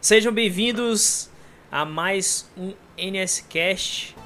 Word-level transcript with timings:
Sejam 0.00 0.32
bem-vindos 0.32 1.28
a 1.72 1.84
mais 1.84 2.48
um 2.56 2.72
NSCast. 2.96 4.16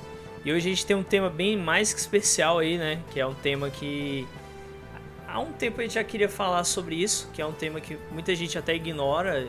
E 0.45 0.53
hoje 0.53 0.69
a 0.69 0.71
gente 0.75 0.85
tem 0.85 0.95
um 0.95 1.03
tema 1.03 1.31
bem 1.31 1.57
mais 1.57 1.95
que 1.95 1.99
especial 1.99 2.59
aí, 2.59 2.77
né? 2.77 3.03
Que 3.11 3.19
é 3.19 3.27
um 3.27 3.33
tema 3.33 3.71
que 3.71 4.29
há 5.27 5.41
um 5.41 5.51
tempo 5.51 5.81
a 5.81 5.83
gente 5.83 5.95
já 5.95 6.05
queria 6.05 6.29
falar 6.29 6.65
sobre 6.65 6.97
isso, 6.97 7.31
que 7.33 7.41
é 7.41 7.47
um 7.47 7.55
tema 7.55 7.81
que 7.81 7.97
muita 8.11 8.35
gente 8.37 8.59
até 8.59 8.75
ignora, 8.75 9.49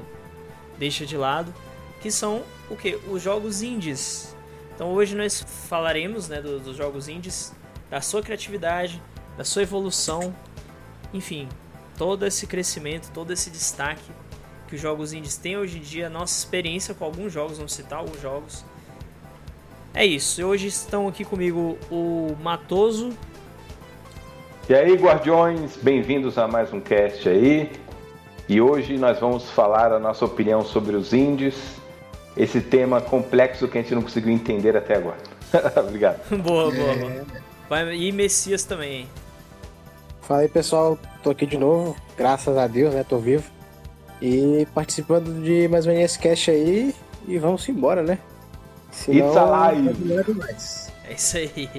deixa 0.79 1.05
de 1.05 1.17
lado, 1.17 1.53
que 2.01 2.09
são 2.09 2.41
o 2.69 2.77
que? 2.77 2.97
Os 3.09 3.21
jogos 3.21 3.61
indies. 3.61 4.33
Então 4.73 4.93
hoje 4.93 5.17
nós 5.17 5.45
falaremos 5.67 6.29
né, 6.29 6.41
dos, 6.41 6.61
dos 6.61 6.77
jogos 6.77 7.09
indies, 7.09 7.53
da 7.89 7.99
sua 7.99 8.23
criatividade, 8.23 9.01
da 9.37 9.43
sua 9.43 9.63
evolução, 9.63 10.33
enfim, 11.13 11.49
todo 11.97 12.25
esse 12.25 12.47
crescimento, 12.47 13.11
todo 13.11 13.33
esse 13.33 13.49
destaque 13.49 14.09
que 14.73 14.75
os 14.75 14.81
jogos 14.81 15.13
indies 15.13 15.37
têm 15.37 15.55
hoje 15.55 15.77
em 15.77 15.81
dia, 15.81 16.09
nossa 16.09 16.35
experiência 16.35 16.95
com 16.95 17.05
alguns 17.05 17.31
jogos, 17.31 17.57
vamos 17.57 17.73
citar 17.73 17.99
alguns 17.99 18.19
jogos. 18.19 18.65
É 19.93 20.03
isso, 20.03 20.41
e 20.41 20.43
hoje 20.43 20.65
estão 20.65 21.07
aqui 21.07 21.23
comigo 21.23 21.77
o 21.91 22.35
Matoso. 22.41 23.11
E 24.67 24.73
aí, 24.73 24.95
guardiões, 24.95 25.77
bem-vindos 25.77 26.39
a 26.39 26.47
mais 26.47 26.73
um 26.73 26.79
cast 26.79 27.29
aí. 27.29 27.71
E 28.49 28.59
hoje 28.59 28.97
nós 28.97 29.19
vamos 29.19 29.47
falar 29.51 29.93
a 29.93 29.99
nossa 29.99 30.25
opinião 30.25 30.63
sobre 30.63 30.95
os 30.95 31.13
indies, 31.13 31.75
esse 32.35 32.59
tema 32.59 32.99
complexo 32.99 33.67
que 33.67 33.77
a 33.77 33.81
gente 33.81 33.93
não 33.93 34.01
conseguiu 34.01 34.33
entender 34.33 34.75
até 34.75 34.97
agora. 34.97 35.19
Obrigado. 35.87 36.35
boa, 36.35 36.71
boa, 36.71 36.91
é... 36.93 36.95
boa. 36.95 37.25
Vai, 37.69 37.95
e 37.95 38.11
Messias 38.11 38.63
também? 38.63 39.07
Fala 40.23 40.39
aí, 40.39 40.47
pessoal, 40.47 40.97
tô 41.21 41.29
aqui 41.29 41.45
de 41.45 41.59
novo, 41.59 41.95
graças 42.17 42.57
a 42.57 42.65
Deus, 42.65 42.91
né, 42.95 43.05
tô 43.07 43.19
vivo. 43.19 43.53
E 44.21 44.67
participando 44.73 45.43
de 45.43 45.67
mais 45.67 45.85
um 45.85 45.91
NSCast 45.91 46.51
aí, 46.51 46.95
e 47.27 47.37
vamos 47.37 47.67
embora, 47.67 48.01
né? 48.01 48.17
Senão, 48.91 49.27
It's 49.27 49.37
alive! 49.37 50.13
É 51.09 51.13
isso 51.13 51.37
aí. 51.37 51.69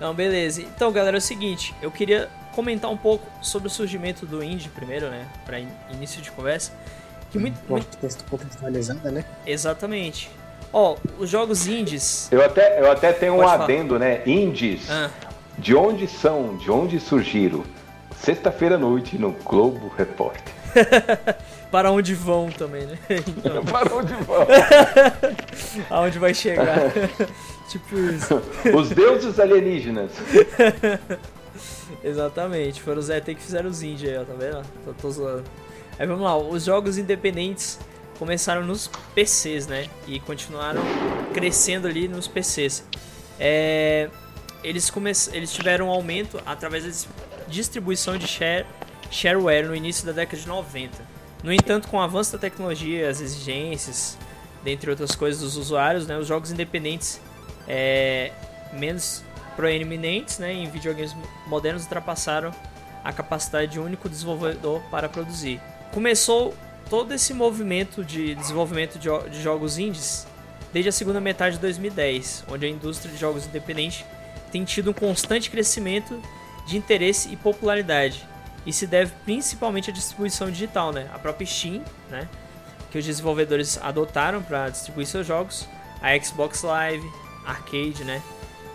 Não, 0.00 0.14
beleza. 0.14 0.62
Então, 0.62 0.90
galera, 0.90 1.16
é 1.16 1.18
o 1.18 1.20
seguinte, 1.20 1.74
eu 1.82 1.90
queria 1.90 2.28
comentar 2.54 2.90
um 2.90 2.96
pouco 2.96 3.26
sobre 3.42 3.68
o 3.68 3.70
surgimento 3.70 4.26
do 4.26 4.42
indie 4.42 4.68
primeiro, 4.68 5.08
né, 5.08 5.26
para 5.44 5.60
início 5.90 6.20
de 6.20 6.30
conversa. 6.32 6.72
Que 7.30 7.38
muito, 7.38 7.56
Uma 7.68 7.78
muito... 7.78 8.26
contextualizada, 8.28 9.10
né? 9.10 9.24
Exatamente. 9.46 10.30
Ó, 10.72 10.96
os 11.18 11.28
jogos 11.28 11.66
indies. 11.66 12.28
Eu 12.32 12.44
até, 12.44 12.80
eu 12.80 12.90
até 12.90 13.12
tenho 13.12 13.36
Pode 13.36 13.46
um 13.46 13.62
adendo, 13.62 13.94
falar. 13.94 13.98
né? 14.00 14.22
Indies. 14.26 14.90
Ah. 14.90 15.10
De 15.58 15.74
onde 15.74 16.06
são? 16.06 16.56
De 16.56 16.70
onde 16.70 16.98
surgiram? 16.98 17.64
Sexta-feira 18.16 18.76
à 18.76 18.78
noite 18.78 19.18
no 19.18 19.32
Globo 19.32 19.92
Repórter. 19.96 20.54
Para 21.70 21.90
onde 21.90 22.14
vão 22.14 22.50
também, 22.50 22.86
né? 22.86 22.98
Então... 23.26 23.64
Para 23.66 23.94
onde 23.94 24.14
vão? 24.14 24.46
Aonde 25.90 26.18
vai 26.18 26.32
chegar? 26.34 26.92
tipo 27.68 27.98
isso. 27.98 28.40
Os 28.74 28.88
deuses 28.90 29.38
alienígenas. 29.38 30.12
Exatamente, 32.02 32.80
foram 32.80 33.00
os 33.00 33.10
ET 33.10 33.24
que 33.24 33.34
fizeram 33.36 33.68
os 33.68 33.82
indie 33.82 34.08
aí, 34.08 34.18
ó, 34.18 34.24
tá 34.24 34.34
vendo? 34.34 34.62
Tô, 34.84 34.92
tô 34.94 35.10
zoando. 35.10 35.44
Aí 35.98 36.06
vamos 36.06 36.22
lá, 36.22 36.36
os 36.36 36.64
jogos 36.64 36.96
independentes 36.96 37.78
começaram 38.18 38.64
nos 38.64 38.88
PCs, 39.14 39.66
né? 39.66 39.88
E 40.06 40.20
continuaram 40.20 40.82
crescendo 41.32 41.86
ali 41.86 42.08
nos 42.08 42.26
PCs. 42.26 42.84
É, 43.38 44.08
eles, 44.62 44.90
come... 44.90 45.10
eles 45.32 45.52
tiveram 45.52 45.88
um 45.88 45.90
aumento 45.90 46.40
através 46.44 46.84
da 46.84 47.08
distribuição 47.46 48.16
de 48.16 48.26
share... 48.26 48.66
shareware 49.10 49.66
no 49.66 49.74
início 49.74 50.04
da 50.06 50.12
década 50.12 50.40
de 50.40 50.48
90. 50.48 51.17
No 51.42 51.52
entanto, 51.52 51.88
com 51.88 51.96
o 51.96 52.00
avanço 52.00 52.32
da 52.32 52.38
tecnologia, 52.38 53.08
as 53.08 53.20
exigências, 53.20 54.18
dentre 54.64 54.90
outras 54.90 55.14
coisas 55.14 55.40
dos 55.40 55.56
usuários, 55.56 56.06
né, 56.06 56.18
os 56.18 56.26
jogos 56.26 56.50
independentes 56.50 57.20
é, 57.66 58.32
menos 58.72 59.22
proeminentes 59.54 60.38
né, 60.38 60.52
em 60.52 60.68
videogames 60.68 61.14
modernos 61.46 61.84
ultrapassaram 61.84 62.52
a 63.04 63.12
capacidade 63.12 63.72
de 63.72 63.80
um 63.80 63.84
único 63.84 64.08
desenvolvedor 64.08 64.80
para 64.90 65.08
produzir. 65.08 65.60
Começou 65.92 66.54
todo 66.90 67.12
esse 67.12 67.32
movimento 67.32 68.04
de 68.04 68.34
desenvolvimento 68.34 68.98
de, 68.98 69.08
de 69.30 69.42
jogos 69.42 69.78
indies 69.78 70.26
desde 70.72 70.88
a 70.88 70.92
segunda 70.92 71.20
metade 71.20 71.56
de 71.56 71.62
2010, 71.62 72.44
onde 72.50 72.66
a 72.66 72.68
indústria 72.68 73.12
de 73.12 73.18
jogos 73.18 73.46
independentes 73.46 74.04
tem 74.50 74.64
tido 74.64 74.90
um 74.90 74.94
constante 74.94 75.50
crescimento 75.50 76.20
de 76.66 76.76
interesse 76.76 77.32
e 77.32 77.36
popularidade, 77.36 78.26
e 78.68 78.72
se 78.72 78.86
deve 78.86 79.10
principalmente 79.24 79.88
à 79.88 79.92
distribuição 79.94 80.50
digital, 80.50 80.92
né? 80.92 81.08
A 81.14 81.18
própria 81.18 81.46
Steam, 81.46 81.82
né? 82.10 82.28
Que 82.90 82.98
os 82.98 83.04
desenvolvedores 83.06 83.78
adotaram 83.78 84.42
para 84.42 84.68
distribuir 84.68 85.06
seus 85.06 85.26
jogos, 85.26 85.66
a 86.02 86.16
Xbox 86.22 86.62
Live, 86.62 87.10
Arcade, 87.46 88.04
né? 88.04 88.22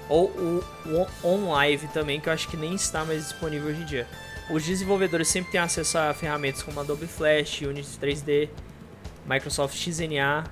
Ou 0.10 0.30
o 0.30 1.08
OnLive 1.24 1.88
também, 1.90 2.20
que 2.20 2.28
eu 2.28 2.34
acho 2.34 2.48
que 2.48 2.58
nem 2.58 2.74
está 2.74 3.06
mais 3.06 3.22
disponível 3.22 3.70
hoje 3.70 3.84
em 3.84 3.86
dia. 3.86 4.08
Os 4.50 4.66
desenvolvedores 4.66 5.28
sempre 5.28 5.52
têm 5.52 5.62
acesso 5.62 5.96
a 6.00 6.12
ferramentas 6.12 6.64
como 6.64 6.80
Adobe 6.80 7.06
Flash, 7.06 7.62
Unity 7.62 8.00
3D, 8.02 8.50
Microsoft 9.28 9.76
XNA, 9.76 10.44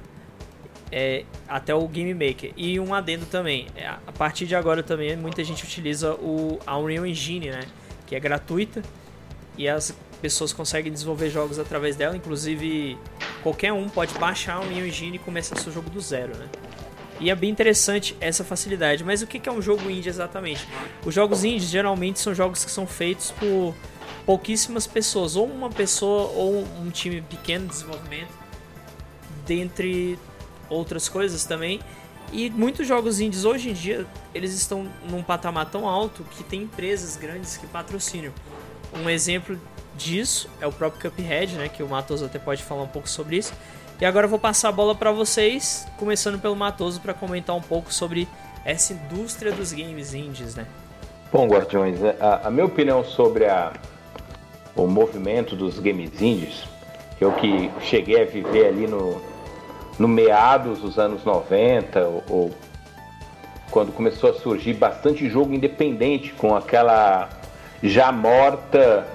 é, 0.91 1.25
até 1.47 1.73
o 1.73 1.87
Game 1.87 2.13
Maker. 2.13 2.53
E 2.55 2.79
um 2.79 2.93
adendo 2.93 3.25
também, 3.25 3.69
é, 3.75 3.87
a 3.87 4.11
partir 4.15 4.45
de 4.45 4.55
agora 4.55 4.83
também 4.83 5.17
muita 5.17 5.43
gente 5.43 5.63
utiliza 5.63 6.13
o, 6.13 6.59
a 6.63 6.77
Unreal 6.77 7.07
Engine, 7.07 7.49
né? 7.49 7.63
Que 8.05 8.15
é 8.15 8.19
gratuita 8.19 8.83
e 9.57 9.67
as 9.67 9.93
pessoas 10.21 10.53
conseguem 10.53 10.91
desenvolver 10.91 11.29
jogos 11.29 11.59
através 11.59 11.95
dela, 11.95 12.15
inclusive 12.15 12.97
qualquer 13.41 13.73
um 13.73 13.89
pode 13.89 14.13
baixar 14.19 14.59
um 14.59 14.65
Unreal 14.65 14.85
Engine 14.85 15.15
e 15.15 15.19
começar 15.19 15.57
seu 15.57 15.71
jogo 15.71 15.89
do 15.89 15.99
zero, 15.99 16.37
né? 16.37 16.47
E 17.19 17.29
é 17.29 17.35
bem 17.35 17.51
interessante 17.51 18.17
essa 18.19 18.43
facilidade. 18.43 19.03
Mas 19.03 19.21
o 19.21 19.27
que 19.27 19.47
é 19.47 19.51
um 19.51 19.61
jogo 19.61 19.89
indie 19.89 20.09
exatamente? 20.09 20.67
Os 21.05 21.13
jogos 21.13 21.43
indies 21.43 21.69
geralmente 21.69 22.19
são 22.19 22.33
jogos 22.33 22.65
que 22.65 22.71
são 22.71 22.87
feitos 22.87 23.29
por 23.31 23.75
pouquíssimas 24.25 24.87
pessoas, 24.87 25.35
ou 25.35 25.45
uma 25.45 25.69
pessoa 25.69 26.31
ou 26.31 26.65
um 26.79 26.89
time 26.89 27.21
pequeno 27.21 27.65
de 27.65 27.73
desenvolvimento, 27.73 28.33
dentre 29.45 30.17
outras 30.67 31.07
coisas 31.07 31.45
também. 31.45 31.79
E 32.33 32.49
muitos 32.49 32.87
jogos 32.87 33.19
indies 33.19 33.45
hoje 33.45 33.69
em 33.69 33.73
dia, 33.73 34.07
eles 34.33 34.53
estão 34.53 34.89
num 35.07 35.21
patamar 35.21 35.69
tão 35.69 35.87
alto 35.87 36.23
que 36.31 36.43
tem 36.43 36.63
empresas 36.63 37.17
grandes 37.17 37.57
que 37.57 37.67
patrocinam. 37.67 38.33
Um 38.93 39.09
exemplo 39.09 39.57
disso 39.95 40.49
é 40.59 40.67
o 40.67 40.71
próprio 40.71 41.09
Cuphead, 41.09 41.55
né, 41.55 41.69
que 41.69 41.83
o 41.83 41.87
Matoso 41.87 42.25
até 42.25 42.39
pode 42.39 42.63
falar 42.63 42.83
um 42.83 42.87
pouco 42.87 43.09
sobre 43.09 43.37
isso. 43.37 43.53
E 43.99 44.05
agora 44.05 44.25
eu 44.25 44.29
vou 44.29 44.39
passar 44.39 44.69
a 44.69 44.71
bola 44.71 44.95
para 44.95 45.11
vocês, 45.11 45.87
começando 45.97 46.39
pelo 46.39 46.55
Matoso 46.55 46.99
para 46.99 47.13
comentar 47.13 47.55
um 47.55 47.61
pouco 47.61 47.93
sobre 47.93 48.27
essa 48.65 48.93
indústria 48.93 49.51
dos 49.51 49.71
games 49.71 50.13
indies, 50.13 50.55
né? 50.55 50.65
Bom, 51.31 51.47
Guardiões, 51.47 52.01
é, 52.03 52.15
a, 52.19 52.47
a 52.47 52.51
minha 52.51 52.65
opinião 52.65 53.03
sobre 53.03 53.45
a, 53.45 53.71
o 54.75 54.87
movimento 54.87 55.55
dos 55.55 55.79
games 55.79 56.21
indies, 56.21 56.63
eu 57.19 57.31
que 57.33 57.71
cheguei 57.81 58.21
a 58.21 58.25
viver 58.25 58.67
ali 58.67 58.87
no, 58.87 59.21
no 59.99 60.07
meados 60.07 60.79
dos 60.79 60.97
anos 60.97 61.23
90, 61.23 62.03
ou, 62.03 62.23
ou 62.27 62.51
quando 63.69 63.93
começou 63.93 64.31
a 64.31 64.33
surgir 64.33 64.73
bastante 64.73 65.29
jogo 65.29 65.53
independente 65.53 66.33
com 66.33 66.55
aquela 66.55 67.29
já 67.83 68.11
morta 68.11 69.07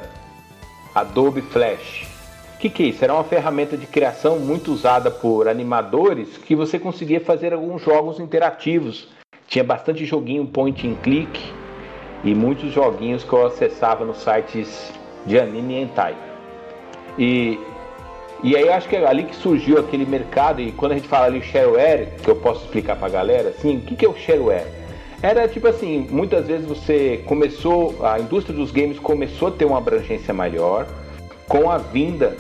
Adobe 0.95 1.41
Flash. 1.41 2.07
O 2.55 2.59
que, 2.59 2.71
que 2.71 2.83
é 2.83 2.87
isso? 2.87 3.05
Era 3.05 3.15
uma 3.15 3.25
ferramenta 3.25 3.77
de 3.77 3.87
criação 3.87 4.39
muito 4.39 4.73
usada 4.73 5.11
por 5.11 5.47
animadores 5.47 6.39
que 6.39 6.57
você 6.57 6.79
conseguia 6.79 7.21
fazer 7.21 7.53
alguns 7.53 7.83
jogos 7.83 8.19
interativos. 8.19 9.09
Tinha 9.47 9.63
bastante 9.63 10.05
joguinho 10.05 10.47
point 10.47 10.89
and 10.89 10.95
click 11.03 11.39
e 12.25 12.35
muitos 12.35 12.73
joguinhos 12.73 13.23
que 13.23 13.33
eu 13.33 13.47
acessava 13.47 14.05
nos 14.05 14.19
sites 14.19 14.91
de 15.27 15.39
anime 15.39 15.75
e 15.75 15.83
hentai. 15.83 16.17
E, 17.19 17.61
e 18.43 18.57
aí 18.57 18.69
acho 18.69 18.89
que 18.89 18.97
é 18.97 19.07
ali 19.07 19.25
que 19.25 19.37
surgiu 19.37 19.79
aquele 19.79 20.07
mercado 20.07 20.61
e 20.61 20.73
quando 20.73 20.93
a 20.93 20.95
gente 20.97 21.09
fala 21.09 21.27
ali 21.27 21.43
shareware, 21.43 22.15
que 22.23 22.29
eu 22.29 22.37
posso 22.37 22.65
explicar 22.65 22.97
para 22.97 23.07
a 23.07 23.11
galera, 23.11 23.51
assim, 23.51 23.77
o 23.77 23.81
que, 23.83 23.95
que 23.95 24.07
é 24.07 24.09
o 24.09 24.17
shareware? 24.17 24.76
Era 25.23 25.49
tipo 25.49 25.67
assim, 25.67 26.07
muitas 26.11 26.47
vezes 26.47 26.67
você 26.67 27.23
começou, 27.27 28.05
a 28.05 28.21
indústria 28.21 28.57
dos 28.57 28.71
games 28.71 28.99
começou 28.99 29.49
a 29.49 29.51
ter 29.51 29.65
uma 29.65 29.79
abrangência 29.79 30.35
maior 30.35 30.87
com 31.49 31.71
a 31.71 31.79
vinda 31.79 32.37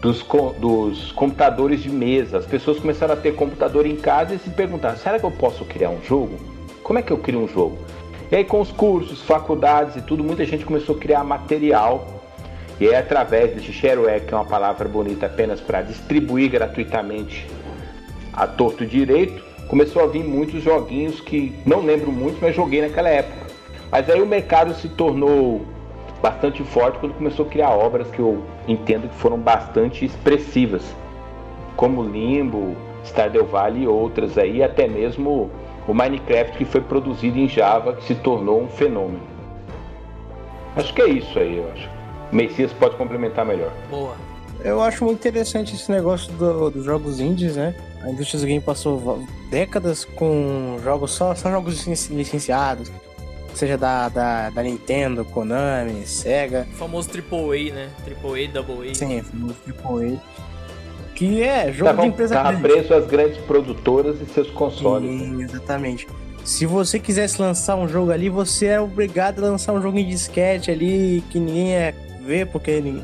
dos, 0.00 0.24
dos 0.58 1.12
computadores 1.12 1.82
de 1.82 1.90
mesa. 1.90 2.38
As 2.38 2.46
pessoas 2.46 2.78
começaram 2.78 3.14
a 3.14 3.16
ter 3.16 3.34
computador 3.34 3.86
em 3.86 3.96
casa 3.96 4.34
e 4.34 4.38
se 4.38 4.50
perguntaram: 4.50 4.96
será 4.96 5.18
que 5.18 5.26
eu 5.26 5.30
posso 5.30 5.64
criar 5.64 5.90
um 5.90 6.02
jogo? 6.02 6.38
Como 6.82 6.98
é 6.98 7.02
que 7.02 7.12
eu 7.12 7.18
crio 7.18 7.40
um 7.40 7.48
jogo? 7.48 7.78
E 8.30 8.36
aí, 8.36 8.44
com 8.44 8.60
os 8.60 8.72
cursos, 8.72 9.22
faculdades 9.22 9.96
e 9.96 10.02
tudo, 10.02 10.22
muita 10.22 10.44
gente 10.44 10.64
começou 10.64 10.96
a 10.96 10.98
criar 10.98 11.24
material. 11.24 12.14
E 12.78 12.88
é 12.88 12.98
através 12.98 13.54
desse 13.54 13.72
shareware, 13.72 14.20
que 14.26 14.34
é 14.34 14.36
uma 14.36 14.44
palavra 14.44 14.86
bonita 14.86 15.26
apenas 15.26 15.60
para 15.60 15.80
distribuir 15.80 16.50
gratuitamente 16.50 17.46
a 18.34 18.46
torto 18.46 18.84
direito, 18.84 19.42
começou 19.68 20.02
a 20.02 20.06
vir 20.06 20.24
muitos 20.24 20.62
joguinhos 20.62 21.20
que 21.20 21.54
não 21.64 21.80
lembro 21.80 22.12
muito, 22.12 22.38
mas 22.40 22.54
joguei 22.54 22.80
naquela 22.82 23.08
época. 23.08 23.46
Mas 23.90 24.08
aí 24.10 24.20
o 24.20 24.26
mercado 24.26 24.74
se 24.74 24.88
tornou 24.88 25.62
bastante 26.22 26.62
forte 26.64 26.98
quando 26.98 27.14
começou 27.14 27.46
a 27.46 27.48
criar 27.48 27.70
obras 27.70 28.08
que 28.10 28.18
eu 28.18 28.42
entendo 28.66 29.08
que 29.08 29.14
foram 29.16 29.38
bastante 29.38 30.04
expressivas. 30.04 30.82
como 31.76 32.02
Limbo, 32.02 32.74
Stardew 33.04 33.44
Valley 33.44 33.82
e 33.82 33.86
outras 33.86 34.38
aí, 34.38 34.62
até 34.62 34.88
mesmo 34.88 35.50
o 35.86 35.94
Minecraft 35.94 36.56
que 36.56 36.64
foi 36.64 36.80
produzido 36.80 37.38
em 37.38 37.48
Java, 37.48 37.92
que 37.92 38.04
se 38.04 38.14
tornou 38.14 38.62
um 38.62 38.68
fenômeno. 38.68 39.20
Acho 40.74 40.92
que 40.94 41.02
é 41.02 41.08
isso 41.08 41.38
aí, 41.38 41.58
eu 41.58 41.70
acho. 41.72 41.88
O 42.32 42.36
Messias 42.36 42.72
pode 42.72 42.96
complementar 42.96 43.44
melhor. 43.44 43.70
Boa. 43.90 44.14
Eu 44.64 44.82
acho 44.82 45.04
muito 45.04 45.18
interessante 45.18 45.74
esse 45.74 45.90
negócio 45.92 46.32
do, 46.32 46.70
dos 46.70 46.84
jogos 46.84 47.20
indies, 47.20 47.56
né? 47.56 47.74
A 48.06 48.10
indústria 48.10 48.40
do 48.40 48.46
game 48.46 48.60
passou 48.60 49.24
décadas 49.50 50.04
com 50.04 50.78
jogos 50.82 51.10
só, 51.10 51.34
só 51.34 51.50
jogos 51.50 51.86
licenciados, 52.08 52.90
seja 53.52 53.76
da, 53.76 54.08
da, 54.08 54.50
da 54.50 54.62
Nintendo, 54.62 55.24
Konami, 55.24 56.06
Sega. 56.06 56.68
O 56.72 56.76
famoso 56.76 57.08
AAA, 57.10 57.74
né? 57.74 57.88
AAA, 58.06 58.48
Double 58.52 58.88
A. 58.90 58.94
Sim, 58.94 59.20
o 59.20 59.24
famoso 59.24 59.56
AAA. 59.66 60.20
Que 61.16 61.42
é 61.42 61.72
jogo 61.72 61.90
Tava, 61.90 62.02
de 62.02 62.08
empresa 62.08 62.34
tava 62.34 62.52
grande. 62.52 62.62
preso 62.68 62.94
às 62.94 63.06
grandes 63.06 63.38
produtoras 63.38 64.20
e 64.20 64.26
seus 64.32 64.50
consoles. 64.50 65.10
né? 65.10 65.18
Sim, 65.18 65.42
exatamente. 65.42 66.06
Se 66.44 66.64
você 66.66 67.00
quisesse 67.00 67.40
lançar 67.42 67.74
um 67.74 67.88
jogo 67.88 68.12
ali, 68.12 68.28
você 68.28 68.66
é 68.66 68.80
obrigado 68.80 69.44
a 69.44 69.48
lançar 69.48 69.72
um 69.72 69.82
jogo 69.82 69.98
em 69.98 70.06
disquete 70.06 70.70
ali 70.70 71.24
que 71.30 71.40
ninguém 71.40 71.70
ia 71.70 71.94
ver, 72.24 72.46
porque 72.48 72.80
ninguém- 72.80 73.02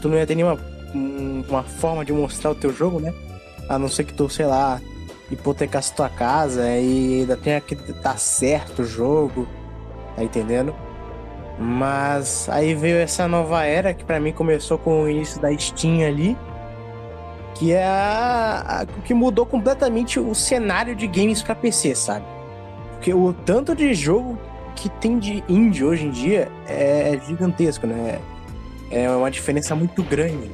tu 0.00 0.08
não 0.08 0.16
ia 0.18 0.26
ter 0.26 0.34
nenhuma 0.36 0.56
um- 0.94 1.42
uma 1.48 1.62
forma 1.64 2.04
de 2.04 2.12
mostrar 2.12 2.50
o 2.50 2.54
teu 2.54 2.72
jogo, 2.72 3.00
né? 3.00 3.12
A 3.68 3.78
não 3.78 3.88
ser 3.88 4.04
que 4.04 4.12
tu, 4.14 4.28
sei 4.28 4.46
lá, 4.46 4.80
hipotecasse 5.30 5.92
tua 5.94 6.08
casa 6.08 6.68
e 6.78 7.20
ainda 7.20 7.36
tenha 7.36 7.60
que 7.60 7.74
dar 7.74 8.18
certo 8.18 8.82
o 8.82 8.84
jogo, 8.84 9.46
tá 10.14 10.22
entendendo? 10.22 10.74
Mas 11.58 12.48
aí 12.50 12.74
veio 12.74 12.96
essa 12.98 13.26
nova 13.26 13.64
era 13.64 13.94
que 13.94 14.04
pra 14.04 14.20
mim 14.20 14.32
começou 14.32 14.76
com 14.78 15.02
o 15.02 15.08
início 15.10 15.40
da 15.40 15.56
Steam 15.56 16.06
ali, 16.06 16.36
que 17.54 17.72
é 17.72 17.84
a, 17.84 18.82
a- 18.82 18.86
que 19.04 19.14
mudou 19.14 19.46
completamente 19.46 20.20
o 20.20 20.34
cenário 20.34 20.94
de 20.94 21.06
games 21.06 21.42
pra 21.42 21.54
PC, 21.54 21.94
sabe? 21.94 22.26
Porque 22.92 23.12
o 23.14 23.32
tanto 23.32 23.74
de 23.74 23.94
jogo 23.94 24.38
que 24.74 24.88
tem 24.90 25.18
de 25.18 25.42
indie 25.48 25.82
hoje 25.84 26.04
em 26.06 26.10
dia 26.10 26.48
é 26.68 27.18
gigantesco, 27.26 27.86
né? 27.86 28.18
É 28.90 29.08
uma 29.10 29.30
diferença 29.30 29.74
muito 29.74 30.02
grande 30.02 30.50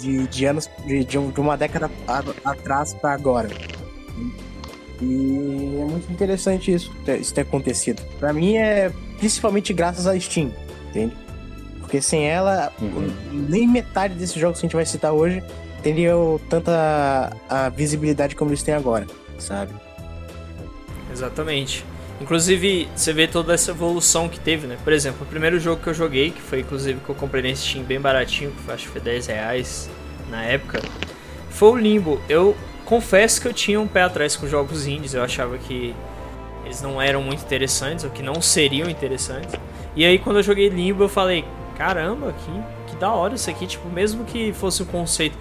de, 0.00 0.26
de 0.26 0.44
anos, 0.44 0.68
de, 0.86 1.04
de 1.04 1.18
um- 1.18 1.32
uma 1.38 1.56
década 1.56 1.90
a- 2.06 2.22
atrás 2.44 2.94
pra 2.94 3.12
agora. 3.12 3.48
E 5.00 5.78
é 5.80 5.84
muito 5.84 6.10
interessante 6.10 6.72
isso, 6.72 6.90
ter- 7.04 7.20
isso 7.20 7.34
ter 7.34 7.42
acontecido. 7.42 8.02
Pra 8.18 8.32
mim 8.32 8.56
é 8.56 8.90
principalmente 9.18 9.72
graças 9.74 10.06
à 10.06 10.18
Steam, 10.18 10.50
entende? 10.88 11.14
Porque 11.80 12.00
sem 12.00 12.26
ela, 12.26 12.72
Uhum. 12.80 13.12
nem 13.32 13.68
metade 13.68 14.14
desses 14.14 14.34
jogos 14.36 14.58
que 14.58 14.66
a 14.66 14.68
gente 14.68 14.76
vai 14.76 14.86
citar 14.86 15.12
hoje 15.12 15.42
teriam 15.82 16.40
tanta 16.48 17.30
a 17.48 17.68
visibilidade 17.68 18.34
como 18.34 18.50
eles 18.50 18.62
têm 18.62 18.74
agora, 18.74 19.06
sabe? 19.38 19.72
Exatamente. 21.12 21.84
Inclusive, 22.20 22.88
você 22.94 23.12
vê 23.12 23.26
toda 23.26 23.52
essa 23.52 23.72
evolução 23.72 24.28
que 24.28 24.40
teve, 24.40 24.66
né? 24.66 24.78
Por 24.82 24.92
exemplo, 24.92 25.22
o 25.22 25.26
primeiro 25.26 25.60
jogo 25.60 25.82
que 25.82 25.88
eu 25.88 25.94
joguei, 25.94 26.30
que 26.30 26.40
foi 26.40 26.60
inclusive 26.60 26.98
que 27.00 27.08
eu 27.08 27.14
comprei 27.14 27.42
nesse 27.42 27.68
Steam 27.68 27.84
bem 27.84 28.00
baratinho, 28.00 28.52
que 28.52 28.72
acho 28.72 28.84
que 28.84 28.90
foi 28.90 29.00
10 29.00 29.26
reais 29.26 29.90
na 30.30 30.42
época, 30.42 30.80
foi 31.50 31.70
o 31.70 31.76
Limbo. 31.76 32.20
Eu 32.28 32.56
confesso 32.86 33.40
que 33.40 33.48
eu 33.48 33.52
tinha 33.52 33.78
um 33.80 33.86
pé 33.86 34.02
atrás 34.02 34.34
com 34.34 34.46
jogos 34.46 34.86
indies, 34.86 35.12
eu 35.12 35.22
achava 35.22 35.58
que 35.58 35.94
eles 36.64 36.80
não 36.80 37.00
eram 37.00 37.22
muito 37.22 37.42
interessantes, 37.44 38.04
ou 38.04 38.10
que 38.10 38.22
não 38.22 38.40
seriam 38.40 38.88
interessantes. 38.88 39.54
E 39.94 40.04
aí 40.04 40.18
quando 40.18 40.38
eu 40.38 40.42
joguei 40.42 40.70
Limbo 40.70 41.04
eu 41.04 41.08
falei, 41.08 41.44
caramba, 41.76 42.32
que, 42.32 42.90
que 42.90 42.96
da 42.96 43.12
hora 43.12 43.34
isso 43.34 43.50
aqui, 43.50 43.66
tipo, 43.66 43.88
mesmo 43.90 44.24
que 44.24 44.54
fosse 44.54 44.82
um 44.82 44.86
conceito 44.86 45.36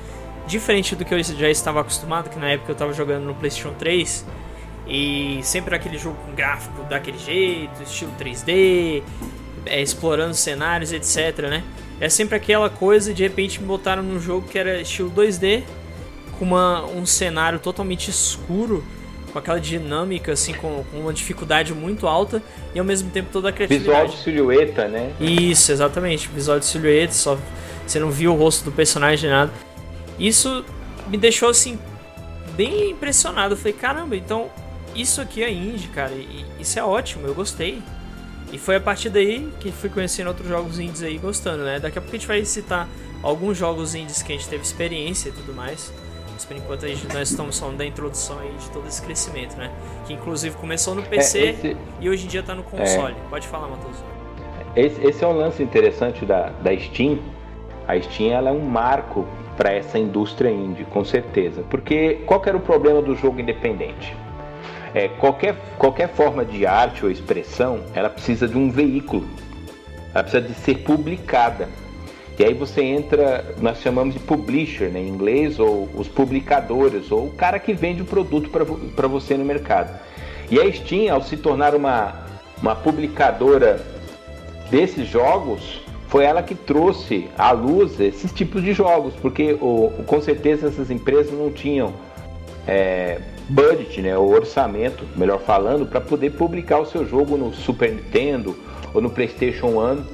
diferente 0.46 0.96
do 0.96 1.06
que 1.06 1.14
eu 1.14 1.24
já 1.24 1.50
estava 1.50 1.80
acostumado, 1.80 2.30
que 2.30 2.38
na 2.38 2.50
época 2.50 2.72
eu 2.72 2.74
estava 2.74 2.94
jogando 2.94 3.24
no 3.24 3.34
PlayStation 3.34 3.74
3, 3.74 4.26
e 4.88 5.40
sempre 5.44 5.76
aquele 5.76 5.98
jogo 5.98 6.18
com 6.26 6.34
gráfico 6.34 6.84
daquele 6.84 7.18
jeito, 7.18 7.82
estilo 7.84 8.12
3D, 8.20 9.02
é, 9.66 9.82
explorando 9.82 10.34
cenários, 10.34 10.92
etc, 10.92 11.50
né? 11.50 11.64
É 12.00 12.10
sempre 12.10 12.36
aquela 12.36 12.70
coisa 12.70 13.14
de 13.14 13.24
repente 13.24 13.60
me 13.60 13.68
botaram 13.68 14.04
num 14.04 14.20
jogo 14.20 14.48
que 14.48 14.60
era 14.60 14.82
estilo 14.82 15.10
2D, 15.12 15.64
com 16.38 16.46
uma, 16.46 16.86
um 16.86 17.06
cenário 17.06 17.58
totalmente 17.58 18.10
escuro, 18.10 18.84
com 19.32 19.40
aquela 19.40 19.60
dinâmica, 19.60 20.34
assim, 20.34 20.54
com, 20.54 20.84
com 20.92 21.00
uma 21.00 21.14
dificuldade 21.14 21.74
muito 21.74 22.08
alta 22.08 22.44
e 22.74 22.80
ao 22.80 22.86
mesmo 22.86 23.10
tempo 23.10 23.30
toda 23.32 23.50
a 23.50 23.52
Visual 23.52 23.68
criatividade. 23.68 24.12
de 24.12 24.24
silhueta, 24.24 24.88
né? 24.88 25.14
Isso, 25.20 25.72
exatamente. 25.72 26.28
Visual 26.28 26.60
de 26.60 26.66
silhueta, 26.66 27.14
só 27.14 27.38
você 27.86 28.00
não 28.00 28.12
viu 28.12 28.34
o 28.34 28.38
rosto 28.38 28.66
do 28.66 28.72
personagem 28.72 29.30
nada. 29.30 29.52
Isso 30.20 30.64
me 31.08 31.18
deixou 31.18 31.50
assim 31.50 31.80
bem 32.56 32.92
impressionado. 32.92 33.54
Eu 33.54 33.58
falei, 33.58 33.74
caramba, 33.74 34.16
então 34.16 34.50
isso 34.96 35.22
aqui 35.22 35.44
é 35.44 35.52
indie, 35.52 35.88
cara. 35.90 36.14
E 36.14 36.46
isso 36.60 36.80
é 36.80 36.84
ótimo, 36.84 37.28
eu 37.28 37.34
gostei. 37.34 37.82
E 38.52 38.58
foi 38.58 38.76
a 38.76 38.80
partir 38.80 39.10
daí 39.10 39.52
que 39.60 39.72
fui 39.72 39.90
conhecendo 39.90 40.28
outros 40.28 40.48
jogos 40.48 40.80
indies 40.80 41.04
aí 41.04 41.18
gostando, 41.18 41.64
né? 41.64 41.80
Daqui 41.80 41.98
a 41.98 42.02
pouco 42.02 42.16
a 42.16 42.20
gente 42.20 42.28
vai 42.28 42.44
citar 42.46 42.88
alguns 43.22 43.58
jogos 43.58 43.96
indies 43.96 44.22
que 44.22 44.32
a 44.32 44.36
gente 44.36 44.48
teve 44.48 44.64
experiência 44.64 45.30
e 45.30 45.32
tudo 45.32 45.54
mais. 45.54 45.92
Mas 46.32 46.46
por 46.46 46.56
enquanto 46.56 46.86
a 46.86 46.88
gente, 46.88 47.08
nós 47.14 47.30
estamos 47.30 47.58
falando 47.58 47.78
da 47.78 47.86
introdução 47.86 48.38
aí 48.40 48.52
de 48.60 48.70
todo 48.72 48.88
esse 48.88 49.02
crescimento, 49.02 49.56
né? 49.58 49.72
Que 50.06 50.14
inclusive 50.14 50.56
começou 50.58 50.94
no 50.94 51.04
PC 51.04 51.40
É, 51.40 51.50
esse, 51.50 51.78
e 52.00 52.10
hoje 52.10 52.26
em 52.26 52.28
dia 52.28 52.44
tá 52.44 52.54
no 52.54 52.64
console. 52.64 53.16
Pode 53.30 53.48
falar, 53.48 53.68
Matheus. 53.68 53.98
esse, 54.76 55.02
esse 55.06 55.24
é 55.24 55.28
um 55.28 55.36
lance 55.36 55.64
interessante 55.64 56.26
da, 56.26 56.50
da 56.62 56.78
Steam. 56.78 57.20
A 57.88 58.00
Steam 58.00 58.32
ela 58.32 58.50
é 58.50 58.54
um 58.54 58.66
marco 58.66 59.26
para 59.58 59.72
essa 59.72 59.98
indústria 59.98 60.50
indie, 60.50 60.84
com 60.86 61.04
certeza. 61.06 61.64
Porque 61.70 62.22
qual 62.26 62.42
era 62.46 62.58
o 62.58 62.60
problema 62.60 63.02
do 63.02 63.16
jogo 63.16 63.40
independente? 63.40 64.16
É, 64.96 65.10
qualquer, 65.10 65.58
qualquer 65.78 66.08
forma 66.08 66.46
de 66.46 66.66
arte 66.66 67.04
ou 67.04 67.12
expressão, 67.12 67.82
ela 67.94 68.10
precisa 68.10 68.48
de 68.48 68.58
um 68.58 68.72
veículo. 68.72 69.28
Ela 70.14 70.24
precisa 70.24 70.42
de 70.42 70.54
ser 70.54 70.78
publicada. 70.84 71.68
E 72.40 72.46
aí 72.46 72.54
você 72.54 72.82
entra, 72.82 73.54
nós 73.60 73.82
chamamos 73.82 74.14
de 74.14 74.22
publisher 74.22 74.88
né, 74.88 75.02
em 75.02 75.10
inglês, 75.10 75.60
ou 75.60 75.90
os 75.94 76.08
publicadores, 76.08 77.12
ou 77.12 77.28
o 77.28 77.32
cara 77.32 77.60
que 77.60 77.74
vende 77.74 78.04
o 78.04 78.06
produto 78.06 78.50
para 78.50 79.08
você 79.08 79.36
no 79.36 79.44
mercado. 79.44 80.00
E 80.50 80.62
a 80.62 80.72
Steam, 80.72 81.14
ao 81.14 81.22
se 81.22 81.36
tornar 81.36 81.76
uma, 81.76 82.26
uma 82.62 82.74
publicadora 82.74 83.86
desses 84.72 85.10
jogos, 85.10 85.82
foi 86.08 86.24
ela 86.24 86.42
que 86.42 86.56
trouxe 86.56 87.28
à 87.38 87.52
luz 87.52 88.00
esses 88.00 88.32
tipos 88.32 88.64
de 88.64 88.72
jogos, 88.72 89.14
porque 89.22 89.58
o, 89.60 89.92
com 90.06 90.22
certeza 90.22 90.68
essas 90.68 90.90
empresas 90.90 91.34
não 91.34 91.52
tinham 91.52 91.94
é, 92.66 93.20
budget, 93.50 94.02
né, 94.02 94.18
o 94.18 94.28
orçamento, 94.28 95.06
melhor 95.16 95.40
falando, 95.40 95.86
para 95.86 96.02
poder 96.02 96.32
publicar 96.32 96.80
o 96.80 96.86
seu 96.86 97.06
jogo 97.06 97.38
no 97.38 97.54
Super 97.54 97.92
Nintendo 97.92 98.58
ou 98.94 99.02
no 99.02 99.10
PlayStation 99.10 99.76
One, 99.76 100.06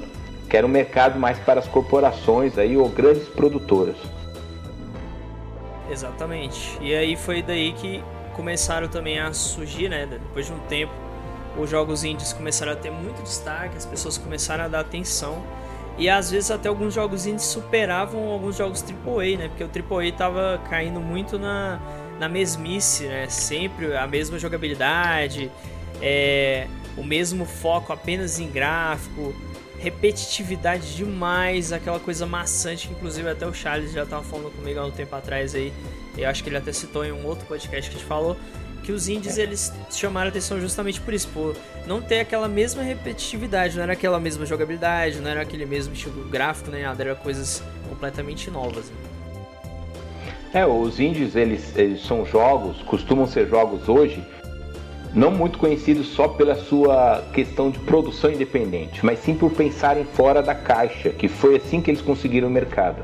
que 0.48 0.56
era 0.56 0.66
um 0.66 0.70
mercado 0.70 1.18
mais 1.18 1.38
para 1.38 1.60
as 1.60 1.68
corporações 1.68 2.58
aí 2.58 2.76
ou 2.76 2.88
grandes 2.88 3.28
produtoras. 3.28 3.96
Exatamente. 5.90 6.78
E 6.80 6.94
aí 6.94 7.16
foi 7.16 7.42
daí 7.42 7.72
que 7.72 8.02
começaram 8.34 8.88
também 8.88 9.18
a 9.18 9.32
surgir, 9.32 9.88
né? 9.88 10.06
Depois 10.06 10.46
de 10.46 10.52
um 10.52 10.58
tempo, 10.60 10.92
os 11.58 11.68
jogos 11.68 12.02
indies 12.02 12.32
começaram 12.32 12.72
a 12.72 12.76
ter 12.76 12.90
muito 12.90 13.22
destaque, 13.22 13.76
as 13.76 13.84
pessoas 13.84 14.16
começaram 14.16 14.64
a 14.64 14.68
dar 14.68 14.80
atenção. 14.80 15.42
E 15.98 16.08
às 16.08 16.30
vezes 16.30 16.50
até 16.50 16.68
alguns 16.68 16.94
jogos 16.94 17.26
indies 17.26 17.44
superavam 17.44 18.30
alguns 18.30 18.56
jogos 18.56 18.82
AAA, 18.82 19.36
né? 19.36 19.48
Porque 19.48 19.64
o 19.64 19.96
AAA 19.96 20.12
tava 20.12 20.60
caindo 20.68 21.00
muito 21.00 21.38
na, 21.38 21.78
na 22.18 22.28
mesmice, 22.28 23.04
né? 23.04 23.28
Sempre 23.28 23.96
a 23.96 24.06
mesma 24.06 24.38
jogabilidade, 24.38 25.50
é, 26.00 26.66
o 26.96 27.02
mesmo 27.02 27.44
foco 27.44 27.92
apenas 27.92 28.38
em 28.38 28.48
gráfico, 28.48 29.34
repetitividade 29.78 30.94
demais, 30.94 31.72
aquela 31.72 31.98
coisa 31.98 32.24
maçante 32.26 32.88
que 32.88 32.94
inclusive 32.94 33.28
até 33.28 33.46
o 33.46 33.52
Charles 33.52 33.92
já 33.92 34.06
tava 34.06 34.22
falando 34.22 34.54
comigo 34.54 34.78
há 34.78 34.86
um 34.86 34.90
tempo 34.90 35.14
atrás 35.16 35.54
aí. 35.54 35.72
Eu 36.16 36.28
acho 36.28 36.42
que 36.42 36.48
ele 36.48 36.58
até 36.58 36.72
citou 36.72 37.04
em 37.04 37.12
um 37.12 37.26
outro 37.26 37.46
podcast 37.46 37.90
que 37.90 37.96
a 37.96 37.98
gente 37.98 38.08
falou 38.08 38.36
que 38.82 38.92
os 38.92 39.08
indies 39.08 39.38
eles 39.38 39.72
chamaram 39.90 40.28
atenção 40.28 40.60
justamente 40.60 41.00
por 41.00 41.14
isso, 41.14 41.28
por 41.28 41.56
não 41.86 42.02
ter 42.02 42.20
aquela 42.20 42.48
mesma 42.48 42.82
repetitividade, 42.82 43.76
não 43.76 43.82
era 43.84 43.92
aquela 43.92 44.18
mesma 44.18 44.44
jogabilidade, 44.44 45.20
não 45.20 45.30
era 45.30 45.42
aquele 45.42 45.64
mesmo 45.64 45.94
estilo 45.94 46.28
gráfico, 46.28 46.70
nem 46.70 46.82
nada, 46.82 47.02
eram 47.02 47.16
coisas 47.16 47.62
completamente 47.88 48.50
novas. 48.50 48.86
Né? 48.90 48.96
É, 50.54 50.66
os 50.66 51.00
indies 51.00 51.34
eles, 51.34 51.76
eles 51.76 52.02
são 52.02 52.26
jogos, 52.26 52.82
costumam 52.82 53.26
ser 53.26 53.48
jogos 53.48 53.88
hoje 53.88 54.22
não 55.14 55.30
muito 55.30 55.58
conhecidos 55.58 56.06
só 56.08 56.26
pela 56.26 56.54
sua 56.54 57.22
questão 57.34 57.70
de 57.70 57.78
produção 57.80 58.32
independente, 58.32 59.04
mas 59.04 59.18
sim 59.18 59.34
por 59.34 59.50
pensarem 59.50 60.04
fora 60.04 60.42
da 60.42 60.54
caixa, 60.54 61.10
que 61.10 61.28
foi 61.28 61.56
assim 61.56 61.80
que 61.82 61.90
eles 61.90 62.00
conseguiram 62.00 62.48
o 62.48 62.50
mercado. 62.50 63.02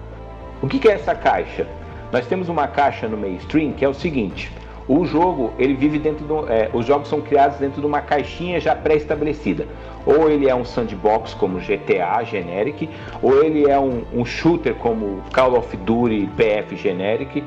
O 0.62 0.66
que, 0.66 0.88
é 0.88 0.92
essa 0.92 1.14
caixa? 1.14 1.66
Nós 2.10 2.26
temos 2.26 2.48
uma 2.48 2.66
caixa 2.66 3.06
no 3.06 3.16
mainstream 3.16 3.72
que 3.72 3.84
é 3.84 3.88
o 3.88 3.94
seguinte: 3.94 4.50
o 4.88 5.04
jogo 5.04 5.52
ele 5.58 5.74
vive 5.74 5.98
dentro 5.98 6.24
do, 6.24 6.50
é, 6.50 6.70
os 6.72 6.86
jogos 6.86 7.08
são 7.08 7.20
criados 7.20 7.58
dentro 7.58 7.80
de 7.80 7.86
uma 7.86 8.00
caixinha 8.00 8.58
já 8.58 8.74
pré-estabelecida. 8.74 9.66
Ou 10.06 10.30
ele 10.30 10.48
é 10.48 10.54
um 10.54 10.64
sandbox 10.64 11.34
como 11.34 11.58
GTA 11.58 12.24
Generic, 12.24 12.88
ou 13.22 13.44
ele 13.44 13.68
é 13.68 13.78
um, 13.78 14.02
um 14.14 14.24
shooter 14.24 14.74
como 14.76 15.22
Call 15.32 15.58
of 15.58 15.76
Duty 15.76 16.30
PF 16.34 16.74
Generic, 16.76 17.44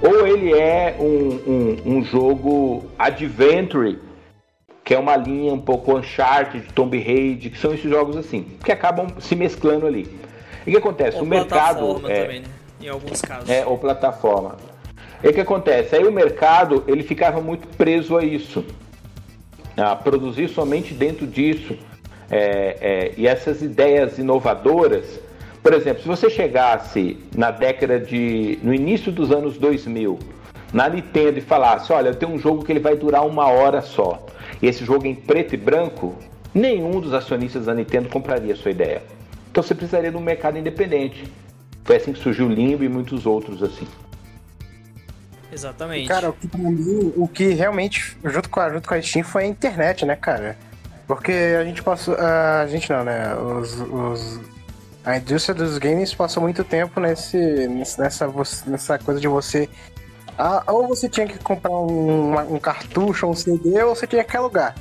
ou 0.00 0.26
ele 0.26 0.58
é 0.58 0.96
um, 0.98 1.04
um, 1.04 1.96
um 1.98 2.04
jogo 2.04 2.84
adventure, 2.98 3.98
que 4.82 4.94
é 4.94 4.98
uma 4.98 5.16
linha 5.16 5.52
um 5.52 5.60
pouco 5.60 5.98
Uncharted, 5.98 6.72
Tomb 6.72 6.96
Raider, 6.96 7.52
que 7.52 7.58
são 7.58 7.74
esses 7.74 7.90
jogos 7.90 8.16
assim, 8.16 8.46
que 8.64 8.72
acabam 8.72 9.08
se 9.18 9.36
mesclando 9.36 9.86
ali. 9.86 10.08
E 10.66 10.70
o 10.70 10.72
que 10.72 10.78
acontece? 10.78 11.18
Ou 11.18 11.24
o 11.24 11.26
mercado. 11.26 12.02
É, 12.08 12.22
também, 12.22 12.40
né? 12.40 12.48
Em 12.80 12.88
alguns 12.88 13.20
casos. 13.20 13.50
É, 13.50 13.66
ou 13.66 13.76
plataforma. 13.76 14.56
E 15.22 15.28
o 15.28 15.32
que 15.32 15.40
acontece? 15.40 15.96
Aí 15.96 16.04
o 16.04 16.12
mercado 16.12 16.84
ele 16.86 17.02
ficava 17.02 17.40
muito 17.40 17.66
preso 17.76 18.16
a 18.16 18.24
isso, 18.24 18.64
a 19.76 19.96
produzir 19.96 20.48
somente 20.48 20.94
dentro 20.94 21.26
disso. 21.26 21.76
É, 22.30 22.76
é, 22.80 23.14
e 23.16 23.26
essas 23.26 23.62
ideias 23.62 24.18
inovadoras, 24.18 25.18
por 25.62 25.72
exemplo, 25.72 26.02
se 26.02 26.08
você 26.08 26.30
chegasse 26.30 27.16
na 27.34 27.50
década 27.50 27.98
de. 27.98 28.58
no 28.62 28.72
início 28.72 29.10
dos 29.10 29.32
anos 29.32 29.56
2000, 29.56 30.18
na 30.72 30.88
Nintendo 30.88 31.38
e 31.38 31.42
falasse: 31.42 31.92
olha, 31.92 32.08
eu 32.08 32.14
tenho 32.14 32.32
um 32.32 32.38
jogo 32.38 32.64
que 32.64 32.70
ele 32.70 32.80
vai 32.80 32.96
durar 32.96 33.26
uma 33.26 33.46
hora 33.46 33.80
só, 33.80 34.24
e 34.62 34.66
esse 34.66 34.84
jogo 34.84 35.06
é 35.06 35.08
em 35.08 35.14
preto 35.14 35.54
e 35.54 35.56
branco, 35.56 36.14
nenhum 36.54 37.00
dos 37.00 37.14
acionistas 37.14 37.66
da 37.66 37.74
Nintendo 37.74 38.08
compraria 38.08 38.52
a 38.52 38.56
sua 38.56 38.70
ideia. 38.70 39.02
Então 39.50 39.62
você 39.62 39.74
precisaria 39.74 40.10
de 40.10 40.16
um 40.16 40.20
mercado 40.20 40.58
independente. 40.58 41.24
Foi 41.82 41.96
assim 41.96 42.12
que 42.12 42.18
surgiu 42.18 42.46
o 42.46 42.50
Limbo 42.50 42.84
e 42.84 42.88
muitos 42.88 43.24
outros 43.24 43.62
assim. 43.62 43.86
Exatamente. 45.52 46.08
Cara, 46.08 46.30
o 46.30 46.32
que, 46.32 46.56
mim, 46.56 47.12
o 47.16 47.26
que 47.26 47.48
realmente, 47.54 48.16
junto 48.24 48.50
com, 48.50 48.60
a, 48.60 48.70
junto 48.70 48.86
com 48.86 48.94
a 48.94 49.02
Steam, 49.02 49.24
foi 49.24 49.44
a 49.44 49.46
internet, 49.46 50.04
né, 50.04 50.14
cara? 50.14 50.56
Porque 51.06 51.32
a 51.32 51.64
gente 51.64 51.82
passou. 51.82 52.14
A 52.16 52.66
gente 52.66 52.90
não, 52.90 53.02
né? 53.02 53.34
Os, 53.34 53.80
os, 53.80 54.40
a 55.04 55.16
indústria 55.16 55.54
dos 55.54 55.78
games 55.78 56.12
passou 56.14 56.42
muito 56.42 56.62
tempo 56.62 57.00
nesse, 57.00 57.66
nessa, 57.68 58.30
nessa 58.66 58.98
coisa 58.98 59.18
de 59.18 59.26
você. 59.26 59.68
Ah, 60.36 60.62
ou 60.68 60.86
você 60.86 61.08
tinha 61.08 61.26
que 61.26 61.38
comprar 61.38 61.72
um, 61.72 62.54
um 62.54 62.58
cartucho 62.58 63.26
ou 63.26 63.32
um 63.32 63.34
CD, 63.34 63.82
ou 63.82 63.94
você 63.94 64.06
tinha 64.06 64.22
que 64.22 64.36
alugar. 64.36 64.74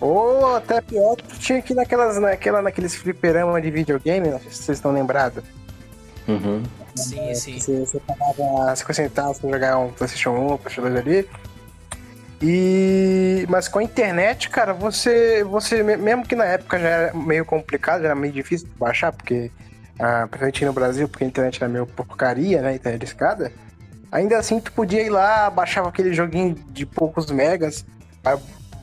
Ou 0.00 0.56
até 0.56 0.80
pior, 0.80 1.16
tinha 1.38 1.62
que 1.62 1.72
ir 1.72 1.76
naquelas, 1.76 2.18
naquela, 2.18 2.60
naqueles 2.60 2.94
fliperama 2.94 3.60
de 3.60 3.70
videogame, 3.70 4.28
não 4.28 4.40
sei 4.40 4.50
se 4.50 4.62
vocês 4.62 4.78
estão 4.78 4.92
lembrados. 4.92 5.44
Uhum. 6.26 6.62
Sim, 6.96 7.28
é, 7.28 7.34
sim. 7.34 7.58
Você, 7.58 7.80
você 7.80 8.00
pagava 8.00 8.74
50 8.74 8.94
centavos 8.94 9.38
pra 9.38 9.50
jogar 9.50 9.78
um 9.78 9.92
PlayStation 9.92 10.30
1, 10.30 10.52
um, 10.52 10.56
PlayStation 10.56 10.82
2 10.82 10.96
ali. 10.96 11.28
E 12.42 13.46
mas 13.48 13.66
com 13.66 13.78
a 13.78 13.82
internet, 13.82 14.50
cara, 14.50 14.74
você 14.74 15.42
você 15.42 15.82
mesmo 15.82 16.26
que 16.26 16.34
na 16.34 16.44
época 16.44 16.78
já 16.78 16.88
era 16.88 17.14
meio 17.14 17.46
complicado, 17.46 18.00
já 18.02 18.06
era 18.08 18.14
meio 18.14 18.32
difícil 18.32 18.68
de 18.68 18.74
baixar, 18.74 19.10
porque 19.10 19.50
ah, 19.98 20.26
principalmente 20.28 20.64
no 20.66 20.72
Brasil, 20.72 21.08
porque 21.08 21.24
a 21.24 21.26
internet 21.26 21.62
era 21.62 21.72
meio 21.72 21.86
porcaria, 21.86 22.60
né, 22.60 22.74
internet 22.74 23.04
escada. 23.04 23.52
Ainda 24.12 24.38
assim, 24.38 24.60
tu 24.60 24.70
podia 24.72 25.02
ir 25.02 25.08
lá, 25.08 25.48
baixava 25.48 25.88
aquele 25.88 26.12
joguinho 26.12 26.54
de 26.70 26.84
poucos 26.84 27.30
megas, 27.30 27.84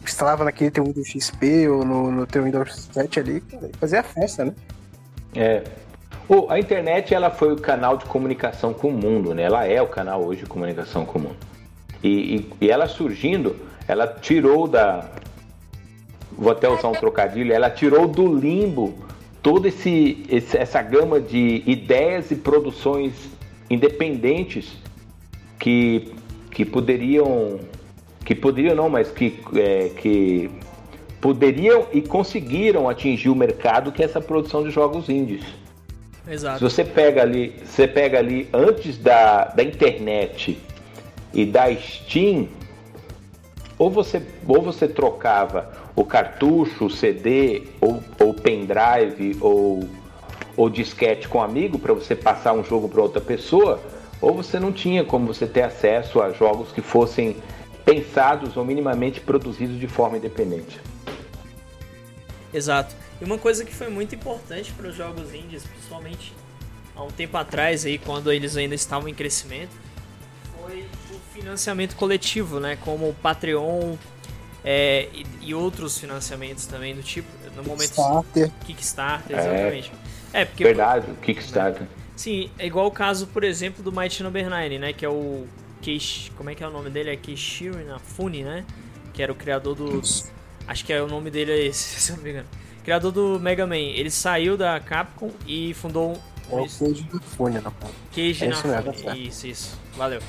instalava 0.03 0.43
naquele 0.43 0.71
teu 0.71 0.83
Windows 0.83 1.07
XP 1.07 1.67
ou 1.69 1.85
no, 1.85 2.11
no 2.11 2.25
teu 2.25 2.43
Windows 2.43 2.89
7 2.91 3.19
ali, 3.19 3.41
cara, 3.41 3.69
fazia 3.79 4.03
festa, 4.03 4.45
né? 4.45 4.53
É, 5.35 5.63
o, 6.27 6.49
a 6.49 6.59
internet 6.59 7.13
ela 7.13 7.29
foi 7.29 7.51
o 7.51 7.57
canal 7.57 7.97
de 7.97 8.05
comunicação 8.05 8.73
com 8.73 8.89
o 8.89 8.93
mundo, 8.93 9.33
né? 9.33 9.43
Ela 9.43 9.65
é 9.65 9.81
o 9.81 9.87
canal 9.87 10.23
hoje 10.23 10.41
de 10.41 10.45
comunicação 10.45 11.05
com 11.05 11.19
o 11.19 11.21
mundo. 11.23 11.37
E, 12.01 12.35
e, 12.35 12.49
e 12.61 12.71
ela 12.71 12.87
surgindo, 12.87 13.55
ela 13.87 14.07
tirou 14.07 14.67
da. 14.67 15.09
Vou 16.31 16.51
até 16.51 16.67
usar 16.67 16.87
um 16.87 16.93
trocadilho, 16.93 17.53
ela 17.53 17.69
tirou 17.69 18.07
do 18.07 18.33
limbo 18.33 18.97
toda 19.41 19.67
esse, 19.67 20.25
esse, 20.29 20.57
essa 20.57 20.81
gama 20.81 21.19
de 21.19 21.61
ideias 21.65 22.31
e 22.31 22.35
produções 22.35 23.13
independentes 23.69 24.73
que, 25.59 26.13
que 26.49 26.65
poderiam. 26.65 27.59
Que 28.25 28.33
poderiam 28.33 28.73
não, 28.73 28.89
mas 28.89 29.11
que, 29.11 29.37
é, 29.55 29.89
que 29.89 30.49
poderiam 31.19 31.87
e 31.91 32.01
conseguiram 32.01 32.87
atingir 32.87 33.29
o 33.29 33.35
mercado 33.35 33.91
que 33.91 34.01
é 34.01 34.05
essa 34.05 34.21
produção 34.21 34.63
de 34.63 34.69
jogos 34.69 35.09
indies. 35.09 35.43
Exato. 36.27 36.59
Se 36.59 36.63
você 36.63 36.83
pega 36.83 37.21
ali, 37.21 37.61
você 37.65 37.87
pega 37.87 38.17
ali 38.17 38.47
antes 38.53 38.97
da, 38.97 39.45
da 39.45 39.63
internet 39.63 40.57
e 41.33 41.45
da 41.45 41.73
Steam, 41.75 42.47
ou 43.77 43.89
você, 43.89 44.21
ou 44.47 44.61
você 44.61 44.87
trocava 44.87 45.73
o 45.95 46.05
cartucho, 46.05 46.85
o 46.85 46.89
CD, 46.89 47.63
ou, 47.81 48.01
ou 48.19 48.33
pendrive, 48.33 49.37
ou, 49.41 49.87
ou 50.55 50.69
disquete 50.69 51.27
com 51.27 51.39
um 51.39 51.41
amigo 51.41 51.77
para 51.77 51.93
você 51.93 52.15
passar 52.15 52.53
um 52.53 52.63
jogo 52.63 52.87
para 52.87 53.01
outra 53.01 53.19
pessoa, 53.19 53.81
ou 54.21 54.33
você 54.33 54.59
não 54.59 54.71
tinha 54.71 55.03
como 55.03 55.27
você 55.27 55.45
ter 55.45 55.63
acesso 55.63 56.21
a 56.21 56.31
jogos 56.31 56.71
que 56.71 56.81
fossem 56.81 57.35
pensados 57.83 58.55
ou 58.55 58.63
minimamente 58.63 59.19
produzidos 59.19 59.77
de 59.77 59.87
forma 59.87 60.17
independente. 60.17 60.79
Exato. 62.53 63.02
E 63.21 63.25
uma 63.25 63.37
coisa 63.37 63.63
que 63.63 63.73
foi 63.73 63.89
muito 63.89 64.15
importante 64.15 64.71
para 64.71 64.87
os 64.87 64.95
jogos 64.95 65.33
indies, 65.33 65.63
principalmente 65.63 66.33
há 66.95 67.03
um 67.03 67.11
tempo 67.11 67.37
atrás 67.37 67.85
aí, 67.85 67.97
quando 67.97 68.31
eles 68.31 68.57
ainda 68.57 68.75
estavam 68.75 69.07
em 69.07 69.13
crescimento, 69.13 69.71
foi 70.61 70.85
o 71.11 71.19
financiamento 71.33 71.95
coletivo, 71.95 72.59
né? 72.59 72.77
Como 72.77 73.09
o 73.09 73.13
Patreon 73.13 73.95
é, 74.63 75.09
e, 75.13 75.25
e, 75.41 75.53
outros 75.53 75.97
financiamentos 75.97 76.65
também 76.65 76.95
do 76.95 77.03
tipo, 77.03 77.27
no 77.55 77.63
momento 77.63 77.89
Kickstarter, 77.89 78.51
Kickstarter 78.65 79.37
exatamente. 79.37 79.91
É, 80.33 80.41
é 80.41 80.45
porque 80.45 80.63
verdade, 80.63 81.11
o 81.11 81.15
Kickstarter. 81.15 81.87
Sim, 82.15 82.49
é 82.57 82.65
igual 82.65 82.87
o 82.87 82.91
caso, 82.91 83.27
por 83.27 83.43
exemplo, 83.43 83.83
do 83.83 83.91
Mighty 83.91 84.23
Number 84.23 84.49
9, 84.49 84.79
né? 84.79 84.93
Que 84.93 85.05
é 85.05 85.09
o 85.09 85.45
Keish, 85.81 86.31
como 86.37 86.49
é 86.49 86.55
que 86.55 86.63
é 86.63 86.67
o 86.67 86.71
nome 86.71 86.89
dele? 86.89 87.09
É 87.09 87.15
Keishiro 87.15 87.79
Inafune, 87.81 88.43
né? 88.43 88.65
Que 89.13 89.21
era 89.21 89.31
o 89.31 89.35
criador 89.35 89.75
dos 89.75 90.31
Acho 90.67 90.85
que 90.85 90.93
é 90.93 91.01
o 91.01 91.07
nome 91.07 91.29
dele 91.29 91.51
é 91.51 91.65
esse, 91.65 91.99
se 91.99 92.11
eu 92.11 92.17
não 92.17 92.23
me 92.23 92.29
engano 92.29 92.47
criador 92.83 93.11
do 93.11 93.39
Mega 93.39 93.65
Man, 93.65 93.77
ele 93.77 94.11
saiu 94.11 94.57
da 94.57 94.79
Capcom 94.79 95.31
e 95.47 95.73
fundou 95.73 96.11
um. 96.11 96.33
É 96.51 96.61
o 96.61 96.67
Keiji 96.67 97.07
Inafune, 97.09 97.61
não. 97.61 97.73
Keiji 98.11 98.45
Inafune, 98.45 99.27
isso, 99.27 99.47
isso. 99.47 99.79
Valeu. 99.95 100.21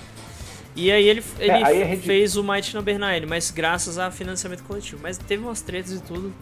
E 0.76 0.90
aí 0.90 1.08
ele, 1.08 1.22
ele 1.38 1.50
é, 1.50 1.64
aí 1.64 1.84
gente... 1.84 2.06
fez 2.06 2.36
o 2.36 2.42
Might 2.42 2.74
Number 2.74 2.98
9, 2.98 3.26
mas 3.26 3.50
graças 3.50 3.98
a 3.98 4.10
financiamento 4.10 4.62
coletivo. 4.64 5.00
Mas 5.02 5.16
teve 5.16 5.42
umas 5.42 5.60
tretas 5.60 5.92
e 5.92 6.02
tudo. 6.02 6.32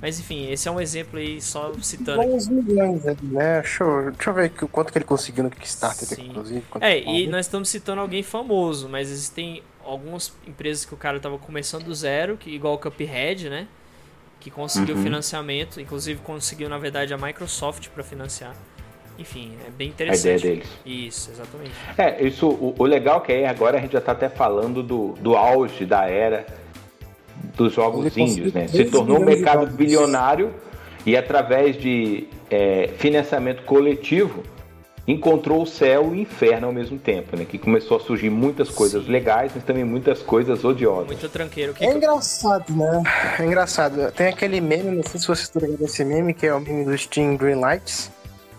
Mas 0.00 0.18
enfim, 0.18 0.50
esse 0.50 0.66
é 0.66 0.70
um 0.70 0.80
exemplo 0.80 1.18
aí, 1.18 1.40
só 1.40 1.72
citando. 1.80 2.22
Uns 2.22 2.48
milhões, 2.48 3.04
né? 3.04 3.14
Deixa 3.20 3.84
eu, 3.84 4.10
deixa 4.10 4.30
eu 4.30 4.34
ver 4.34 4.50
quanto 4.50 4.90
que 4.90 4.98
ele 4.98 5.04
conseguiu 5.04 5.44
no 5.44 5.50
Kickstarter, 5.50 6.08
Sim. 6.08 6.30
inclusive. 6.30 6.64
É, 6.80 7.00
e 7.00 7.28
nós 7.28 7.46
estamos 7.46 7.68
citando 7.68 8.00
alguém 8.00 8.22
famoso, 8.22 8.88
mas 8.88 9.10
existem 9.10 9.62
algumas 9.84 10.32
empresas 10.46 10.84
que 10.84 10.92
o 10.92 10.96
cara 10.96 11.18
estava 11.18 11.38
começando 11.38 11.84
do 11.84 11.94
zero, 11.94 12.36
que 12.36 12.50
igual 12.50 12.74
o 12.74 12.78
Cuphead, 12.78 13.48
né? 13.48 13.68
Que 14.42 14.50
conseguiu 14.50 14.96
uhum. 14.96 15.02
financiamento, 15.04 15.80
inclusive 15.80 16.20
conseguiu 16.20 16.68
na 16.68 16.76
verdade 16.76 17.14
a 17.14 17.16
Microsoft 17.16 17.88
para 17.90 18.02
financiar. 18.02 18.56
Enfim, 19.16 19.52
é 19.64 19.70
bem 19.70 19.90
interessante. 19.90 20.28
A 20.28 20.36
ideia 20.36 20.54
deles. 20.56 20.68
Isso, 20.84 21.30
exatamente. 21.30 21.72
É, 21.96 22.26
isso, 22.26 22.48
o, 22.48 22.74
o 22.76 22.84
legal 22.84 23.20
que 23.20 23.32
é 23.32 23.46
agora 23.46 23.78
a 23.78 23.80
gente 23.80 23.92
já 23.92 24.00
está 24.00 24.10
até 24.10 24.28
falando 24.28 24.82
do, 24.82 25.12
do 25.20 25.36
auge 25.36 25.86
da 25.86 26.08
era 26.08 26.44
dos 27.54 27.72
jogos 27.72 28.16
índios, 28.16 28.52
né? 28.52 28.66
Se 28.66 28.84
tornou 28.86 29.20
um 29.20 29.24
mercado 29.24 29.66
bilionário 29.66 30.52
e 31.06 31.16
através 31.16 31.76
de 31.76 32.26
é, 32.50 32.88
financiamento 32.98 33.62
coletivo 33.62 34.42
encontrou 35.12 35.62
o 35.62 35.66
céu 35.66 36.06
e 36.06 36.08
o 36.08 36.14
inferno 36.16 36.66
ao 36.66 36.72
mesmo 36.72 36.98
tempo, 36.98 37.36
né? 37.36 37.44
Que 37.44 37.58
começou 37.58 37.96
a 37.96 38.00
surgir 38.00 38.30
muitas 38.30 38.68
coisas 38.68 39.04
Sim. 39.04 39.12
legais, 39.12 39.52
mas 39.54 39.64
também 39.64 39.84
muitas 39.84 40.22
coisas 40.22 40.64
odiosas. 40.64 41.06
Muito 41.06 41.28
tranqueiro. 41.28 41.74
Que 41.74 41.84
é 41.84 41.92
engraçado, 41.92 42.72
né? 42.74 43.02
É 43.38 43.44
engraçado. 43.44 44.12
Tem 44.12 44.28
aquele 44.28 44.60
meme, 44.60 44.90
não 44.90 45.02
sei 45.02 45.20
se 45.20 45.26
vocês 45.26 45.42
estão 45.42 45.62
ligados 45.62 45.92
esse 45.92 46.04
meme, 46.04 46.34
que 46.34 46.46
é 46.46 46.54
o 46.54 46.60
meme 46.60 46.84
do 46.84 46.96
Steam 46.96 47.36
Greenlights, 47.36 48.10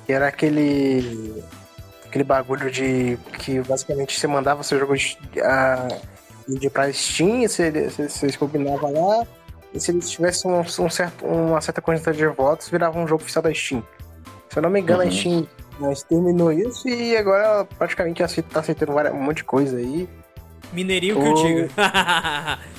que 0.05 0.13
era 0.13 0.27
aquele 0.27 1.43
aquele 2.13 2.23
bagulho 2.23 2.69
de 2.69 3.17
que 3.39 3.59
basicamente 3.61 4.19
você 4.19 4.27
mandava 4.27 4.61
seu 4.61 4.77
jogo 4.77 4.95
de, 4.95 5.17
de 6.47 6.69
pra 6.69 6.93
Steam, 6.93 7.41
você, 7.41 7.71
você, 7.71 8.07
você 8.07 8.37
combinava 8.37 8.87
lá, 8.87 9.25
e 9.73 9.79
se 9.79 9.89
eles 9.89 10.11
tivessem 10.11 10.51
um, 10.51 10.59
um 10.59 10.89
certo, 10.89 11.25
uma 11.25 11.59
certa 11.59 11.81
quantidade 11.81 12.15
de 12.15 12.27
votos, 12.27 12.69
virava 12.69 12.99
um 12.99 13.07
jogo 13.07 13.23
oficial 13.23 13.41
da 13.41 13.51
Steam. 13.51 13.83
Se 14.47 14.59
eu 14.59 14.61
não 14.61 14.69
me 14.69 14.79
engano, 14.79 15.01
uhum. 15.01 15.07
a 15.07 15.11
Steam 15.11 15.47
mas 15.79 16.03
terminou 16.03 16.51
isso 16.51 16.87
e 16.87 17.15
agora 17.17 17.65
praticamente 17.77 18.23
tá 18.43 18.59
aceitando 18.59 18.91
um 18.91 19.21
monte 19.21 19.37
de 19.37 19.43
coisa 19.43 19.77
aí. 19.77 20.07
Mineirinho 20.71 21.19
que 21.19 21.27
eu 21.27 21.33
digo. 21.35 21.69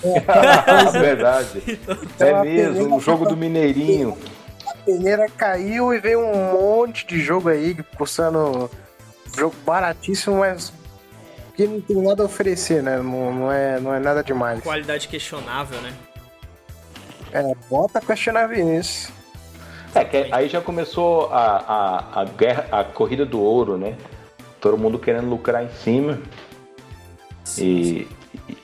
é 0.02 0.98
verdade. 0.98 1.62
Então, 1.66 2.26
é 2.26 2.42
mesmo, 2.42 2.96
o 2.96 3.00
jogo 3.00 3.24
do 3.24 3.36
Mineirinho. 3.36 4.18
A 4.66 4.74
peneira 4.78 5.28
caiu 5.28 5.94
e 5.94 6.00
veio 6.00 6.20
um 6.20 6.52
monte 6.52 7.06
de 7.06 7.20
jogo 7.20 7.48
aí, 7.48 7.76
custando 7.96 8.68
jogo 9.36 9.54
baratíssimo, 9.64 10.38
mas 10.38 10.72
que 11.56 11.66
não 11.66 11.80
tem 11.80 12.02
nada 12.02 12.22
a 12.22 12.26
oferecer, 12.26 12.82
né? 12.82 12.96
Não, 12.96 13.32
não, 13.32 13.52
é, 13.52 13.78
não 13.78 13.94
é 13.94 14.00
nada 14.00 14.24
demais. 14.24 14.60
Qualidade 14.60 15.06
questionável, 15.06 15.80
né? 15.80 15.92
É, 17.32 17.42
bota 17.68 18.00
questionável 18.00 18.64
nisso. 18.64 19.12
É, 19.94 20.04
que 20.04 20.28
aí 20.32 20.48
já 20.48 20.60
começou 20.60 21.32
a, 21.32 21.56
a, 22.16 22.20
a, 22.22 22.24
guerra, 22.24 22.66
a 22.72 22.84
corrida 22.84 23.24
do 23.24 23.40
ouro, 23.40 23.76
né? 23.76 23.96
Todo 24.60 24.76
mundo 24.76 24.98
querendo 24.98 25.28
lucrar 25.28 25.62
em 25.62 25.70
cima. 25.70 26.18
e, 27.58 28.06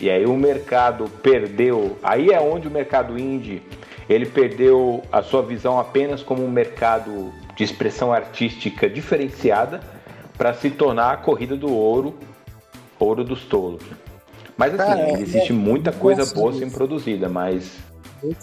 e 0.00 0.10
aí 0.10 0.24
o 0.26 0.36
mercado 0.36 1.08
perdeu. 1.22 1.98
Aí 2.02 2.30
é 2.30 2.40
onde 2.40 2.66
o 2.66 2.70
mercado 2.70 3.18
indie 3.18 3.62
ele 4.08 4.26
perdeu 4.26 5.02
a 5.12 5.22
sua 5.22 5.40
visão 5.40 5.78
apenas 5.78 6.20
como 6.20 6.44
um 6.44 6.50
mercado 6.50 7.32
de 7.54 7.62
expressão 7.62 8.12
artística 8.12 8.90
diferenciada 8.90 9.80
para 10.36 10.52
se 10.52 10.68
tornar 10.68 11.12
a 11.12 11.16
corrida 11.16 11.56
do 11.56 11.72
ouro, 11.72 12.18
ouro 12.98 13.22
dos 13.22 13.44
tolos. 13.44 13.84
Mas 14.56 14.74
assim, 14.74 14.90
Cara, 14.90 15.20
existe 15.20 15.52
é, 15.52 15.54
muita 15.54 15.92
coisa 15.92 16.26
boa 16.34 16.52
sendo 16.52 16.72
produzida, 16.72 17.28
mas 17.28 17.78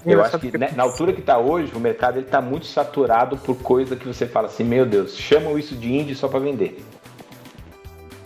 eu 0.06 0.24
acho 0.24 0.40
que 0.40 0.58
né, 0.58 0.72
na 0.76 0.84
altura 0.84 1.14
que 1.14 1.20
está 1.20 1.38
hoje, 1.38 1.72
o 1.76 1.80
mercado 1.80 2.20
está 2.20 2.42
muito 2.42 2.66
saturado 2.66 3.38
por 3.38 3.56
coisa 3.58 3.96
que 3.96 4.08
você 4.08 4.26
fala 4.26 4.48
assim, 4.48 4.64
meu 4.64 4.86
Deus, 4.86 5.16
chamam 5.16 5.58
isso 5.58 5.76
de 5.76 5.94
indie 5.94 6.16
só 6.16 6.28
para 6.28 6.40
vender. 6.40 6.84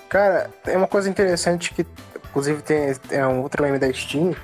Cara, 0.10 0.50
é 0.66 0.78
uma 0.78 0.88
coisa 0.88 1.10
interessante 1.10 1.74
que, 1.74 1.86
inclusive, 2.30 2.62
tem 2.62 2.94
é 3.12 3.26
um 3.26 3.42
outro 3.42 3.64
meme 3.64 3.80
da 3.80 3.92
Steam. 3.94 4.36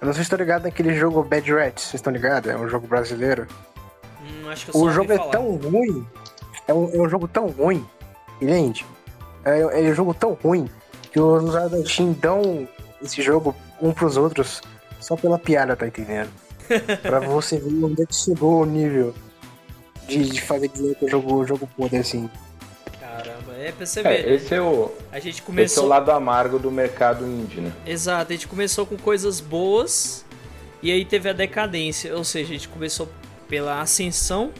Eu 0.00 0.06
não 0.06 0.12
sei 0.12 0.22
se 0.22 0.22
estão 0.22 0.38
ligados 0.38 0.64
naquele 0.64 0.94
jogo 0.94 1.22
Bad 1.22 1.52
Rats, 1.52 1.84
vocês 1.84 1.94
estão 1.94 2.12
ligados? 2.12 2.50
É 2.50 2.56
um 2.56 2.68
jogo 2.68 2.86
brasileiro. 2.86 3.46
Hum, 4.22 4.48
acho 4.48 4.66
que 4.66 4.76
eu 4.76 4.80
o 4.80 4.90
jogo 4.90 5.12
é 5.12 5.18
tão 5.18 5.56
ruim, 5.56 6.06
é 6.68 6.74
um, 6.74 6.94
é 6.94 6.98
um 7.00 7.08
jogo 7.08 7.26
tão 7.26 7.46
ruim, 7.48 7.86
gente, 8.40 8.84
é, 9.44 9.60
é 9.60 9.90
um 9.90 9.94
jogo 9.94 10.14
tão 10.14 10.32
ruim 10.32 10.68
que 11.12 11.20
os 11.20 11.44
usuários 11.44 11.72
da 11.72 11.84
Steam 11.84 12.12
dão 12.12 12.68
esse 13.02 13.22
jogo 13.22 13.54
um 13.80 13.92
pros 13.92 14.16
outros 14.16 14.60
só 15.00 15.16
pela 15.16 15.38
piada, 15.38 15.76
tá 15.76 15.86
entendendo? 15.86 16.30
Pra 17.02 17.20
você 17.20 17.58
ver 17.58 17.84
onde 17.84 18.02
é 18.02 18.06
que 18.06 18.14
chegou 18.14 18.62
o 18.62 18.64
nível 18.64 19.14
de, 20.08 20.24
de 20.24 20.40
fazer 20.40 20.68
dizer 20.68 20.94
que 20.96 21.04
o 21.04 21.08
jogo, 21.08 21.34
o 21.34 21.46
jogo 21.46 21.68
pode 21.76 21.96
assim. 21.96 22.30
Caramba, 23.00 23.54
é 23.58 23.72
pra 23.72 23.84
você 23.84 24.02
ver. 24.02 24.26
É, 24.26 24.34
esse 24.34 24.54
é 24.54 24.60
o. 24.60 24.90
A 25.10 25.18
gente 25.18 25.42
começou. 25.42 25.64
Esse 25.64 25.78
é 25.78 25.82
o 25.82 25.86
lado 25.86 26.10
amargo 26.10 26.58
do 26.58 26.70
mercado 26.70 27.26
indie, 27.26 27.60
né? 27.60 27.72
Exato, 27.86 28.32
a 28.32 28.34
gente 28.34 28.48
começou 28.48 28.86
com 28.86 28.96
coisas 28.96 29.40
boas 29.40 30.24
e 30.82 30.92
aí 30.92 31.04
teve 31.04 31.28
a 31.28 31.32
decadência. 31.32 32.16
Ou 32.16 32.24
seja, 32.24 32.50
a 32.50 32.52
gente 32.52 32.68
começou 32.68 33.08
pela 33.48 33.80
ascensão, 33.80 34.52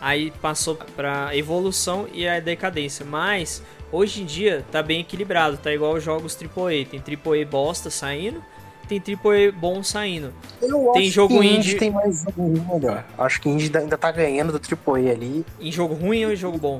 aí 0.00 0.30
passou 0.42 0.76
pra 0.96 1.34
evolução 1.36 2.06
e 2.12 2.28
a 2.28 2.40
decadência. 2.40 3.04
Mas 3.04 3.62
hoje 3.90 4.22
em 4.22 4.26
dia 4.26 4.64
tá 4.70 4.82
bem 4.82 5.00
equilibrado, 5.00 5.56
tá 5.56 5.72
igual 5.72 5.94
os 5.94 6.04
jogos 6.04 6.36
AAA. 6.36 6.84
Tem 6.90 7.00
AAA 7.00 7.46
bosta 7.46 7.90
saindo 7.90 8.42
tem 8.86 9.00
AAA 9.00 9.52
bom 9.52 9.82
saindo. 9.82 10.32
Eu 10.60 10.92
tem 10.92 11.10
jogo 11.10 11.40
que 11.40 11.46
indie... 11.46 11.76
tem 11.76 11.90
mais 11.90 12.22
jogo 12.22 12.42
ruim 12.42 12.66
melhor. 12.72 13.04
Acho 13.18 13.40
que 13.40 13.48
indie 13.48 13.76
ainda 13.76 13.98
tá 13.98 14.10
ganhando 14.10 14.52
do 14.52 14.60
AAA 14.60 15.12
ali. 15.12 15.46
Em 15.60 15.72
jogo 15.72 15.94
ruim 15.94 16.24
ou 16.24 16.32
em 16.32 16.36
jogo 16.36 16.58
bom? 16.58 16.78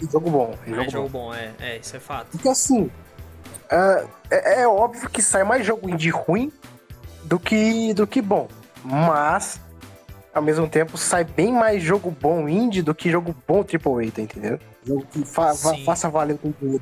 Em 0.00 0.10
jogo 0.10 0.30
bom. 0.30 0.54
Em 0.66 0.70
jogo, 0.70 0.82
é, 0.82 0.90
jogo 0.90 1.08
bom. 1.08 1.34
é, 1.34 1.52
é, 1.60 1.76
isso 1.78 1.96
é 1.96 2.00
fato. 2.00 2.28
Porque 2.32 2.48
assim, 2.48 2.82
uh, 2.82 4.08
é, 4.30 4.62
é, 4.62 4.68
óbvio 4.68 5.08
que 5.08 5.22
sai 5.22 5.44
mais 5.44 5.64
jogo 5.64 5.88
indie 5.88 6.10
ruim 6.10 6.52
do 7.24 7.38
que, 7.38 7.94
do 7.94 8.06
que 8.06 8.20
bom. 8.20 8.48
Mas, 8.84 9.60
ao 10.34 10.42
mesmo 10.42 10.68
tempo, 10.68 10.98
sai 10.98 11.24
bem 11.24 11.52
mais 11.52 11.82
jogo 11.82 12.10
bom 12.10 12.48
indie 12.48 12.82
do 12.82 12.94
que 12.94 13.10
jogo 13.10 13.34
bom 13.46 13.60
AAA, 13.60 14.10
tá 14.10 14.22
entendendo? 14.22 14.60
Jogo 14.84 15.06
que 15.10 15.24
fa 15.24 15.54
faça 15.54 16.08
valer 16.08 16.38
o. 16.42 16.80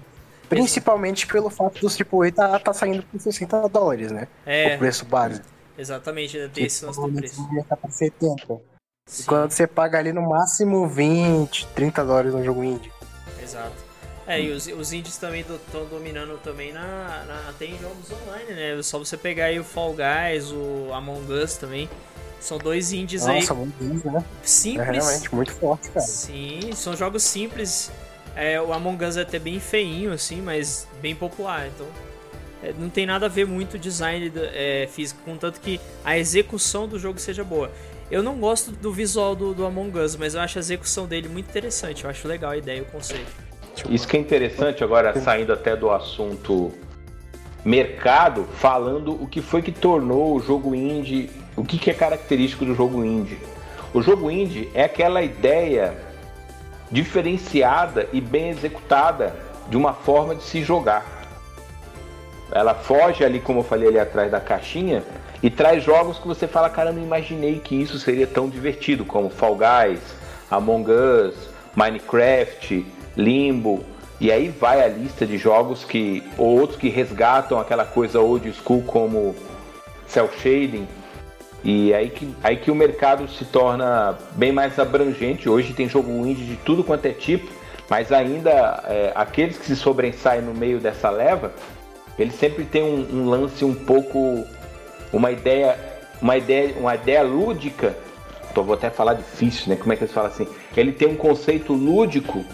Principalmente 0.51 1.27
pelo 1.29 1.49
fato 1.49 1.81
dos 1.81 1.97
AAA 1.97 2.33
tá, 2.33 2.59
tá 2.59 2.73
saindo 2.75 3.05
por 3.05 3.21
60 3.21 3.69
dólares, 3.69 4.11
né? 4.11 4.27
É. 4.45 4.75
O 4.75 4.79
preço 4.79 5.05
base. 5.05 5.41
Exatamente, 5.79 6.37
tem 6.53 6.67
esse 6.67 6.85
lance 6.85 7.01
do 7.01 7.13
preço. 7.13 7.49
Tá 7.69 7.77
pra 7.77 7.89
70. 7.89 8.61
Sim. 9.07 9.25
Quando 9.27 9.53
você 9.53 9.67
paga 9.67 9.99
ali 9.99 10.13
no 10.13 10.23
máximo 10.29 10.87
20, 10.89 11.69
30 11.69 12.05
dólares 12.05 12.35
no 12.35 12.45
jogo 12.45 12.65
indie. 12.65 12.93
Exato. 13.43 13.91
É, 14.27 14.41
e 14.41 14.51
os, 14.51 14.67
os 14.67 14.93
indies 14.93 15.17
também 15.17 15.41
estão 15.41 15.87
dominando 15.87 16.39
também 16.43 16.73
na, 16.73 17.25
na, 17.27 17.53
Tem 17.59 17.77
jogos 17.79 18.13
online, 18.13 18.53
né? 18.53 18.83
Só 18.83 18.99
você 18.99 19.17
pegar 19.17 19.47
aí 19.47 19.59
o 19.59 19.65
Fall 19.65 19.95
Guys, 19.95 20.53
o 20.53 20.93
Among 20.93 21.33
Us 21.33 21.57
também. 21.57 21.89
São 22.41 22.59
dois 22.59 22.93
indies 22.93 23.23
Nossa, 23.23 23.33
aí. 23.33 23.41
Nossa, 23.41 23.55
muito 23.55 24.11
né? 24.11 24.25
Simples. 24.43 24.89
É 24.89 24.93
realmente 24.93 25.35
muito 25.35 25.53
forte, 25.53 25.89
cara. 25.91 26.07
Sim, 26.07 26.71
são 26.75 26.97
jogos 26.97 27.23
simples 27.23 27.91
é, 28.37 28.61
o 28.61 28.73
Among 28.73 29.05
Us 29.05 29.17
é 29.17 29.23
até 29.23 29.39
bem 29.39 29.61
feinho, 29.61 30.13
assim, 30.13 30.41
mas 30.41 30.87
bem 31.01 31.15
popular. 31.15 31.67
Então, 31.67 31.87
é, 32.63 32.73
não 32.79 32.89
tem 32.89 33.07
nada 33.07 33.27
a 33.27 33.29
ver 33.29 33.47
muito 33.47 33.75
o 33.75 33.79
design 33.79 34.33
é, 34.55 34.89
físico, 34.91 35.21
contanto 35.25 35.61
que 35.61 35.81
a 36.05 36.19
execução 36.19 36.87
do 36.87 36.99
jogo 36.99 37.19
seja 37.19 37.43
boa. 37.43 37.71
Eu 38.11 38.23
não 38.23 38.37
gosto 38.39 38.73
do 38.73 38.93
visual 38.93 39.37
do, 39.37 39.55
do 39.55 39.65
Among 39.65 39.97
Us, 39.99 40.17
mas 40.17 40.35
eu 40.35 40.41
acho 40.41 40.59
a 40.59 40.61
execução 40.61 41.07
dele 41.07 41.29
muito 41.29 41.49
interessante. 41.49 42.05
Eu 42.05 42.11
acho 42.11 42.27
legal 42.27 42.51
a 42.51 42.57
ideia, 42.57 42.83
o 42.83 42.87
conceito. 42.87 43.31
Isso 43.89 44.07
que 44.07 44.17
é 44.17 44.21
interessante 44.21 44.83
agora, 44.83 45.19
saindo 45.21 45.53
até 45.53 45.77
do 45.77 45.91
assunto 45.91 46.73
mercado, 47.65 48.47
falando 48.57 49.13
o 49.13 49.27
que 49.27 49.41
foi 49.41 49.63
que 49.63 49.71
tornou 49.71 50.35
o 50.35 50.41
jogo 50.41 50.75
indie, 50.75 51.31
o 51.57 51.65
que, 51.65 51.79
que 51.79 51.91
é 51.91 51.95
característico 51.95 52.65
do 52.65 52.75
jogo 52.75 53.05
indie. 53.05 53.39
O 53.95 54.03
jogo 54.03 54.31
indie 54.31 54.69
é 54.75 54.85
aquela 54.85 55.23
ideia 55.23 55.97
diferenciada 56.91 58.09
e 58.13 58.21
bem 58.21 58.51
executada 58.51 59.35
de 59.69 59.77
uma 59.77 59.93
forma 59.93 60.35
de 60.35 60.43
se 60.43 60.63
jogar. 60.63 61.05
Ela 62.51 62.75
foge 62.75 63.25
ali, 63.25 63.39
como 63.41 63.61
eu 63.61 63.65
falei 63.65 63.89
ali 63.89 63.99
atrás 63.99 64.31
da 64.31 64.41
caixinha, 64.41 65.05
e 65.43 65.49
traz 65.49 65.83
jogos 65.83 66.19
que 66.19 66.27
você 66.27 66.47
fala, 66.47 66.69
cara, 66.69 66.93
não 66.93 67.03
imaginei 67.03 67.61
que 67.61 67.81
isso 67.81 67.99
seria 67.99 68.27
tão 68.27 68.49
divertido, 68.49 69.05
como 69.05 69.31
Fall 69.31 69.57
Guys, 69.57 70.01
Among 70.51 70.91
Us, 70.91 71.35
Minecraft, 71.77 72.85
Limbo, 73.17 73.85
e 74.21 74.31
aí 74.31 74.49
vai 74.49 74.83
a 74.85 74.89
lista 74.89 75.25
de 75.25 75.39
jogos 75.39 75.83
que 75.83 76.23
ou 76.37 76.61
outros 76.61 76.79
que 76.79 76.89
resgatam 76.89 77.59
aquela 77.59 77.87
coisa 77.87 78.21
old 78.21 78.53
school 78.53 78.83
como 78.83 79.35
cel 80.07 80.29
shading 80.43 80.87
e 81.63 81.93
aí 81.93 82.09
que, 82.09 82.35
aí 82.43 82.57
que 82.57 82.71
o 82.71 82.75
mercado 82.75 83.29
se 83.29 83.45
torna 83.45 84.17
bem 84.33 84.53
mais 84.53 84.79
abrangente. 84.79 85.49
Hoje 85.49 85.75
tem 85.75 85.89
jogo 85.89 86.11
indie 86.27 86.45
de 86.45 86.57
tudo 86.57 86.83
quanto 86.83 87.07
é 87.07 87.13
tipo, 87.13 87.51
mas 87.89 88.13
ainda 88.13 88.83
é, 88.87 89.13
aqueles 89.15 89.59
que 89.59 89.67
se 89.67 89.77
sobressaem 89.77 90.43
no 90.43 90.55
meio 90.55 90.79
dessa 90.79 91.11
leva, 91.11 91.53
eles 92.19 92.35
sempre 92.35 92.65
têm 92.65 92.83
um, 92.83 93.07
um, 93.13 93.29
lance 93.29 93.65
um 93.65 93.75
pouco, 93.75 94.45
uma 95.13 95.31
ideia, 95.31 95.79
uma 96.21 96.37
ideia, 96.37 96.75
uma 96.79 96.95
ideia 96.95 97.23
lúdica. 97.23 97.97
Tô, 98.55 98.63
vou 98.63 98.75
até 98.75 98.91
falar 98.91 99.15
difícil, 99.15 99.69
né? 99.69 99.77
Como 99.77 99.93
é 99.93 99.97
que 99.97 100.05
eles 100.05 100.15
falam 100.15 100.31
assim? 100.31 100.47
Ele 100.77 100.93
tem 100.93 101.09
um 101.09 101.17
conceito 101.17 101.73
lúdico, 101.73 102.45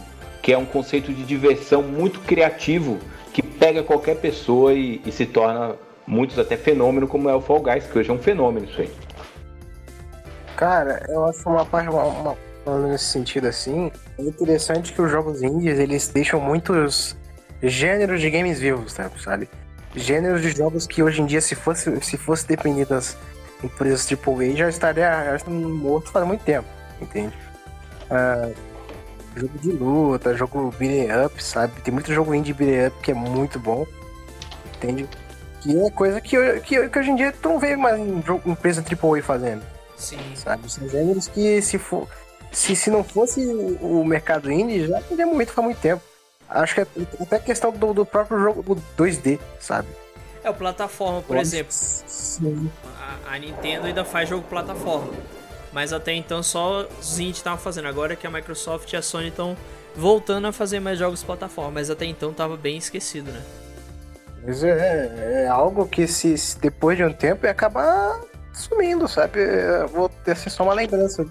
que 0.43 0.53
é 0.53 0.59
um 0.59 0.67
conceito 0.67 1.13
de 1.13 1.23
diversão 1.23 1.83
muito 1.83 2.21
criativo, 2.21 2.99
que 3.33 3.43
pega 3.43 3.83
qualquer 3.83 4.17
pessoa 4.17 4.73
e, 4.73 5.01
e 5.05 5.13
se 5.13 5.27
torna 5.27 5.77
muitos 6.07 6.39
até 6.39 6.57
fenômeno, 6.57 7.09
como 7.09 7.29
é 7.29 7.35
o 7.35 7.41
Fall 7.41 7.61
Guys, 7.61 7.87
que 7.87 7.99
hoje 7.99 8.11
é 8.11 8.13
um 8.13 8.19
fenômeno 8.19 8.67
isso 8.67 8.81
aí. 8.81 8.91
Cara, 10.57 11.05
eu 11.09 11.25
acho 11.27 11.49
uma 11.49 11.65
parte, 11.67 11.89
uma, 11.89 12.37
uma, 12.65 12.89
nesse 12.89 13.05
sentido 13.05 13.47
assim, 13.47 13.91
é 14.19 14.23
interessante 14.23 14.93
que 14.93 15.03
os 15.03 15.11
jogos 15.11 15.43
indies, 15.43 15.79
eles 15.79 16.09
deixam 16.09 16.41
muitos 16.41 17.17
gêneros 17.63 18.21
de 18.21 18.31
games 18.31 18.59
vivos, 18.59 18.95
tá, 18.95 19.11
sabe? 19.23 19.49
Gêneros 19.95 20.43
de 20.43 20.51
jogos 20.51 20.87
que 20.87 21.03
hoje 21.03 21.21
em 21.21 21.27
dia, 21.27 21.41
se 21.41 21.55
fosse, 21.55 22.01
se 22.01 22.17
fosse 22.17 22.47
depender 22.47 22.87
das 22.87 23.17
empresas 23.63 24.07
AAA, 24.11 24.57
já 24.57 24.69
estaria 24.69 25.39
já 25.39 25.51
morto 25.51 26.11
faz 26.11 26.27
muito 26.27 26.43
tempo, 26.43 26.69
entende? 27.01 27.35
Uh, 28.11 28.55
jogo 29.35 29.59
de 29.59 29.73
luta, 29.73 30.35
jogo 30.35 30.73
beat'em 30.79 31.09
up, 31.25 31.43
sabe? 31.43 31.81
Tem 31.83 31.93
muito 31.93 32.13
jogo 32.13 32.35
indie 32.35 32.55
beat'em 32.55 32.87
up 32.89 32.97
que 33.03 33.11
é 33.11 33.15
muito 33.15 33.59
bom, 33.59 33.87
entende? 34.77 35.07
Que 35.67 35.77
é 35.77 35.91
coisa 35.91 36.21
que, 36.21 36.61
que, 36.61 36.89
que 36.89 36.99
hoje 36.99 37.11
em 37.11 37.17
dia 37.17 37.33
tu 37.33 37.49
não 37.49 37.59
vê 37.59 37.75
mais 37.75 37.99
em 37.99 38.23
empresa 38.47 38.83
AAA 38.83 39.21
fazendo. 39.21 39.63
Sim. 39.97 40.19
Sabe? 40.37 40.71
São 40.71 40.89
gêneros 40.89 41.27
que 41.27 41.61
se 41.61 41.77
for. 41.77 42.09
Se, 42.53 42.77
se 42.77 42.89
não 42.89 43.03
fosse 43.03 43.45
o 43.81 44.05
mercado 44.05 44.51
indie, 44.51 44.87
já 44.87 45.01
teria 45.01 45.27
muito 45.27 45.53
faz 45.53 45.67
muito 45.67 45.81
tempo. 45.81 46.03
Acho 46.49 46.75
que 46.75 46.81
é 46.83 46.87
até 47.21 47.41
questão 47.41 47.73
do, 47.73 47.93
do 47.93 48.07
próprio 48.07 48.39
jogo 48.39 48.81
2D, 48.97 49.41
sabe? 49.59 49.89
É, 50.45 50.49
o 50.49 50.55
plataforma, 50.55 51.21
por 51.23 51.37
exemplo. 51.37 51.73
Sim. 51.73 52.71
A, 53.01 53.35
a, 53.35 53.39
Nintendo 53.39 53.89
ainda 53.89 54.05
faz 54.05 54.29
jogo 54.29 54.47
plataforma. 54.49 55.13
Mas 55.73 55.93
até 55.93 56.13
então 56.13 56.45
só 56.45 56.87
os 57.01 57.19
indie 57.19 57.39
estavam 57.39 57.59
fazendo. 57.59 57.89
Agora 57.89 58.15
que 58.15 58.25
a 58.25 58.31
Microsoft 58.31 58.93
e 58.93 58.97
a 58.97 59.03
Sony 59.03 59.29
estão 59.29 59.57
voltando 59.97 60.47
a 60.47 60.53
fazer 60.53 60.79
mais 60.79 60.97
jogos 60.97 61.25
plataforma. 61.25 61.73
Mas 61.73 61.91
até 61.91 62.05
então 62.05 62.33
tava 62.33 62.57
bem 62.57 62.77
esquecido, 62.77 63.33
né? 63.33 63.43
Mas 64.47 64.63
é, 64.63 65.43
é 65.45 65.49
algo 65.49 65.87
que 65.87 66.07
se, 66.07 66.39
se, 66.39 66.59
depois 66.61 66.97
de 66.97 67.05
um 67.05 67.13
tempo 67.13 67.47
ia 67.47 67.51
acabar 67.51 68.21
sumindo, 68.53 69.09
sabe? 69.09 69.41
Eu 69.41 69.89
vou 69.89 70.09
ter 70.09 70.37
só 70.37 70.63
uma 70.63 70.73
lembrança. 70.73 71.27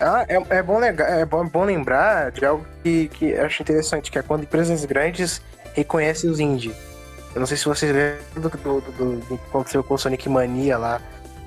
Ah, 0.00 0.24
é, 0.26 0.56
é, 0.56 0.62
bom, 0.62 0.82
é 0.82 1.24
bom, 1.26 1.46
bom 1.46 1.64
lembrar 1.64 2.30
de 2.30 2.46
algo 2.46 2.64
que, 2.82 3.08
que 3.08 3.34
acho 3.34 3.60
interessante, 3.60 4.10
que 4.10 4.18
é 4.18 4.22
quando 4.22 4.44
empresas 4.44 4.86
grandes 4.86 5.42
reconhecem 5.74 6.30
os 6.30 6.40
indie. 6.40 6.74
Eu 7.34 7.40
não 7.40 7.46
sei 7.46 7.58
se 7.58 7.66
vocês 7.66 7.92
lembram 7.92 8.50
do, 8.50 9.20
que 9.26 9.34
aconteceu 9.50 9.84
com 9.84 9.94
o 9.94 9.98
Sonic 9.98 10.26
Mania 10.30 10.78
lá, 10.78 11.00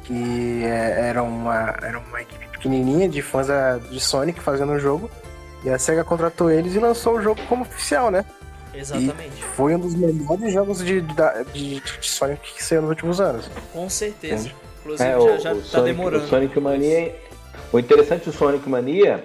que 0.03 0.63
é, 0.63 1.09
era, 1.09 1.23
uma, 1.23 1.75
era 1.81 1.97
uma 1.97 2.21
equipe 2.21 2.47
pequenininha 2.49 3.09
de 3.09 3.23
fãs 3.23 3.47
da, 3.47 3.79
de 3.79 3.99
Sonic 3.99 4.39
fazendo 4.39 4.73
o 4.73 4.75
um 4.75 4.79
jogo, 4.79 5.09
e 5.63 5.71
a 5.71 5.79
SEGA 5.79 6.03
contratou 6.03 6.51
eles 6.51 6.75
e 6.75 6.79
lançou 6.79 7.15
o 7.15 7.21
jogo 7.21 7.41
como 7.47 7.63
oficial, 7.63 8.11
né? 8.11 8.23
Exatamente. 8.73 9.39
E 9.39 9.43
foi 9.55 9.75
um 9.75 9.79
dos 9.79 9.95
melhores 9.95 10.53
jogos 10.53 10.79
de, 10.79 11.01
de, 11.01 11.13
de, 11.53 11.79
de 11.79 12.09
Sonic 12.09 12.53
que 12.53 12.63
saiu 12.63 12.81
nos 12.81 12.89
últimos 12.89 13.21
anos. 13.21 13.49
Com 13.71 13.89
certeza. 13.89 14.47
Entende? 14.47 14.55
Inclusive 14.79 15.09
é, 15.09 15.13
já, 15.13 15.37
já 15.37 15.53
o 15.53 15.57
tá 15.57 15.63
Sonic, 15.63 15.95
demorando. 15.95 16.23
O 16.25 16.27
Sonic 16.27 16.59
Mania. 16.59 17.15
O 17.71 17.79
interessante 17.79 18.25
do 18.25 18.31
Sonic 18.31 18.67
Mania 18.69 19.23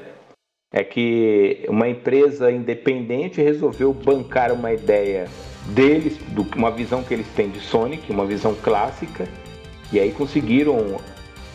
é 0.72 0.84
que 0.84 1.64
uma 1.68 1.88
empresa 1.88 2.50
independente 2.50 3.40
resolveu 3.40 3.92
bancar 3.92 4.52
uma 4.52 4.72
ideia 4.72 5.26
deles, 5.66 6.16
do, 6.28 6.46
uma 6.56 6.70
visão 6.70 7.02
que 7.02 7.12
eles 7.12 7.26
têm 7.28 7.50
de 7.50 7.61
Sonic, 7.61 8.11
uma 8.11 8.26
visão 8.26 8.54
clássica, 8.54 9.26
e 9.92 9.98
aí 9.98 10.12
conseguiram 10.12 11.00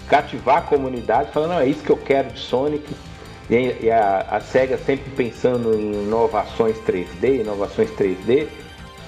cativar 0.07 0.57
a 0.57 0.61
comunidade, 0.61 1.31
falando, 1.31 1.51
não, 1.51 1.59
é 1.59 1.67
isso 1.67 1.83
que 1.83 1.91
eu 1.91 1.97
quero 1.97 2.31
de 2.31 2.39
Sonic. 2.39 2.83
E 3.49 3.91
a, 3.91 4.21
a 4.29 4.39
SEGA 4.39 4.77
sempre 4.77 5.11
pensando 5.11 5.73
em 5.77 6.03
inovações 6.03 6.77
3D, 6.77 7.41
inovações 7.41 7.89
3D, 7.91 8.47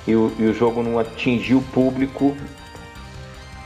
e 0.07 0.15
o, 0.15 0.31
e 0.37 0.43
o 0.43 0.53
jogo 0.53 0.83
não 0.83 0.99
atingiu 0.99 1.59
o 1.59 1.63
público 1.63 2.35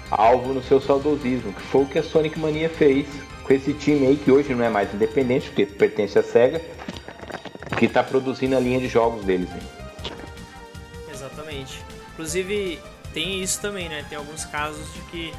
alvo 0.09 0.53
no 0.53 0.63
seu 0.63 0.79
saudosismo, 0.79 1.53
que 1.53 1.61
foi 1.61 1.83
o 1.83 1.85
que 1.85 1.99
a 1.99 2.03
Sonic 2.03 2.39
Mania 2.39 2.69
fez 2.69 3.07
com 3.43 3.53
esse 3.53 3.73
time 3.73 4.07
aí, 4.07 4.15
que 4.15 4.31
hoje 4.31 4.53
não 4.53 4.63
é 4.63 4.69
mais 4.69 4.93
independente, 4.93 5.47
porque 5.47 5.65
pertence 5.65 6.17
à 6.17 6.23
SEGA, 6.23 6.61
que 7.77 7.85
está 7.85 8.03
produzindo 8.03 8.55
a 8.55 8.59
linha 8.59 8.79
de 8.79 8.87
jogos 8.87 9.23
deles. 9.25 9.49
Hein? 9.49 10.13
Exatamente. 11.11 11.83
Inclusive, 12.13 12.79
tem 13.13 13.41
isso 13.41 13.59
também, 13.61 13.89
né? 13.89 14.05
Tem 14.07 14.17
alguns 14.17 14.45
casos 14.45 14.93
de 14.93 15.01
que 15.03 15.33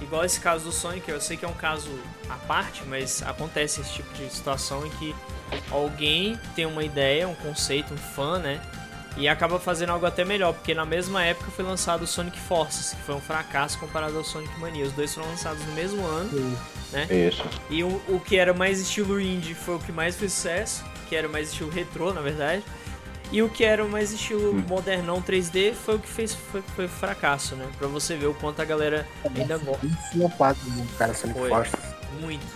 igual 0.00 0.24
esse 0.24 0.40
caso 0.40 0.64
do 0.64 0.72
Sonic, 0.72 1.08
eu 1.08 1.20
sei 1.20 1.36
que 1.36 1.44
é 1.44 1.48
um 1.48 1.54
caso 1.54 1.90
à 2.28 2.34
parte, 2.34 2.82
mas 2.86 3.22
acontece 3.22 3.80
esse 3.80 3.92
tipo 3.92 4.12
de 4.14 4.28
situação 4.30 4.86
em 4.86 4.90
que 4.90 5.14
alguém 5.70 6.38
tem 6.54 6.66
uma 6.66 6.82
ideia, 6.82 7.28
um 7.28 7.34
conceito, 7.34 7.94
um 7.94 7.96
fã, 7.96 8.38
né? 8.38 8.60
E 9.16 9.28
acaba 9.28 9.60
fazendo 9.60 9.90
algo 9.90 10.04
até 10.04 10.24
melhor, 10.24 10.52
porque 10.52 10.74
na 10.74 10.84
mesma 10.84 11.24
época 11.24 11.50
foi 11.52 11.64
lançado 11.64 12.02
o 12.02 12.06
Sonic 12.06 12.38
Forces, 12.38 12.94
que 12.94 13.02
foi 13.02 13.14
um 13.14 13.20
fracasso 13.20 13.78
comparado 13.78 14.18
ao 14.18 14.24
Sonic 14.24 14.58
Mania. 14.58 14.84
Os 14.84 14.92
dois 14.92 15.14
foram 15.14 15.28
lançados 15.28 15.64
no 15.64 15.72
mesmo 15.72 16.04
ano, 16.04 16.30
Sim. 16.30 16.58
né? 16.92 17.28
Isso. 17.28 17.44
E 17.70 17.84
o, 17.84 18.02
o 18.08 18.18
que 18.18 18.36
era 18.36 18.52
mais 18.52 18.80
estilo 18.80 19.20
indie 19.20 19.54
foi 19.54 19.76
o 19.76 19.78
que 19.78 19.92
mais 19.92 20.16
fez 20.16 20.32
sucesso, 20.32 20.84
que 21.08 21.14
era 21.14 21.28
mais 21.28 21.50
estilo 21.50 21.70
retrô, 21.70 22.12
na 22.12 22.20
verdade. 22.20 22.64
E 23.32 23.42
o 23.42 23.48
que 23.48 23.64
era 23.64 23.84
mais 23.84 24.12
estilo 24.12 24.52
hum. 24.52 24.64
modernão 24.68 25.20
3D 25.20 25.74
foi 25.74 25.96
o 25.96 25.98
que 25.98 26.08
fez 26.08 26.34
foi, 26.34 26.62
foi 26.76 26.86
fracasso, 26.86 27.56
né? 27.56 27.66
Pra 27.78 27.88
você 27.88 28.16
ver 28.16 28.26
o 28.26 28.34
quanto 28.34 28.62
a 28.62 28.64
galera 28.64 29.06
ainda 29.36 29.58
gosta. 29.58 29.86
Flopado, 30.12 30.58
cara, 30.98 31.14
Sonic 31.14 31.38
foi. 31.38 31.48
Forces. 31.48 31.74
Muito. 32.20 32.46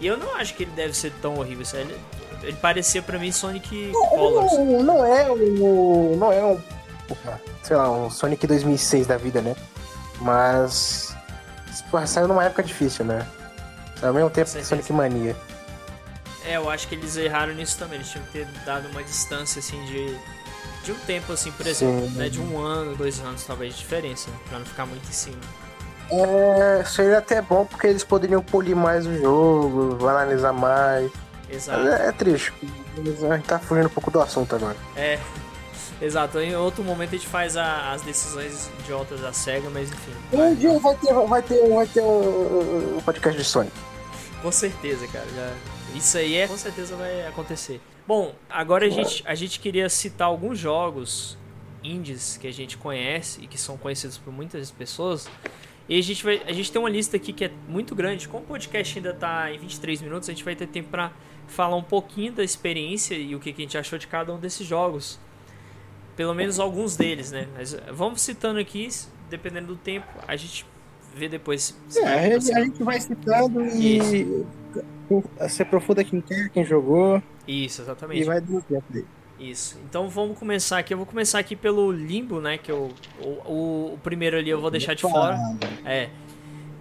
E 0.00 0.06
eu 0.06 0.16
não 0.16 0.36
acho 0.36 0.54
que 0.54 0.62
ele 0.62 0.72
deve 0.72 0.94
ser 0.94 1.12
tão 1.20 1.36
horrível. 1.38 1.66
Ele, 1.74 1.98
ele 2.42 2.56
parecia 2.56 3.02
pra 3.02 3.18
mim 3.18 3.32
Sonic 3.32 3.90
não, 3.92 4.06
Colors. 4.06 4.52
Não, 4.52 4.82
não 4.82 5.04
é 5.04 5.30
um. 5.30 6.16
Não 6.16 6.32
é 6.32 6.44
um. 6.44 6.60
Sei 7.62 7.76
lá, 7.76 7.90
um 7.90 8.10
Sonic 8.10 8.46
2006 8.46 9.06
da 9.06 9.16
vida, 9.16 9.40
né? 9.40 9.56
Mas. 10.20 11.16
Porra, 11.90 12.06
saiu 12.06 12.28
numa 12.28 12.44
época 12.44 12.62
difícil, 12.62 13.04
né? 13.04 13.26
Ao 14.02 14.12
mesmo 14.12 14.30
tempo 14.30 14.50
que 14.50 14.64
Sonic 14.64 14.92
Mania. 14.92 15.34
É, 16.48 16.56
eu 16.56 16.70
acho 16.70 16.88
que 16.88 16.94
eles 16.94 17.14
erraram 17.18 17.52
nisso 17.52 17.78
também. 17.78 17.96
Eles 17.96 18.10
tinham 18.10 18.24
que 18.24 18.32
ter 18.32 18.46
dado 18.64 18.88
uma 18.88 19.04
distância, 19.04 19.58
assim, 19.58 19.84
de, 19.84 20.16
de 20.82 20.92
um 20.92 20.98
tempo, 21.00 21.30
assim, 21.30 21.52
por 21.52 21.66
exemplo, 21.66 22.08
né? 22.12 22.30
De 22.30 22.40
um 22.40 22.58
ano, 22.58 22.96
dois 22.96 23.20
anos, 23.20 23.44
talvez, 23.44 23.74
de 23.74 23.80
diferença, 23.80 24.30
né? 24.30 24.36
pra 24.48 24.58
não 24.58 24.64
ficar 24.64 24.86
muito 24.86 25.06
em 25.06 25.12
cima. 25.12 25.36
É, 26.10 26.82
seria 26.84 27.18
até 27.18 27.42
bom 27.42 27.66
porque 27.66 27.86
eles 27.86 28.02
poderiam 28.02 28.42
polir 28.42 28.74
mais 28.74 29.06
o 29.06 29.14
jogo, 29.18 30.08
analisar 30.08 30.54
mais. 30.54 31.12
Exato. 31.50 31.86
É, 31.86 32.08
é 32.08 32.12
triste. 32.12 32.50
A 33.30 33.36
gente 33.36 33.46
tá 33.46 33.58
fugindo 33.58 33.86
um 33.86 33.90
pouco 33.90 34.10
do 34.10 34.18
assunto 34.18 34.56
agora. 34.56 34.76
É. 34.96 35.18
Exato, 36.00 36.38
em 36.38 36.54
outro 36.54 36.82
momento 36.84 37.10
a 37.10 37.18
gente 37.18 37.26
faz 37.26 37.56
a, 37.56 37.92
as 37.92 38.02
decisões 38.02 38.70
idiotas 38.78 39.20
da 39.20 39.32
SEGA, 39.32 39.68
mas 39.68 39.90
enfim. 39.90 40.12
Um 40.32 40.54
dia 40.54 40.78
vai 40.78 40.94
ter, 40.94 41.12
vai 41.12 41.42
ter, 41.42 41.68
vai 41.68 41.86
ter 41.86 42.00
um, 42.00 42.96
um 42.96 43.00
podcast 43.00 43.36
de 43.36 43.44
Sonic. 43.44 43.72
Com 44.40 44.52
certeza, 44.52 45.06
cara. 45.08 45.26
Já, 45.34 45.52
isso 45.94 46.18
aí 46.18 46.36
é, 46.36 46.46
com 46.46 46.56
certeza 46.56 46.96
vai 46.96 47.26
acontecer. 47.26 47.80
Bom, 48.06 48.34
agora 48.48 48.86
a 48.86 48.88
gente, 48.88 49.22
a 49.26 49.34
gente 49.34 49.60
queria 49.60 49.88
citar 49.88 50.28
alguns 50.28 50.58
jogos 50.58 51.36
indies 51.82 52.36
que 52.36 52.46
a 52.46 52.52
gente 52.52 52.76
conhece 52.76 53.40
e 53.42 53.46
que 53.46 53.58
são 53.58 53.76
conhecidos 53.76 54.18
por 54.18 54.32
muitas 54.32 54.70
pessoas. 54.70 55.28
E 55.88 55.98
a 55.98 56.02
gente, 56.02 56.22
vai, 56.22 56.42
a 56.46 56.52
gente 56.52 56.70
tem 56.70 56.80
uma 56.80 56.90
lista 56.90 57.16
aqui 57.16 57.32
que 57.32 57.44
é 57.46 57.50
muito 57.66 57.94
grande. 57.94 58.28
Como 58.28 58.44
o 58.44 58.46
podcast 58.46 58.98
ainda 58.98 59.10
está 59.10 59.52
em 59.52 59.58
23 59.58 60.02
minutos, 60.02 60.28
a 60.28 60.32
gente 60.32 60.44
vai 60.44 60.54
ter 60.54 60.66
tempo 60.66 60.90
para 60.90 61.12
falar 61.46 61.76
um 61.76 61.82
pouquinho 61.82 62.32
da 62.32 62.44
experiência 62.44 63.14
e 63.14 63.34
o 63.34 63.40
que, 63.40 63.52
que 63.52 63.62
a 63.62 63.64
gente 63.64 63.78
achou 63.78 63.98
de 63.98 64.06
cada 64.06 64.32
um 64.32 64.38
desses 64.38 64.66
jogos. 64.66 65.18
Pelo 66.14 66.34
menos 66.34 66.58
alguns 66.58 66.96
deles, 66.96 67.30
né? 67.30 67.48
Mas 67.54 67.76
vamos 67.92 68.20
citando 68.20 68.58
aqui, 68.58 68.88
dependendo 69.30 69.68
do 69.68 69.76
tempo, 69.76 70.06
a 70.26 70.36
gente 70.36 70.66
vê 71.14 71.28
depois. 71.28 71.74
É, 71.96 72.34
a, 72.34 72.38
gente, 72.38 72.52
a 72.52 72.60
gente 72.64 72.82
vai 72.82 73.00
citando 73.00 73.64
e 73.66 73.98
Isso. 73.98 74.46
Se 75.48 75.62
aprofunda 75.62 76.04
quem 76.04 76.20
quer, 76.20 76.48
quem 76.50 76.64
jogou. 76.64 77.22
Isso, 77.46 77.82
exatamente. 77.82 78.20
E 78.20 78.24
vai 78.24 78.40
dando 78.40 78.62
tempo 78.62 78.92
dele. 78.92 79.06
Isso. 79.38 79.78
Então 79.88 80.08
vamos 80.08 80.38
começar 80.38 80.78
aqui. 80.78 80.92
Eu 80.92 80.98
vou 80.98 81.06
começar 81.06 81.38
aqui 81.38 81.54
pelo 81.54 81.92
Limbo, 81.92 82.40
né? 82.40 82.58
Que 82.58 82.72
eu, 82.72 82.90
o, 83.20 83.28
o, 83.50 83.94
o 83.94 83.98
primeiro 84.02 84.36
ali 84.36 84.50
eu 84.50 84.60
vou 84.60 84.70
deixar 84.70 84.94
de 84.94 85.02
fora. 85.02 85.38
É. 85.84 86.10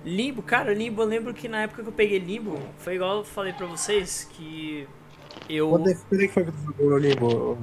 Limbo, 0.04 0.42
cara, 0.42 0.74
Limbo, 0.74 1.02
eu 1.02 1.08
lembro 1.08 1.34
que 1.34 1.48
na 1.48 1.64
época 1.64 1.84
que 1.84 1.90
eu 1.90 1.94
peguei 1.94 2.18
Limbo, 2.18 2.58
foi 2.78 2.96
igual 2.96 3.18
eu 3.18 3.24
falei 3.26 3.52
pra 3.54 3.68
vocês, 3.68 4.28
que 4.32 4.88
eu. 5.50 5.70
Quando 5.70 5.94
que 5.94 6.28
foi 6.30 6.46
que 6.46 6.52
tu 6.52 6.58
jogou 6.66 6.90
no 6.92 6.98
Limbo, 6.98 7.58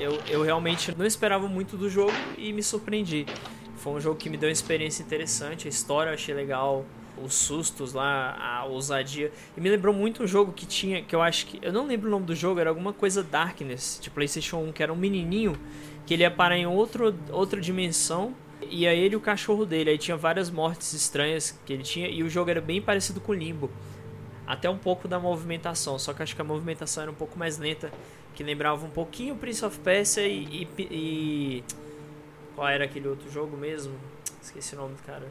eu, 0.00 0.18
eu 0.28 0.42
realmente 0.42 0.96
não 0.96 1.06
esperava 1.06 1.46
muito 1.46 1.76
do 1.76 1.88
jogo 1.88 2.12
e 2.36 2.52
me 2.52 2.62
surpreendi. 2.62 3.26
Foi 3.76 3.92
um 3.92 4.00
jogo 4.00 4.16
que 4.16 4.28
me 4.28 4.36
deu 4.36 4.48
uma 4.48 4.52
experiência 4.52 5.02
interessante, 5.02 5.66
a 5.66 5.70
história 5.70 6.10
eu 6.10 6.14
achei 6.14 6.34
legal, 6.34 6.84
os 7.24 7.34
sustos 7.34 7.92
lá, 7.92 8.36
a 8.38 8.64
ousadia. 8.64 9.32
E 9.56 9.60
me 9.60 9.70
lembrou 9.70 9.94
muito 9.94 10.22
um 10.22 10.26
jogo 10.26 10.52
que 10.52 10.66
tinha, 10.66 11.02
que 11.02 11.14
eu 11.14 11.22
acho 11.22 11.46
que. 11.46 11.58
Eu 11.62 11.72
não 11.72 11.86
lembro 11.86 12.08
o 12.08 12.10
nome 12.10 12.26
do 12.26 12.34
jogo, 12.34 12.60
era 12.60 12.70
alguma 12.70 12.92
coisa 12.92 13.22
Darkness, 13.22 13.98
de 14.00 14.10
PlayStation 14.10 14.58
1, 14.58 14.72
que 14.72 14.82
era 14.82 14.92
um 14.92 14.96
menininho 14.96 15.58
que 16.06 16.14
ele 16.14 16.22
ia 16.22 16.30
parar 16.30 16.56
em 16.56 16.66
outro, 16.66 17.14
outra 17.30 17.60
dimensão. 17.60 18.34
E 18.68 18.86
aí 18.86 18.98
ele 18.98 19.14
e 19.14 19.16
o 19.16 19.20
cachorro 19.20 19.64
dele. 19.64 19.90
Aí 19.90 19.98
tinha 19.98 20.16
várias 20.16 20.50
mortes 20.50 20.92
estranhas 20.92 21.58
que 21.64 21.72
ele 21.72 21.82
tinha. 21.82 22.08
E 22.08 22.22
o 22.22 22.28
jogo 22.28 22.50
era 22.50 22.60
bem 22.60 22.80
parecido 22.80 23.20
com 23.20 23.32
Limbo. 23.32 23.70
Até 24.46 24.68
um 24.68 24.78
pouco 24.78 25.08
da 25.08 25.18
movimentação. 25.18 25.98
Só 25.98 26.12
que 26.12 26.22
acho 26.22 26.34
que 26.34 26.40
a 26.40 26.44
movimentação 26.44 27.02
era 27.02 27.10
um 27.10 27.14
pouco 27.14 27.38
mais 27.38 27.58
lenta. 27.58 27.92
Que 28.34 28.42
lembrava 28.42 28.84
um 28.84 28.90
pouquinho 28.90 29.36
Prince 29.36 29.64
of 29.64 29.78
Persia 29.80 30.26
e, 30.26 30.68
e, 30.78 30.82
e. 30.82 31.64
Qual 32.54 32.68
era 32.68 32.84
aquele 32.84 33.08
outro 33.08 33.30
jogo 33.30 33.56
mesmo? 33.56 33.94
Esqueci 34.40 34.74
o 34.74 34.78
nome 34.78 34.94
do 34.94 35.02
cara. 35.02 35.26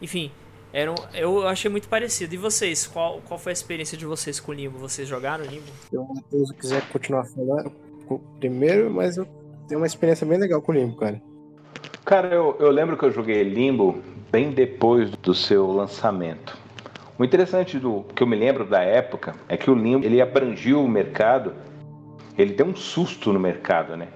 Enfim, 0.00 0.30
era 0.72 0.90
um, 0.90 0.94
eu 1.14 1.46
achei 1.46 1.70
muito 1.70 1.88
parecido. 1.88 2.34
E 2.34 2.38
vocês? 2.38 2.86
Qual, 2.86 3.20
qual 3.26 3.38
foi 3.38 3.52
a 3.52 3.54
experiência 3.54 3.98
de 3.98 4.06
vocês 4.06 4.38
com 4.38 4.52
o 4.52 4.54
Limbo? 4.54 4.78
Vocês 4.78 5.08
jogaram 5.08 5.44
Limbo? 5.44 5.66
Se 5.88 5.96
o 5.96 6.06
Matheus 6.06 6.52
quiser 6.52 6.82
continuar 6.88 7.24
falando 7.24 7.72
primeiro, 8.38 8.90
mas 8.90 9.16
eu 9.16 9.26
tenho 9.68 9.80
uma 9.80 9.86
experiência 9.86 10.26
bem 10.26 10.38
legal 10.38 10.60
com 10.60 10.72
o 10.72 10.74
Limbo, 10.74 10.96
cara. 10.96 11.20
Cara, 12.04 12.34
eu, 12.34 12.56
eu 12.58 12.70
lembro 12.70 12.96
que 12.96 13.04
eu 13.04 13.12
joguei 13.12 13.42
Limbo 13.42 14.02
bem 14.30 14.50
depois 14.50 15.10
do 15.10 15.34
seu 15.34 15.70
lançamento. 15.70 16.58
O 17.18 17.24
interessante 17.24 17.78
do 17.78 18.04
que 18.14 18.22
eu 18.22 18.26
me 18.26 18.36
lembro 18.36 18.64
da 18.64 18.80
época 18.80 19.34
é 19.48 19.56
que 19.56 19.70
o 19.70 19.74
Limbo 19.74 20.06
ele 20.06 20.20
abrangiu 20.20 20.82
o 20.82 20.88
mercado, 20.88 21.54
ele 22.38 22.52
deu 22.52 22.66
um 22.66 22.74
susto 22.74 23.32
no 23.32 23.38
mercado, 23.38 23.96
né? 23.96 24.08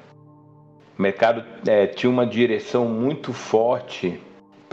O 0.98 1.02
mercado 1.02 1.44
é, 1.66 1.86
tinha 1.86 2.08
uma 2.08 2.26
direção 2.26 2.88
muito 2.88 3.32
forte 3.32 4.20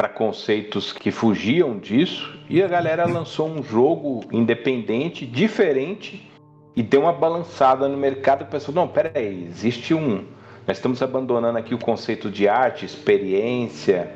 para 0.02 0.10
conceitos 0.10 0.92
que 0.92 1.12
fugiam 1.12 1.78
disso 1.78 2.34
e 2.50 2.64
a 2.64 2.68
galera 2.68 3.06
lançou 3.06 3.48
um 3.48 3.62
jogo 3.62 4.22
independente, 4.32 5.28
diferente 5.28 6.28
e 6.76 6.82
deu 6.82 7.02
uma 7.02 7.14
balançada 7.14 7.88
no 7.88 7.96
mercado. 7.96 8.44
Pensou, 8.46 8.74
não, 8.74 8.88
peraí, 8.88 9.46
existe 9.46 9.94
um. 9.94 10.26
Nós 10.66 10.78
estamos 10.78 11.04
abandonando 11.04 11.60
aqui 11.60 11.76
o 11.76 11.78
conceito 11.78 12.32
de 12.32 12.48
arte, 12.48 12.84
experiência 12.84 14.12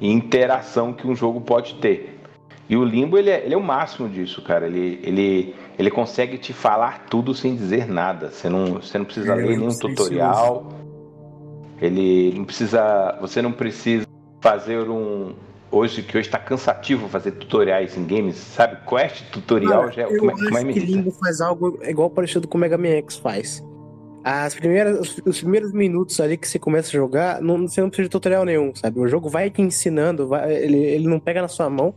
e 0.00 0.10
interação 0.10 0.92
que 0.92 1.06
um 1.06 1.14
jogo 1.14 1.40
pode 1.40 1.74
ter. 1.74 2.18
E 2.68 2.76
o 2.76 2.82
Limbo 2.82 3.16
ele 3.16 3.30
é, 3.30 3.44
ele 3.44 3.54
é 3.54 3.56
o 3.56 3.62
máximo 3.62 4.08
disso, 4.08 4.42
cara. 4.42 4.66
Ele, 4.66 4.98
ele, 5.04 5.54
ele 5.78 5.90
consegue 5.92 6.36
te 6.36 6.52
falar 6.52 7.06
tudo 7.08 7.32
sem 7.32 7.54
dizer 7.54 7.86
nada. 7.86 8.32
Você 8.32 8.48
não, 8.48 8.80
você 8.80 8.98
não 8.98 9.04
precisa 9.04 9.34
é, 9.34 9.36
ler 9.36 9.56
nenhum 9.56 9.78
tutorial. 9.78 10.66
Ele 11.80 12.34
não 12.36 12.44
precisa. 12.44 13.16
Você 13.20 13.40
não 13.40 13.52
precisa 13.52 14.10
fazer 14.40 14.88
um. 14.88 15.34
Hoje 15.72 16.02
que 16.02 16.18
hoje 16.18 16.26
está 16.26 16.38
cansativo 16.38 17.08
fazer 17.08 17.30
tutoriais 17.32 17.96
em 17.96 18.04
games, 18.04 18.36
sabe? 18.36 18.76
Quest 18.88 19.30
tutorial 19.30 19.82
Cara, 19.82 19.92
já 19.92 20.02
é. 20.02 20.04
Eu 20.06 20.18
como, 20.18 20.32
acho 20.32 20.44
como 20.44 20.58
é 20.58 20.64
que 20.64 20.80
Limbo 20.80 21.12
faz 21.12 21.40
algo 21.40 21.78
igual 21.84 22.10
parecido 22.10 22.48
com 22.48 22.58
o 22.58 22.60
Mega 22.60 22.76
Man 22.76 22.88
X 22.88 23.16
faz. 23.16 23.64
As 24.24 24.54
primeiras, 24.54 25.16
os, 25.24 25.40
primeiros 25.40 25.72
minutos 25.72 26.18
ali 26.20 26.36
que 26.36 26.46
você 26.46 26.58
começa 26.58 26.88
a 26.88 26.92
jogar, 26.92 27.40
não, 27.40 27.68
você 27.68 27.80
não 27.80 27.88
precisa 27.88 28.08
de 28.08 28.10
tutorial 28.10 28.44
nenhum, 28.44 28.74
sabe? 28.74 28.98
O 28.98 29.06
jogo 29.06 29.30
vai 29.30 29.48
te 29.48 29.62
ensinando, 29.62 30.28
vai, 30.28 30.52
ele, 30.52 30.76
ele 30.76 31.08
não 31.08 31.20
pega 31.20 31.40
na 31.40 31.48
sua 31.48 31.70
mão, 31.70 31.94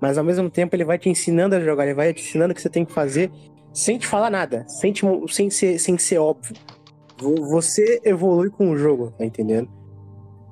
mas 0.00 0.18
ao 0.18 0.22
mesmo 0.22 0.48
tempo 0.48 0.76
ele 0.76 0.84
vai 0.84 0.98
te 0.98 1.08
ensinando 1.08 1.56
a 1.56 1.60
jogar, 1.60 1.84
ele 1.84 1.94
vai 1.94 2.12
te 2.12 2.22
ensinando 2.22 2.52
o 2.52 2.54
que 2.54 2.60
você 2.60 2.68
tem 2.68 2.84
que 2.84 2.92
fazer 2.92 3.32
sem 3.72 3.98
te 3.98 4.06
falar 4.06 4.30
nada, 4.30 4.64
sem, 4.68 4.92
te, 4.92 5.04
sem, 5.28 5.50
ser, 5.50 5.78
sem 5.78 5.98
ser 5.98 6.18
óbvio. 6.18 6.54
você 7.18 8.00
evolui 8.04 8.48
com 8.48 8.70
o 8.70 8.76
jogo, 8.76 9.12
tá 9.18 9.24
entendendo? 9.24 9.68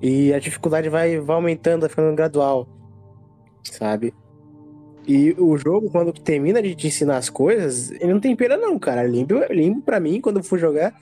E 0.00 0.32
a 0.34 0.38
dificuldade 0.38 0.88
vai, 0.88 1.18
vai 1.18 1.36
aumentando, 1.36 1.80
vai 1.80 1.88
ficando 1.88 2.14
gradual, 2.14 2.68
sabe? 3.62 4.12
E 5.06 5.34
o 5.38 5.56
jogo, 5.56 5.90
quando 5.90 6.12
termina 6.12 6.62
de 6.62 6.74
te 6.74 6.86
ensinar 6.86 7.18
as 7.18 7.28
coisas, 7.28 7.90
ele 7.90 8.12
não 8.12 8.20
tem 8.20 8.34
pena 8.34 8.56
não, 8.56 8.78
cara. 8.78 9.06
Limbo, 9.06 9.34
limbo 9.50 9.82
pra 9.82 10.00
mim, 10.00 10.20
quando 10.20 10.38
eu 10.38 10.42
for 10.42 10.58
jogar, 10.58 10.98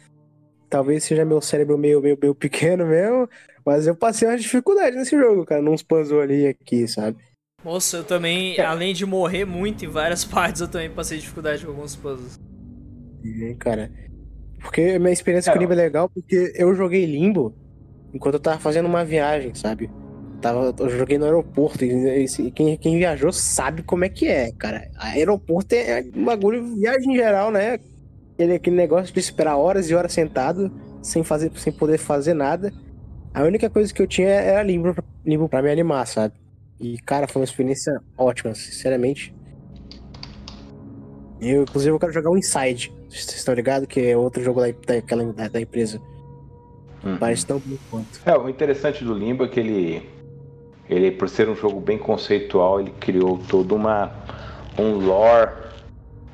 talvez 0.68 1.04
seja 1.04 1.24
meu 1.24 1.40
cérebro 1.40 1.78
meio, 1.78 2.00
meio, 2.00 2.18
meio 2.20 2.34
pequeno 2.36 2.86
mesmo, 2.86 3.28
mas 3.64 3.86
eu 3.86 3.94
passei 3.94 4.26
uma 4.26 4.36
dificuldade 4.36 4.96
nesse 4.96 5.16
jogo, 5.16 5.44
cara, 5.44 5.62
nos 5.62 5.82
puzzles 5.82 6.20
ali 6.20 6.46
aqui, 6.46 6.88
sabe? 6.88 7.18
Moça, 7.64 7.98
eu 7.98 8.04
também, 8.04 8.56
é. 8.58 8.64
além 8.64 8.92
de 8.92 9.06
morrer 9.06 9.44
muito 9.44 9.84
em 9.84 9.88
várias 9.88 10.24
partes, 10.26 10.60
eu 10.60 10.68
também 10.68 10.90
passei 10.90 11.18
dificuldade 11.18 11.64
com 11.64 11.70
alguns 11.70 11.94
puzzles. 11.94 12.40
É, 13.24 13.54
cara. 13.54 13.90
Porque 14.60 14.98
minha 14.98 15.12
experiência 15.12 15.50
é. 15.50 15.52
com 15.52 15.60
Limbo 15.60 15.72
é 15.72 15.76
legal 15.76 16.08
porque 16.08 16.52
eu 16.56 16.74
joguei 16.74 17.04
Limbo 17.06 17.54
enquanto 18.12 18.34
eu 18.34 18.40
tava 18.40 18.58
fazendo 18.58 18.86
uma 18.86 19.04
viagem, 19.04 19.54
sabe? 19.54 19.90
Tava, 20.40 20.74
eu 20.78 20.90
joguei 20.90 21.18
no 21.18 21.24
aeroporto 21.24 21.84
e, 21.84 22.24
e 22.24 22.50
quem, 22.50 22.76
quem 22.76 22.98
viajou 22.98 23.32
sabe 23.32 23.82
como 23.82 24.04
é 24.04 24.08
que 24.08 24.26
é, 24.26 24.50
cara. 24.52 24.90
Aeroporto 24.96 25.74
é 25.74 26.04
um 26.14 26.24
bagulho, 26.24 26.74
viagem 26.74 27.12
em 27.12 27.16
geral, 27.16 27.50
né? 27.50 27.78
Aquele, 28.34 28.54
aquele 28.54 28.76
negócio 28.76 29.14
de 29.14 29.20
esperar 29.20 29.56
horas 29.56 29.88
e 29.88 29.94
horas 29.94 30.12
sentado, 30.12 30.72
sem, 31.00 31.22
fazer, 31.22 31.52
sem 31.56 31.72
poder 31.72 31.98
fazer 31.98 32.34
nada. 32.34 32.72
A 33.32 33.44
única 33.44 33.70
coisa 33.70 33.94
que 33.94 34.02
eu 34.02 34.06
tinha 34.06 34.28
era 34.28 34.62
limbo, 34.62 34.94
limbo 35.24 35.48
pra 35.48 35.62
me 35.62 35.70
animar, 35.70 36.06
sabe? 36.06 36.34
E, 36.80 36.98
cara, 36.98 37.28
foi 37.28 37.40
uma 37.40 37.46
experiência 37.46 37.92
ótima, 38.18 38.54
sinceramente. 38.54 39.32
Eu, 41.40 41.62
inclusive, 41.62 41.92
eu 41.92 41.98
quero 41.98 42.12
jogar 42.12 42.30
o 42.30 42.36
Inside. 42.36 42.92
Vocês 43.08 43.36
estão 43.36 43.54
ligados? 43.54 43.88
Que 43.88 44.08
é 44.08 44.16
outro 44.16 44.42
jogo 44.42 44.60
da, 44.60 44.68
daquela, 44.86 45.32
da, 45.32 45.48
da 45.48 45.60
empresa. 45.60 46.00
Uhum. 47.04 47.16
Parece 47.16 47.46
tão 47.46 47.58
bom 47.58 47.76
quanto. 47.90 48.20
É, 48.24 48.36
o 48.36 48.48
interessante 48.48 49.04
do 49.04 49.14
Limbo 49.14 49.44
é 49.44 49.48
que 49.48 49.58
ele, 49.58 50.08
ele, 50.88 51.10
por 51.10 51.28
ser 51.28 51.48
um 51.48 51.56
jogo 51.56 51.80
bem 51.80 51.98
conceitual, 51.98 52.80
ele 52.80 52.92
criou 53.00 53.38
todo 53.48 53.74
uma, 53.74 54.10
um 54.78 54.94
lore 54.94 55.50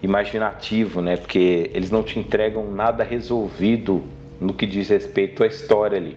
imaginativo, 0.02 1.00
né? 1.00 1.16
Porque 1.16 1.70
eles 1.72 1.90
não 1.90 2.02
te 2.02 2.18
entregam 2.18 2.70
nada 2.70 3.02
resolvido 3.02 4.02
no 4.40 4.52
que 4.52 4.66
diz 4.66 4.88
respeito 4.88 5.42
à 5.42 5.46
história 5.46 5.96
ali. 5.96 6.16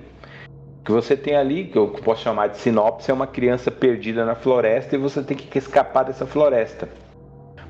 O 0.82 0.84
que 0.84 0.92
você 0.92 1.16
tem 1.16 1.36
ali, 1.36 1.66
que 1.66 1.78
eu 1.78 1.88
posso 1.88 2.24
chamar 2.24 2.48
de 2.48 2.58
sinopse, 2.58 3.10
é 3.10 3.14
uma 3.14 3.28
criança 3.28 3.70
perdida 3.72 4.26
na 4.26 4.36
floresta 4.36 4.96
e 4.96 5.00
você 5.00 5.24
tem 5.24 5.38
que 5.38 5.58
escapar 5.58 6.04
dessa 6.04 6.26
floresta 6.26 6.90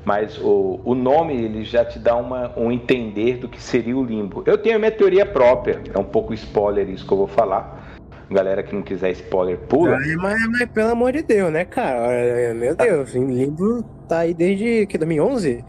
mas 0.04 0.38
o, 0.38 0.80
o 0.84 0.96
nome 0.96 1.36
ele 1.36 1.64
já 1.64 1.86
te 1.86 2.00
dá 2.00 2.16
uma, 2.16 2.52
um 2.58 2.72
entender 2.72 3.38
do 3.38 3.48
que 3.48 3.62
seria 3.62 3.96
o 3.96 4.04
limbo. 4.04 4.44
Eu 4.46 4.58
tenho 4.58 4.76
a 4.76 4.80
minha 4.80 4.92
teoria 4.92 5.26
própria, 5.26 5.82
é 5.94 5.98
um 5.98 6.04
pouco 6.04 6.34
spoiler 6.34 6.90
isso 6.90 7.06
que 7.06 7.14
eu 7.14 7.18
vou 7.18 7.28
falar. 7.28 8.00
Galera 8.30 8.64
que 8.64 8.74
não 8.74 8.82
quiser 8.82 9.12
spoiler, 9.12 9.58
pula. 9.58 9.98
Mas, 9.98 10.16
mas, 10.16 10.48
mas 10.48 10.70
pelo 10.70 10.92
amor 10.92 11.12
de 11.12 11.22
Deus, 11.22 11.52
né, 11.52 11.66
cara? 11.66 12.54
Meu 12.54 12.76
Deus, 12.76 13.14
limbo 13.14 13.84
tá 14.08 14.20
aí 14.20 14.34
desde 14.34 14.86
que 14.88 14.98
2011? 14.98 15.64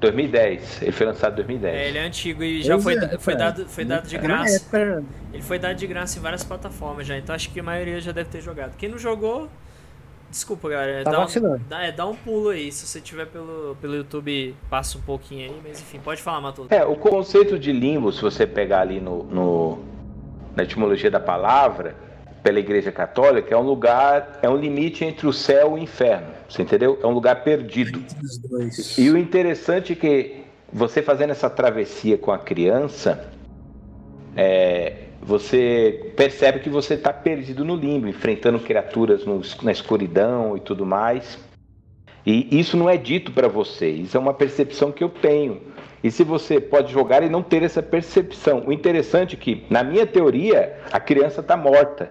2010, 0.00 0.82
ele 0.82 0.92
foi 0.92 1.06
lançado 1.06 1.32
em 1.32 1.36
2010. 1.36 1.74
É, 1.74 1.88
ele 1.88 1.98
é 1.98 2.02
antigo 2.02 2.42
e 2.42 2.62
já 2.62 2.78
foi, 2.78 2.94
é, 2.94 3.18
foi, 3.18 3.36
dado, 3.36 3.68
foi 3.68 3.84
dado 3.84 4.08
de 4.08 4.18
graça. 4.18 4.66
Ele 5.32 5.42
foi 5.42 5.58
dado 5.58 5.76
de 5.76 5.86
graça 5.86 6.18
em 6.18 6.22
várias 6.22 6.42
plataformas 6.42 7.06
já, 7.06 7.18
então 7.18 7.34
acho 7.34 7.50
que 7.50 7.60
a 7.60 7.62
maioria 7.62 8.00
já 8.00 8.10
deve 8.10 8.30
ter 8.30 8.40
jogado. 8.40 8.76
Quem 8.76 8.88
não 8.88 8.98
jogou, 8.98 9.48
Desculpa, 10.30 10.68
galera. 10.68 11.02
Tá 11.02 11.10
dá, 11.10 11.24
um, 11.24 11.58
dá, 11.68 11.82
é, 11.82 11.92
dá 11.92 12.06
um 12.06 12.14
pulo 12.14 12.50
aí. 12.50 12.70
Se 12.70 12.86
você 12.86 13.00
tiver 13.00 13.26
pelo, 13.26 13.76
pelo 13.80 13.96
YouTube, 13.96 14.54
passa 14.68 14.96
um 14.96 15.00
pouquinho 15.00 15.50
aí. 15.50 15.60
Mas 15.62 15.80
enfim, 15.80 15.98
pode 15.98 16.22
falar, 16.22 16.40
Matoso. 16.40 16.68
É, 16.70 16.84
o 16.84 16.94
conceito 16.94 17.58
de 17.58 17.72
limbo, 17.72 18.12
se 18.12 18.22
você 18.22 18.46
pegar 18.46 18.82
ali 18.82 19.00
no, 19.00 19.24
no, 19.24 19.78
na 20.54 20.62
etimologia 20.62 21.10
da 21.10 21.18
palavra, 21.18 21.96
pela 22.42 22.60
Igreja 22.60 22.92
Católica, 22.92 23.52
é 23.52 23.58
um 23.58 23.62
lugar, 23.62 24.38
é 24.40 24.48
um 24.48 24.56
limite 24.56 25.04
entre 25.04 25.26
o 25.26 25.32
céu 25.32 25.76
e 25.76 25.80
o 25.80 25.82
inferno. 25.82 26.28
Você 26.48 26.62
entendeu? 26.62 26.98
É 27.02 27.06
um 27.06 27.12
lugar 27.12 27.42
perdido. 27.42 28.00
E 28.96 29.10
o 29.10 29.18
interessante 29.18 29.92
é 29.92 29.96
que 29.96 30.44
você 30.72 31.02
fazendo 31.02 31.30
essa 31.30 31.50
travessia 31.50 32.16
com 32.16 32.30
a 32.30 32.38
criança, 32.38 33.28
é, 34.36 35.09
você 35.22 36.12
percebe 36.16 36.60
que 36.60 36.70
você 36.70 36.94
está 36.94 37.12
perdido 37.12 37.64
no 37.64 37.76
limbo, 37.76 38.08
enfrentando 38.08 38.58
criaturas 38.58 39.24
no, 39.24 39.40
na 39.62 39.70
escuridão 39.70 40.56
e 40.56 40.60
tudo 40.60 40.86
mais. 40.86 41.38
E 42.24 42.58
isso 42.58 42.76
não 42.76 42.88
é 42.88 42.96
dito 42.96 43.32
para 43.32 43.48
você, 43.48 43.88
isso 43.88 44.16
é 44.16 44.20
uma 44.20 44.34
percepção 44.34 44.92
que 44.92 45.02
eu 45.02 45.08
tenho. 45.08 45.60
E 46.02 46.10
se 46.10 46.24
você 46.24 46.58
pode 46.58 46.92
jogar 46.92 47.22
e 47.22 47.28
não 47.28 47.42
ter 47.42 47.62
essa 47.62 47.82
percepção. 47.82 48.64
O 48.66 48.72
interessante 48.72 49.36
é 49.36 49.38
que, 49.38 49.64
na 49.68 49.82
minha 49.82 50.06
teoria, 50.06 50.78
a 50.90 50.98
criança 50.98 51.42
está 51.42 51.56
morta. 51.56 52.10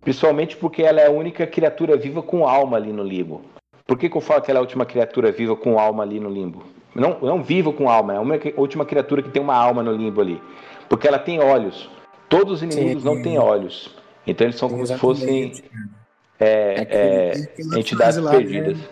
Principalmente 0.00 0.56
porque 0.56 0.82
ela 0.82 1.00
é 1.00 1.06
a 1.06 1.10
única 1.10 1.46
criatura 1.46 1.96
viva 1.96 2.22
com 2.22 2.46
alma 2.48 2.76
ali 2.76 2.92
no 2.92 3.02
limbo. 3.02 3.42
Por 3.86 3.98
que, 3.98 4.08
que 4.08 4.16
eu 4.16 4.20
falo 4.20 4.40
que 4.40 4.50
ela 4.50 4.58
é 4.58 4.60
a 4.60 4.62
última 4.62 4.86
criatura 4.86 5.30
viva 5.30 5.54
com 5.54 5.78
alma 5.78 6.02
ali 6.02 6.18
no 6.18 6.30
limbo? 6.30 6.64
Não, 6.94 7.18
não 7.20 7.42
viva 7.42 7.72
com 7.72 7.90
alma, 7.90 8.14
é 8.14 8.16
a 8.16 8.60
última 8.60 8.86
criatura 8.86 9.22
que 9.22 9.28
tem 9.28 9.42
uma 9.42 9.54
alma 9.54 9.82
no 9.82 9.92
limbo 9.92 10.20
ali. 10.20 10.40
Porque 10.88 11.06
ela 11.06 11.18
tem 11.18 11.40
olhos. 11.40 11.90
Todos 12.28 12.54
os 12.54 12.62
inimigos 12.62 13.02
Sim. 13.02 13.08
não 13.08 13.22
têm 13.22 13.38
olhos. 13.38 13.94
Então 14.26 14.46
eles 14.46 14.56
são 14.56 14.68
como 14.68 14.82
Exatamente. 14.82 15.18
se 15.18 15.22
fossem 15.22 15.64
é, 16.40 16.86
é, 16.90 17.32
é, 17.74 17.78
entidades 17.78 18.18
lá, 18.18 18.32
perdidas. 18.32 18.76
Né? 18.76 18.84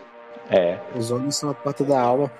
É. 0.51 0.79
Os 0.94 1.11
olhos 1.11 1.37
são 1.37 1.51
a 1.51 1.55
porta 1.55 1.85
da 1.85 2.01
alma. 2.01 2.31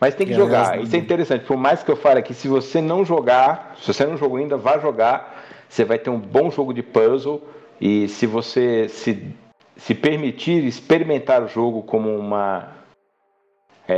Mas 0.00 0.14
tem 0.14 0.26
que 0.26 0.32
e 0.32 0.36
jogar. 0.36 0.80
Isso 0.80 0.96
é 0.96 0.98
interessante. 0.98 1.44
Por 1.44 1.56
mais 1.56 1.82
que 1.82 1.90
eu 1.90 1.96
fale 1.96 2.18
aqui, 2.18 2.34
se 2.34 2.48
você 2.48 2.80
não 2.80 3.04
jogar, 3.04 3.76
se 3.80 3.92
você 3.92 4.04
não 4.04 4.16
jogou 4.16 4.38
ainda, 4.38 4.56
vá 4.56 4.78
jogar. 4.78 5.44
Você 5.68 5.84
vai 5.84 5.98
ter 5.98 6.10
um 6.10 6.18
bom 6.18 6.50
jogo 6.50 6.74
de 6.74 6.82
puzzle. 6.82 7.40
E 7.80 8.08
se 8.08 8.26
você 8.26 8.88
se, 8.88 9.28
se 9.76 9.94
permitir 9.94 10.64
experimentar 10.64 11.42
o 11.42 11.48
jogo 11.48 11.82
como 11.82 12.16
uma 12.16 12.81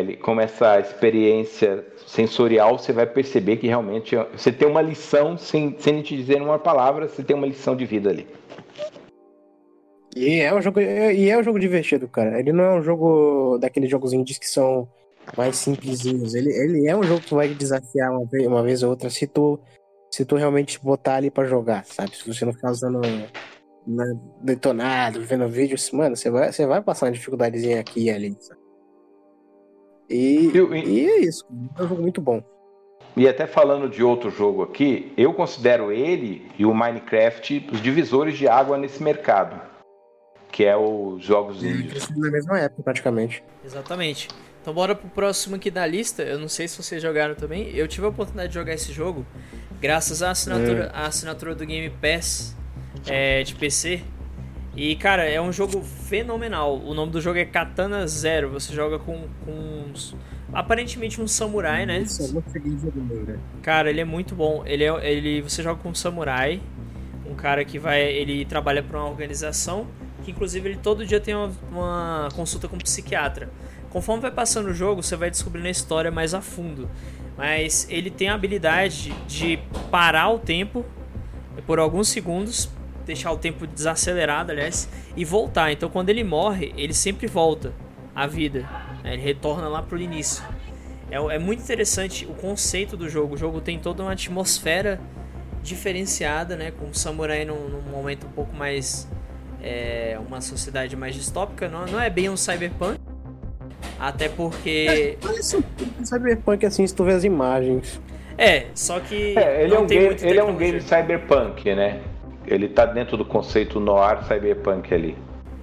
ele, 0.01 0.17
como 0.17 0.41
essa 0.41 0.79
experiência 0.79 1.85
sensorial, 2.07 2.79
você 2.79 2.93
vai 2.93 3.07
perceber 3.07 3.57
que 3.57 3.67
realmente 3.67 4.17
você 4.33 4.53
tem 4.53 4.69
uma 4.69 4.83
lição, 4.83 5.37
sem, 5.37 5.77
sem 5.79 6.03
te 6.03 6.17
dizer 6.17 6.41
uma 6.41 6.59
palavra, 6.59 7.09
você 7.09 7.23
tem 7.23 7.37
uma 7.37 7.47
lição 7.47 7.77
de 7.77 7.85
vida 7.85 8.11
ali. 8.11 8.27
E 10.17 10.41
é 10.41 10.55
um 10.55 10.63
jogo, 10.63 10.81
e 10.81 11.29
é 11.29 11.37
um 11.37 11.43
jogo 11.43 11.59
divertido, 11.59 12.07
cara. 12.07 12.39
Ele 12.39 12.53
não 12.53 12.65
é 12.65 12.75
um 12.75 12.83
jogo 12.83 13.59
daqueles 13.59 13.91
jogos 13.91 14.13
indies 14.13 14.39
que 14.39 14.49
são 14.49 14.89
mais 15.37 15.57
simplesinhos. 15.57 16.35
Ele, 16.35 16.53
ele 16.53 16.87
é 16.87 16.97
um 16.97 17.03
jogo 17.03 17.21
que 17.21 17.35
vai 17.35 17.49
desafiar 17.49 18.13
uma 18.13 18.25
vez, 18.25 18.47
uma 18.47 18.63
vez 18.63 18.83
ou 18.83 18.91
outra 18.91 19.11
se 19.11 19.27
tu, 19.27 19.59
se 20.11 20.25
tu 20.25 20.37
realmente 20.37 20.79
botar 20.81 21.17
ali 21.17 21.31
para 21.31 21.49
jogar, 21.49 21.85
sabe? 21.85 22.17
Se 22.17 22.33
você 22.33 22.45
não 22.45 22.53
ficar 22.53 22.71
usando 22.71 23.01
né, 23.87 24.17
detonado, 24.41 25.21
vendo 25.23 25.49
vídeos, 25.49 25.91
mano, 25.91 26.17
você 26.17 26.31
vai, 26.31 26.53
você 26.53 26.65
vai 26.65 26.81
passar 26.81 27.07
uma 27.07 27.13
dificuldadezinha 27.13 27.81
aqui 27.81 28.05
e 28.05 28.11
ali, 28.11 28.37
sabe? 28.39 28.64
E, 30.09 30.51
eu, 30.55 30.75
e 30.75 31.07
é 31.07 31.21
isso. 31.21 31.45
É 31.79 31.83
um 31.83 31.89
jogo 31.89 32.03
muito 32.03 32.21
bom. 32.21 32.43
E 33.17 33.29
até 33.29 33.47
falando 33.47 33.89
de 33.89 34.03
outro 34.03 34.31
jogo 34.31 34.63
aqui, 34.63 35.13
eu 35.17 35.33
considero 35.33 35.93
ele 35.93 36.51
e 36.59 36.67
o 36.67 36.75
Minecraft 36.75 37.69
os 37.73 37.81
divisores 37.81 38.37
de 38.37 38.49
água 38.49 38.77
nesse 38.77 39.03
mercado, 39.03 39.61
que 40.51 40.65
é 40.65 40.77
os 40.77 41.23
jogos 41.23 41.63
índios. 41.63 42.09
Na 42.11 42.31
mesma 42.31 42.59
época, 42.59 42.83
praticamente. 42.83 43.45
Exatamente. 43.65 44.29
Então 44.61 44.75
bora 44.75 44.95
pro 44.95 45.09
próximo 45.11 45.57
aqui 45.57 45.71
da 45.71 45.87
lista. 45.87 46.23
Eu 46.23 46.39
não 46.39 46.49
sei 46.49 46.67
se 46.67 46.83
vocês 46.83 47.01
jogaram 47.01 47.35
também. 47.35 47.71
Eu 47.77 47.87
tive 47.87 48.07
a 48.07 48.09
oportunidade 48.09 48.49
de 48.49 48.55
jogar 48.55 48.73
esse 48.73 48.93
jogo 48.93 49.25
graças 49.81 50.23
à 50.23 50.31
assinatura, 50.31 50.87
hum. 50.87 50.91
à 50.93 51.07
assinatura 51.07 51.55
do 51.55 51.67
Game 51.67 51.91
Pass 52.01 52.57
é, 53.07 53.43
de 53.43 53.55
PC. 53.55 54.03
E, 54.77 54.97
cara, 54.97 55.25
é 55.25 55.41
um 55.41 55.53
jogo 55.53 55.83
fenomenal. 55.83 56.79
O 56.79 56.95
nome 56.95 57.13
do 57.13 57.21
jogo 57.21 57.39
é 57.39 57.45
Katana 57.45 58.07
Zero. 58.07 58.51
Você 58.51 58.73
joga 58.73 58.99
com, 58.99 59.29
com 59.45 59.85
uns, 59.91 60.17
aparentemente 60.53 61.21
um 61.21 61.29
samurai, 61.29 61.87
né? 61.87 62.01
Isso, 62.01 62.23
é 62.23 62.29
muito 62.29 62.51
feliz 62.51 62.83
né? 62.83 63.39
Cara, 63.63 63.89
ele 63.89 64.01
é 64.01 64.05
muito 64.05 64.35
bom. 64.35 64.65
Ele 64.67 64.85
é, 64.85 65.13
ele, 65.13 65.43
você 65.43 65.63
joga 65.63 65.81
com 65.81 65.91
um 65.91 65.95
samurai, 65.95 66.61
um 67.25 67.35
cara 67.35 67.65
que 67.65 67.79
vai, 67.79 68.03
ele 68.03 68.45
trabalha 68.45 68.83
para 68.83 68.99
uma 68.99 69.09
organização 69.09 69.87
que 70.25 70.31
inclusive 70.31 70.71
ele 70.71 70.79
todo 70.79 71.07
dia 71.07 71.21
tem 71.21 71.35
uma, 71.35 71.53
uma 71.71 72.29
consulta 72.35 72.67
com 72.67 72.77
um 72.77 72.79
psiquiatra. 72.79 73.51
Conforme 73.91 74.23
vai 74.23 74.33
passando 74.33 74.71
o 74.71 74.75
jogo, 74.75 75.03
você 75.03 75.15
vai 75.15 75.31
descobrindo 75.31 75.69
a 75.69 75.71
história 75.71 76.11
mais 76.11 76.35
a 76.35 76.41
fundo. 76.41 76.91
Mas 77.37 77.87
ele 77.91 78.11
tem 78.11 78.29
a 78.29 78.35
habilidade 78.35 79.13
de 79.29 79.59
parar 79.91 80.31
o 80.31 80.39
tempo 80.39 80.85
por 81.67 81.79
alguns 81.79 82.09
segundos 82.09 82.69
deixar 83.05 83.33
o 83.33 83.39
tempo 83.39 83.67
desacelerado, 83.67 84.53
aliás, 84.53 84.89
e 85.17 85.25
voltar. 85.25 85.73
Então 85.73 85.89
quando 85.89 86.11
ele 86.11 86.25
morre, 86.25 86.73
ele 86.77 86.95
sempre 86.95 87.27
volta 87.27 87.73
à 88.15 88.27
vida. 88.27 88.61
Né? 89.03 89.15
Ele 89.15 89.23
retorna 89.23 89.69
lá 89.69 89.83
pro 89.83 89.99
início. 89.99 90.45
É, 91.11 91.17
é 91.17 91.39
muito 91.39 91.63
interessante 91.63 92.27
o 92.27 92.35
conceito 92.35 92.97
do 92.97 93.09
jogo. 93.09 93.35
O 93.35 93.37
jogo 93.37 93.61
tem 93.61 93.79
toda 93.79 94.03
uma 94.03 94.13
atmosfera 94.13 95.01
diferenciada, 95.63 96.57
né? 96.57 96.71
Com 96.71 96.87
o 96.87 96.95
samurai 96.95 97.45
num, 97.45 97.69
num 97.69 97.83
momento 97.83 98.27
um 98.27 98.31
pouco 98.31 98.55
mais. 98.55 99.09
É, 99.63 100.19
uma 100.27 100.43
sociedade 100.43 100.95
mais 100.95 101.15
distópica. 101.15 101.69
Não, 101.69 101.87
não 101.87 102.01
é 102.01 102.11
bem 102.11 102.29
um 102.29 102.37
cyberpunk. 102.37 103.01
Até 103.99 104.29
porque. 104.29 105.17
É, 105.21 105.27
parece 105.27 105.57
um 105.57 106.05
cyberpunk 106.05 106.67
assim, 106.67 106.87
se 106.87 106.95
tu 106.95 107.05
vê 107.05 107.13
as 107.13 107.25
imagens. 107.25 108.01
É, 108.37 108.67
só 108.75 109.01
que. 109.01 109.39
É, 109.39 109.65
ele, 109.65 109.75
é 109.75 109.79
um, 109.79 109.87
tem 109.87 109.99
game, 109.99 110.11
muita 110.11 110.27
ele 110.27 110.39
é 110.39 110.45
um 110.45 110.57
game 110.57 110.81
cyberpunk, 110.81 111.75
né? 111.75 112.01
Ele 112.47 112.69
tá 112.69 112.85
dentro 112.87 113.17
do 113.17 113.25
conceito 113.25 113.81
noir 113.81 114.25
cyberpunk 114.25 114.93
ali. 114.93 115.17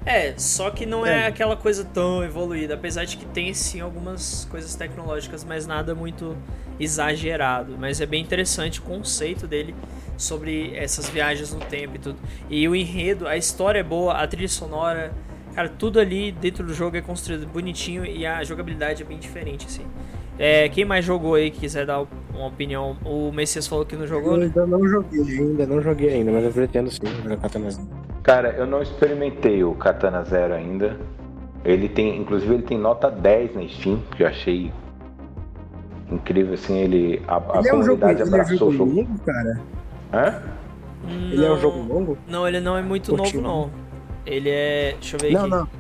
É, 0.03 0.33
só 0.35 0.71
que 0.71 0.85
não 0.85 1.05
é, 1.05 1.25
É. 1.25 1.27
aquela 1.27 1.55
coisa 1.55 1.85
tão 1.85 2.23
evoluída, 2.23 2.73
apesar 2.73 3.05
de 3.05 3.17
que 3.17 3.25
tem 3.25 3.53
sim 3.53 3.81
algumas 3.81 4.45
coisas 4.49 4.73
tecnológicas, 4.75 5.43
mas 5.43 5.67
nada 5.67 5.93
muito 5.93 6.35
exagerado. 6.79 7.75
Mas 7.79 8.01
é 8.01 8.05
bem 8.05 8.21
interessante 8.21 8.79
o 8.79 8.83
conceito 8.83 9.47
dele 9.47 9.75
sobre 10.17 10.75
essas 10.75 11.07
viagens 11.07 11.53
no 11.53 11.59
tempo 11.59 11.95
e 11.95 11.99
tudo. 11.99 12.17
E 12.49 12.67
o 12.67 12.75
enredo, 12.75 13.27
a 13.27 13.37
história 13.37 13.79
é 13.79 13.83
boa, 13.83 14.13
a 14.13 14.27
trilha 14.27 14.47
sonora, 14.47 15.11
cara, 15.53 15.69
tudo 15.69 15.99
ali 15.99 16.31
dentro 16.31 16.65
do 16.65 16.73
jogo 16.73 16.97
é 16.97 17.01
construído 17.01 17.45
bonitinho 17.47 18.03
e 18.05 18.25
a 18.25 18.43
jogabilidade 18.43 19.03
é 19.03 19.05
bem 19.05 19.19
diferente, 19.19 19.67
assim. 19.67 19.85
É, 20.43 20.67
quem 20.69 20.83
mais 20.85 21.05
jogou 21.05 21.35
aí 21.35 21.51
que 21.51 21.59
quiser 21.59 21.85
dar 21.85 22.03
uma 22.33 22.47
opinião? 22.47 22.97
O 23.05 23.31
Messias 23.31 23.67
falou 23.67 23.85
que 23.85 23.95
não 23.95 24.07
jogou, 24.07 24.31
Eu 24.31 24.37
né? 24.37 24.45
ainda 24.45 24.65
não 24.65 24.87
joguei, 24.87 25.21
ainda 25.39 25.67
não 25.67 25.81
joguei 25.83 26.09
ainda, 26.13 26.31
mas 26.31 26.43
eu 26.45 26.51
pretendo 26.51 26.89
sim 26.89 26.99
jogar 27.21 27.37
Katana 27.37 27.69
Zero. 27.69 27.87
Cara, 28.23 28.49
eu 28.57 28.65
não 28.65 28.81
experimentei 28.81 29.63
o 29.63 29.75
Katana 29.75 30.23
Zero 30.23 30.55
ainda. 30.55 30.97
Ele 31.63 31.87
tem, 31.87 32.19
inclusive, 32.19 32.55
ele 32.55 32.63
tem 32.63 32.75
nota 32.79 33.11
10 33.11 33.53
na 33.55 33.67
Steam, 33.67 34.01
que 34.17 34.23
eu 34.23 34.27
achei 34.27 34.71
incrível, 36.11 36.55
assim, 36.55 36.75
ele. 36.79 37.21
A, 37.27 37.37
a 37.37 37.59
Ele 37.59 37.69
é 37.69 37.75
um 37.75 37.83
jogo, 37.83 38.07
ele 38.09 38.21
é 38.21 38.25
um 38.25 38.27
abraçou 38.27 38.57
jogo 38.57 38.71
o 38.71 38.77
jogo. 38.77 38.91
longo, 38.95 39.19
cara? 39.19 39.61
Hã? 40.11 40.41
Ele 41.07 41.45
é 41.45 41.47
um 41.47 41.53
Não- 41.53 41.59
jogo 41.59 41.93
longo? 41.93 42.17
Não, 42.27 42.47
ele 42.47 42.59
não 42.59 42.75
é 42.75 42.81
muito 42.81 43.11
novo, 43.11 43.23
Curtinho. 43.23 43.43
não. 43.43 43.69
Ele 44.25 44.49
é. 44.49 44.95
Deixa 44.99 45.17
eu 45.17 45.19
ver 45.19 45.33
Não, 45.33 45.41
aqui. 45.41 45.49
não. 45.51 45.65
Se 45.65 45.71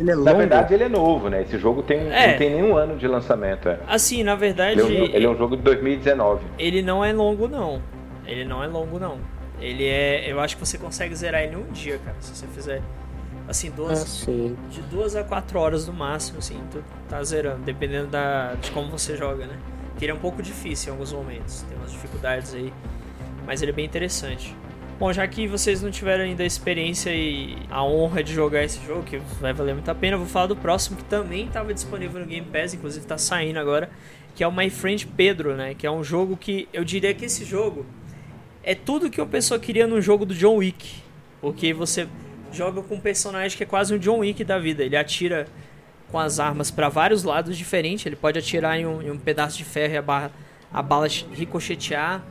ele 0.00 0.10
é 0.10 0.14
longo, 0.14 0.24
Na 0.24 0.32
verdade, 0.32 0.74
ele 0.74 0.84
é 0.84 0.88
novo, 0.88 1.28
né? 1.28 1.42
Esse 1.42 1.58
jogo 1.58 1.82
tem, 1.82 1.98
É. 2.12 2.32
não 2.32 2.38
tem 2.38 2.50
nenhum 2.50 2.76
ano 2.76 2.96
de 2.96 3.06
lançamento. 3.06 3.68
É. 3.68 3.78
Assim, 3.86 4.22
na 4.22 4.34
verdade, 4.34 4.80
Ele, 4.80 4.96
é 4.96 5.00
um, 5.00 5.04
ele 5.04 5.26
é 5.26 5.28
um 5.28 5.36
jogo 5.36 5.56
de 5.56 5.62
2019. 5.62 6.44
ele 6.58 6.82
não 6.82 7.04
é 7.04 7.12
longo, 7.12 7.48
não. 7.48 7.82
Ele 8.26 8.44
não 8.44 8.62
é 8.62 8.66
longo, 8.66 8.98
não. 8.98 9.18
Ele 9.60 9.86
é. 9.86 10.30
Eu 10.30 10.40
acho 10.40 10.56
que 10.56 10.66
você 10.66 10.76
consegue 10.76 11.14
zerar 11.14 11.42
ele 11.42 11.54
em 11.54 11.58
um 11.58 11.72
dia, 11.72 11.98
cara. 11.98 12.16
Se 12.20 12.34
você 12.34 12.46
fizer. 12.46 12.82
Assim, 13.48 13.68
ah, 13.68 13.72
duas, 13.76 13.98
sim. 14.00 14.56
de 14.70 14.80
duas 14.82 15.14
a 15.14 15.22
quatro 15.22 15.60
horas 15.60 15.86
no 15.86 15.92
máximo, 15.92 16.38
assim, 16.38 16.60
tu 16.70 16.82
tá 17.08 17.22
zerando, 17.22 17.62
dependendo 17.62 18.08
da, 18.08 18.54
de 18.54 18.72
como 18.72 18.90
você 18.90 19.16
joga, 19.16 19.46
né? 19.46 19.56
Que 19.96 20.04
ele 20.04 20.10
é 20.10 20.14
um 20.14 20.18
pouco 20.18 20.42
difícil 20.42 20.88
em 20.88 20.92
alguns 20.92 21.12
momentos, 21.12 21.62
tem 21.62 21.78
umas 21.78 21.92
dificuldades 21.92 22.52
aí, 22.54 22.72
mas 23.46 23.62
ele 23.62 23.70
é 23.70 23.74
bem 23.74 23.84
interessante. 23.84 24.52
Bom, 24.98 25.12
já 25.12 25.28
que 25.28 25.46
vocês 25.46 25.82
não 25.82 25.90
tiveram 25.90 26.24
ainda 26.24 26.42
a 26.42 26.46
experiência 26.46 27.10
e 27.14 27.58
a 27.68 27.84
honra 27.84 28.24
de 28.24 28.32
jogar 28.32 28.64
esse 28.64 28.82
jogo, 28.86 29.02
que 29.02 29.18
vai 29.40 29.52
valer 29.52 29.74
muito 29.74 29.90
a 29.90 29.94
pena, 29.94 30.14
eu 30.14 30.20
vou 30.20 30.26
falar 30.26 30.46
do 30.46 30.56
próximo 30.56 30.96
que 30.96 31.04
também 31.04 31.46
estava 31.46 31.74
disponível 31.74 32.18
no 32.18 32.24
Game 32.24 32.46
Pass, 32.46 32.72
inclusive 32.72 33.04
tá 33.04 33.18
saindo 33.18 33.58
agora, 33.58 33.90
que 34.34 34.42
é 34.42 34.48
o 34.48 34.52
My 34.52 34.70
Friend 34.70 35.06
Pedro, 35.08 35.54
né? 35.54 35.74
Que 35.74 35.86
é 35.86 35.90
um 35.90 36.02
jogo 36.02 36.34
que 36.34 36.66
eu 36.72 36.82
diria 36.82 37.12
que 37.12 37.26
esse 37.26 37.44
jogo 37.44 37.84
é 38.62 38.74
tudo 38.74 39.10
que 39.10 39.20
a 39.20 39.26
pessoa 39.26 39.60
queria 39.60 39.86
no 39.86 40.00
jogo 40.00 40.24
do 40.24 40.34
John 40.34 40.56
Wick, 40.56 41.02
porque 41.42 41.74
você 41.74 42.08
joga 42.50 42.80
com 42.80 42.94
um 42.94 43.00
personagem 43.00 43.54
que 43.54 43.64
é 43.64 43.66
quase 43.66 43.94
um 43.94 43.98
John 43.98 44.20
Wick 44.20 44.42
da 44.44 44.58
vida. 44.58 44.82
Ele 44.82 44.96
atira 44.96 45.46
com 46.10 46.18
as 46.18 46.40
armas 46.40 46.70
para 46.70 46.88
vários 46.88 47.22
lados 47.22 47.58
diferentes. 47.58 48.06
Ele 48.06 48.16
pode 48.16 48.38
atirar 48.38 48.78
em 48.80 48.86
um, 48.86 49.02
em 49.02 49.10
um 49.10 49.18
pedaço 49.18 49.58
de 49.58 49.64
ferro 49.64 49.92
e 49.92 49.96
a, 49.98 50.02
barra, 50.02 50.32
a 50.72 50.80
bala 50.80 51.06
ricochetear. 51.06 52.24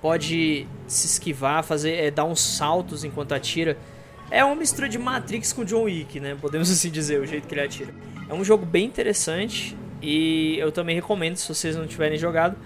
Pode 0.00 0.66
se 0.86 1.06
esquivar, 1.06 1.62
fazer, 1.62 1.92
é, 1.92 2.10
dar 2.10 2.24
uns 2.24 2.40
saltos 2.40 3.04
enquanto 3.04 3.32
atira. 3.32 3.76
É 4.30 4.44
uma 4.44 4.54
mistura 4.54 4.88
de 4.88 4.98
Matrix 4.98 5.52
com 5.52 5.64
John 5.64 5.82
Wick, 5.82 6.20
né? 6.20 6.36
Podemos 6.40 6.70
assim 6.72 6.90
dizer, 6.90 7.20
o 7.20 7.26
jeito 7.26 7.46
que 7.46 7.54
ele 7.54 7.62
atira. 7.62 7.94
É 8.28 8.34
um 8.34 8.44
jogo 8.44 8.64
bem 8.64 8.86
interessante 8.86 9.76
e 10.00 10.56
eu 10.58 10.72
também 10.72 10.94
recomendo 10.94 11.36
se 11.36 11.48
vocês 11.48 11.76
não 11.76 11.86
tiverem 11.86 12.18
jogado. 12.18 12.56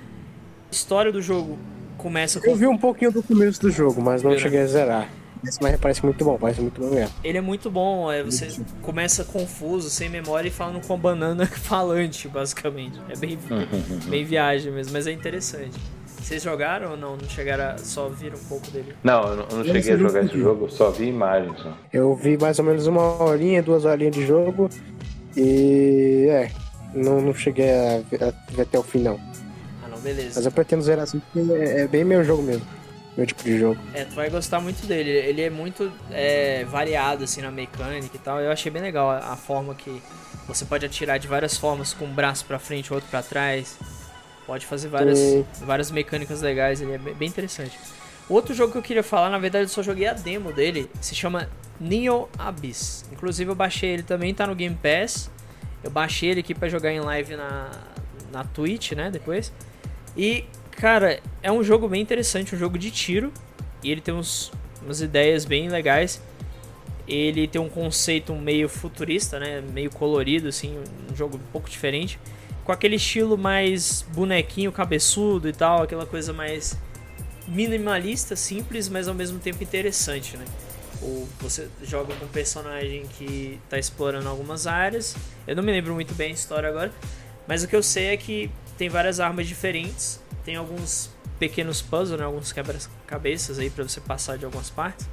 A 0.70 0.74
história 0.74 1.10
do 1.10 1.22
jogo 1.22 1.58
começa 1.96 2.40
com 2.40 2.50
Eu 2.50 2.56
vi 2.56 2.66
um 2.66 2.78
pouquinho 2.78 3.10
do 3.10 3.22
começo 3.22 3.60
do 3.60 3.70
jogo, 3.70 4.00
mas 4.00 4.22
não 4.22 4.38
cheguei 4.38 4.60
a 4.60 4.66
zerar. 4.66 5.08
Esse 5.46 5.62
mas 5.62 5.78
parece 5.78 6.02
muito 6.02 6.24
bom, 6.24 6.38
parece 6.38 6.60
muito 6.60 6.80
bom 6.80 6.90
mesmo. 6.90 7.14
Ele 7.22 7.36
é 7.36 7.40
muito 7.40 7.70
bom, 7.70 8.10
é, 8.10 8.22
você 8.22 8.48
começa 8.80 9.24
confuso, 9.24 9.90
sem 9.90 10.08
memória 10.08 10.48
e 10.48 10.50
falando 10.50 10.84
com 10.86 10.94
a 10.94 10.96
banana 10.96 11.44
falante, 11.64 12.28
basicamente. 12.28 12.98
É 13.10 13.16
bem, 13.16 13.38
bem 14.08 14.24
viagem 14.24 14.72
mesmo, 14.72 14.92
mas 14.92 15.06
é 15.06 15.12
interessante. 15.12 15.78
Vocês 16.24 16.42
jogaram 16.42 16.92
ou 16.92 16.96
não? 16.96 17.18
Não 17.18 17.28
chegaram 17.28 17.74
a 17.74 17.76
só 17.78 18.08
vir 18.08 18.32
um 18.34 18.44
pouco 18.48 18.70
dele? 18.70 18.94
Não, 19.04 19.22
eu 19.28 19.36
não, 19.36 19.46
eu 19.50 19.56
não 19.58 19.64
cheguei 19.64 19.92
a 19.92 19.96
jogar 19.98 20.24
esse 20.24 20.38
jogo, 20.38 20.64
eu 20.64 20.70
só 20.70 20.90
vi 20.90 21.08
imagens. 21.08 21.58
ó. 21.66 21.72
Eu 21.92 22.16
vi 22.16 22.38
mais 22.38 22.58
ou 22.58 22.64
menos 22.64 22.86
uma 22.86 23.22
horinha, 23.22 23.62
duas 23.62 23.84
horinhas 23.84 24.14
de 24.16 24.26
jogo 24.26 24.70
e 25.36 26.26
é, 26.30 26.50
não, 26.94 27.20
não 27.20 27.34
cheguei 27.34 27.70
a 27.70 28.00
ver, 28.10 28.24
a 28.24 28.32
ver 28.50 28.62
até 28.62 28.78
o 28.78 28.82
fim 28.82 29.00
não. 29.00 29.20
Ah 29.84 29.88
não, 29.88 29.98
beleza. 29.98 30.32
Mas 30.36 30.46
eu 30.46 30.50
pretendo 30.52 30.82
zerar 30.82 31.04
assim 31.04 31.20
porque 31.20 31.52
é, 31.52 31.82
é 31.82 31.86
bem 31.86 32.04
meu 32.04 32.24
jogo 32.24 32.42
mesmo, 32.42 32.66
meu 33.18 33.26
tipo 33.26 33.42
de 33.42 33.58
jogo. 33.58 33.78
É, 33.92 34.06
tu 34.06 34.14
vai 34.14 34.30
gostar 34.30 34.60
muito 34.60 34.86
dele. 34.86 35.10
Ele 35.10 35.42
é 35.42 35.50
muito 35.50 35.92
é, 36.10 36.64
variado 36.64 37.24
assim 37.24 37.42
na 37.42 37.50
mecânica 37.50 38.16
e 38.16 38.18
tal. 38.18 38.40
Eu 38.40 38.50
achei 38.50 38.72
bem 38.72 38.80
legal 38.80 39.10
a, 39.10 39.18
a 39.18 39.36
forma 39.36 39.74
que 39.74 40.00
você 40.48 40.64
pode 40.64 40.86
atirar 40.86 41.18
de 41.18 41.28
várias 41.28 41.58
formas, 41.58 41.92
com 41.92 42.06
um 42.06 42.14
braço 42.14 42.46
pra 42.46 42.58
frente, 42.58 42.94
outro 42.94 43.10
pra 43.10 43.22
trás. 43.22 43.76
Pode 44.46 44.66
fazer 44.66 44.88
várias, 44.88 45.18
Sim. 45.18 45.46
várias 45.62 45.90
mecânicas 45.90 46.42
legais. 46.42 46.80
Ele 46.80 46.92
é 46.92 46.98
bem 46.98 47.28
interessante. 47.28 47.78
Outro 48.28 48.54
jogo 48.54 48.72
que 48.72 48.78
eu 48.78 48.82
queria 48.82 49.02
falar, 49.02 49.28
na 49.28 49.38
verdade 49.38 49.64
eu 49.64 49.68
só 49.68 49.82
joguei 49.82 50.06
a 50.06 50.14
demo 50.14 50.52
dele, 50.52 50.90
se 51.00 51.14
chama 51.14 51.48
Neo 51.78 52.28
Abyss. 52.38 53.04
Inclusive 53.12 53.50
eu 53.50 53.54
baixei 53.54 53.90
ele 53.90 54.02
também, 54.02 54.34
tá 54.34 54.46
no 54.46 54.54
Game 54.54 54.76
Pass. 54.76 55.30
Eu 55.82 55.90
baixei 55.90 56.30
ele 56.30 56.40
aqui 56.40 56.54
pra 56.54 56.68
jogar 56.68 56.90
em 56.90 57.00
live 57.00 57.36
na, 57.36 57.70
na 58.32 58.44
Twitch, 58.44 58.92
né, 58.92 59.10
depois. 59.10 59.52
E, 60.16 60.44
cara, 60.70 61.20
é 61.42 61.52
um 61.52 61.62
jogo 61.62 61.86
bem 61.86 62.00
interessante, 62.00 62.54
um 62.54 62.58
jogo 62.58 62.78
de 62.78 62.90
tiro. 62.90 63.30
E 63.82 63.90
ele 63.90 64.00
tem 64.00 64.14
uns, 64.14 64.50
umas 64.82 65.02
ideias 65.02 65.44
bem 65.44 65.68
legais. 65.68 66.22
Ele 67.06 67.46
tem 67.46 67.60
um 67.60 67.68
conceito 67.68 68.34
meio 68.34 68.66
futurista, 68.70 69.38
né, 69.38 69.60
meio 69.60 69.90
colorido, 69.90 70.48
assim, 70.48 70.82
um 71.12 71.14
jogo 71.14 71.36
um 71.36 71.52
pouco 71.52 71.68
diferente. 71.68 72.18
Com 72.64 72.72
aquele 72.72 72.96
estilo 72.96 73.36
mais 73.36 74.04
bonequinho, 74.14 74.72
cabeçudo 74.72 75.48
e 75.48 75.52
tal, 75.52 75.82
aquela 75.82 76.06
coisa 76.06 76.32
mais 76.32 76.76
minimalista, 77.46 78.34
simples, 78.34 78.88
mas 78.88 79.06
ao 79.06 79.14
mesmo 79.14 79.38
tempo 79.38 79.62
interessante, 79.62 80.36
né? 80.36 80.44
Ou 81.02 81.28
você 81.40 81.68
joga 81.82 82.14
com 82.14 82.24
um 82.24 82.28
personagem 82.28 83.06
que 83.18 83.60
está 83.64 83.78
explorando 83.78 84.28
algumas 84.28 84.66
áreas. 84.66 85.14
Eu 85.46 85.54
não 85.54 85.62
me 85.62 85.70
lembro 85.70 85.92
muito 85.92 86.14
bem 86.14 86.30
a 86.30 86.34
história 86.34 86.68
agora, 86.68 86.90
mas 87.46 87.62
o 87.62 87.68
que 87.68 87.76
eu 87.76 87.82
sei 87.82 88.06
é 88.06 88.16
que 88.16 88.50
tem 88.78 88.88
várias 88.88 89.20
armas 89.20 89.46
diferentes, 89.46 90.20
tem 90.44 90.56
alguns 90.56 91.10
pequenos 91.38 91.82
puzzles, 91.82 92.18
né? 92.18 92.24
alguns 92.24 92.52
quebra-cabeças 92.52 93.58
aí 93.58 93.68
para 93.68 93.84
você 93.84 94.00
passar 94.00 94.38
de 94.38 94.44
algumas 94.44 94.70
partes. 94.70 95.06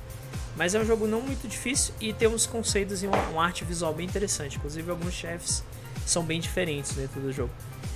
Mas 0.56 0.76
é 0.76 0.80
um 0.80 0.86
jogo 0.86 1.08
não 1.08 1.22
muito 1.22 1.48
difícil 1.48 1.94
e 2.00 2.14
tem 2.14 2.28
uns 2.28 2.46
conceitos 2.46 3.04
e 3.04 3.08
uma, 3.08 3.44
arte 3.44 3.64
visual 3.64 3.94
bem 3.94 4.06
interessante. 4.06 4.58
Inclusive 4.58 4.90
alguns 4.90 5.14
chefes 5.14 5.64
são 6.06 6.24
bem 6.24 6.40
diferentes 6.40 6.94
dentro 6.94 7.20
do 7.22 7.32
jogo. 7.32 7.52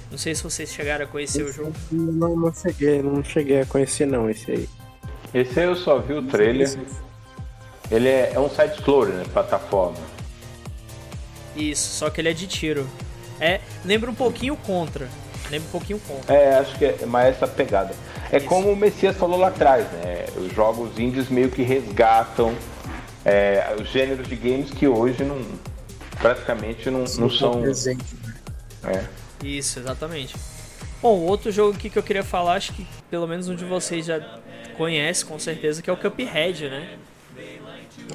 Não 0.10 0.18
sei 0.18 0.36
se 0.36 0.44
vocês 0.44 0.72
chegaram 0.72 1.06
a 1.06 1.08
conhecer 1.08 1.44
o 1.44 1.52
jogo. 1.52 1.74
Não, 1.92 2.36
não 2.36 2.54
cheguei, 2.54 3.02
não 3.02 3.24
cheguei 3.24 3.62
a 3.62 3.66
conhecer 3.66 4.06
não 4.06 4.30
esse 4.30 4.52
aí. 4.52 4.70
Esse 5.34 5.60
aí 5.60 5.66
eu 5.66 5.76
só 5.76 6.00
vi 6.00 6.14
o 6.14 6.24
trailer. 6.24 6.78
Ele 7.92 8.08
é, 8.08 8.32
é 8.34 8.40
um 8.40 8.50
side-scroller, 8.50 9.14
né? 9.14 9.24
Plataforma. 9.34 9.98
Isso, 11.56 12.00
só 12.00 12.10
que 12.10 12.22
ele 12.22 12.30
é 12.30 12.34
de 12.34 12.48
tiro. 12.48 12.88
É, 13.40 13.60
lembra 13.84 14.10
um 14.10 14.16
pouquinho 14.16 14.56
contra. 14.56 15.10
Lembra 15.52 15.68
um 15.68 15.72
pouquinho 15.72 16.00
contra. 16.00 16.34
É, 16.34 16.58
acho 16.58 16.78
que 16.78 16.86
é 16.86 17.06
mais 17.06 17.36
essa 17.36 17.48
pegada. 17.48 17.94
É 18.32 18.40
como 18.40 18.72
o 18.72 18.76
Messias 18.76 19.16
falou 19.16 19.40
lá 19.40 19.50
atrás, 19.50 19.86
né? 19.92 20.26
Os 20.38 20.54
jogos 20.54 20.98
indies 20.98 21.30
meio 21.30 21.50
que 21.50 21.62
resgatam 21.62 22.56
é, 23.24 23.76
os 23.80 23.90
gêneros 23.90 24.28
de 24.28 24.36
games 24.36 24.72
que 24.72 24.88
hoje 24.88 25.24
não 25.24 25.42
praticamente 26.20 26.90
não, 26.90 27.00
não 27.00 27.30
são. 27.30 27.62
presente. 27.62 28.04
É. 28.84 29.06
Isso, 29.46 29.80
exatamente. 29.80 30.36
Bom, 31.02 31.20
outro 31.20 31.52
jogo 31.52 31.76
aqui 31.76 31.90
que 31.90 32.00
eu 32.00 32.04
queria 32.04 32.24
falar, 32.24 32.54
acho 32.56 32.74
que 32.74 32.86
pelo 33.10 33.28
menos 33.28 33.48
um 33.48 33.56
de 33.56 33.66
vocês 33.66 34.06
já 34.06 34.40
conhece 34.78 35.26
com 35.26 35.38
certeza, 35.38 35.82
que 35.82 35.90
é 35.90 35.94
o 35.94 35.98
Cuphead, 35.98 36.70
né? 36.70 36.98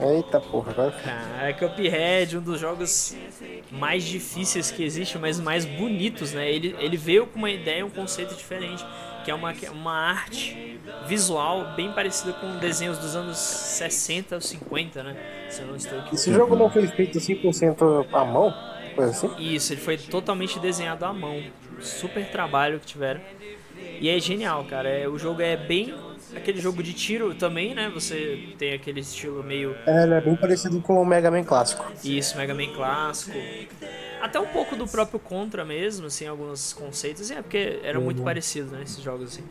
Eita 0.00 0.40
porra, 0.40 0.72
agora 0.72 0.92
Cara, 0.92 1.52
Cuphead, 1.54 2.38
um 2.38 2.40
dos 2.40 2.60
jogos 2.60 3.14
mais 3.70 4.04
difíceis 4.04 4.70
que 4.70 4.82
existe, 4.82 5.18
mas 5.18 5.38
mais 5.40 5.64
bonitos, 5.64 6.32
né? 6.32 6.50
Ele, 6.50 6.74
ele 6.78 6.96
veio 6.96 7.26
com 7.26 7.38
uma 7.38 7.50
ideia, 7.50 7.84
um 7.84 7.90
conceito 7.90 8.34
diferente, 8.34 8.84
que 9.24 9.30
é 9.30 9.34
uma, 9.34 9.52
uma 9.72 9.92
arte 9.92 10.78
visual 11.06 11.74
bem 11.74 11.92
parecida 11.92 12.32
com 12.32 12.56
desenhos 12.58 12.98
dos 12.98 13.14
anos 13.16 13.36
60 13.36 14.36
ou 14.36 14.40
50, 14.40 15.02
né? 15.02 15.16
Se 15.48 15.62
eu 15.62 15.66
não 15.66 15.76
estou 15.76 15.98
aqui. 15.98 16.14
Esse 16.14 16.32
jogo 16.32 16.56
não 16.56 16.70
foi 16.70 16.86
feito 16.86 17.18
100% 17.18 18.06
à 18.12 18.24
mão? 18.24 18.54
Coisa 18.94 19.10
assim? 19.10 19.30
Isso, 19.38 19.72
ele 19.72 19.80
foi 19.80 19.96
totalmente 19.96 20.58
desenhado 20.58 21.04
à 21.04 21.12
mão. 21.12 21.42
Super 21.80 22.28
trabalho 22.30 22.78
que 22.80 22.86
tiveram. 22.86 23.20
E 24.00 24.08
é 24.08 24.18
genial, 24.18 24.64
cara. 24.64 24.88
É, 24.88 25.08
o 25.08 25.18
jogo 25.18 25.40
é 25.42 25.56
bem 25.56 25.94
aquele 26.36 26.60
jogo 26.60 26.82
de 26.82 26.92
tiro 26.92 27.34
também, 27.34 27.74
né? 27.74 27.90
Você 27.92 28.54
tem 28.58 28.72
aquele 28.72 29.00
estilo 29.00 29.42
meio 29.42 29.74
É, 29.86 30.04
ele 30.04 30.14
é 30.14 30.20
bem 30.20 30.36
parecido 30.36 30.80
com 30.80 31.00
o 31.00 31.04
Mega 31.04 31.30
Man 31.30 31.44
clássico. 31.44 31.84
Isso, 32.04 32.36
Mega 32.36 32.54
Man 32.54 32.72
clássico. 32.74 33.36
Até 34.20 34.38
um 34.38 34.46
pouco 34.46 34.76
do 34.76 34.86
próprio 34.86 35.18
Contra 35.18 35.64
mesmo, 35.64 36.06
assim, 36.06 36.26
alguns 36.26 36.72
conceitos. 36.72 37.30
É, 37.30 37.42
porque 37.42 37.80
era 37.82 37.98
muito 37.98 38.22
parecido, 38.22 38.70
né, 38.70 38.82
esses 38.82 39.02
jogos, 39.02 39.32
assim. 39.32 39.44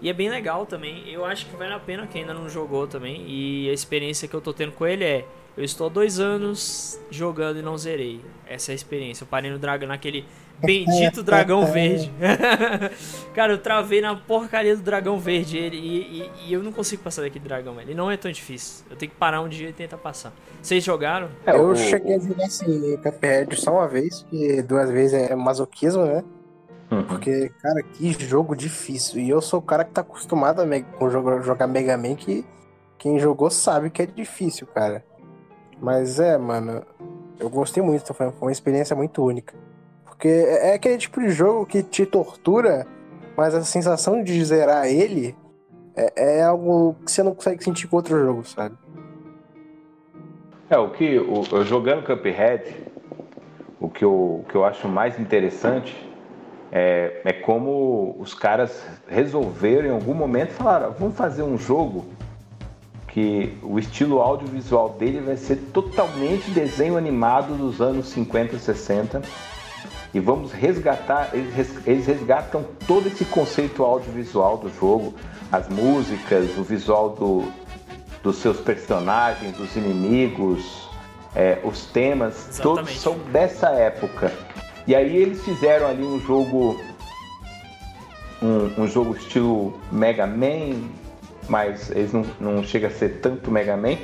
E 0.00 0.08
é 0.08 0.12
bem 0.12 0.30
legal 0.30 0.64
também. 0.64 1.08
Eu 1.08 1.24
acho 1.24 1.46
que 1.46 1.56
vale 1.56 1.74
a 1.74 1.78
pena 1.78 2.06
quem 2.06 2.22
ainda 2.22 2.34
não 2.34 2.48
jogou 2.48 2.86
também. 2.86 3.24
E 3.28 3.68
a 3.68 3.72
experiência 3.72 4.28
que 4.28 4.34
eu 4.34 4.40
tô 4.40 4.52
tendo 4.52 4.72
com 4.72 4.86
ele 4.86 5.04
é... 5.04 5.26
Eu 5.58 5.64
estou 5.64 5.88
há 5.88 5.90
dois 5.90 6.20
anos 6.20 7.00
jogando 7.10 7.58
e 7.58 7.62
não 7.62 7.76
zerei. 7.76 8.20
Essa 8.46 8.70
é 8.70 8.72
a 8.72 8.76
experiência. 8.76 9.24
Eu 9.24 9.26
parei 9.26 9.50
no 9.50 9.58
dragão, 9.58 9.88
naquele 9.88 10.24
bendito 10.60 11.20
dragão 11.20 11.66
verde. 11.66 12.12
Cara, 13.34 13.54
eu 13.54 13.58
travei 13.58 14.00
na 14.00 14.14
porcaria 14.14 14.76
do 14.76 14.82
dragão 14.82 15.18
verde 15.18 15.58
ele, 15.58 15.76
e, 15.76 15.98
e, 15.98 16.30
e, 16.46 16.52
eu 16.52 16.62
não 16.62 16.70
consigo 16.70 17.02
passar 17.02 17.22
daquele 17.22 17.44
dragão. 17.44 17.80
Ele 17.80 17.92
não 17.92 18.08
é 18.08 18.16
tão 18.16 18.30
difícil. 18.30 18.84
Eu 18.88 18.96
tenho 18.96 19.10
que 19.10 19.18
parar 19.18 19.40
um 19.40 19.48
dia 19.48 19.70
e 19.70 19.72
tentar 19.72 19.98
passar. 19.98 20.32
Vocês 20.62 20.84
jogaram? 20.84 21.28
É, 21.44 21.56
eu 21.56 21.74
cheguei 21.74 22.14
a 22.14 22.18
jogar 22.20 22.44
assim, 22.44 22.96
Cuphead 22.98 23.60
só 23.60 23.72
uma 23.72 23.88
vez, 23.88 24.24
que 24.30 24.62
duas 24.62 24.88
vezes 24.88 25.14
é 25.14 25.34
masoquismo, 25.34 26.04
né? 26.04 26.22
Uhum. 26.88 27.02
Porque, 27.02 27.50
cara, 27.60 27.82
que 27.82 28.12
jogo 28.12 28.54
difícil. 28.54 29.20
E 29.20 29.28
eu 29.28 29.40
sou 29.40 29.58
o 29.58 29.62
cara 29.62 29.84
que 29.84 29.90
tá 29.90 30.02
acostumado 30.02 30.62
a 30.62 30.82
com 30.96 31.10
jogo, 31.10 31.42
jogar 31.42 31.66
Mega 31.66 31.96
Man, 31.96 32.14
que 32.14 32.46
quem 32.96 33.18
jogou 33.18 33.50
sabe 33.50 33.90
que 33.90 34.02
é 34.02 34.06
difícil, 34.06 34.64
cara. 34.68 35.04
Mas 35.80 36.18
é, 36.18 36.36
mano, 36.36 36.82
eu 37.38 37.48
gostei 37.48 37.82
muito, 37.82 38.12
foi 38.12 38.32
uma 38.40 38.52
experiência 38.52 38.96
muito 38.96 39.24
única. 39.24 39.54
Porque 40.04 40.28
é, 40.28 40.70
é 40.70 40.74
aquele 40.74 40.98
tipo 40.98 41.20
de 41.20 41.30
jogo 41.30 41.64
que 41.64 41.82
te 41.82 42.04
tortura, 42.04 42.86
mas 43.36 43.54
a 43.54 43.62
sensação 43.62 44.22
de 44.22 44.44
zerar 44.44 44.86
ele 44.86 45.36
é, 45.96 46.38
é 46.38 46.42
algo 46.42 46.96
que 47.04 47.10
você 47.10 47.22
não 47.22 47.34
consegue 47.34 47.62
sentir 47.62 47.86
com 47.86 47.96
outro 47.96 48.18
jogo, 48.18 48.44
sabe? 48.44 48.76
É, 50.70 50.76
o 50.76 50.90
que. 50.90 51.18
O, 51.18 51.64
jogando 51.64 52.04
Cuphead, 52.04 52.74
o 53.80 53.88
que 53.88 54.04
eu, 54.04 54.12
o 54.12 54.44
que 54.48 54.54
eu 54.54 54.64
acho 54.64 54.88
mais 54.88 55.18
interessante 55.18 55.96
é, 56.70 57.22
é 57.24 57.32
como 57.32 58.16
os 58.18 58.34
caras 58.34 58.84
resolveram 59.08 59.88
em 59.88 59.92
algum 59.92 60.14
momento 60.14 60.50
falar, 60.50 60.88
vamos 60.88 61.16
fazer 61.16 61.42
um 61.42 61.56
jogo 61.56 62.04
que 63.08 63.56
o 63.62 63.78
estilo 63.78 64.20
audiovisual 64.20 64.90
dele 64.90 65.20
vai 65.20 65.36
ser 65.36 65.56
totalmente 65.72 66.50
desenho 66.50 66.96
animado 66.96 67.56
dos 67.56 67.80
anos 67.80 68.08
50 68.08 68.58
60 68.58 69.22
e 70.12 70.20
vamos 70.20 70.52
resgatar, 70.52 71.30
eles 71.34 72.06
resgatam 72.06 72.64
todo 72.86 73.08
esse 73.08 73.24
conceito 73.26 73.84
audiovisual 73.84 74.56
do 74.56 74.70
jogo, 74.70 75.14
as 75.52 75.68
músicas, 75.68 76.56
o 76.56 76.62
visual 76.62 77.10
do, 77.10 77.44
dos 78.22 78.36
seus 78.36 78.58
personagens, 78.58 79.56
dos 79.56 79.76
inimigos, 79.76 80.88
é, 81.34 81.58
os 81.62 81.84
temas, 81.86 82.48
Exatamente. 82.48 82.62
todos 82.62 83.00
são 83.00 83.18
dessa 83.30 83.68
época. 83.68 84.32
E 84.86 84.94
aí 84.94 85.14
eles 85.14 85.44
fizeram 85.44 85.86
ali 85.86 86.02
um 86.02 86.18
jogo, 86.20 86.80
um, 88.42 88.82
um 88.82 88.88
jogo 88.88 89.14
estilo 89.14 89.78
Mega 89.92 90.26
Man, 90.26 90.88
mas 91.48 91.90
eles 91.90 92.12
não, 92.12 92.24
não 92.40 92.62
chega 92.62 92.88
a 92.88 92.90
ser 92.90 93.20
tanto 93.20 93.50
Mega 93.50 93.76
Man, 93.76 93.96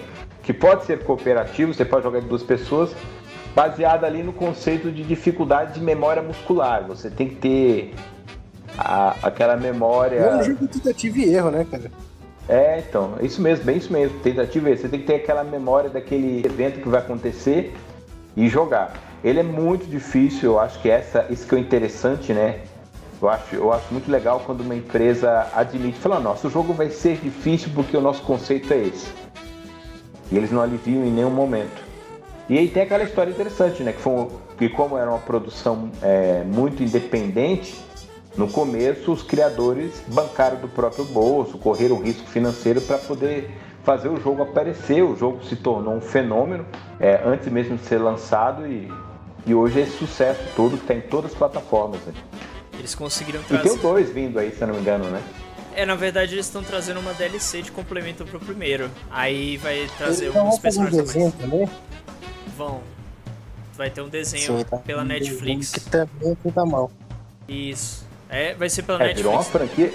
que 0.42 0.52
pode 0.52 0.84
ser 0.84 1.04
cooperativo, 1.04 1.72
você 1.72 1.84
pode 1.84 2.02
jogar 2.02 2.20
de 2.20 2.26
duas 2.26 2.42
pessoas, 2.42 2.94
baseada 3.54 4.06
ali 4.06 4.22
no 4.22 4.32
conceito 4.32 4.90
de 4.90 5.02
dificuldade 5.04 5.74
de 5.74 5.80
memória 5.80 6.22
muscular. 6.22 6.84
Você 6.86 7.08
tem 7.08 7.28
que 7.28 7.36
ter 7.36 7.94
a, 8.76 9.16
aquela 9.22 9.56
memória. 9.56 10.16
É 10.16 10.36
um 10.36 10.42
jogo 10.42 10.66
tentativa 10.66 11.18
e 11.18 11.34
erro, 11.34 11.50
né, 11.50 11.66
cara? 11.70 11.90
É, 12.48 12.84
então, 12.86 13.14
é 13.20 13.24
isso 13.24 13.40
mesmo, 13.40 13.64
bem 13.64 13.78
isso 13.78 13.92
mesmo, 13.92 14.18
tentativa 14.20 14.68
e 14.68 14.72
erro. 14.72 14.82
Você 14.82 14.88
tem 14.88 15.00
que 15.00 15.06
ter 15.06 15.14
aquela 15.14 15.44
memória 15.44 15.88
daquele 15.88 16.44
evento 16.44 16.80
que 16.80 16.88
vai 16.88 17.00
acontecer 17.00 17.74
e 18.36 18.48
jogar. 18.48 18.94
Ele 19.22 19.40
é 19.40 19.42
muito 19.42 19.86
difícil, 19.86 20.52
eu 20.52 20.60
acho 20.60 20.78
que 20.82 20.90
essa, 20.90 21.24
isso 21.30 21.46
que 21.46 21.54
é 21.54 21.58
interessante, 21.58 22.32
né? 22.34 22.60
Eu 23.24 23.30
acho, 23.30 23.56
eu 23.56 23.72
acho 23.72 23.86
muito 23.90 24.10
legal 24.10 24.42
quando 24.44 24.60
uma 24.60 24.74
empresa 24.74 25.48
admite, 25.54 25.98
fala, 25.98 26.20
nossa, 26.20 26.46
o 26.46 26.50
jogo 26.50 26.74
vai 26.74 26.90
ser 26.90 27.16
difícil 27.16 27.70
porque 27.74 27.96
o 27.96 28.00
nosso 28.02 28.20
conceito 28.20 28.70
é 28.70 28.82
esse. 28.82 29.10
E 30.30 30.36
eles 30.36 30.52
não 30.52 30.60
aliviam 30.60 31.02
em 31.02 31.10
nenhum 31.10 31.30
momento. 31.30 31.82
E 32.50 32.58
aí 32.58 32.68
tem 32.68 32.82
aquela 32.82 33.02
história 33.02 33.30
interessante, 33.30 33.82
né? 33.82 33.94
Que, 33.94 34.02
foi, 34.02 34.28
que 34.58 34.68
como 34.68 34.98
era 34.98 35.08
uma 35.08 35.20
produção 35.20 35.90
é, 36.02 36.44
muito 36.44 36.82
independente, 36.82 37.74
no 38.36 38.46
começo 38.46 39.10
os 39.10 39.22
criadores 39.22 40.02
bancaram 40.08 40.58
do 40.58 40.68
próprio 40.68 41.06
bolso, 41.06 41.56
correram 41.56 42.02
risco 42.02 42.28
financeiro 42.28 42.82
para 42.82 42.98
poder 42.98 43.50
fazer 43.84 44.10
o 44.10 44.20
jogo 44.20 44.42
aparecer. 44.42 45.02
O 45.02 45.16
jogo 45.16 45.42
se 45.44 45.56
tornou 45.56 45.94
um 45.94 46.00
fenômeno 46.02 46.66
é, 47.00 47.22
antes 47.24 47.50
mesmo 47.50 47.78
de 47.78 47.86
ser 47.86 47.96
lançado 47.96 48.66
e, 48.66 48.92
e 49.46 49.54
hoje 49.54 49.80
é 49.80 49.82
esse 49.84 49.96
sucesso 49.96 50.42
todo 50.54 50.76
que 50.76 50.82
está 50.82 50.92
em 50.92 51.00
todas 51.00 51.32
as 51.32 51.38
plataformas. 51.38 52.00
Né? 52.04 52.12
Eles 52.78 52.94
conseguiram 52.94 53.42
trazer. 53.42 53.66
E 53.66 53.68
tem 53.70 53.78
o 53.78 53.82
dois 53.82 54.10
vindo 54.10 54.38
aí, 54.38 54.50
se 54.50 54.60
eu 54.60 54.68
não 54.68 54.74
me 54.74 54.80
engano, 54.80 55.04
né? 55.10 55.22
É, 55.76 55.84
na 55.84 55.96
verdade 55.96 56.34
eles 56.34 56.46
estão 56.46 56.62
trazendo 56.62 57.00
uma 57.00 57.12
DLC 57.14 57.62
de 57.62 57.72
complemento 57.72 58.24
pro 58.24 58.38
primeiro. 58.38 58.90
Aí 59.10 59.56
vai 59.56 59.88
trazer 59.98 60.28
alguns 60.28 60.58
personagens 60.58 61.14
mais. 61.14 61.34
Também? 61.34 61.68
vão. 62.56 62.80
Vai 63.76 63.90
ter 63.90 64.00
um 64.00 64.08
desenho 64.08 64.58
Sim, 64.58 64.64
tá. 64.64 64.76
pela 64.78 65.04
Netflix. 65.04 65.72
Que 65.72 65.80
também 65.80 66.36
fica 66.42 66.64
mal. 66.64 66.90
Isso. 67.48 68.06
É, 68.28 68.54
vai 68.54 68.70
ser 68.70 68.82
pela 68.82 68.98
é, 68.98 69.08
Netflix. 69.08 69.26
Virou 69.26 69.34
uma 69.34 69.42
franquia. 69.42 69.92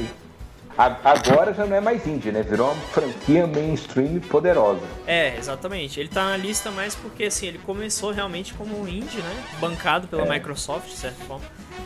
Agora 1.03 1.53
já 1.53 1.65
não 1.65 1.75
é 1.75 1.81
mais 1.81 2.07
indie, 2.07 2.31
né? 2.31 2.41
Virou 2.41 2.71
uma 2.71 2.81
franquia 2.87 3.45
mainstream 3.45 4.19
poderosa. 4.21 4.81
É, 5.05 5.35
exatamente. 5.37 5.99
Ele 5.99 6.07
tá 6.07 6.23
na 6.23 6.37
lista 6.37 6.71
mais 6.71 6.95
porque 6.95 7.25
assim, 7.25 7.47
ele 7.47 7.57
começou 7.59 8.11
realmente 8.11 8.53
como 8.53 8.79
um 8.79 8.87
indie, 8.87 9.17
né? 9.17 9.43
Bancado 9.59 10.07
pela 10.07 10.25
é. 10.25 10.29
Microsoft, 10.29 10.87
de 10.87 10.95
certa 10.95 11.23
forma. 11.25 11.45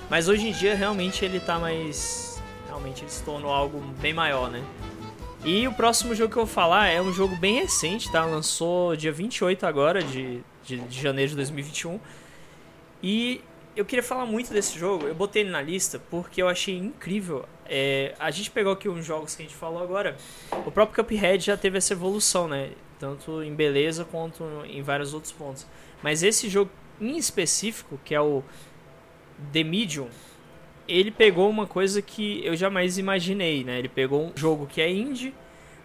Mas 0.09 0.29
hoje 0.29 0.47
em 0.47 0.51
dia 0.51 0.75
realmente 0.75 1.25
ele 1.25 1.39
tá 1.39 1.57
mais. 1.57 2.41
Realmente 2.67 3.03
ele 3.03 3.11
se 3.11 3.23
tornou 3.23 3.51
algo 3.51 3.79
bem 3.99 4.13
maior, 4.13 4.49
né? 4.49 4.63
E 5.43 5.67
o 5.67 5.73
próximo 5.73 6.13
jogo 6.13 6.31
que 6.31 6.37
eu 6.37 6.45
vou 6.45 6.53
falar 6.53 6.87
é 6.87 7.01
um 7.01 7.11
jogo 7.11 7.35
bem 7.35 7.59
recente, 7.59 8.11
tá? 8.11 8.23
Lançou 8.23 8.95
dia 8.95 9.11
28 9.11 9.65
agora 9.65 10.01
de 10.01 10.41
de, 10.63 10.77
de 10.79 11.01
janeiro 11.01 11.31
de 11.31 11.35
2021. 11.35 11.99
E 13.01 13.41
eu 13.75 13.85
queria 13.85 14.03
falar 14.03 14.25
muito 14.25 14.53
desse 14.53 14.77
jogo. 14.77 15.07
Eu 15.07 15.15
botei 15.15 15.43
ele 15.43 15.51
na 15.51 15.61
lista 15.61 16.01
porque 16.09 16.41
eu 16.41 16.47
achei 16.47 16.77
incrível. 16.77 17.45
É, 17.65 18.13
a 18.19 18.29
gente 18.31 18.51
pegou 18.51 18.73
aqui 18.73 18.89
uns 18.89 19.05
jogos 19.05 19.35
que 19.35 19.43
a 19.43 19.45
gente 19.45 19.55
falou 19.55 19.81
agora. 19.81 20.17
O 20.65 20.71
próprio 20.71 21.03
Cuphead 21.03 21.45
já 21.45 21.57
teve 21.57 21.77
essa 21.77 21.93
evolução, 21.93 22.47
né? 22.47 22.71
Tanto 22.99 23.43
em 23.43 23.53
beleza 23.53 24.05
quanto 24.05 24.43
em 24.65 24.81
vários 24.81 25.13
outros 25.13 25.31
pontos. 25.31 25.65
Mas 26.01 26.23
esse 26.23 26.49
jogo 26.49 26.71
em 26.99 27.17
específico, 27.17 27.99
que 28.03 28.13
é 28.13 28.21
o 28.21 28.43
The 29.51 29.63
Medium, 29.63 30.09
ele 30.87 31.11
pegou 31.11 31.49
uma 31.49 31.65
coisa 31.65 32.01
que 32.01 32.45
eu 32.45 32.55
jamais 32.55 32.97
imaginei, 32.97 33.63
né? 33.63 33.79
Ele 33.79 33.89
pegou 33.89 34.25
um 34.25 34.31
jogo 34.35 34.67
que 34.67 34.81
é 34.81 34.89
indie, 34.91 35.33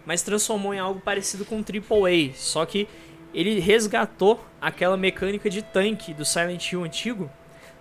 mas 0.05 0.21
transformou 0.21 0.73
em 0.73 0.79
algo 0.79 0.99
parecido 0.99 1.45
com 1.45 1.57
um 1.57 1.63
AAA. 1.63 2.33
Só 2.35 2.65
que 2.65 2.87
ele 3.33 3.59
resgatou 3.59 4.43
aquela 4.59 4.97
mecânica 4.97 5.49
de 5.49 5.61
tanque 5.61 6.13
do 6.13 6.25
Silent 6.25 6.71
Hill 6.71 6.83
antigo, 6.83 7.29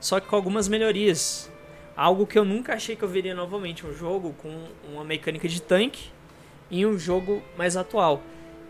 só 0.00 0.20
que 0.20 0.28
com 0.28 0.36
algumas 0.36 0.68
melhorias. 0.68 1.50
Algo 1.98 2.28
que 2.28 2.38
eu 2.38 2.44
nunca 2.44 2.74
achei 2.74 2.94
que 2.94 3.02
eu 3.02 3.08
veria 3.08 3.34
novamente, 3.34 3.84
um 3.84 3.92
jogo 3.92 4.32
com 4.34 4.68
uma 4.88 5.02
mecânica 5.02 5.48
de 5.48 5.60
tanque 5.60 6.10
em 6.70 6.86
um 6.86 6.96
jogo 6.96 7.42
mais 7.56 7.76
atual. 7.76 8.22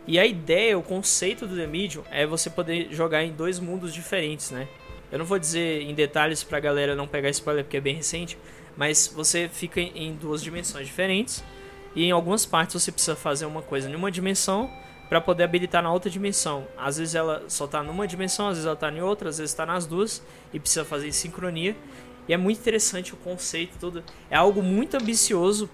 E 0.07 0.19
a 0.19 0.25
ideia, 0.25 0.79
o 0.79 0.83
conceito 0.83 1.47
do 1.47 1.55
The 1.55 1.67
Medium 1.67 2.03
é 2.11 2.27
você 2.27 2.49
poder 2.49 2.89
jogar 2.91 3.23
em 3.23 3.31
dois 3.31 3.61
mundos 3.61 3.93
diferentes, 3.93 4.51
né? 4.51 4.67
Eu 5.13 5.19
não 5.19 5.27
vou 5.27 5.39
dizer 5.39 5.83
em 5.83 5.95
detalhes 5.95 6.43
pra 6.43 6.59
galera 6.59 6.97
não 6.97 7.07
pegar 7.07 7.29
spoiler 7.29 7.65
porque 7.65 7.77
é 7.77 7.83
bem 7.83 7.97
recente, 7.97 8.39
mas 8.75 9.13
você 9.15 9.47
fica 9.47 9.79
em 9.79 10.15
duas 10.15 10.43
dimensões 10.43 10.87
diferentes 10.87 11.45
e 11.95 12.05
em 12.05 12.11
algumas 12.11 12.47
partes 12.47 12.83
você 12.83 12.91
precisa 12.91 13.15
fazer 13.15 13.45
uma 13.45 13.61
coisa 13.61 13.91
em 13.91 13.95
uma 13.95 14.11
dimensão 14.11 14.71
para 15.09 15.21
poder 15.21 15.45
habilitar 15.45 15.83
na 15.83 15.93
outra 15.93 16.11
dimensão. 16.11 16.67
Às 16.77 16.99
vezes 16.99 17.15
ela 17.15 17.43
só 17.49 17.65
está 17.65 17.83
numa 17.83 18.07
dimensão, 18.07 18.49
às 18.49 18.57
vezes 18.57 18.65
ela 18.65 18.75
está 18.75 18.91
em 18.91 19.01
outra, 19.01 19.31
às 19.31 19.39
vezes 19.39 19.53
está 19.53 19.65
nas 19.65 19.87
duas 19.87 20.23
e 20.53 20.61
precisa 20.61 20.85
fazer 20.85 21.09
em 21.09 21.13
sincronia. 21.13 21.75
E 22.29 22.35
é 22.35 22.37
muito 22.37 22.61
interessante 22.61 23.15
o 23.15 23.17
conceito 23.17 23.79
todo. 23.81 24.05
É 24.31 24.37
algo 24.37 24.63
muito 24.63 24.97
ambicioso 24.97 25.69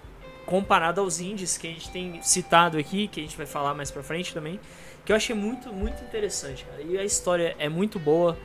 comparado 0.47 1.01
aos 1.01 1.21
indies 1.21 1.59
que 1.59 1.67
a 1.67 1.71
gente 1.71 1.91
tem 1.91 2.23
citado 2.23 2.79
aqui, 2.79 3.09
que 3.09 3.21
a 3.21 3.23
gente 3.23 3.37
vai 3.37 3.47
falar 3.47 3.75
mais 3.75 3.91
pra 3.91 4.03
frente 4.03 4.33
também, 4.33 4.61
que 5.05 5.13
eu 5.13 5.17
achei 5.17 5.35
muito, 5.35 5.73
muito 5.73 6.03
interessante, 6.05 6.65
cara. 6.65 6.83
E 6.83 6.97
a 6.97 7.05
história 7.05 7.57
é 7.59 7.69
muito 7.69 7.99
boa. 7.99 8.39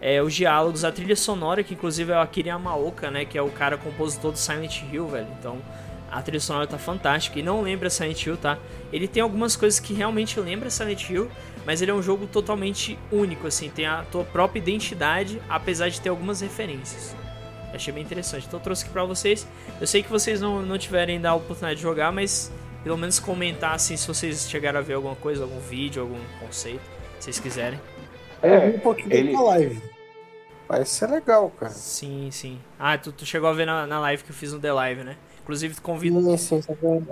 É, 0.00 0.22
os 0.22 0.34
diálogos, 0.34 0.82
a 0.82 0.90
trilha 0.90 1.14
sonora, 1.14 1.62
que 1.62 1.74
inclusive 1.74 2.10
é 2.10 2.16
o 2.16 2.20
Akira 2.20 2.48
Yamaoka, 2.48 3.10
né, 3.10 3.26
que 3.26 3.36
é 3.36 3.42
o 3.42 3.50
cara 3.50 3.76
compositor 3.76 4.32
do 4.32 4.38
Silent 4.38 4.82
Hill, 4.90 5.06
velho. 5.08 5.28
Então, 5.38 5.58
a 6.10 6.22
trilha 6.22 6.40
sonora 6.40 6.66
tá 6.66 6.78
fantástica 6.78 7.38
e 7.38 7.42
não 7.42 7.60
lembra 7.60 7.90
Silent 7.90 8.24
Hill, 8.24 8.38
tá? 8.38 8.58
Ele 8.90 9.06
tem 9.06 9.22
algumas 9.22 9.56
coisas 9.56 9.78
que 9.78 9.92
realmente 9.92 10.40
lembra 10.40 10.70
Silent 10.70 11.08
Hill, 11.10 11.30
mas 11.66 11.82
ele 11.82 11.90
é 11.90 11.94
um 11.94 12.02
jogo 12.02 12.26
totalmente 12.26 12.98
único, 13.12 13.46
assim, 13.46 13.68
tem 13.68 13.86
a 13.86 14.02
tua 14.10 14.24
própria 14.24 14.58
identidade, 14.58 15.40
apesar 15.50 15.90
de 15.90 16.00
ter 16.00 16.08
algumas 16.08 16.40
referências. 16.40 17.14
Achei 17.72 17.92
bem 17.92 18.02
interessante. 18.02 18.46
Então 18.46 18.58
eu 18.58 18.62
trouxe 18.64 18.84
aqui 18.84 18.92
pra 18.92 19.04
vocês. 19.04 19.46
Eu 19.80 19.86
sei 19.86 20.02
que 20.02 20.08
vocês 20.08 20.40
não, 20.40 20.62
não 20.62 20.78
tiverem 20.78 21.16
ainda 21.16 21.30
a 21.30 21.34
oportunidade 21.34 21.76
de 21.76 21.82
jogar, 21.82 22.12
mas 22.12 22.50
pelo 22.82 22.96
menos 22.96 23.18
comentar 23.18 23.74
assim 23.74 23.96
se 23.96 24.06
vocês 24.06 24.48
chegaram 24.48 24.78
a 24.78 24.82
ver 24.82 24.94
alguma 24.94 25.16
coisa, 25.16 25.42
algum 25.42 25.60
vídeo, 25.60 26.02
algum 26.02 26.18
conceito, 26.40 26.82
se 27.18 27.24
vocês 27.24 27.40
quiserem. 27.40 27.80
É, 28.42 28.58
um 28.58 28.78
pouquinho 28.78 29.12
ele... 29.12 29.32
da 29.32 29.42
live. 29.42 29.82
Vai 30.66 30.84
ser 30.84 31.08
legal, 31.08 31.50
cara. 31.50 31.72
Sim, 31.72 32.30
sim. 32.30 32.60
Ah, 32.78 32.96
tu, 32.96 33.10
tu 33.10 33.26
chegou 33.26 33.48
a 33.48 33.52
ver 33.52 33.66
na, 33.66 33.86
na 33.86 33.98
live 34.00 34.22
que 34.22 34.30
eu 34.30 34.34
fiz 34.34 34.52
no 34.52 34.60
The 34.60 34.72
Live, 34.72 35.02
né? 35.02 35.16
Inclusive, 35.42 35.74
tu 35.74 35.82
convido. 35.82 36.20
Sim, 36.20 36.36
sim, 36.38 36.62
sim. 36.62 37.06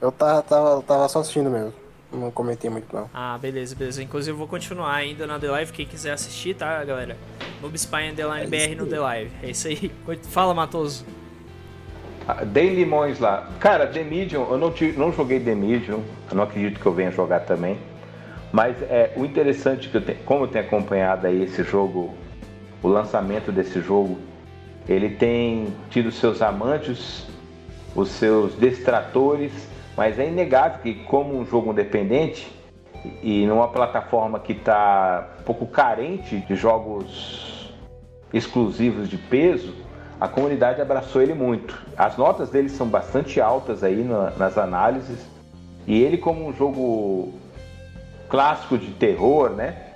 Eu 0.00 0.10
tava, 0.10 0.42
tava, 0.42 0.82
tava 0.82 1.08
só 1.08 1.20
assistindo 1.20 1.48
mesmo. 1.48 1.72
Não 2.12 2.30
comentei 2.30 2.68
muito, 2.68 2.94
não. 2.94 3.08
Ah, 3.14 3.38
beleza, 3.38 3.74
beleza. 3.74 4.02
Inclusive, 4.02 4.32
eu 4.32 4.38
vou 4.38 4.48
continuar 4.48 4.92
ainda 4.92 5.26
na 5.26 5.38
The 5.38 5.50
Live. 5.50 5.72
Quem 5.72 5.86
quiser 5.86 6.12
assistir, 6.12 6.54
tá, 6.54 6.82
galera? 6.84 7.16
Noob 7.62 7.78
Spy 7.78 8.10
Underline 8.10 8.46
BR 8.48 8.76
no 8.76 8.86
The 8.86 8.98
Live. 8.98 9.30
É 9.42 9.50
isso 9.50 9.68
aí. 9.68 9.92
Fala, 10.28 10.52
Matoso. 10.52 11.04
Ah, 12.26 12.44
Dei 12.44 12.74
limões 12.74 13.20
lá. 13.20 13.48
Cara, 13.60 13.86
The 13.86 14.02
Medium, 14.02 14.46
eu 14.50 14.58
não, 14.58 14.72
te, 14.72 14.92
não 14.92 15.12
joguei 15.12 15.38
The 15.38 15.54
Medium. 15.54 16.02
Eu 16.30 16.36
não 16.36 16.44
acredito 16.44 16.80
que 16.80 16.86
eu 16.86 16.92
venha 16.92 17.12
jogar 17.12 17.40
também. 17.40 17.78
Mas 18.52 18.82
é, 18.82 19.12
o 19.16 19.24
interessante 19.24 19.88
que 19.88 19.96
eu 19.96 20.02
tenho, 20.02 20.18
como 20.24 20.44
eu 20.44 20.48
tenho 20.48 20.64
acompanhado 20.64 21.26
aí 21.26 21.44
esse 21.44 21.62
jogo, 21.62 22.14
o 22.82 22.88
lançamento 22.88 23.52
desse 23.52 23.80
jogo, 23.80 24.18
ele 24.88 25.10
tem 25.10 25.72
tido 25.88 26.10
seus 26.10 26.42
amantes, 26.42 27.26
os 27.94 28.08
seus 28.08 28.54
destratores, 28.54 29.52
mas 30.00 30.18
é 30.18 30.26
inegável 30.26 30.78
que 30.78 30.94
como 30.94 31.38
um 31.38 31.44
jogo 31.44 31.72
independente 31.72 32.50
e 33.22 33.44
numa 33.44 33.68
plataforma 33.68 34.40
que 34.40 34.52
está 34.54 35.28
um 35.38 35.42
pouco 35.42 35.66
carente 35.66 36.38
de 36.38 36.56
jogos 36.56 37.70
exclusivos 38.32 39.10
de 39.10 39.18
peso, 39.18 39.74
a 40.18 40.26
comunidade 40.26 40.80
abraçou 40.80 41.20
ele 41.20 41.34
muito. 41.34 41.78
As 41.98 42.16
notas 42.16 42.48
dele 42.48 42.70
são 42.70 42.86
bastante 42.86 43.42
altas 43.42 43.84
aí 43.84 44.02
nas 44.38 44.56
análises 44.56 45.18
e 45.86 46.02
ele 46.02 46.16
como 46.16 46.48
um 46.48 46.54
jogo 46.54 47.34
clássico 48.30 48.78
de 48.78 48.92
terror, 48.92 49.50
né? 49.50 49.89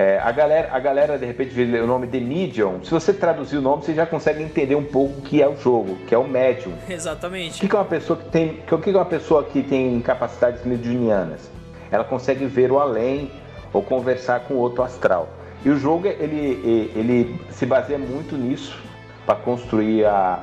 É, 0.00 0.18
a, 0.18 0.32
galera, 0.32 0.70
a 0.72 0.78
galera 0.78 1.18
de 1.18 1.26
repente 1.26 1.50
vê 1.50 1.78
o 1.78 1.86
nome 1.86 2.06
The 2.06 2.20
Medium. 2.20 2.82
Se 2.82 2.90
você 2.90 3.12
traduzir 3.12 3.58
o 3.58 3.60
nome, 3.60 3.84
você 3.84 3.92
já 3.92 4.06
consegue 4.06 4.42
entender 4.42 4.74
um 4.74 4.82
pouco 4.82 5.18
o 5.18 5.20
que 5.20 5.42
é 5.42 5.46
o 5.46 5.54
jogo, 5.54 5.94
que 6.06 6.14
é 6.14 6.16
o 6.16 6.26
Medium. 6.26 6.72
Exatamente. 6.88 7.62
O 7.62 7.68
que 7.68 7.76
é 7.76 7.78
uma 7.78 7.84
pessoa 7.84 8.18
que 8.18 8.30
tem, 8.30 8.60
o 8.72 8.78
que 8.78 8.88
é 8.88 8.92
uma 8.94 9.04
pessoa 9.04 9.44
que 9.44 9.62
tem 9.62 10.00
capacidades 10.00 10.64
mediunianas? 10.64 11.50
Ela 11.90 12.02
consegue 12.02 12.46
ver 12.46 12.72
o 12.72 12.78
além 12.78 13.30
ou 13.74 13.82
conversar 13.82 14.40
com 14.40 14.54
outro 14.54 14.82
astral. 14.82 15.28
E 15.66 15.68
o 15.68 15.76
jogo 15.76 16.06
ele, 16.06 16.90
ele 16.96 17.38
se 17.50 17.66
baseia 17.66 17.98
muito 17.98 18.34
nisso 18.38 18.80
para 19.26 19.34
construir 19.34 20.06
a, 20.06 20.42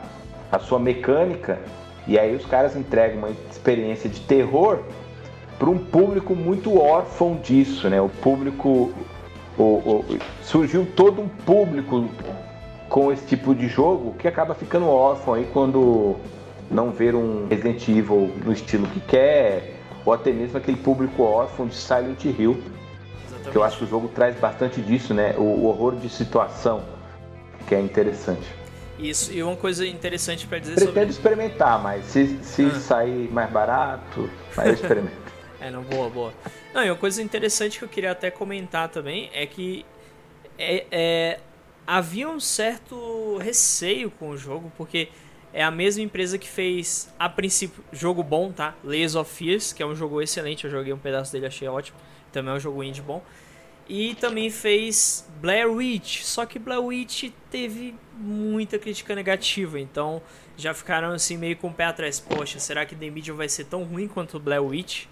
a 0.52 0.60
sua 0.60 0.78
mecânica. 0.78 1.58
E 2.06 2.20
aí 2.20 2.36
os 2.36 2.46
caras 2.46 2.76
entregam 2.76 3.18
uma 3.18 3.32
experiência 3.50 4.08
de 4.08 4.20
terror 4.20 4.82
para 5.58 5.68
um 5.68 5.80
público 5.80 6.36
muito 6.36 6.80
órfão 6.80 7.40
disso, 7.42 7.90
né? 7.90 8.00
O 8.00 8.10
público 8.10 8.94
o, 9.58 9.64
o, 9.64 10.20
surgiu 10.44 10.86
todo 10.96 11.22
um 11.22 11.28
público 11.28 12.10
com 12.90 13.12
esse 13.12 13.26
tipo 13.26 13.54
de 13.54 13.68
jogo 13.68 14.14
que 14.18 14.28
acaba 14.28 14.54
ficando 14.54 14.88
órfão 14.88 15.34
aí 15.34 15.48
quando 15.52 16.16
não 16.70 16.92
ver 16.92 17.16
um 17.16 17.48
Resident 17.48 17.88
Evil 17.88 18.32
no 18.44 18.52
estilo 18.52 18.88
que 18.88 19.00
quer, 19.02 19.76
ou 20.06 20.14
até 20.14 20.32
mesmo 20.32 20.58
aquele 20.58 20.78
público 20.78 21.24
órfão 21.24 21.68
de 21.68 21.76
Silent 21.76 22.24
Hill, 22.26 22.62
Exatamente. 23.26 23.52
que 23.52 23.58
eu 23.58 23.64
acho 23.64 23.78
que 23.78 23.84
o 23.84 23.88
jogo 23.88 24.08
traz 24.10 24.38
bastante 24.38 24.82
disso, 24.82 25.14
né? 25.14 25.34
O, 25.38 25.42
o 25.42 25.66
horror 25.66 25.96
de 25.96 26.10
situação, 26.10 26.84
que 27.68 27.76
é 27.76 27.80
interessante. 27.80 28.48
Isso, 29.00 29.32
e 29.32 29.44
uma 29.44 29.56
coisa 29.56 29.86
interessante 29.86 30.48
para 30.48 30.60
dizer 30.60 30.74
Pretendo 30.74 31.14
sobre... 31.14 31.32
experimentar, 31.32 31.82
mas 31.82 32.06
se, 32.06 32.40
se 32.42 32.66
ah. 32.66 32.72
sair 32.72 33.32
mais 33.32 33.50
barato, 33.50 34.30
aí 34.58 34.70
eu 34.70 34.74
experimento. 34.74 35.28
É, 35.60 35.72
não, 35.72 35.82
boa, 35.82 36.08
boa. 36.08 36.34
Não, 36.78 36.86
e 36.86 36.92
uma 36.92 36.96
coisa 36.96 37.24
interessante 37.24 37.80
que 37.80 37.84
eu 37.84 37.90
queria 37.90 38.12
até 38.12 38.30
comentar 38.30 38.88
também 38.88 39.32
é 39.34 39.48
que 39.48 39.84
é, 40.60 40.86
é, 40.92 41.40
havia 41.88 42.30
um 42.30 42.40
certo 42.40 43.38
receio 43.38 44.12
com 44.12 44.30
o 44.30 44.38
jogo, 44.38 44.72
porque 44.78 45.10
é 45.52 45.64
a 45.64 45.72
mesma 45.72 46.04
empresa 46.04 46.38
que 46.38 46.48
fez, 46.48 47.12
a 47.18 47.28
princípio, 47.28 47.84
jogo 47.92 48.22
bom, 48.22 48.52
tá? 48.52 48.76
Layers 48.84 49.16
of 49.16 49.34
Fears, 49.34 49.74
que 49.74 49.82
é 49.82 49.88
um 49.88 49.96
jogo 49.96 50.22
excelente, 50.22 50.66
eu 50.66 50.70
joguei 50.70 50.94
um 50.94 51.00
pedaço 51.00 51.32
dele, 51.32 51.48
achei 51.48 51.68
ótimo. 51.68 51.98
Também 52.32 52.54
é 52.54 52.58
um 52.58 52.60
jogo 52.60 52.84
indie 52.84 53.02
bom. 53.02 53.24
E 53.90 54.14
também 54.14 54.52
fez 54.52 55.28
Blair 55.42 55.68
Witch, 55.72 56.22
só 56.22 56.46
que 56.46 56.60
Blair 56.60 56.84
Witch 56.84 57.32
teve 57.50 57.96
muita 58.16 58.78
crítica 58.78 59.16
negativa, 59.16 59.80
então 59.80 60.22
já 60.56 60.76
ficaram 60.76 61.10
assim 61.10 61.38
meio 61.38 61.58
com 61.58 61.70
o 61.70 61.74
pé 61.74 61.86
atrás. 61.86 62.20
Poxa, 62.20 62.60
será 62.60 62.86
que 62.86 62.96
The 62.96 63.10
Medium 63.10 63.36
vai 63.36 63.50
ser 63.50 63.64
tão 63.64 63.84
ruim 63.84 64.08
quanto 64.08 64.40
Blair 64.40 64.62
Witch? 64.64 65.08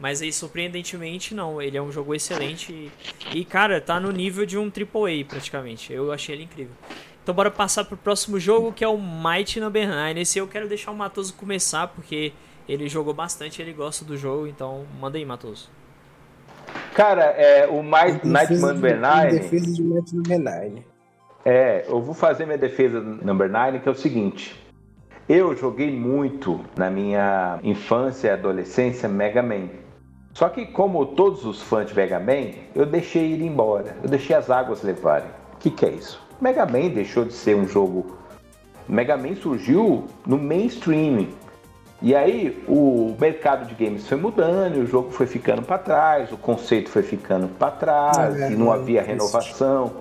Mas 0.00 0.22
aí, 0.22 0.32
surpreendentemente, 0.32 1.34
não. 1.34 1.60
Ele 1.60 1.76
é 1.76 1.82
um 1.82 1.92
jogo 1.92 2.14
excelente. 2.14 2.72
E, 2.72 2.90
e, 3.38 3.44
cara, 3.44 3.80
tá 3.80 4.00
no 4.00 4.10
nível 4.10 4.46
de 4.46 4.56
um 4.56 4.64
AAA 4.64 5.26
praticamente. 5.28 5.92
Eu 5.92 6.10
achei 6.10 6.34
ele 6.34 6.44
incrível. 6.44 6.72
Então, 7.22 7.34
bora 7.34 7.50
passar 7.50 7.84
pro 7.84 7.98
próximo 7.98 8.40
jogo, 8.40 8.72
que 8.72 8.82
é 8.82 8.88
o 8.88 8.96
Might 8.96 9.60
Number 9.60 9.86
9. 9.86 10.20
Esse 10.20 10.38
eu 10.38 10.48
quero 10.48 10.66
deixar 10.66 10.90
o 10.90 10.96
Matoso 10.96 11.34
começar, 11.34 11.86
porque 11.88 12.32
ele 12.66 12.88
jogou 12.88 13.12
bastante, 13.12 13.60
ele 13.60 13.74
gosta 13.74 14.02
do 14.02 14.16
jogo. 14.16 14.46
Então, 14.46 14.86
manda 14.98 15.18
aí, 15.18 15.24
Matoso. 15.24 15.68
Cara, 16.94 17.24
é, 17.24 17.66
o 17.66 17.82
Might, 17.82 18.26
Night 18.26 18.54
Number 18.54 18.98
9. 18.98 19.38
Defesa 19.38 19.70
de 19.70 19.82
Might 19.82 20.16
Number 20.16 20.38
9. 20.40 20.82
É, 21.44 21.84
eu 21.86 22.00
vou 22.00 22.14
fazer 22.14 22.46
minha 22.46 22.58
defesa 22.58 23.00
Number 23.00 23.50
9, 23.50 23.80
que 23.80 23.88
é 23.88 23.92
o 23.92 23.94
seguinte. 23.94 24.58
Eu 25.28 25.54
joguei 25.54 25.90
muito 25.90 26.64
na 26.74 26.90
minha 26.90 27.60
infância 27.62 28.28
e 28.28 28.30
adolescência 28.30 29.08
Mega 29.08 29.42
Man. 29.42 29.68
Só 30.40 30.48
que, 30.48 30.64
como 30.64 31.04
todos 31.04 31.44
os 31.44 31.60
fãs 31.60 31.86
de 31.86 31.94
Mega 31.94 32.18
Man, 32.18 32.52
eu 32.74 32.86
deixei 32.86 33.32
ir 33.32 33.42
embora, 33.42 33.94
eu 34.02 34.08
deixei 34.08 34.34
as 34.34 34.48
águas 34.48 34.82
levarem. 34.82 35.28
O 35.52 35.58
que, 35.58 35.70
que 35.70 35.84
é 35.84 35.90
isso? 35.90 36.18
Mega 36.40 36.64
Man 36.64 36.88
deixou 36.88 37.26
de 37.26 37.34
ser 37.34 37.54
um 37.54 37.68
jogo. 37.68 38.16
Mega 38.88 39.18
Man 39.18 39.34
surgiu 39.34 40.06
no 40.26 40.38
mainstream. 40.38 41.28
E 42.00 42.16
aí 42.16 42.58
o 42.66 43.14
mercado 43.20 43.66
de 43.66 43.74
games 43.74 44.08
foi 44.08 44.16
mudando, 44.16 44.76
o 44.76 44.86
jogo 44.86 45.10
foi 45.10 45.26
ficando 45.26 45.60
para 45.60 45.76
trás, 45.76 46.32
o 46.32 46.38
conceito 46.38 46.88
foi 46.88 47.02
ficando 47.02 47.46
para 47.46 47.72
trás, 47.72 48.40
é, 48.40 48.50
e 48.50 48.56
não 48.56 48.72
havia 48.72 49.02
renovação, 49.02 49.92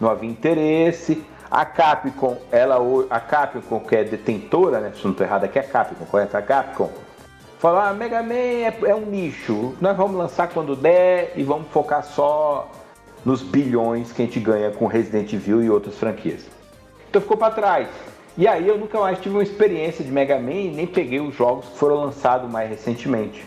não 0.00 0.10
havia 0.10 0.28
interesse. 0.28 1.22
A 1.48 1.64
Capcom, 1.64 2.36
ela, 2.50 2.78
a 3.08 3.20
Capcom 3.20 3.78
que 3.78 3.94
é 3.94 4.02
detentora, 4.02 4.80
né? 4.80 4.90
Se 4.92 5.04
não 5.04 5.12
estou 5.12 5.24
errado, 5.24 5.44
aqui 5.44 5.56
é 5.56 5.62
a 5.62 5.64
Capcom, 5.64 6.04
correto? 6.04 6.36
A 6.36 6.42
Capcom 6.42 6.90
Falar, 7.64 7.88
ah, 7.88 7.94
Mega 7.94 8.22
Man 8.22 8.34
é, 8.34 8.78
é 8.88 8.94
um 8.94 9.06
nicho. 9.06 9.74
Nós 9.80 9.96
vamos 9.96 10.18
lançar 10.18 10.50
quando 10.50 10.76
der 10.76 11.32
e 11.34 11.42
vamos 11.42 11.66
focar 11.68 12.04
só 12.04 12.70
nos 13.24 13.40
bilhões 13.40 14.12
que 14.12 14.20
a 14.20 14.24
gente 14.26 14.38
ganha 14.38 14.70
com 14.70 14.86
Resident 14.86 15.32
Evil 15.32 15.64
e 15.64 15.70
outras 15.70 15.96
franquias. 15.96 16.44
Então 17.08 17.22
ficou 17.22 17.38
para 17.38 17.54
trás. 17.54 17.88
E 18.36 18.46
aí 18.46 18.68
eu 18.68 18.76
nunca 18.76 19.00
mais 19.00 19.18
tive 19.18 19.36
uma 19.36 19.42
experiência 19.42 20.04
de 20.04 20.12
Mega 20.12 20.38
Man 20.38 20.52
e 20.52 20.70
nem 20.72 20.86
peguei 20.86 21.20
os 21.20 21.34
jogos 21.34 21.64
que 21.70 21.78
foram 21.78 21.94
lançados 21.94 22.50
mais 22.50 22.68
recentemente. 22.68 23.42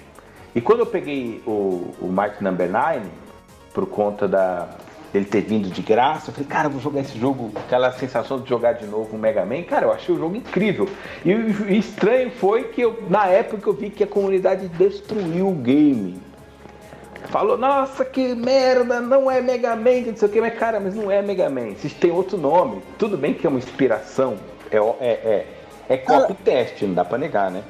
E 0.56 0.62
quando 0.62 0.80
eu 0.80 0.88
peguei 0.88 1.44
o, 1.46 1.94
o 2.02 2.08
Might 2.08 2.44
Number 2.44 2.72
9, 2.72 3.02
por 3.72 3.86
conta 3.86 4.28
da, 4.28 4.68
ele 5.18 5.26
ter 5.26 5.42
vindo 5.42 5.70
de 5.70 5.82
graça. 5.82 6.30
Eu 6.30 6.34
falei, 6.34 6.48
cara, 6.48 6.68
eu 6.68 6.72
vou 6.72 6.82
jogar 6.82 7.02
esse 7.02 7.18
jogo, 7.18 7.52
aquela 7.56 7.92
sensação 7.92 8.40
de 8.40 8.50
jogar 8.50 8.74
de 8.74 8.86
novo 8.86 9.16
um 9.16 9.20
Mega 9.20 9.46
Man. 9.46 9.64
Cara, 9.64 9.86
eu 9.86 9.92
achei 9.92 10.14
o 10.14 10.18
jogo 10.18 10.36
incrível. 10.36 10.88
E 11.26 11.34
o 11.34 11.72
estranho 11.72 12.32
foi 12.32 12.66
que 12.66 12.82
eu, 12.82 13.04
na 13.10 13.28
época 13.28 13.70
eu 13.70 13.74
vi 13.74 13.90
que 13.90 14.04
a 14.04 14.08
comunidade 14.08 14.68
destruiu 14.70 15.50
o 15.50 15.56
game. 15.56 16.22
Falou, 17.26 17.58
nossa, 17.58 18.06
que 18.06 18.34
merda, 18.36 19.02
não 19.02 19.30
é 19.30 19.42
Mega 19.42 19.76
Man, 19.76 20.02
não 20.08 20.16
sei 20.16 20.28
o 20.28 20.32
que, 20.32 20.40
mas 20.40 20.58
cara, 20.58 20.80
mas 20.80 20.96
não 20.96 21.12
é 21.12 21.22
Mega 21.22 21.50
Man. 21.50 21.76
Se 21.76 21.90
tem 21.90 22.12
outro 22.12 22.38
nome, 22.38 22.82
tudo 22.98 23.18
bem 23.18 23.34
que 23.34 23.46
é 23.46 23.50
uma 23.50 23.60
inspiração, 23.60 24.38
é, 24.72 24.78
é, 24.78 25.10
é, 25.10 25.46
é 25.90 25.98
copy-teste, 25.98 26.86
não 26.86 26.94
dá 26.94 27.04
pra 27.04 27.18
negar, 27.18 27.52
né? 27.52 27.64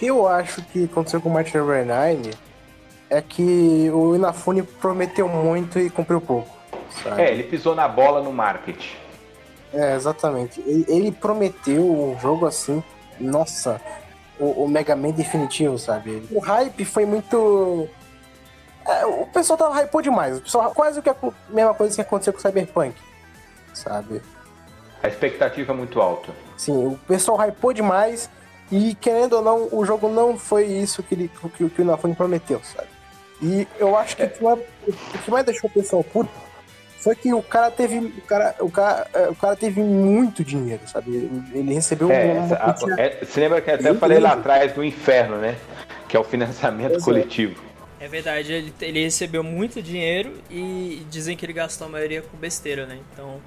O 0.00 0.04
eu 0.04 0.28
acho 0.28 0.62
que 0.62 0.84
aconteceu 0.84 1.20
com 1.20 1.28
o 1.28 1.32
Martin 1.32 1.58
9 1.58 2.30
é 3.14 3.22
que 3.22 3.88
o 3.92 4.16
Inafune 4.16 4.64
prometeu 4.64 5.28
muito 5.28 5.78
e 5.78 5.88
cumpriu 5.88 6.20
pouco. 6.20 6.52
Sabe? 7.02 7.22
É, 7.22 7.30
ele 7.30 7.44
pisou 7.44 7.72
na 7.72 7.86
bola 7.86 8.20
no 8.20 8.32
marketing. 8.32 8.96
É, 9.72 9.94
exatamente. 9.94 10.60
Ele, 10.66 10.84
ele 10.88 11.12
prometeu 11.12 11.80
um 11.84 12.18
jogo 12.18 12.44
assim, 12.44 12.82
nossa, 13.20 13.80
o, 14.38 14.64
o, 14.64 14.68
Mega 14.68 14.96
Man 14.96 15.12
definitivo, 15.12 15.78
sabe? 15.78 16.26
O 16.32 16.40
hype 16.40 16.84
foi 16.84 17.06
muito. 17.06 17.88
É, 18.84 19.06
o 19.06 19.26
pessoal 19.26 19.56
tava 19.56 19.80
hypou 19.80 20.02
demais. 20.02 20.38
O 20.38 20.40
pessoal, 20.40 20.72
quase 20.74 21.00
que 21.00 21.08
a 21.08 21.16
mesma 21.48 21.72
coisa 21.72 21.94
que 21.94 22.00
aconteceu 22.00 22.32
com 22.32 22.40
o 22.40 22.42
Cyberpunk, 22.42 22.94
sabe? 23.72 24.22
A 25.04 25.06
expectativa 25.06 25.72
é 25.72 25.76
muito 25.76 26.00
alta. 26.00 26.32
Sim, 26.56 26.86
o 26.86 26.98
pessoal 27.06 27.38
hypou 27.46 27.72
demais 27.72 28.28
e, 28.72 28.96
querendo 28.96 29.34
ou 29.34 29.42
não, 29.42 29.68
o 29.70 29.84
jogo 29.84 30.08
não 30.08 30.36
foi 30.36 30.64
isso 30.64 31.00
que, 31.00 31.14
ele, 31.14 31.28
que, 31.28 31.68
que 31.70 31.80
o 31.80 31.84
Inafune 31.84 32.14
prometeu, 32.14 32.60
sabe? 32.64 32.93
E 33.42 33.66
eu 33.78 33.96
acho 33.96 34.16
que 34.16 34.22
o 34.22 34.30
que 34.30 34.42
mais, 34.42 34.58
o 34.86 35.18
que 35.18 35.30
mais 35.30 35.44
deixou 35.44 35.68
o 35.68 35.72
pessoal 35.72 36.04
puto 36.04 36.30
foi 37.04 37.14
que 37.14 37.34
o 37.34 37.42
cara 37.42 37.70
teve. 37.70 37.98
O 37.98 38.22
cara, 38.22 38.54
o 38.60 38.70
cara, 38.70 39.06
é, 39.12 39.28
o 39.28 39.34
cara 39.34 39.54
teve 39.54 39.80
muito 39.82 40.42
dinheiro, 40.42 40.80
sabe? 40.86 41.30
Ele 41.52 41.74
recebeu 41.74 42.10
é, 42.10 42.32
uma. 42.32 42.54
A, 42.56 42.74
é, 42.98 43.24
você 43.24 43.40
lembra 43.40 43.60
que 43.60 43.70
até 43.70 43.90
eu 43.90 43.96
falei 43.96 44.18
lá 44.18 44.32
atrás 44.32 44.72
do 44.72 44.82
inferno, 44.82 45.36
né? 45.36 45.56
Que 46.08 46.16
é 46.16 46.20
o 46.20 46.24
financiamento 46.24 46.98
coletivo. 47.02 47.60
É, 48.00 48.06
É 48.06 48.08
verdade, 48.08 48.52
ele, 48.52 48.74
ele 48.80 49.02
recebeu 49.02 49.42
muito 49.42 49.82
dinheiro 49.82 50.32
e 50.50 51.06
dizem 51.10 51.36
que 51.36 51.44
ele 51.44 51.52
gastou 51.52 51.86
a 51.86 51.90
maioria 51.90 52.22
com 52.22 52.36
besteira, 52.36 52.86
né? 52.86 52.98
Então, 53.12 53.40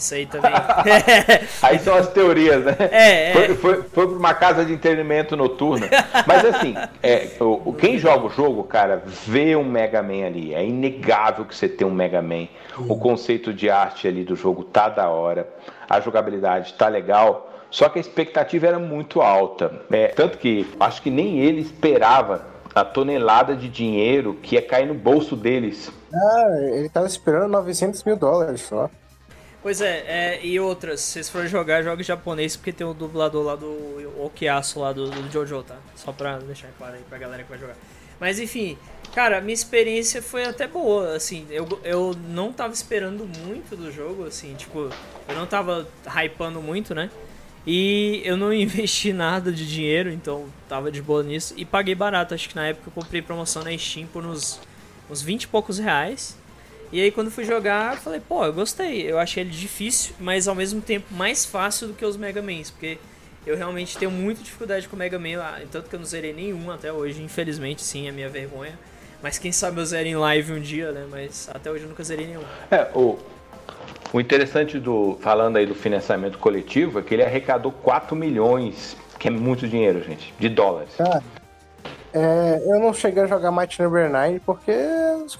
isso 0.00 0.14
aí 0.14 0.26
também. 0.26 0.50
aí 1.62 1.78
são 1.78 1.94
as 1.94 2.08
teorias, 2.08 2.64
né? 2.64 2.76
É, 2.90 3.30
é. 3.30 3.32
Foi, 3.32 3.54
foi, 3.54 3.82
foi 3.82 4.06
pra 4.08 4.16
uma 4.16 4.34
casa 4.34 4.64
de 4.64 4.72
entretenimento 4.72 5.36
noturna. 5.36 5.88
Mas 6.26 6.44
assim, 6.44 6.74
é, 7.02 7.28
o, 7.38 7.72
quem 7.74 7.98
joga 7.98 8.26
o 8.26 8.30
jogo, 8.30 8.64
cara, 8.64 9.02
vê 9.04 9.54
um 9.54 9.64
Mega 9.64 10.02
Man 10.02 10.26
ali. 10.26 10.54
É 10.54 10.64
inegável 10.64 11.44
que 11.44 11.54
você 11.54 11.68
tem 11.68 11.86
um 11.86 11.92
Mega 11.92 12.22
Man. 12.22 12.48
O 12.78 12.98
conceito 12.98 13.52
de 13.52 13.68
arte 13.68 14.08
ali 14.08 14.24
do 14.24 14.34
jogo 14.34 14.64
tá 14.64 14.88
da 14.88 15.08
hora. 15.08 15.48
A 15.88 16.00
jogabilidade 16.00 16.74
tá 16.74 16.88
legal. 16.88 17.48
Só 17.70 17.88
que 17.88 17.98
a 17.98 18.00
expectativa 18.00 18.66
era 18.66 18.78
muito 18.78 19.20
alta. 19.20 19.82
É, 19.90 20.08
tanto 20.08 20.38
que 20.38 20.66
acho 20.80 21.02
que 21.02 21.10
nem 21.10 21.38
ele 21.38 21.60
esperava 21.60 22.46
a 22.74 22.84
tonelada 22.84 23.54
de 23.54 23.68
dinheiro 23.68 24.34
que 24.34 24.54
ia 24.54 24.62
cair 24.62 24.86
no 24.86 24.94
bolso 24.94 25.36
deles. 25.36 25.92
Ah, 26.12 26.48
ele 26.72 26.88
tava 26.88 27.06
esperando 27.06 27.48
900 27.48 28.02
mil 28.04 28.16
dólares 28.16 28.62
só. 28.62 28.90
Pois 29.62 29.82
é, 29.82 30.04
é, 30.06 30.40
e 30.42 30.58
outras, 30.58 31.00
se 31.00 31.12
vocês 31.12 31.28
forem 31.28 31.46
jogar, 31.46 31.82
jogue 31.82 32.02
japonês 32.02 32.56
porque 32.56 32.72
tem 32.72 32.86
o 32.86 32.94
dublador 32.94 33.44
lá 33.44 33.56
do 33.56 34.24
Okiasu 34.24 34.80
lá 34.80 34.92
do, 34.92 35.10
do 35.10 35.30
Jojo, 35.30 35.62
tá? 35.62 35.76
Só 35.94 36.12
pra 36.12 36.38
deixar 36.38 36.68
claro 36.78 36.94
aí 36.94 37.02
pra 37.06 37.18
galera 37.18 37.42
que 37.42 37.50
vai 37.50 37.58
jogar. 37.58 37.76
Mas 38.18 38.38
enfim, 38.38 38.78
cara, 39.14 39.38
minha 39.40 39.52
experiência 39.52 40.22
foi 40.22 40.44
até 40.44 40.66
boa, 40.66 41.14
assim, 41.14 41.46
eu, 41.50 41.66
eu 41.84 42.16
não 42.28 42.52
tava 42.52 42.72
esperando 42.72 43.26
muito 43.44 43.76
do 43.76 43.92
jogo, 43.92 44.26
assim, 44.26 44.54
tipo, 44.54 44.90
eu 45.28 45.34
não 45.34 45.46
tava 45.46 45.86
hypando 46.06 46.62
muito, 46.62 46.94
né? 46.94 47.10
E 47.66 48.22
eu 48.24 48.38
não 48.38 48.52
investi 48.54 49.12
nada 49.12 49.52
de 49.52 49.68
dinheiro, 49.68 50.10
então 50.10 50.46
tava 50.68 50.90
de 50.90 51.02
boa 51.02 51.22
nisso. 51.22 51.52
E 51.56 51.66
paguei 51.66 51.94
barato, 51.94 52.34
acho 52.34 52.48
que 52.48 52.56
na 52.56 52.66
época 52.66 52.88
eu 52.88 52.92
comprei 52.92 53.20
promoção 53.20 53.62
na 53.62 53.76
Steam 53.76 54.06
por 54.06 54.24
uns, 54.24 54.58
uns 55.10 55.20
20 55.20 55.42
e 55.42 55.48
poucos 55.48 55.78
reais. 55.78 56.39
E 56.92 57.00
aí 57.00 57.10
quando 57.10 57.30
fui 57.30 57.44
jogar, 57.44 57.94
eu 57.94 58.00
falei, 58.00 58.20
pô, 58.20 58.44
eu 58.44 58.52
gostei. 58.52 59.10
Eu 59.10 59.18
achei 59.18 59.42
ele 59.42 59.50
difícil, 59.50 60.14
mas 60.18 60.48
ao 60.48 60.54
mesmo 60.54 60.80
tempo 60.80 61.14
mais 61.14 61.44
fácil 61.44 61.88
do 61.88 61.94
que 61.94 62.04
os 62.04 62.16
Mega 62.16 62.42
Mans, 62.42 62.70
porque 62.70 62.98
eu 63.46 63.56
realmente 63.56 63.96
tenho 63.96 64.10
muita 64.10 64.42
dificuldade 64.42 64.88
com 64.88 64.96
o 64.96 64.98
Mega 64.98 65.18
Man, 65.18 65.38
tanto 65.70 65.88
que 65.88 65.94
eu 65.94 66.00
não 66.00 66.06
zerei 66.06 66.32
nenhum 66.32 66.70
até 66.70 66.92
hoje, 66.92 67.22
infelizmente 67.22 67.82
sim, 67.82 68.08
é 68.08 68.12
minha 68.12 68.28
vergonha. 68.28 68.78
Mas 69.22 69.38
quem 69.38 69.52
sabe 69.52 69.80
eu 69.80 69.86
zero 69.86 70.08
em 70.08 70.16
live 70.16 70.52
um 70.52 70.60
dia, 70.60 70.92
né? 70.92 71.06
Mas 71.10 71.48
até 71.52 71.70
hoje 71.70 71.84
eu 71.84 71.88
nunca 71.88 72.02
zerei 72.02 72.26
nenhum. 72.26 72.42
É, 72.70 72.88
o, 72.94 73.18
o 74.12 74.20
interessante 74.20 74.78
do. 74.78 75.18
Falando 75.20 75.56
aí 75.56 75.66
do 75.66 75.74
financiamento 75.74 76.38
coletivo 76.38 76.98
é 76.98 77.02
que 77.02 77.14
ele 77.14 77.22
arrecadou 77.22 77.70
4 77.70 78.16
milhões, 78.16 78.96
que 79.18 79.28
é 79.28 79.30
muito 79.30 79.68
dinheiro, 79.68 80.02
gente, 80.02 80.32
de 80.38 80.48
dólares. 80.48 80.94
Cara, 80.96 81.22
é, 82.12 82.62
eu 82.66 82.80
não 82.80 82.92
cheguei 82.92 83.22
a 83.22 83.26
jogar 83.26 83.52
Might 83.52 83.80
Number 83.80 84.10
9 84.10 84.40
porque 84.40 84.72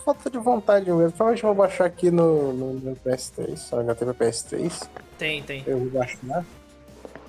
falta 0.05 0.31
de 0.31 0.39
vontade 0.39 0.87
mesmo. 0.87 1.11
Provavelmente 1.11 1.43
vou 1.43 1.55
baixar 1.55 1.87
aqui 1.87 2.11
no, 2.11 2.53
no, 2.53 2.75
no 2.75 2.97
PS3. 2.97 3.57
Só 3.57 3.83
já 3.83 3.95
teve 3.95 4.13
PS3. 4.13 4.89
Tem, 5.19 5.43
tem. 5.43 5.65
Eu 5.67 5.79
vou 5.79 5.91
baixar. 5.91 6.45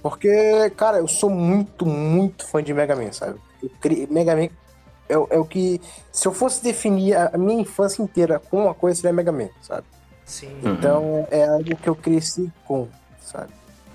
Porque, 0.01 0.69
cara, 0.75 0.97
eu 0.97 1.07
sou 1.07 1.29
muito, 1.29 1.85
muito 1.85 2.47
fã 2.47 2.63
de 2.63 2.73
Mega 2.73 2.95
Man, 2.95 3.11
sabe? 3.11 3.39
Cri... 3.79 4.07
Mega 4.09 4.35
Man 4.35 4.49
é, 5.09 5.13
é, 5.13 5.39
o 5.39 5.45
que. 5.45 5.81
Se 6.11 6.27
eu 6.27 6.33
fosse 6.33 6.63
definir 6.63 7.15
a 7.15 7.37
minha 7.37 7.61
infância 7.61 8.01
inteira 8.01 8.39
com 8.39 8.63
uma 8.63 8.73
coisa, 8.73 9.01
seria 9.01 9.13
Mega 9.13 9.31
Man, 9.31 9.49
sabe? 9.61 9.85
Sim. 10.25 10.55
Então 10.63 11.27
é 11.29 11.45
algo 11.45 11.75
que 11.75 11.89
eu 11.89 11.95
cresci 11.95 12.51
com, 12.65 12.87
sabe? 13.21 13.51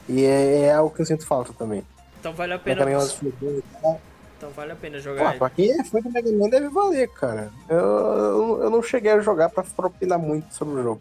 E 0.08 0.24
é, 0.24 0.60
é 0.62 0.72
algo 0.72 0.94
que 0.94 1.02
eu 1.02 1.06
sinto 1.06 1.26
falta 1.26 1.52
também. 1.52 1.84
Então 2.20 2.32
vale 2.32 2.52
a 2.52 2.58
pena. 2.58 2.84
Mega 2.84 2.98
Man 2.98 3.98
então 4.46 4.50
vale 4.54 4.72
a 4.72 4.76
pena 4.76 4.98
jogar. 5.00 5.32
Pô, 5.32 5.38
pra 5.40 5.50
quem 5.50 5.72
é 5.72 5.84
fã 5.84 6.00
do 6.00 6.10
Mega 6.10 6.30
Man 6.30 6.48
deve 6.48 6.68
valer, 6.68 7.08
cara. 7.08 7.50
Eu, 7.68 7.78
eu, 7.78 8.62
eu 8.62 8.70
não 8.70 8.82
cheguei 8.82 9.10
a 9.12 9.20
jogar 9.20 9.48
pra 9.48 9.64
opinar 9.78 10.18
muito 10.18 10.54
sobre 10.54 10.80
o 10.80 10.82
jogo. 10.82 11.00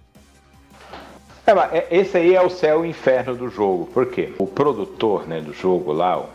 É, 1.46 1.54
mas 1.54 1.74
é, 1.74 1.88
esse 1.92 2.18
aí 2.18 2.34
é 2.34 2.42
o 2.42 2.50
céu 2.50 2.84
e 2.84 2.88
o 2.88 2.90
inferno 2.90 3.36
do 3.36 3.50
jogo. 3.50 3.86
Por 3.88 4.08
quê? 4.08 4.34
O 4.40 4.48
produtor 4.48 5.28
né, 5.28 5.40
do 5.40 5.54
jogo 5.54 5.92
lá, 5.92 6.20
o 6.20 6.30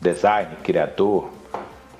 design, 0.00 0.54
criador, 0.62 1.28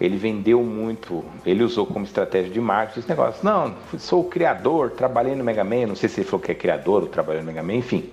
ele 0.00 0.16
vendeu 0.16 0.62
muito, 0.62 1.24
ele 1.44 1.64
usou 1.64 1.84
como 1.84 2.04
estratégia 2.04 2.52
de 2.52 2.60
marketing 2.60 3.00
esse 3.00 3.08
negócio. 3.08 3.44
Não, 3.44 3.74
sou 3.98 4.20
o 4.20 4.28
criador, 4.28 4.92
trabalhei 4.92 5.34
no 5.34 5.42
Mega 5.42 5.64
Man, 5.64 5.88
não 5.88 5.96
sei 5.96 6.08
se 6.08 6.20
ele 6.20 6.28
falou 6.28 6.44
que 6.44 6.52
é 6.52 6.54
criador 6.54 7.02
ou 7.02 7.08
trabalhou 7.08 7.42
no 7.42 7.48
Mega 7.48 7.62
Man, 7.62 7.74
enfim. 7.74 8.12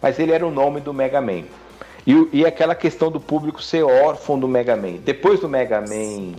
Mas 0.00 0.18
ele 0.18 0.32
era 0.32 0.46
o 0.46 0.50
nome 0.50 0.80
do 0.80 0.94
Mega 0.94 1.20
Man. 1.20 1.42
E, 2.06 2.28
e 2.32 2.46
aquela 2.46 2.74
questão 2.74 3.10
do 3.10 3.20
público 3.20 3.62
ser 3.62 3.82
órfão 3.82 4.38
do 4.38 4.48
Mega 4.48 4.76
Man. 4.76 4.96
Depois 5.04 5.40
do 5.40 5.48
Mega 5.48 5.80
Man, 5.80 6.34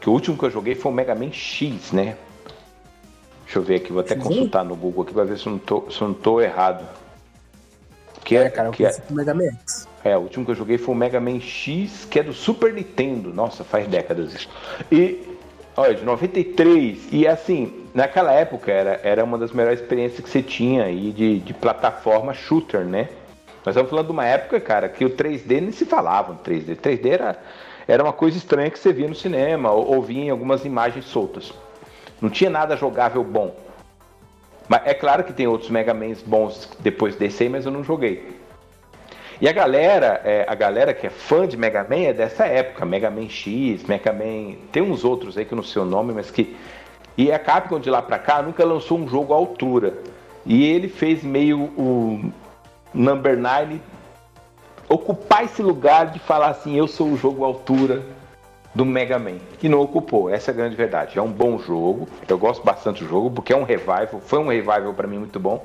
que 0.00 0.08
o 0.08 0.12
último 0.12 0.36
que 0.36 0.44
eu 0.44 0.50
joguei 0.50 0.74
foi 0.74 0.92
o 0.92 0.94
Mega 0.94 1.14
Man 1.14 1.32
X, 1.32 1.92
né? 1.92 2.16
Deixa 3.44 3.58
eu 3.58 3.62
ver 3.62 3.76
aqui, 3.76 3.92
vou 3.92 4.00
até 4.00 4.14
consultar 4.14 4.64
no 4.64 4.76
Google 4.76 5.04
aqui 5.04 5.14
pra 5.14 5.24
ver 5.24 5.38
se 5.38 5.46
eu 5.46 5.52
não 5.52 5.58
tô, 5.58 5.90
se 5.90 6.00
eu 6.00 6.08
não 6.08 6.14
tô 6.14 6.40
errado. 6.40 6.86
Que 8.22 8.36
é, 8.36 8.42
é 8.42 8.50
cara, 8.50 8.70
que 8.70 8.84
é, 8.84 8.94
o 9.08 9.14
Mega 9.14 9.32
Man 9.32 9.44
X. 9.44 9.88
É, 10.04 10.16
o 10.16 10.20
último 10.20 10.44
que 10.44 10.50
eu 10.50 10.54
joguei 10.54 10.76
foi 10.76 10.94
o 10.94 10.98
Mega 10.98 11.18
Man 11.18 11.40
X, 11.40 12.06
que 12.10 12.18
é 12.18 12.22
do 12.22 12.32
Super 12.32 12.72
Nintendo. 12.72 13.32
Nossa, 13.32 13.64
faz 13.64 13.88
décadas 13.88 14.34
isso. 14.34 14.48
E, 14.92 15.38
olha, 15.76 15.94
de 15.94 16.04
93. 16.04 17.08
E 17.10 17.26
assim, 17.26 17.84
naquela 17.94 18.32
época 18.32 18.70
era, 18.70 19.00
era 19.02 19.24
uma 19.24 19.38
das 19.38 19.50
melhores 19.50 19.80
experiências 19.80 20.20
que 20.20 20.28
você 20.28 20.42
tinha 20.42 20.84
aí 20.84 21.10
de, 21.10 21.38
de 21.40 21.54
plataforma 21.54 22.34
shooter, 22.34 22.84
né? 22.84 23.08
Nós 23.68 23.74
estamos 23.74 23.90
falando 23.90 24.06
de 24.06 24.12
uma 24.12 24.24
época, 24.24 24.58
cara, 24.58 24.88
que 24.88 25.04
o 25.04 25.10
3D 25.10 25.60
nem 25.60 25.72
se 25.72 25.84
falava 25.84 26.32
no 26.32 26.38
3D. 26.38 26.74
3D 26.74 27.10
era, 27.10 27.38
era 27.86 28.02
uma 28.02 28.14
coisa 28.14 28.38
estranha 28.38 28.70
que 28.70 28.78
você 28.78 28.94
via 28.94 29.06
no 29.06 29.14
cinema 29.14 29.70
ou, 29.70 29.94
ou 29.94 30.02
via 30.02 30.24
em 30.24 30.30
algumas 30.30 30.64
imagens 30.64 31.04
soltas. 31.04 31.52
Não 32.18 32.30
tinha 32.30 32.48
nada 32.48 32.78
jogável 32.78 33.22
bom. 33.22 33.54
Mas 34.66 34.86
é 34.86 34.94
claro 34.94 35.22
que 35.22 35.34
tem 35.34 35.46
outros 35.46 35.68
Mega 35.68 35.92
Mans 35.92 36.22
bons 36.22 36.70
depois 36.80 37.14
desse 37.16 37.42
aí, 37.42 37.50
mas 37.50 37.66
eu 37.66 37.70
não 37.70 37.84
joguei. 37.84 38.38
E 39.38 39.46
a 39.46 39.52
galera, 39.52 40.22
é, 40.24 40.46
a 40.48 40.54
galera 40.54 40.94
que 40.94 41.06
é 41.06 41.10
fã 41.10 41.46
de 41.46 41.58
Mega 41.58 41.84
Man 41.84 42.04
é 42.04 42.14
dessa 42.14 42.46
época, 42.46 42.86
Mega 42.86 43.10
Man 43.10 43.28
X, 43.28 43.84
Mega 43.84 44.14
Man, 44.14 44.54
tem 44.72 44.82
uns 44.82 45.04
outros 45.04 45.36
aí 45.36 45.44
que 45.44 45.52
eu 45.52 45.56
não 45.56 45.62
sei 45.62 45.82
o 45.82 45.84
nome, 45.84 46.14
mas 46.14 46.30
que 46.30 46.56
e 47.18 47.30
a 47.30 47.38
Capcom 47.38 47.78
de 47.78 47.90
lá 47.90 48.00
para 48.00 48.18
cá 48.18 48.40
nunca 48.40 48.64
lançou 48.64 48.98
um 48.98 49.06
jogo 49.06 49.34
à 49.34 49.36
altura. 49.36 49.92
E 50.46 50.64
ele 50.64 50.88
fez 50.88 51.22
meio 51.22 51.64
o 51.76 52.32
Number 52.94 53.36
9 53.36 53.80
ocupar 54.88 55.44
esse 55.44 55.62
lugar 55.62 56.06
de 56.06 56.18
falar 56.18 56.48
assim, 56.48 56.76
eu 56.76 56.88
sou 56.88 57.08
o 57.08 57.16
jogo 57.16 57.44
altura 57.44 58.02
do 58.74 58.84
Mega 58.84 59.18
Man, 59.18 59.38
que 59.58 59.68
não 59.68 59.80
ocupou, 59.80 60.30
essa 60.30 60.50
é 60.50 60.54
a 60.54 60.56
grande 60.56 60.76
verdade. 60.76 61.18
É 61.18 61.22
um 61.22 61.30
bom 61.30 61.58
jogo, 61.58 62.08
eu 62.26 62.38
gosto 62.38 62.64
bastante 62.64 63.02
do 63.02 63.08
jogo, 63.08 63.30
porque 63.30 63.52
é 63.52 63.56
um 63.56 63.64
revival, 63.64 64.20
foi 64.24 64.38
um 64.38 64.48
revival 64.48 64.94
para 64.94 65.06
mim 65.06 65.18
muito 65.18 65.38
bom. 65.38 65.64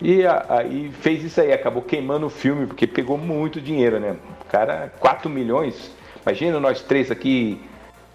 E 0.00 0.22
aí 0.48 0.90
fez 1.00 1.22
isso 1.22 1.40
aí, 1.40 1.52
acabou 1.52 1.82
queimando 1.82 2.26
o 2.26 2.30
filme, 2.30 2.66
porque 2.66 2.86
pegou 2.86 3.18
muito 3.18 3.60
dinheiro, 3.60 4.00
né? 4.00 4.16
Cara, 4.48 4.90
4 4.98 5.28
milhões. 5.28 5.94
Imagina 6.24 6.58
nós 6.58 6.80
três 6.80 7.10
aqui, 7.10 7.60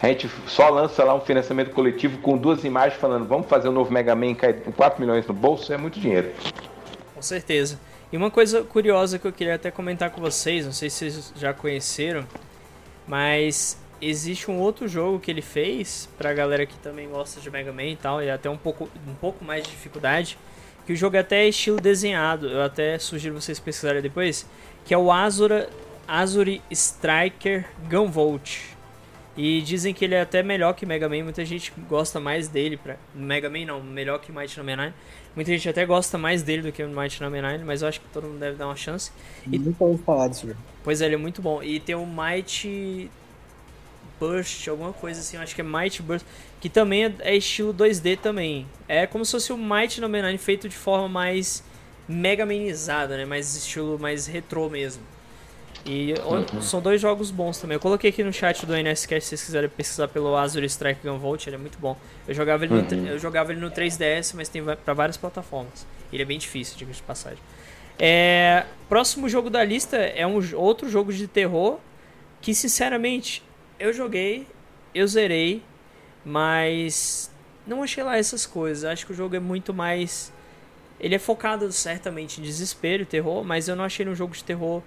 a 0.01 0.07
gente 0.07 0.27
só 0.47 0.69
lança 0.69 1.03
lá 1.03 1.13
um 1.13 1.21
financiamento 1.21 1.71
coletivo 1.71 2.17
com 2.19 2.37
duas 2.37 2.63
imagens 2.63 2.99
falando, 2.99 3.27
vamos 3.27 3.47
fazer 3.47 3.69
um 3.69 3.71
novo 3.71 3.93
Mega 3.93 4.15
Man 4.15 4.33
com 4.33 4.71
4 4.71 4.99
milhões 4.99 5.27
no 5.27 5.33
bolso, 5.33 5.71
é 5.71 5.77
muito 5.77 5.99
dinheiro. 5.99 6.31
Com 7.15 7.21
certeza. 7.21 7.79
E 8.11 8.17
uma 8.17 8.29
coisa 8.29 8.61
curiosa 8.61 9.17
que 9.17 9.25
eu 9.25 9.33
queria 9.33 9.55
até 9.55 9.71
comentar 9.71 10.11
com 10.11 10.21
vocês, 10.21 10.65
não 10.65 10.73
sei 10.73 10.89
se 10.89 11.09
vocês 11.09 11.33
já 11.35 11.53
conheceram, 11.53 12.27
mas 13.07 13.79
existe 14.01 14.51
um 14.51 14.59
outro 14.59 14.87
jogo 14.87 15.19
que 15.19 15.31
ele 15.31 15.41
fez 15.41 16.07
pra 16.17 16.33
galera 16.33 16.65
que 16.65 16.77
também 16.77 17.09
gosta 17.09 17.39
de 17.41 17.49
Mega 17.49 17.71
Man 17.71 17.85
e 17.85 17.95
tal, 17.95 18.21
e 18.21 18.29
até 18.29 18.49
um 18.49 18.57
pouco, 18.57 18.89
um 19.07 19.15
pouco 19.15 19.43
mais 19.43 19.63
de 19.63 19.71
dificuldade, 19.71 20.37
que 20.85 20.93
o 20.93 20.95
jogo 20.95 21.15
é 21.15 21.19
até 21.19 21.47
estilo 21.47 21.79
desenhado, 21.79 22.47
eu 22.47 22.61
até 22.61 22.99
sugiro 22.99 23.33
vocês 23.33 23.59
pesquisarem 23.59 24.01
depois, 24.01 24.45
que 24.83 24.93
é 24.93 24.97
o 24.97 25.11
Azura, 25.11 25.69
Azuri 26.07 26.61
Striker 26.69 27.65
Gunvolt. 27.89 28.75
E 29.37 29.61
dizem 29.61 29.93
que 29.93 30.05
ele 30.05 30.15
é 30.15 30.21
até 30.21 30.41
melhor 30.41 30.73
que 30.73 30.85
Mega 30.85 31.09
Man, 31.09 31.23
muita 31.23 31.43
gente 31.43 31.73
gosta 31.89 32.19
mais 32.19 32.47
dele. 32.47 32.77
Pra... 32.77 32.95
Mega 33.13 33.49
Man 33.49 33.65
não, 33.65 33.83
melhor 33.83 34.19
que 34.19 34.31
Might 34.31 34.57
Number 34.57 34.77
9. 34.77 34.93
Muita 35.35 35.51
gente 35.51 35.67
até 35.67 35.85
gosta 35.85 36.17
mais 36.17 36.43
dele 36.43 36.61
do 36.61 36.71
que 36.71 36.81
o 36.81 36.87
Might 36.87 37.21
Number 37.21 37.41
9, 37.41 37.63
mas 37.65 37.81
eu 37.81 37.87
acho 37.87 37.99
que 37.99 38.07
todo 38.13 38.25
mundo 38.27 38.39
deve 38.39 38.55
dar 38.55 38.67
uma 38.67 38.75
chance. 38.75 39.11
E... 39.51 39.59
Nunca 39.59 39.83
ouvi 39.83 40.01
falar 40.01 40.29
desse 40.29 40.47
jogo. 40.47 40.59
Pois 40.83 41.01
é, 41.01 41.05
ele 41.05 41.15
é 41.15 41.17
muito 41.17 41.41
bom. 41.41 41.61
E 41.61 41.79
tem 41.79 41.93
o 41.93 42.05
Might 42.05 43.11
Burst, 44.19 44.67
alguma 44.69 44.93
coisa 44.93 45.19
assim, 45.19 45.35
eu 45.35 45.43
acho 45.43 45.53
que 45.53 45.61
é 45.61 45.63
Might 45.63 46.01
Burst, 46.01 46.25
que 46.61 46.69
também 46.69 47.05
é, 47.05 47.13
é 47.19 47.35
estilo 47.35 47.73
2D 47.73 48.17
também. 48.17 48.65
É 48.87 49.05
como 49.05 49.25
se 49.25 49.33
fosse 49.33 49.51
o 49.51 49.57
Might 49.57 49.99
Number 49.99 50.21
9 50.21 50.37
feito 50.37 50.69
de 50.69 50.75
forma 50.75 51.09
mais 51.09 51.63
mega 52.07 52.45
manizada, 52.45 53.17
né? 53.17 53.25
Mais 53.25 53.55
estilo 53.55 53.99
mais 53.99 54.27
retrô 54.27 54.69
mesmo. 54.69 55.03
E 55.85 56.15
uhum. 56.25 56.61
são 56.63 56.81
dois 56.81 56.99
jogos 56.99 57.29
bons 57.29 57.59
também. 57.59 57.75
Eu 57.75 57.79
coloquei 57.79 58.09
aqui 58.09 58.23
no 58.23 58.33
chat 58.33 58.65
do 58.65 58.75
NSCast 58.75 59.21
se 59.21 59.29
vocês 59.29 59.43
quiserem 59.43 59.69
pesquisar 59.69 60.07
pelo 60.07 60.35
Azure 60.35 60.65
Strike 60.65 61.07
Gunvolt, 61.07 61.45
ele 61.45 61.57
é 61.57 61.59
muito 61.59 61.77
bom. 61.77 61.95
Eu 62.27 62.33
jogava 62.33 62.65
ele, 62.65 62.73
uhum. 62.73 62.81
no, 62.81 63.07
eu 63.07 63.19
jogava 63.19 63.51
ele 63.51 63.61
no 63.61 63.69
3DS, 63.69 64.33
mas 64.35 64.49
tem 64.49 64.63
para 64.63 64.93
várias 64.95 65.15
plataformas. 65.15 65.85
Ele 66.11 66.23
é 66.23 66.25
bem 66.25 66.39
difícil, 66.39 66.75
diga 66.75 66.91
de 66.91 67.03
passagem. 67.03 67.37
É, 67.99 68.65
próximo 68.89 69.29
jogo 69.29 69.49
da 69.49 69.63
lista 69.63 69.95
é 69.95 70.25
um 70.25 70.41
outro 70.55 70.89
jogo 70.89 71.13
de 71.13 71.27
terror 71.27 71.79
que, 72.41 72.53
sinceramente, 72.53 73.43
eu 73.79 73.93
joguei, 73.93 74.47
eu 74.93 75.07
zerei, 75.07 75.61
Mas 76.23 77.29
não 77.67 77.83
achei 77.83 78.03
lá 78.03 78.17
essas 78.17 78.45
coisas. 78.45 78.83
Acho 78.85 79.05
que 79.05 79.11
o 79.11 79.15
jogo 79.15 79.35
é 79.35 79.39
muito 79.39 79.73
mais. 79.73 80.31
Ele 80.99 81.13
é 81.13 81.19
focado 81.19 81.71
certamente 81.71 82.39
em 82.39 82.43
desespero 82.43 83.03
e 83.03 83.05
terror, 83.05 83.43
mas 83.43 83.67
eu 83.67 83.75
não 83.75 83.83
achei 83.83 84.07
um 84.07 84.15
jogo 84.15 84.33
de 84.33 84.43
terror. 84.43 84.81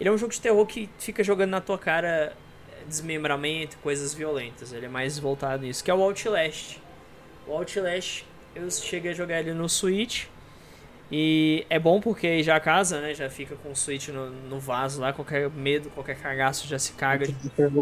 Ele 0.00 0.08
é 0.08 0.12
um 0.12 0.16
jogo 0.16 0.32
de 0.32 0.40
terror 0.40 0.64
que 0.64 0.88
fica 0.98 1.22
jogando 1.22 1.50
na 1.50 1.60
tua 1.60 1.76
cara 1.76 2.34
eh, 2.72 2.84
desmembramento, 2.88 3.76
coisas 3.82 4.14
violentas. 4.14 4.72
Ele 4.72 4.86
é 4.86 4.88
mais 4.88 5.18
voltado 5.18 5.62
nisso, 5.62 5.84
que 5.84 5.90
é 5.90 5.94
o 5.94 6.02
Outlast. 6.02 6.78
O 7.46 7.52
Outlast, 7.52 8.24
eu 8.54 8.70
cheguei 8.70 9.10
a 9.10 9.14
jogar 9.14 9.40
ele 9.40 9.52
no 9.52 9.68
Switch. 9.68 10.24
E 11.12 11.66
é 11.68 11.78
bom 11.78 12.00
porque 12.00 12.42
já 12.42 12.58
casa, 12.60 13.00
né? 13.00 13.12
Já 13.14 13.28
fica 13.28 13.56
com 13.56 13.72
o 13.72 13.76
Switch 13.76 14.08
no, 14.08 14.30
no 14.30 14.58
vaso 14.58 15.00
lá, 15.00 15.12
qualquer 15.12 15.50
medo, 15.50 15.90
qualquer 15.90 16.16
cagaço 16.16 16.66
já 16.66 16.78
se 16.78 16.92
caga. 16.92 17.26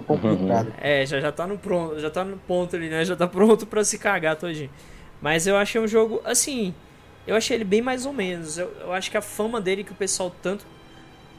complicado. 0.07 0.75
É, 0.81 1.07
já, 1.07 1.21
já 1.21 1.31
tá 1.31 1.47
no 1.47 1.59
pronto, 1.59 2.01
já 2.01 2.11
tá 2.11 2.25
no 2.25 2.39
ponto 2.39 2.75
ali, 2.75 2.89
né? 2.89 3.05
Já 3.05 3.15
tá 3.15 3.29
pronto 3.29 3.67
para 3.67 3.85
se 3.85 3.99
cagar 3.99 4.35
todinho. 4.35 4.71
Mas 5.21 5.47
eu 5.47 5.57
achei 5.57 5.81
um 5.81 5.87
jogo, 5.87 6.21
assim, 6.25 6.75
eu 7.27 7.37
achei 7.37 7.57
ele 7.57 7.65
bem 7.65 7.83
mais 7.83 8.07
ou 8.07 8.13
menos. 8.13 8.57
Eu, 8.57 8.73
eu 8.81 8.93
acho 8.93 9.11
que 9.11 9.17
a 9.17 9.23
fama 9.23 9.61
dele 9.61 9.85
que 9.85 9.93
o 9.93 9.97
pessoal 9.97 10.35
tanto 10.43 10.65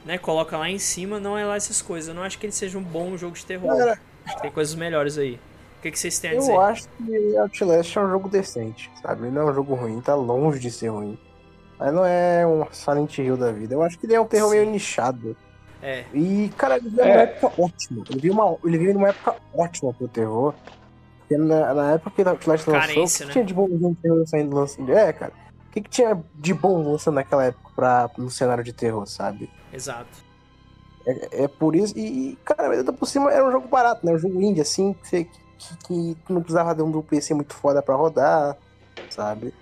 né, 0.05 0.17
coloca 0.17 0.57
lá 0.57 0.69
em 0.69 0.79
cima 0.79 1.19
não 1.19 1.37
é 1.37 1.45
lá 1.45 1.55
essas 1.55 1.81
coisas. 1.81 2.09
Eu 2.09 2.15
não 2.15 2.23
acho 2.23 2.37
que 2.37 2.45
ele 2.45 2.53
seja 2.53 2.77
um 2.77 2.83
bom 2.83 3.17
jogo 3.17 3.35
de 3.35 3.45
terror. 3.45 3.77
Cara, 3.77 3.99
acho 4.25 4.35
que 4.35 4.41
tem 4.41 4.51
coisas 4.51 4.75
melhores 4.75 5.17
aí. 5.17 5.39
O 5.77 5.81
que, 5.81 5.91
que 5.91 5.99
vocês 5.99 6.19
têm 6.19 6.31
a 6.31 6.35
dizer? 6.35 6.51
Eu 6.51 6.61
acho 6.61 6.89
que 6.89 7.37
Outlast 7.37 7.95
é 7.95 8.01
um 8.01 8.09
jogo 8.09 8.27
decente, 8.27 8.91
sabe? 9.01 9.27
Ele 9.27 9.31
não 9.31 9.43
é 9.47 9.51
um 9.51 9.53
jogo 9.53 9.75
ruim, 9.75 10.01
tá 10.01 10.13
longe 10.13 10.59
de 10.59 10.69
ser 10.69 10.89
ruim. 10.89 11.17
Mas 11.79 11.93
não 11.93 12.05
é 12.05 12.45
um 12.45 12.65
Silent 12.69 13.17
Hill 13.17 13.37
da 13.37 13.51
vida. 13.53 13.73
Eu 13.73 13.81
acho 13.81 13.97
que 13.97 14.05
ele 14.05 14.13
é 14.13 14.19
um 14.19 14.25
terror 14.25 14.49
Sim. 14.49 14.57
meio 14.57 14.69
nichado. 14.69 15.37
É. 15.81 16.03
E, 16.13 16.51
cara, 16.57 16.75
ele 16.75 16.89
veio 16.89 17.07
é. 17.07 17.11
numa 17.11 17.21
época 17.21 17.61
ótima. 17.61 18.03
Ele 18.09 18.19
veio, 18.19 18.33
uma, 18.33 18.57
ele 18.65 18.77
veio 18.77 18.93
numa 18.93 19.07
época 19.07 19.35
ótima 19.53 19.93
pro 19.93 20.07
terror. 20.09 20.53
Porque 21.19 21.37
na, 21.37 21.73
na 21.73 21.91
época 21.93 22.11
que 22.11 22.21
o 22.21 22.29
Outlast 22.29 22.67
lançou, 22.67 23.03
o 23.05 23.07
que, 23.07 23.25
né? 23.25 23.31
tinha 23.31 23.45
de 23.45 23.53
bom 23.53 23.67
no 23.69 23.95
terror 23.95 24.27
saindo 24.27 24.53
lançando? 24.53 24.91
É, 24.91 25.13
cara. 25.13 25.31
O 25.69 25.71
que, 25.71 25.81
que 25.81 25.89
tinha 25.89 26.19
de 26.33 26.51
bom 26.51 26.91
lançando 26.91 27.15
naquela 27.15 27.45
época 27.45 27.69
pra, 27.75 28.09
no 28.17 28.29
cenário 28.29 28.63
de 28.63 28.73
terror, 28.73 29.05
sabe? 29.05 29.47
Exato. 29.71 30.17
É, 31.05 31.43
é 31.43 31.47
por 31.47 31.75
isso. 31.75 31.93
E, 31.95 32.35
cara, 32.43 32.73
ainda 32.73 32.91
por 32.91 33.05
cima 33.05 33.31
era 33.31 33.47
um 33.47 33.51
jogo 33.51 33.67
barato, 33.67 34.03
né? 34.03 34.11
Um 34.11 34.17
jogo 34.17 34.41
indie, 34.41 34.61
assim, 34.61 34.93
que, 34.93 35.25
que, 35.25 36.15
que 36.15 36.33
não 36.33 36.41
precisava 36.41 36.73
de 36.73 36.81
um 36.81 37.01
PC 37.03 37.35
muito 37.35 37.53
foda 37.53 37.83
pra 37.83 37.93
rodar, 37.93 38.57
sabe? 39.11 39.53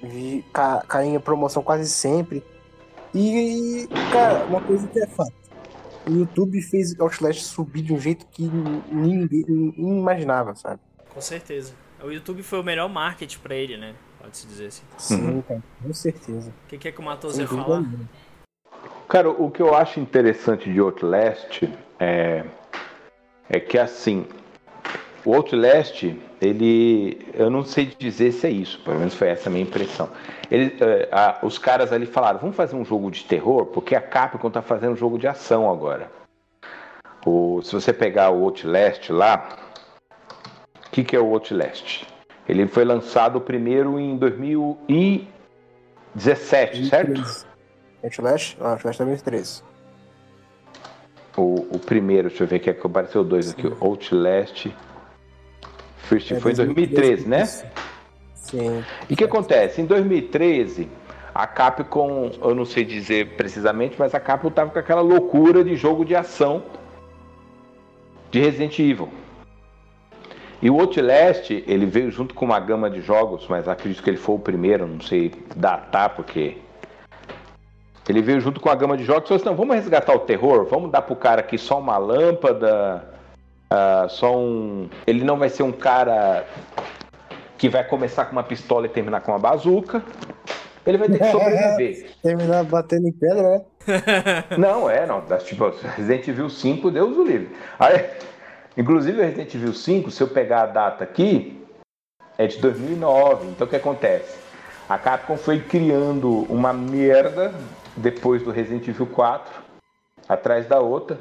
Vi, 0.00 0.44
ca, 0.52 0.84
caía 0.86 1.16
em 1.16 1.20
promoção 1.20 1.60
quase 1.60 1.90
sempre. 1.90 2.44
E, 3.12 3.88
cara, 4.12 4.44
uma 4.44 4.60
coisa 4.60 4.86
que 4.86 5.00
é 5.00 5.06
fato. 5.08 5.32
O 6.06 6.10
YouTube 6.10 6.62
fez 6.62 6.98
Outlast 7.00 7.42
subir 7.42 7.82
de 7.82 7.92
um 7.92 7.98
jeito 7.98 8.24
que 8.26 8.42
ninguém, 8.44 9.44
ninguém 9.48 9.98
imaginava, 9.98 10.54
sabe? 10.54 10.80
Com 11.08 11.20
certeza. 11.20 11.74
O 12.02 12.10
YouTube 12.10 12.42
foi 12.42 12.60
o 12.60 12.62
melhor 12.62 12.88
marketing 12.88 13.38
para 13.38 13.54
ele, 13.54 13.76
né? 13.76 13.94
Pode-se 14.24 14.46
dizer 14.46 14.66
assim. 14.68 14.82
Sim, 14.96 15.26
uhum. 15.26 15.42
cara, 15.42 15.62
com 15.82 15.92
certeza. 15.92 16.48
O 16.48 16.68
que, 16.68 16.78
que 16.78 16.88
é 16.88 16.92
que 16.92 16.98
o 16.98 17.02
Matos 17.02 17.38
ia 17.38 17.46
falar? 17.46 17.84
Cara, 19.06 19.28
o 19.28 19.50
que 19.50 19.60
eu 19.60 19.74
acho 19.74 20.00
interessante 20.00 20.72
de 20.72 20.80
Outlast 20.80 21.62
é, 22.00 22.42
é 23.50 23.60
que, 23.60 23.76
assim, 23.76 24.26
o 25.26 25.34
Outlast, 25.34 26.04
ele. 26.40 27.18
Eu 27.34 27.50
não 27.50 27.66
sei 27.66 27.84
dizer 27.98 28.32
se 28.32 28.46
é 28.46 28.50
isso, 28.50 28.80
pelo 28.82 28.98
menos 28.98 29.14
foi 29.14 29.28
essa 29.28 29.50
a 29.50 29.52
minha 29.52 29.62
impressão. 29.62 30.08
Ele, 30.50 30.68
uh, 30.68 31.08
a, 31.12 31.38
os 31.42 31.58
caras 31.58 31.92
ali 31.92 32.06
falaram: 32.06 32.38
vamos 32.38 32.56
fazer 32.56 32.76
um 32.76 32.84
jogo 32.84 33.10
de 33.10 33.24
terror, 33.24 33.66
porque 33.66 33.94
a 33.94 34.00
Capcom 34.00 34.50
tá 34.50 34.62
fazendo 34.62 34.94
um 34.94 34.96
jogo 34.96 35.18
de 35.18 35.28
ação 35.28 35.70
agora. 35.70 36.10
O, 37.26 37.60
se 37.62 37.74
você 37.74 37.92
pegar 37.92 38.30
o 38.30 38.42
Outlast 38.42 39.10
lá, 39.10 39.58
o 40.86 40.90
que, 40.90 41.04
que 41.04 41.14
é 41.14 41.20
o 41.20 41.26
Outlast? 41.26 42.13
Ele 42.48 42.66
foi 42.66 42.84
lançado 42.84 43.40
primeiro 43.40 43.96
em 43.98 44.16
2017, 44.16 46.86
certo? 46.86 47.22
Outlast? 48.02 48.56
Ah, 48.60 48.72
Outlast 48.72 48.98
2013. 48.98 49.62
O, 51.36 51.66
o 51.74 51.78
primeiro, 51.78 52.28
deixa 52.28 52.44
eu 52.44 52.48
ver 52.48 52.60
que 52.60 52.70
é 52.70 52.74
que 52.74 52.86
apareceu 52.86 53.24
dois 53.24 53.50
aqui. 53.50 53.66
Outlast. 53.80 54.70
First 55.98 56.32
é, 56.32 56.38
foi 56.38 56.52
em 56.52 56.56
2013, 56.56 57.28
né? 57.28 57.44
Sim. 58.34 58.84
E 59.08 59.14
o 59.14 59.16
que 59.16 59.24
acontece? 59.24 59.80
Em 59.80 59.86
2013, 59.86 60.86
a 61.34 61.46
Capcom, 61.46 62.30
eu 62.42 62.54
não 62.54 62.66
sei 62.66 62.84
dizer 62.84 63.36
precisamente, 63.36 63.96
mas 63.98 64.14
a 64.14 64.20
Capcom 64.20 64.50
tava 64.50 64.70
com 64.70 64.78
aquela 64.78 65.00
loucura 65.00 65.64
de 65.64 65.74
jogo 65.76 66.04
de 66.04 66.14
ação 66.14 66.62
de 68.30 68.38
Resident 68.38 68.78
Evil. 68.78 69.23
E 70.62 70.70
o 70.70 70.80
Outlast, 70.80 71.50
ele 71.50 71.86
veio 71.86 72.10
junto 72.10 72.34
com 72.34 72.44
uma 72.44 72.58
gama 72.58 72.88
de 72.88 73.00
jogos, 73.00 73.46
mas 73.48 73.68
acredito 73.68 74.02
que 74.02 74.10
ele 74.10 74.16
foi 74.16 74.36
o 74.36 74.38
primeiro, 74.38 74.86
não 74.86 75.00
sei 75.00 75.32
datar, 75.54 76.10
porque. 76.10 76.58
Ele 78.06 78.20
veio 78.20 78.38
junto 78.40 78.60
com 78.60 78.68
a 78.68 78.74
gama 78.74 78.96
de 78.96 79.04
jogos 79.04 79.24
e 79.24 79.28
falou 79.28 79.36
assim: 79.36 79.48
não, 79.48 79.56
vamos 79.56 79.76
resgatar 79.76 80.14
o 80.14 80.20
terror, 80.20 80.66
vamos 80.66 80.90
dar 80.90 81.02
pro 81.02 81.16
cara 81.16 81.40
aqui 81.40 81.56
só 81.56 81.78
uma 81.78 81.96
lâmpada, 81.96 83.04
uh, 83.72 84.08
só 84.08 84.36
um. 84.36 84.88
Ele 85.06 85.24
não 85.24 85.38
vai 85.38 85.48
ser 85.48 85.62
um 85.62 85.72
cara 85.72 86.46
que 87.56 87.68
vai 87.68 87.82
começar 87.82 88.26
com 88.26 88.32
uma 88.32 88.42
pistola 88.42 88.86
e 88.86 88.90
terminar 88.90 89.20
com 89.20 89.32
uma 89.32 89.38
bazuca. 89.38 90.02
Ele 90.86 90.98
vai 90.98 91.08
ter 91.08 91.18
que 91.18 91.30
sobreviver. 91.30 92.10
terminar 92.22 92.64
batendo 92.64 93.08
em 93.08 93.12
pedra, 93.12 93.42
né? 93.42 93.64
não, 94.58 94.88
é, 94.88 95.06
não. 95.06 95.22
Tipo, 95.38 95.72
Resident 95.96 96.28
Evil 96.28 96.50
5, 96.50 96.90
Deus 96.90 97.16
o 97.16 97.24
livre. 97.24 97.56
Aí, 97.78 98.04
Inclusive, 98.76 99.18
o 99.18 99.22
Resident 99.22 99.54
Evil 99.54 99.72
5, 99.72 100.10
se 100.10 100.22
eu 100.22 100.28
pegar 100.28 100.62
a 100.62 100.66
data 100.66 101.04
aqui, 101.04 101.60
é 102.36 102.46
de 102.46 102.58
2009. 102.58 103.46
Então, 103.48 103.66
o 103.66 103.70
que 103.70 103.76
acontece? 103.76 104.38
A 104.88 104.98
Capcom 104.98 105.36
foi 105.36 105.60
criando 105.60 106.44
uma 106.52 106.72
merda 106.72 107.54
depois 107.96 108.42
do 108.42 108.50
Resident 108.50 108.88
Evil 108.88 109.06
4, 109.06 109.62
atrás 110.28 110.66
da 110.66 110.80
outra, 110.80 111.18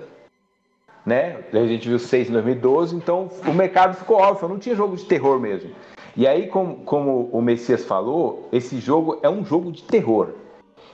né? 1.05 1.43
Resident 1.51 1.85
Evil 1.85 1.99
6 1.99 2.29
em 2.29 2.33
2012. 2.33 2.95
Então, 2.95 3.29
o 3.45 3.53
mercado 3.53 3.95
ficou 3.95 4.17
óbvio, 4.17 4.49
não 4.49 4.57
tinha 4.57 4.75
jogo 4.75 4.95
de 4.95 5.05
terror 5.05 5.39
mesmo. 5.39 5.71
E 6.15 6.27
aí, 6.27 6.47
como, 6.47 6.77
como 6.83 7.29
o 7.31 7.41
Messias 7.41 7.85
falou, 7.85 8.49
esse 8.51 8.79
jogo 8.79 9.19
é 9.21 9.29
um 9.29 9.45
jogo 9.45 9.71
de 9.71 9.83
terror. 9.83 10.29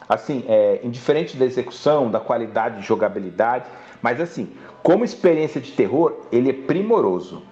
Assim, 0.08 0.44
é 0.48 0.80
indiferente 0.84 1.38
da 1.38 1.46
execução, 1.46 2.10
da 2.10 2.20
qualidade 2.20 2.82
de 2.82 2.88
jogabilidade, 2.88 3.66
mas 4.02 4.20
assim, 4.20 4.52
como 4.84 5.04
experiência 5.04 5.60
de 5.60 5.72
terror, 5.72 6.26
ele 6.32 6.50
é 6.50 6.54
primoroso. 6.54 7.44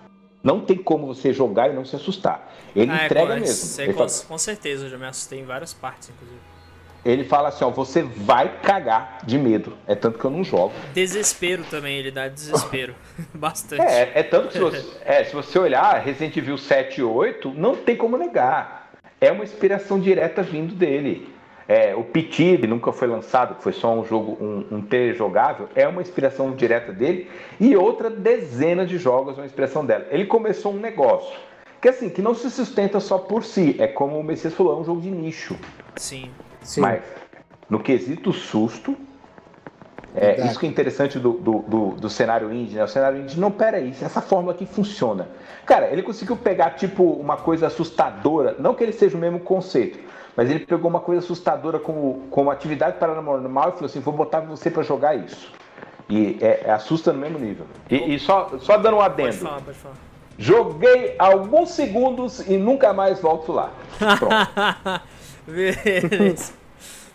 Não 0.44 0.62
tem 0.62 0.78
como 0.78 1.08
você 1.08 1.34
jogar 1.34 1.70
e 1.70 1.74
não 1.74 1.84
se 1.84 1.96
assustar. 1.96 2.54
Ele 2.76 2.92
ah, 2.92 3.02
é, 3.02 3.06
entrega 3.06 3.34
é, 3.34 3.40
mesmo. 3.40 3.82
É, 3.82 3.88
com, 3.88 3.94
fala... 3.94 4.10
com, 4.28 4.38
certeza, 4.38 4.86
eu 4.86 4.90
já 4.90 4.98
me 4.98 5.06
assustei 5.06 5.40
em 5.40 5.46
várias 5.46 5.74
partes, 5.74 6.10
inclusive. 6.10 6.40
Ele 7.04 7.24
fala 7.24 7.50
assim, 7.50 7.64
ó, 7.64 7.70
você 7.70 8.04
vai 8.04 8.60
cagar 8.62 9.20
de 9.24 9.38
medo. 9.38 9.78
É 9.88 9.96
tanto 9.96 10.20
que 10.20 10.26
eu 10.26 10.32
não 10.32 10.44
jogo. 10.44 10.74
Desespero 10.94 11.64
também, 11.70 11.98
ele 11.98 12.12
dá 12.12 12.28
desespero. 12.28 12.94
Bastante. 13.34 13.82
É, 13.82 14.12
é 14.16 14.24
tanto 14.24 14.48
que 14.48 14.54
se 14.54 14.60
você, 14.60 14.86
é, 15.06 15.24
se 15.24 15.34
você 15.34 15.58
olhar 15.58 15.98
Resident 16.00 16.36
Evil 16.38 16.58
7 16.58 17.00
e 17.00 17.04
8, 17.04 17.54
não 17.56 17.76
tem 17.76 17.96
como 17.96 18.18
negar. 18.18 18.92
É 19.20 19.32
uma 19.32 19.44
inspiração 19.44 20.00
direta 20.00 20.44
vindo 20.44 20.76
dele. 20.76 21.34
É, 21.68 21.93
o 21.95 22.03
Petit 22.03 22.65
nunca 22.65 22.93
foi 22.93 23.07
lançado, 23.07 23.55
foi 23.59 23.74
só 23.74 23.93
um 23.93 24.05
jogo, 24.05 24.38
um, 24.41 24.78
um 24.78 24.82
ter 24.82 25.13
jogável, 25.15 25.68
é 25.76 25.86
uma 25.88 26.01
inspiração 26.01 26.55
direta 26.55 26.93
dele 26.93 27.30
e 27.59 27.76
outra 27.76 28.09
dezena 28.09 28.86
de 28.86 28.97
jogos 28.97 29.38
é 29.38 29.41
uma 29.41 29.45
inspiração 29.45 29.86
dela. 29.86 30.05
Ele 30.09 30.26
começou 30.26 30.74
um 30.74 30.80
negócio 30.80 31.38
que 31.82 31.89
assim, 31.89 32.09
que 32.09 32.22
não 32.22 32.34
se 32.34 32.49
sustenta 32.49 32.99
só 32.99 33.18
por 33.18 33.43
si, 33.43 33.76
é 33.80 33.88
como 33.88 34.18
o 34.18 34.24
Messias 34.24 34.53
falou, 34.53 34.78
é 34.78 34.82
um 34.82 34.84
jogo 34.84 35.01
de 35.01 35.11
nicho. 35.11 35.55
Sim. 35.97 36.32
Sim. 36.61 36.82
Mas 36.82 37.03
no 37.70 37.80
quesito 37.80 38.32
susto, 38.34 38.95
é, 40.15 40.45
isso 40.47 40.59
que 40.59 40.65
é 40.65 40.70
interessante 40.70 41.20
do, 41.20 41.34
do, 41.34 41.59
do, 41.59 41.88
do, 41.91 42.09
cenário 42.09 42.51
indie, 42.51 42.76
né? 42.76 42.84
O 42.84 42.88
cenário 42.88 43.20
indie, 43.20 43.39
não, 43.39 43.51
pera 43.51 43.78
aí, 43.78 43.93
essa 44.01 44.22
fórmula 44.22 44.53
aqui 44.53 44.65
funciona. 44.65 45.28
Cara, 45.65 45.91
ele 45.91 46.01
conseguiu 46.01 46.36
pegar, 46.36 46.72
tipo, 46.72 47.03
uma 47.03 47.38
coisa 47.38 47.68
assustadora, 47.68 48.55
não 48.57 48.74
que 48.74 48.84
ele 48.84 48.93
seja 48.93 49.15
o 49.15 49.20
mesmo 49.20 49.39
conceito, 49.39 49.99
mas 50.38 50.52
ele 50.52 50.60
pegou 50.60 50.88
uma 50.88 51.00
coisa 51.00 51.20
assustadora 51.20 51.80
como, 51.80 52.28
como 52.30 52.52
atividade 52.52 53.00
paranormal 53.00 53.70
e 53.70 53.72
falou 53.72 53.86
assim: 53.88 54.00
vou 54.00 54.14
botar 54.14 54.42
você 54.42 54.70
para 54.70 54.84
jogar 54.84 55.16
isso. 55.16 55.52
E 56.08 56.38
é, 56.40 56.62
é, 56.66 56.72
assusta 56.72 57.12
no 57.12 57.20
mesmo 57.20 57.40
nível. 57.40 57.66
E, 57.90 58.14
e, 58.14 58.20
só, 58.20 58.52
só 58.60 58.78
dando 58.78 58.98
um 58.98 59.02
adendo. 59.02 59.30
Pode 59.30 59.40
falar, 59.40 59.62
pode 59.62 59.78
falar. 59.80 59.96
Joguei 60.38 61.16
alguns 61.18 61.72
segundos 61.72 62.48
e 62.48 62.56
nunca 62.56 62.94
mais 62.94 63.20
volto 63.20 63.52
lá. 63.52 63.72
Pronto. 63.98 65.02
Beleza. 65.52 66.54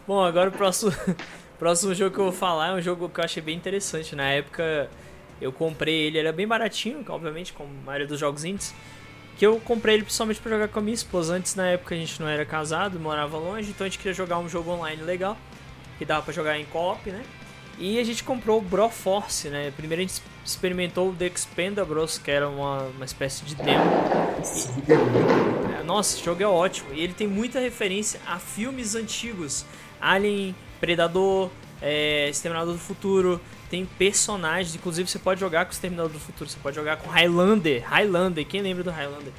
Bom, 0.07 0.21
agora 0.21 0.49
o 0.49 0.53
próximo, 0.53 0.93
próximo 1.61 1.95
jogo 1.95 2.13
que 2.13 2.21
eu 2.21 2.25
vou 2.25 2.33
falar 2.33 2.71
é 2.71 2.73
um 2.73 2.81
jogo 2.83 3.09
que 3.09 3.21
eu 3.21 3.25
achei 3.25 3.41
bem 3.41 3.57
interessante. 3.57 4.17
Na 4.17 4.31
época 4.31 4.91
eu 5.41 5.53
comprei 5.53 5.95
ele, 5.95 6.19
ele 6.19 6.27
era 6.27 6.33
bem 6.33 6.47
baratinho, 6.47 7.05
obviamente, 7.09 7.53
como 7.53 7.71
a 7.83 7.87
maioria 7.87 8.07
dos 8.07 8.19
jogos 8.19 8.45
indies. 8.45 8.75
Que 9.37 9.47
eu 9.47 9.59
comprei 9.61 9.97
ele 9.97 10.05
principalmente 10.05 10.41
para 10.41 10.53
jogar 10.53 10.69
com 10.69 10.79
a 10.79 10.83
minha 10.83 10.95
esposa. 10.95 11.35
Antes, 11.35 11.55
na 11.55 11.67
época, 11.69 11.95
a 11.95 11.99
gente 11.99 12.21
não 12.21 12.29
era 12.29 12.45
casado, 12.45 12.99
morava 13.01 13.39
longe, 13.39 13.71
então 13.71 13.85
a 13.85 13.89
gente 13.89 13.99
queria 13.99 14.15
jogar 14.15 14.39
um 14.39 14.49
jogo 14.49 14.71
online 14.71 15.03
legal, 15.03 15.37
que 15.99 16.05
dava 16.05 16.23
para 16.23 16.33
jogar 16.33 16.59
em 16.59 16.65
co-op, 16.67 17.11
né? 17.11 17.23
E 17.79 17.99
a 17.99 18.05
gente 18.05 18.23
comprou 18.23 18.59
o 18.59 18.63
Broforce, 18.63 19.49
né? 19.49 19.73
Primeiro 19.77 20.03
a 20.03 20.07
gente 20.07 20.23
experimentou 20.45 21.11
o 21.11 21.15
The 21.15 21.27
Expendables, 21.27 22.19
que 22.19 22.31
era 22.31 22.49
uma, 22.49 22.83
uma 22.83 23.05
espécie 23.05 23.45
de 23.45 23.55
demo. 23.55 23.85
E, 24.87 24.93
é, 24.93 25.83
nossa, 25.83 26.15
esse 26.15 26.25
jogo 26.25 26.43
é 26.43 26.47
ótimo. 26.47 26.93
E 26.93 27.01
ele 27.01 27.15
tem 27.15 27.27
muita 27.27 27.59
referência 27.59 28.21
a 28.27 28.39
filmes 28.39 28.95
antigos. 28.95 29.65
Alien, 30.01 30.55
Predador, 30.81 31.51
é, 31.81 32.29
Exterminador 32.29 32.75
do 32.75 32.79
Futuro. 32.79 33.41
Tem 33.73 33.87
personagens, 33.87 34.75
inclusive 34.75 35.09
você 35.09 35.19
pode 35.19 35.41
jogar 35.41 35.65
com 35.65 35.71
o 35.71 35.73
Exterminador 35.73 36.13
do 36.13 36.21
Futuro. 36.21 36.51
Você 36.51 36.59
pode 36.63 36.77
jogar 36.77 36.99
com 36.99 37.09
Highlander. 37.09 37.83
Highlander, 37.89 38.47
quem 38.47 38.61
lembra 38.61 38.85
do 38.85 38.91
Highlander? 38.91 39.33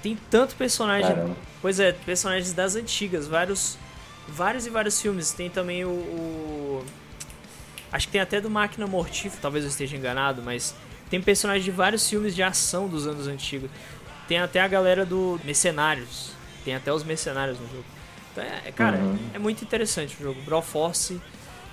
Tem 0.00 0.16
tanto 0.30 0.54
personagem. 0.54 1.08
Caramba. 1.08 1.36
Pois 1.60 1.80
é, 1.80 1.90
personagens 1.90 2.52
das 2.52 2.76
antigas, 2.76 3.26
vários. 3.26 3.76
Vários 4.28 4.64
e 4.64 4.70
vários 4.70 5.02
filmes. 5.02 5.32
Tem 5.32 5.50
também 5.50 5.84
o, 5.84 5.88
o 5.88 6.84
Acho 7.90 8.06
que 8.06 8.12
tem 8.12 8.20
até 8.20 8.40
do 8.40 8.48
Máquina 8.48 8.86
Mortífera, 8.86 9.42
talvez 9.42 9.64
eu 9.64 9.70
esteja 9.70 9.96
enganado, 9.96 10.40
mas 10.40 10.72
tem 11.10 11.20
personagens 11.20 11.64
de 11.64 11.72
vários 11.72 12.08
filmes 12.08 12.32
de 12.32 12.44
ação 12.44 12.86
dos 12.86 13.08
anos 13.08 13.26
antigos. 13.26 13.68
Tem 14.28 14.38
até 14.38 14.60
a 14.60 14.68
galera 14.68 15.04
do 15.04 15.40
Mercenários. 15.44 16.30
Tem 16.64 16.76
até 16.76 16.92
os 16.92 17.02
Mercenários 17.02 17.58
no 17.58 17.66
jogo. 17.66 17.84
Então, 18.30 18.44
é, 18.44 18.70
cara, 18.70 18.98
uhum. 18.98 19.18
é 19.34 19.38
muito 19.40 19.64
interessante 19.64 20.16
o 20.20 20.22
jogo. 20.22 20.40
Broforce 20.42 21.20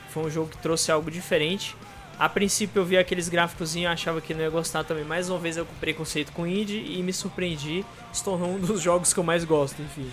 foi 0.09 0.23
um 0.23 0.31
jogo 0.31 0.49
que 0.49 0.57
trouxe 0.57 0.91
algo 0.91 1.11
diferente. 1.11 1.75
A 2.21 2.29
princípio 2.29 2.81
eu 2.81 2.85
vi 2.85 2.99
aqueles 2.99 3.27
gráficos 3.27 3.75
e 3.75 3.83
achava 3.83 4.21
que 4.21 4.31
não 4.35 4.41
ia 4.41 4.49
gostar 4.51 4.83
também. 4.83 5.03
Mais 5.03 5.27
uma 5.27 5.39
vez 5.39 5.57
eu 5.57 5.65
com 5.65 5.73
preconceito 5.79 6.31
com 6.31 6.45
indie 6.45 6.85
e 6.95 7.01
me 7.01 7.11
surpreendi. 7.11 7.83
Se 8.13 8.23
tornou 8.23 8.47
um 8.47 8.59
dos 8.61 8.79
jogos 8.79 9.11
que 9.11 9.19
eu 9.19 9.23
mais 9.23 9.43
gosto, 9.43 9.81
enfim. 9.81 10.07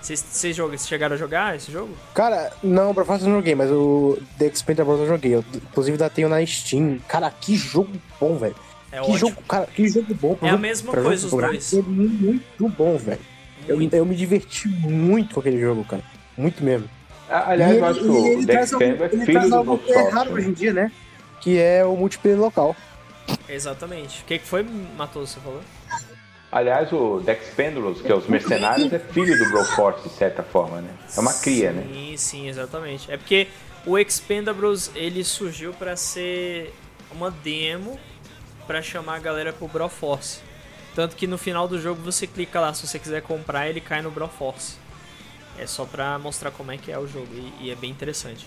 Vocês 0.00 0.56
chegaram 0.86 1.16
a 1.16 1.18
jogar 1.18 1.54
esse 1.54 1.70
jogo? 1.70 1.94
Cara, 2.14 2.50
não, 2.62 2.94
pra 2.94 3.04
fazer 3.04 3.26
eu 3.26 3.28
não 3.28 3.36
joguei, 3.36 3.54
mas 3.54 3.70
o 3.70 4.18
The 4.38 4.46
Expendables 4.46 5.00
eu 5.00 5.06
joguei. 5.06 5.34
Eu, 5.34 5.44
inclusive 5.54 5.96
ainda 5.96 6.08
tenho 6.08 6.30
na 6.30 6.44
Steam. 6.46 6.98
Cara, 7.06 7.30
que 7.30 7.54
jogo 7.54 7.92
bom, 8.18 8.38
velho. 8.38 8.56
É 8.90 8.96
que 8.96 9.02
ótimo. 9.02 9.18
jogo, 9.18 9.42
cara, 9.46 9.66
que 9.66 9.86
jogo 9.86 10.14
bom. 10.14 10.38
É 10.40 10.48
a 10.48 10.56
mesma 10.56 10.94
coisa 10.94 11.26
os 11.26 11.30
dois. 11.30 11.74
É 11.74 11.82
muito 11.82 12.68
bom, 12.70 12.96
velho. 12.96 13.20
Eu, 13.68 13.78
eu 13.78 14.06
me 14.06 14.16
diverti 14.16 14.66
muito 14.66 15.34
com 15.34 15.40
aquele 15.40 15.60
jogo, 15.60 15.84
cara. 15.84 16.02
Muito 16.38 16.64
mesmo. 16.64 16.88
Aliás, 17.28 17.76
eu 17.76 17.84
acho 17.84 18.00
que 18.00 18.06
o 18.08 18.46
The 18.46 18.62
Expendables 18.62 19.20
é 19.20 19.26
filho 19.26 19.62
do 19.62 19.78
que 19.78 19.92
é 19.92 20.08
raro 20.08 20.32
hoje 20.32 20.48
em 20.48 20.52
dia, 20.54 20.72
né? 20.72 20.90
Que 21.40 21.58
é 21.58 21.84
o 21.84 21.96
multiplayer 21.96 22.38
local. 22.38 22.76
Exatamente. 23.48 24.22
O 24.22 24.24
que, 24.24 24.38
que 24.38 24.46
foi, 24.46 24.62
Matoso, 24.62 25.34
você 25.34 25.40
falou? 25.40 25.62
Aliás, 26.52 26.92
o 26.92 27.20
Dex 27.20 27.48
Pendulous, 27.54 28.02
que 28.02 28.10
é 28.10 28.14
os 28.14 28.26
mercenários, 28.26 28.92
é 28.92 28.98
filho 28.98 29.38
do 29.38 29.50
Broforce, 29.50 30.08
de 30.08 30.14
certa 30.14 30.42
forma, 30.42 30.80
né? 30.80 30.90
É 31.16 31.20
uma 31.20 31.32
cria, 31.32 31.70
sim, 31.70 31.76
né? 31.76 31.86
Sim, 31.92 32.16
sim, 32.16 32.48
exatamente. 32.48 33.10
É 33.10 33.16
porque 33.16 33.46
o 33.86 33.96
Expendables, 33.96 34.90
ele 34.96 35.22
surgiu 35.22 35.72
para 35.72 35.94
ser 35.94 36.74
uma 37.12 37.30
demo 37.30 37.98
para 38.66 38.82
chamar 38.82 39.16
a 39.16 39.18
galera 39.20 39.52
pro 39.52 39.68
Broforce. 39.68 40.40
Tanto 40.94 41.14
que 41.14 41.26
no 41.26 41.38
final 41.38 41.68
do 41.68 41.80
jogo 41.80 42.02
você 42.02 42.26
clica 42.26 42.58
lá, 42.58 42.74
se 42.74 42.86
você 42.86 42.98
quiser 42.98 43.22
comprar, 43.22 43.68
ele 43.68 43.80
cai 43.80 44.02
no 44.02 44.10
Broforce. 44.10 44.76
É 45.56 45.66
só 45.66 45.84
pra 45.84 46.18
mostrar 46.18 46.50
como 46.50 46.72
é 46.72 46.76
que 46.76 46.90
é 46.90 46.98
o 46.98 47.06
jogo 47.06 47.28
e, 47.32 47.66
e 47.66 47.70
é 47.70 47.76
bem 47.76 47.90
interessante. 47.90 48.46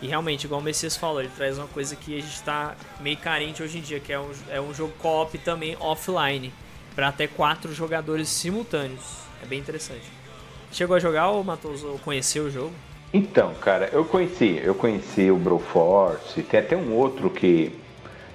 E 0.00 0.06
realmente, 0.06 0.44
igual 0.44 0.60
o 0.60 0.64
Messias 0.64 0.96
falou, 0.96 1.20
ele 1.20 1.30
traz 1.36 1.58
uma 1.58 1.66
coisa 1.66 1.96
que 1.96 2.16
a 2.16 2.20
gente 2.20 2.42
tá 2.42 2.76
meio 3.00 3.16
carente 3.16 3.62
hoje 3.62 3.78
em 3.78 3.80
dia, 3.80 3.98
que 3.98 4.12
é 4.12 4.20
um, 4.20 4.30
é 4.50 4.60
um 4.60 4.72
jogo 4.72 4.92
co-op 4.98 5.36
também 5.38 5.76
offline 5.80 6.52
para 6.94 7.08
até 7.08 7.26
quatro 7.26 7.72
jogadores 7.74 8.28
simultâneos. 8.28 9.18
É 9.42 9.46
bem 9.46 9.58
interessante. 9.58 10.04
Chegou 10.70 10.96
a 10.96 10.98
jogar 11.00 11.30
ou 11.30 11.42
Matoso 11.42 11.88
ou 11.88 11.98
conheceu 11.98 12.44
o 12.44 12.50
jogo? 12.50 12.72
Então, 13.12 13.54
cara, 13.54 13.88
eu 13.92 14.04
conheci, 14.04 14.60
eu 14.62 14.74
conheci 14.74 15.30
o 15.30 15.36
Broforce, 15.36 16.42
tem 16.42 16.60
até 16.60 16.76
um 16.76 16.92
outro 16.94 17.30
que 17.30 17.72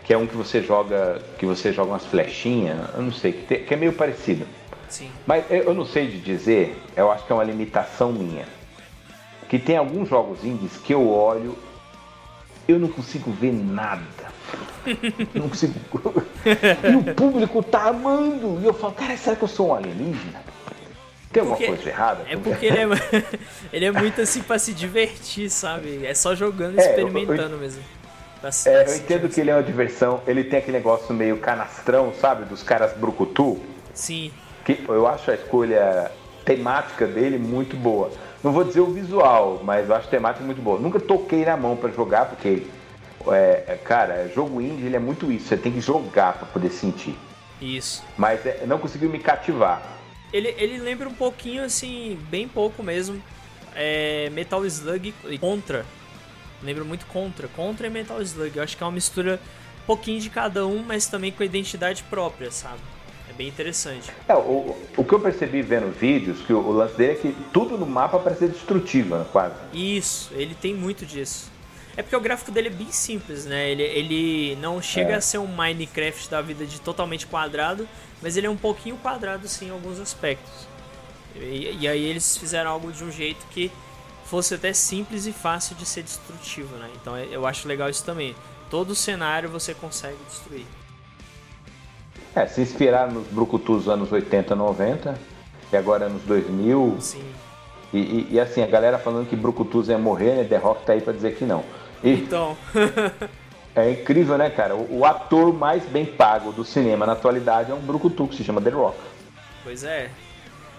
que 0.03 0.13
é 0.13 0.17
um 0.17 0.27
que 0.27 0.35
você 0.35 0.61
joga, 0.61 1.21
que 1.37 1.45
você 1.45 1.71
joga 1.71 1.91
umas 1.91 2.05
flechinhas, 2.05 2.77
eu 2.93 3.01
não 3.01 3.11
sei, 3.11 3.31
que, 3.31 3.43
tem, 3.43 3.63
que 3.63 3.73
é 3.73 3.77
meio 3.77 3.93
parecido. 3.93 4.45
Sim. 4.89 5.09
Mas 5.25 5.45
eu 5.49 5.73
não 5.73 5.85
sei 5.85 6.07
de 6.07 6.19
dizer, 6.19 6.77
eu 6.95 7.09
acho 7.09 7.25
que 7.25 7.31
é 7.31 7.35
uma 7.35 7.43
limitação 7.43 8.11
minha. 8.11 8.45
Que 9.53 9.59
tem 9.59 9.77
alguns 9.77 10.09
jogos 10.09 10.43
indies 10.43 10.77
que 10.77 10.91
eu 10.91 11.07
olho, 11.07 11.55
eu 12.67 12.79
não 12.79 12.87
consigo 12.87 13.31
ver 13.33 13.53
nada. 13.53 14.01
Não 15.31 15.47
consigo. 15.47 15.75
e 16.83 16.95
o 16.95 17.13
público 17.13 17.61
tá 17.61 17.89
amando. 17.89 18.59
E 18.63 18.65
eu 18.65 18.73
falo, 18.73 18.93
cara, 18.93 19.15
será 19.15 19.35
que 19.35 19.43
eu 19.43 19.47
sou 19.47 19.67
um 19.67 19.75
alienígena? 19.75 20.41
Tem 21.31 21.41
alguma 21.41 21.55
porque, 21.55 21.67
coisa 21.71 21.87
errada? 21.87 22.25
É 22.27 22.35
porque 22.35 22.65
ele 22.65 22.79
é, 22.79 22.87
ele 23.71 23.85
é 23.85 23.91
muito 23.91 24.21
assim 24.21 24.41
pra 24.41 24.57
se 24.57 24.73
divertir, 24.73 25.51
sabe? 25.51 26.03
É 26.03 26.15
só 26.15 26.33
jogando 26.33 26.79
e 26.79 26.81
é, 26.81 26.89
experimentando 26.89 27.41
eu, 27.41 27.51
eu, 27.51 27.59
mesmo. 27.59 27.83
É, 28.65 28.89
eu 28.89 28.95
entendo 28.95 29.29
que 29.29 29.39
ele 29.39 29.51
é 29.51 29.55
uma 29.55 29.61
diversão. 29.61 30.19
Ele 30.25 30.43
tem 30.43 30.57
aquele 30.57 30.77
negócio 30.77 31.13
meio 31.13 31.37
canastrão, 31.37 32.11
sabe? 32.19 32.45
Dos 32.45 32.63
caras 32.63 32.97
brucutu. 32.97 33.59
Sim. 33.93 34.33
Que 34.65 34.83
eu 34.87 35.05
acho 35.05 35.29
a 35.29 35.35
escolha 35.35 36.11
temática 36.43 37.05
dele 37.05 37.37
muito 37.37 37.77
boa. 37.77 38.11
Não 38.43 38.51
vou 38.51 38.63
dizer 38.63 38.81
o 38.81 38.91
visual, 38.91 39.61
mas 39.63 39.87
eu 39.87 39.95
acho 39.95 40.07
a 40.07 40.11
temática 40.11 40.43
muito 40.43 40.61
boa. 40.61 40.77
Nunca 40.77 40.99
toquei 40.99 41.45
na 41.45 41.55
mão 41.55 41.77
para 41.77 41.89
jogar, 41.91 42.25
porque 42.25 42.67
é, 43.27 43.63
é, 43.67 43.79
cara, 43.81 44.29
jogo 44.35 44.59
indie 44.59 44.85
ele 44.85 44.97
é 44.97 44.99
muito 44.99 45.31
isso. 45.31 45.47
Você 45.47 45.55
tem 45.55 45.71
que 45.71 45.79
jogar 45.79 46.33
para 46.33 46.47
poder 46.47 46.69
sentir. 46.69 47.15
Isso. 47.61 48.03
Mas 48.17 48.45
é, 48.45 48.65
não 48.65 48.77
conseguiu 48.77 49.09
me 49.09 49.17
cativar. 49.19 49.81
Ele, 50.33 50.53
ele 50.57 50.77
lembra 50.77 51.07
um 51.07 51.13
pouquinho, 51.13 51.63
assim, 51.63 52.19
bem 52.29 52.47
pouco 52.47 52.83
mesmo. 52.83 53.21
É, 53.73 54.29
Metal 54.31 54.65
Slug 54.65 55.13
e 55.25 55.37
Contra. 55.37 55.85
Lembra 56.61 56.83
muito 56.83 57.05
Contra. 57.05 57.47
Contra 57.47 57.87
e 57.87 57.89
Metal 57.89 58.21
Slug. 58.21 58.57
Eu 58.57 58.63
acho 58.63 58.75
que 58.75 58.83
é 58.83 58.85
uma 58.85 58.91
mistura 58.91 59.39
um 59.83 59.85
pouquinho 59.85 60.19
de 60.19 60.29
cada 60.29 60.67
um, 60.67 60.83
mas 60.83 61.07
também 61.07 61.31
com 61.31 61.43
a 61.43 61.45
identidade 61.45 62.03
própria, 62.03 62.51
sabe? 62.51 62.79
É 63.33 63.37
bem 63.37 63.47
interessante. 63.47 64.11
É, 64.27 64.35
o, 64.35 64.75
o 64.95 65.03
que 65.03 65.13
eu 65.13 65.19
percebi 65.19 65.61
vendo 65.61 65.91
vídeos, 65.91 66.41
que 66.41 66.53
o, 66.53 66.59
o 66.59 66.71
lance 66.71 66.95
dele 66.95 67.13
é 67.13 67.15
que 67.15 67.35
tudo 67.51 67.77
no 67.77 67.85
mapa 67.85 68.19
parece 68.19 68.47
destrutivo, 68.47 69.17
né, 69.17 69.25
quase. 69.31 69.55
Isso, 69.73 70.31
ele 70.33 70.53
tem 70.53 70.73
muito 70.73 71.05
disso. 71.05 71.51
É 71.95 72.01
porque 72.01 72.15
o 72.15 72.21
gráfico 72.21 72.51
dele 72.51 72.69
é 72.69 72.71
bem 72.71 72.91
simples, 72.91 73.45
né? 73.45 73.69
Ele, 73.69 73.83
ele 73.83 74.55
não 74.55 74.81
chega 74.81 75.11
é. 75.11 75.15
a 75.15 75.21
ser 75.21 75.37
um 75.37 75.47
Minecraft 75.47 76.29
da 76.29 76.41
vida 76.41 76.65
de 76.65 76.81
totalmente 76.81 77.27
quadrado, 77.27 77.87
mas 78.21 78.35
ele 78.35 78.47
é 78.47 78.49
um 78.49 78.57
pouquinho 78.57 78.97
quadrado 78.97 79.47
sim 79.47 79.67
em 79.67 79.71
alguns 79.71 79.99
aspectos. 79.99 80.67
E, 81.35 81.77
e, 81.81 81.87
aí 81.87 82.03
eles 82.03 82.37
fizeram 82.37 82.71
algo 82.71 82.91
de 82.91 83.03
um 83.03 83.11
jeito 83.11 83.45
que 83.51 83.71
fosse 84.25 84.55
até 84.55 84.73
simples 84.73 85.27
e 85.27 85.31
fácil 85.31 85.75
de 85.75 85.85
ser 85.85 86.03
destrutivo, 86.03 86.75
né? 86.77 86.89
Então 86.99 87.17
eu 87.17 87.45
acho 87.45 87.67
legal 87.67 87.89
isso 87.89 88.03
também. 88.03 88.35
Todo 88.69 88.95
cenário 88.95 89.49
você 89.49 89.73
consegue 89.73 90.17
destruir. 90.27 90.65
É, 92.35 92.47
se 92.47 92.61
inspirar 92.61 93.11
nos 93.11 93.27
brucutus 93.27 93.85
dos 93.85 93.89
anos 93.89 94.11
80, 94.11 94.55
90 94.55 95.15
e 95.71 95.77
agora 95.77 96.09
nos 96.09 96.21
2000. 96.23 96.97
Sim. 96.99 97.23
E, 97.93 97.97
e, 97.97 98.27
e, 98.31 98.39
assim, 98.39 98.63
a 98.63 98.67
galera 98.67 98.97
falando 98.97 99.29
que 99.29 99.35
Brucutus 99.35 99.87
ia 99.87 99.99
morrer, 99.99 100.35
né? 100.35 100.43
The 100.43 100.57
Rock 100.57 100.83
tá 100.83 100.93
aí 100.93 101.01
pra 101.01 101.13
dizer 101.13 101.35
que 101.35 101.45
não. 101.45 101.63
E 102.03 102.13
então. 102.13 102.57
é 103.75 103.91
incrível, 103.91 104.35
né, 104.35 104.49
cara? 104.49 104.75
O, 104.75 104.99
o, 104.99 105.05
ator 105.05 105.53
mais 105.53 105.85
bem 105.85 106.05
pago 106.05 106.51
do 106.51 106.65
cinema 106.65 107.05
na 107.05 107.13
atualidade 107.13 107.71
é 107.71 107.73
um 107.75 107.79
Brucutu 107.79 108.27
que 108.27 108.35
se 108.35 108.43
chama 108.43 108.59
The 108.59 108.71
Rock. 108.71 108.97
Pois 109.63 109.83
é. 109.83 110.09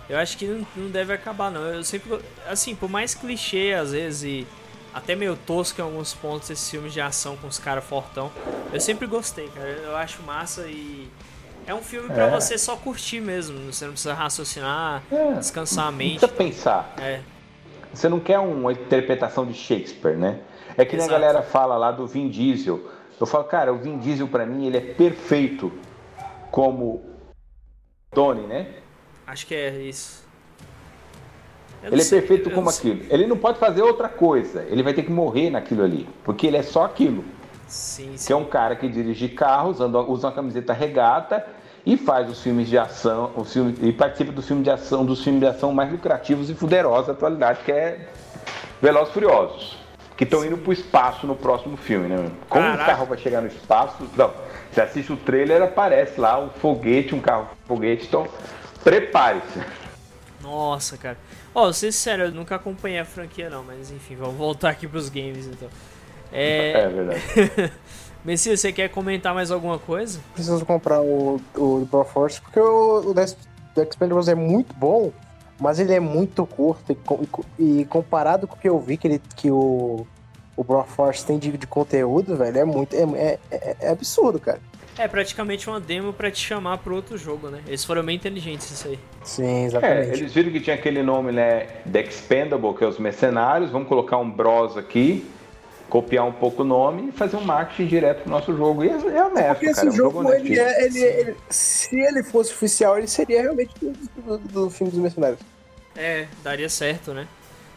Eu 0.09 0.18
acho 0.18 0.36
que 0.36 0.44
não, 0.44 0.66
não 0.76 0.90
deve 0.90 1.12
acabar, 1.12 1.52
não. 1.52 1.62
Eu 1.62 1.84
sempre. 1.84 2.18
Assim, 2.48 2.74
por 2.74 2.90
mais 2.90 3.14
clichê 3.14 3.72
às 3.72 3.92
vezes 3.92 4.22
e 4.24 4.46
até 4.92 5.14
meio 5.14 5.36
tosco 5.36 5.80
em 5.80 5.84
alguns 5.84 6.14
pontos 6.14 6.50
esses 6.50 6.68
filmes 6.68 6.92
de 6.92 7.00
ação 7.00 7.36
com 7.36 7.46
os 7.46 7.59
caras 7.59 7.84
fortão, 7.84 8.30
eu 8.72 8.80
sempre 8.80 9.07
gostei, 9.07 9.48
cara. 9.48 9.68
Eu 9.68 9.96
acho 9.96 10.20
massa 10.22 10.62
e. 10.66 11.09
É 11.67 11.75
um 11.75 11.83
filme 11.83 12.09
para 12.09 12.27
é. 12.27 12.31
você 12.31 12.59
só 12.59 12.77
curtir 12.77 13.21
mesmo. 13.21 13.73
Você 13.73 13.85
não 13.85 13.93
precisa 13.93 14.15
raciocinar, 14.15 15.03
é. 15.11 15.33
descansar 15.35 15.87
a 15.87 15.93
mente. 15.93 16.23
Não 16.23 16.29
precisa 16.29 16.37
pensar. 16.37 16.95
É. 16.99 17.21
Você 17.93 18.09
não 18.09 18.21
quer 18.21 18.39
uma 18.39 18.73
interpretação 18.73 19.47
de 19.47 19.55
Shakespeare, 19.55 20.17
né? 20.17 20.41
É 20.77 20.85
que 20.85 20.97
a 20.97 21.07
galera 21.07 21.43
fala 21.43 21.77
lá 21.77 21.93
do 21.93 22.07
Vin 22.07 22.29
Diesel. 22.29 22.91
Eu 23.21 23.27
falo, 23.27 23.45
cara, 23.45 23.73
o 23.73 23.79
Vin 23.79 23.99
Diesel 23.99 24.27
para 24.27 24.45
mim 24.45 24.67
ele 24.67 24.77
é 24.77 24.81
perfeito 24.81 25.73
como 26.51 27.05
Tony, 28.11 28.47
né? 28.47 28.75
Acho 29.27 29.47
que 29.47 29.55
é 29.55 29.71
isso. 29.71 30.25
Ele 31.83 32.01
é 32.01 32.05
perfeito 32.05 32.51
como 32.51 32.71
aquilo. 32.71 33.05
Ele 33.11 33.27
não 33.27 33.37
pode 33.37 33.59
fazer 33.59 33.83
outra 33.83 34.09
coisa. 34.09 34.67
Ele 34.71 34.83
vai 34.83 34.95
ter 34.95 35.03
que 35.03 35.12
morrer 35.12 35.51
naquilo 35.51 35.85
ali, 35.85 36.09
porque 36.25 36.47
ele 36.47 36.57
é 36.57 36.62
só 36.62 36.85
aquilo. 36.85 37.25
Sim, 37.67 38.17
sim. 38.17 38.27
Que 38.27 38.33
é 38.33 38.37
um 38.37 38.45
cara 38.45 38.77
que 38.77 38.89
dirige 38.89 39.29
carros, 39.29 39.81
anda, 39.81 40.01
usa 40.01 40.29
uma 40.29 40.33
camiseta 40.33 40.73
regata 40.73 41.45
e 41.85 41.97
faz 41.97 42.31
os 42.31 42.43
filmes 42.43 42.69
de 42.69 42.79
ação, 42.79 43.33
os 43.37 43.53
filmes, 43.53 43.77
e 43.83 43.93
participa 43.93 44.33
do 44.33 44.43
filme 44.43 44.62
de 44.62 44.71
ação, 44.71 45.05
dos 45.05 45.23
filmes 45.23 45.41
de 45.41 45.47
ação 45.47 45.73
mais 45.73 45.91
lucrativos 45.91 46.49
e 46.51 46.55
fuderosos 46.55 47.07
da 47.07 47.12
atualidade, 47.12 47.61
que 47.65 47.73
é 47.73 48.09
Velozes 48.81 49.12
Furiosos 49.12 49.85
que 50.17 50.25
estão 50.25 50.45
indo 50.45 50.57
pro 50.57 50.73
espaço 50.73 51.27
no 51.27 51.35
próximo 51.35 51.77
filme, 51.77 52.09
né? 52.09 52.31
Como 52.49 52.65
Caraca. 52.65 52.83
o 52.83 52.87
carro 52.87 53.07
vai 53.07 53.19
chegar 53.19 53.41
no 53.41 53.49
espaço? 53.49 54.09
Não, 54.17 54.33
você 54.71 54.81
assiste 54.81 55.12
o 55.12 55.17
trailer, 55.17 55.62
aparece 55.62 56.21
lá 56.21 56.39
um 56.39 56.51
foguete, 56.51 57.15
um 57.15 57.21
carro 57.21 57.49
foguete, 57.67 58.07
então 58.07 58.29
prepare-se. 58.83 59.61
Nossa, 60.41 60.97
cara. 60.97 61.19
Ó, 61.55 61.69
oh, 61.69 61.73
ser 61.73 61.91
sério, 61.91 62.27
eu 62.27 62.33
nunca 62.33 62.57
acompanhei 62.57 62.99
a 62.99 63.05
franquia 63.05 63.49
não, 63.49 63.65
mas 63.65 63.91
enfim, 63.91 64.15
vamos 64.15 64.37
voltar 64.37 64.71
aqui 64.71 64.87
pros 64.87 65.09
games 65.09 65.47
então. 65.47 65.69
É, 66.35 66.72
É 66.80 66.89
verdade. 66.89 67.72
Messias, 68.24 68.61
você 68.61 68.72
quer 68.72 68.89
comentar 68.89 69.35
mais 69.35 69.51
alguma 69.51 69.78
coisa? 69.78 70.18
Preciso 70.32 70.64
comprar 70.64 71.01
o, 71.03 71.41
o 71.57 71.87
Broforce, 71.91 72.41
porque 72.41 72.59
o, 72.59 73.11
o 73.11 73.14
The 73.14 73.82
Expendables 73.82 74.28
é 74.28 74.35
muito 74.35 74.74
bom, 74.74 75.12
mas 75.61 75.78
ele 75.78 75.93
é 75.93 76.01
muito 76.01 76.47
curto. 76.47 76.91
E, 76.91 76.93
e 77.22 77.26
co- 77.26 77.45
comparado 77.89 78.47
com 78.49 78.57
o 78.57 78.59
que 78.59 78.68
eu 78.68 78.80
vi 78.80 78.97
que, 78.97 79.07
ele, 79.07 79.22
que 79.37 79.51
o, 79.51 80.07
o 80.57 80.64
Broforce 80.64 81.24
tem 81.26 81.39
de, 81.39 81.53
de 81.59 81.66
conteúdo, 81.66 82.35
velho, 82.35 82.59
é 82.59 82.64
muito. 82.64 82.97
É, 82.97 83.39
é, 83.51 83.76
é 83.80 83.89
absurdo, 83.91 84.39
cara. 84.41 84.59
É 84.97 85.07
praticamente 85.09 85.68
uma 85.68 85.78
demo 85.80 86.12
pra 86.12 86.30
te 86.30 86.39
chamar 86.41 86.78
pro 86.78 86.95
outro 86.95 87.18
jogo, 87.18 87.49
né? 87.49 87.61
Eles 87.66 87.85
foram 87.85 88.03
bem 88.05 88.14
inteligentes 88.16 88.70
isso 88.70 88.89
aí. 88.89 88.99
Sim, 89.24 89.45
É, 89.45 89.64
exatamente. 89.64 90.09
eles 90.20 90.32
viram 90.32 90.51
que 90.53 90.61
tinha 90.61 90.76
aquele 90.76 91.03
nome, 91.03 91.30
né? 91.32 91.66
The 91.93 92.01
Expendable, 92.03 92.72
que 92.74 92.85
é 92.85 92.87
os 92.87 92.99
mercenários. 92.99 93.70
Vamos 93.70 93.89
colocar 93.89 94.16
um 94.18 94.30
Bros 94.30 94.76
aqui, 94.78 95.28
copiar 95.95 96.26
um 96.26 96.32
pouco 96.32 96.62
o 96.62 96.64
nome 96.64 97.11
e 97.11 97.12
fazer 97.12 97.36
um 97.36 97.45
marketing 97.45 97.86
direto 97.86 98.22
pro 98.22 98.30
nosso 98.32 98.57
jogo. 98.57 98.82
E 98.82 98.88
é, 98.88 98.92
é 98.92 99.24
honesto, 99.24 99.49
Porque 99.61 99.66
cara. 99.66 99.70
esse 99.70 99.86
é 99.86 99.88
um 99.88 99.92
jogo, 99.92 100.32
ele 100.32 100.59
é, 100.59 100.84
ele, 100.86 100.99
ele- 100.99 101.36
se 101.49 101.97
ele 101.97 102.24
fosse 102.24 102.53
oficial, 102.53 102.99
ele 102.99 103.07
seria 103.07 103.42
realmente 103.42 103.72
do, 103.80 103.92
do, 103.92 104.38
do 104.38 104.70
filme 104.70 104.90
dos 104.90 105.01
mercenários. 105.01 105.38
É, 105.95 106.26
daria 106.42 106.68
certo, 106.68 107.14
né? 107.14 107.28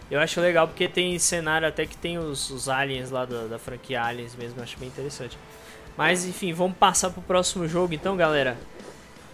Eu 0.10 0.20
acho 0.20 0.42
legal 0.42 0.68
porque 0.68 0.88
tem 0.88 1.20
cenário 1.20 1.68
até 1.68 1.86
que 1.86 1.96
tem 1.96 2.18
os, 2.18 2.50
os 2.50 2.68
aliens 2.68 3.12
lá 3.12 3.24
da, 3.24 3.46
da 3.46 3.60
franquia 3.60 4.02
Aliens 4.04 4.36
mesmo, 4.36 4.58
eu 4.58 4.64
acho 4.64 4.80
bem 4.80 4.88
interessante. 4.88 5.38
Mas 5.96 6.26
enfim, 6.26 6.54
vamos 6.54 6.76
passar 6.76 7.12
pro 7.12 7.22
próximo 7.22 7.68
jogo 7.68 7.94
então, 7.94 8.18
galera. 8.18 8.58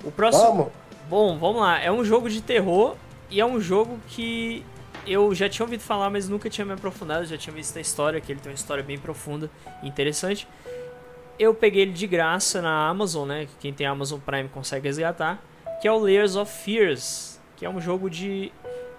O 0.03 0.11
próximo. 0.11 0.43
Vamos? 0.45 0.67
Bom, 1.09 1.38
vamos 1.38 1.61
lá. 1.61 1.79
É 1.79 1.89
um 1.89 2.03
jogo 2.03 2.29
de 2.29 2.41
terror 2.41 2.97
e 3.29 3.39
é 3.39 3.45
um 3.45 3.61
jogo 3.61 3.97
que 4.09 4.65
eu 5.06 5.34
já 5.34 5.49
tinha 5.49 5.66
ouvido 5.66 5.82
falar, 5.82 6.10
mas 6.10 6.28
nunca 6.28 6.49
tinha 6.49 6.66
me 6.66 6.74
aprofundado. 6.74 7.26
Já 7.26 7.38
tinha 7.38 7.54
visto 7.54 7.78
a 7.78 7.82
história, 7.82 8.20
que 8.22 8.32
ele 8.32 8.39
tem 8.39 8.51
uma 8.51 8.56
história 8.56 8.84
bem 8.84 8.97
profunda 8.97 9.49
e 9.82 9.88
interessante. 9.88 10.47
Eu 11.38 11.54
peguei 11.54 11.82
ele 11.82 11.91
de 11.91 12.08
graça 12.08 12.62
na 12.62 12.88
Amazon, 12.88 13.28
né? 13.28 13.47
Quem 13.60 13.74
tem 13.74 13.88
Amazon 13.88 14.20
Prime 14.20 14.49
consegue 14.49 14.88
resgatar. 14.88 15.43
Que 15.82 15.88
é 15.88 15.91
o 15.91 15.97
Layers 15.97 16.36
of 16.36 16.51
Fears, 16.51 17.41
que 17.58 17.66
é 17.66 17.70
um 17.70 17.82
jogo 17.82 18.10
de 18.10 18.51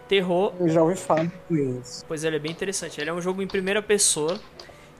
terror 0.08 0.52
Eu 0.60 0.68
já 0.68 0.82
ouvi 0.82 0.96
falar 0.96 1.30
isso. 1.50 2.04
Pois 2.06 2.24
ele 2.24 2.36
é 2.36 2.38
bem 2.38 2.50
interessante. 2.52 3.00
Ele 3.00 3.08
é 3.08 3.12
um 3.12 3.20
jogo 3.20 3.40
em 3.40 3.46
primeira 3.46 3.80
pessoa 3.80 4.38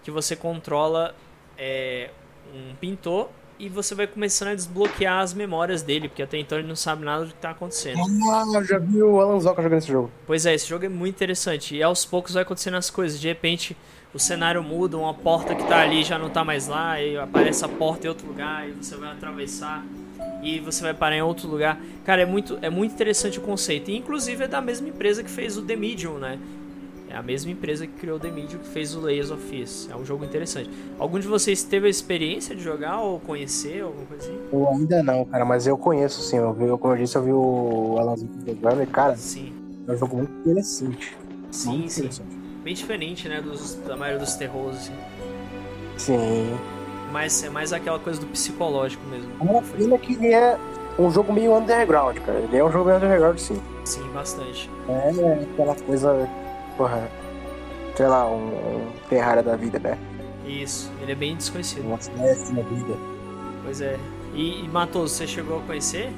que 0.03 0.11
você 0.11 0.35
controla 0.35 1.15
é, 1.59 2.11
um 2.55 2.75
pintor 2.77 3.29
e 3.59 3.69
você 3.69 3.95
vai 3.95 4.07
começando 4.07 4.49
a 4.49 4.55
desbloquear 4.55 5.21
as 5.21 5.33
memórias 5.33 5.83
dele, 5.83 6.09
porque 6.09 6.23
até 6.23 6.39
então 6.39 6.59
ele 6.59 6.69
não 6.69 6.77
sabe 6.77 7.05
nada 7.05 7.25
do 7.25 7.31
que 7.31 7.37
está 7.37 7.51
acontecendo. 7.51 8.01
Ah, 8.31 8.45
eu 8.55 8.65
já 8.65 8.79
vi 8.79 9.03
o 9.03 9.21
Alan 9.21 9.41
Zoka 9.41 9.63
jogando 9.63 9.79
esse 9.79 9.89
jogo. 9.89 10.11
Pois 10.27 10.47
é, 10.47 10.55
esse 10.55 10.69
jogo 10.69 10.85
é 10.85 10.89
muito 10.89 11.15
interessante 11.15 11.77
e 11.77 11.83
aos 11.83 12.05
poucos 12.05 12.35
vai 12.35 12.43
acontecendo 12.43 12.77
as 12.77 12.91
coisas. 12.91 13.21
De 13.21 13.29
repente 13.29 13.77
o 14.13 14.19
cenário 14.19 14.63
muda, 14.63 14.97
uma 14.97 15.13
porta 15.13 15.55
que 15.55 15.65
tá 15.65 15.81
ali 15.81 16.05
já 16.05 16.17
não 16.17 16.31
tá 16.31 16.45
mais 16.45 16.69
lá, 16.69 17.03
e 17.03 17.19
aparece 17.19 17.65
a 17.65 17.69
porta 17.69 18.07
em 18.07 18.09
outro 18.09 18.27
lugar 18.27 18.69
e 18.69 18.73
você 18.73 18.95
vai 18.97 19.11
atravessar 19.11 19.85
e 20.41 20.61
você 20.61 20.83
vai 20.83 20.95
parar 20.95 21.17
em 21.17 21.23
outro 21.23 21.49
lugar. 21.49 21.81
Cara, 22.05 22.23
é 22.23 22.27
muito, 22.27 22.59
é 22.63 22.71
muito 22.71 22.93
interessante 22.93 23.39
o 23.39 23.43
conceito. 23.43 23.91
E 23.91 23.97
inclusive 23.97 24.45
é 24.45 24.47
da 24.47 24.61
mesma 24.61 24.89
empresa 24.89 25.25
que 25.25 25.31
fez 25.31 25.57
o 25.57 25.63
The 25.63 25.75
Medium, 25.75 26.19
né? 26.19 26.39
É 27.15 27.17
a 27.17 27.23
mesma 27.23 27.53
empresa 27.53 27.87
que 27.87 27.93
criou 27.93 28.17
o 28.17 28.21
The 28.21 28.29
Medium 28.29 28.59
que 28.59 28.67
fez 28.67 28.93
o 28.93 29.01
Layers 29.01 29.31
of 29.31 29.41
Fears. 29.41 29.89
É 29.89 29.95
um 29.95 30.05
jogo 30.05 30.25
interessante. 30.25 30.69
Algum 30.99 31.21
de 31.21 31.29
vocês 31.29 31.63
teve 31.63 31.87
a 31.87 31.91
experiência 31.91 32.57
de 32.57 32.61
jogar 32.61 33.01
ou 33.01 33.21
conhecer, 33.21 33.85
alguma 33.85 34.05
coisa 34.05 34.25
assim? 34.25 34.41
Eu 34.53 34.69
ainda 34.69 35.01
não, 35.01 35.25
cara, 35.25 35.45
mas 35.45 35.65
eu 35.65 35.79
conheço 35.79 36.21
sim. 36.23 36.39
Eu 36.39 36.53
vi, 36.53 36.67
como 36.77 36.93
eu 36.93 36.97
disse, 36.99 37.15
eu 37.15 37.23
vi 37.23 37.33
o 37.33 37.97
Alan 38.01 38.17
Zoka 38.17 38.33
jogando 38.45 38.83
e, 38.83 38.87
cara, 38.87 39.15
Sim. 39.15 39.53
é 39.87 39.93
um 39.93 39.97
jogo 39.97 40.17
muito 40.17 40.33
interessante. 40.41 41.17
Sim, 41.53 41.69
muito 41.69 41.93
sim. 41.93 42.01
interessante. 42.01 42.37
Bem 42.65 42.75
diferente, 42.75 43.29
né, 43.29 43.41
dos, 43.41 43.75
da 43.87 43.97
maioria 43.97 44.19
dos 44.19 44.35
terrores, 44.35 44.79
assim. 44.79 44.95
Sim. 45.97 46.59
Mas 47.13 47.45
é 47.45 47.49
mais 47.49 47.73
aquela 47.73 48.01
coisa 48.01 48.21
do 48.21 48.27
psicológico 48.27 49.07
mesmo. 49.07 49.31
A 49.57 49.63
pena 49.63 49.99
que 49.99 50.15
ele 50.15 50.35
é 50.35 50.59
um 50.99 51.09
jogo 51.13 51.33
meio 51.33 51.57
underground, 51.57 52.19
cara. 52.19 52.41
Ele 52.41 52.57
é 52.57 52.65
um 52.65 52.73
jogo 52.73 52.87
meio 52.87 52.97
underground, 52.97 53.39
sim. 53.39 53.63
Sim, 53.85 54.03
bastante. 54.13 54.69
É 54.89 55.45
aquela 55.53 55.77
coisa, 55.77 56.29
porra, 56.77 57.09
sei 57.97 58.07
lá, 58.07 58.27
um, 58.29 58.49
um 58.49 58.93
Terraria 59.09 59.43
da 59.43 59.57
vida, 59.57 59.79
né? 59.79 59.99
Isso, 60.47 60.93
ele 61.01 61.13
é 61.13 61.15
bem 61.15 61.37
desconhecido. 61.37 61.87
Uma 61.87 61.97
da 61.97 62.63
vida. 62.63 62.95
Pois 63.63 63.81
é. 63.81 63.99
E, 64.35 64.65
e 64.65 64.69
Matoso, 64.69 65.15
você 65.15 65.27
chegou 65.27 65.59
a 65.59 65.63
conhecer? 65.63 66.13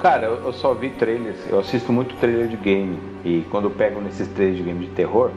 Cara, 0.00 0.26
eu, 0.26 0.44
eu 0.44 0.52
só 0.52 0.74
vi 0.74 0.90
trailers. 0.90 1.38
Eu 1.48 1.60
assisto 1.60 1.92
muito 1.92 2.16
trailer 2.16 2.48
de 2.48 2.56
game. 2.56 2.98
E 3.24 3.46
quando 3.50 3.64
eu 3.64 3.70
pego 3.70 4.00
nesses 4.00 4.26
trailers 4.28 4.58
de 4.58 4.64
game 4.64 4.86
de 4.86 4.92
terror, 4.92 5.30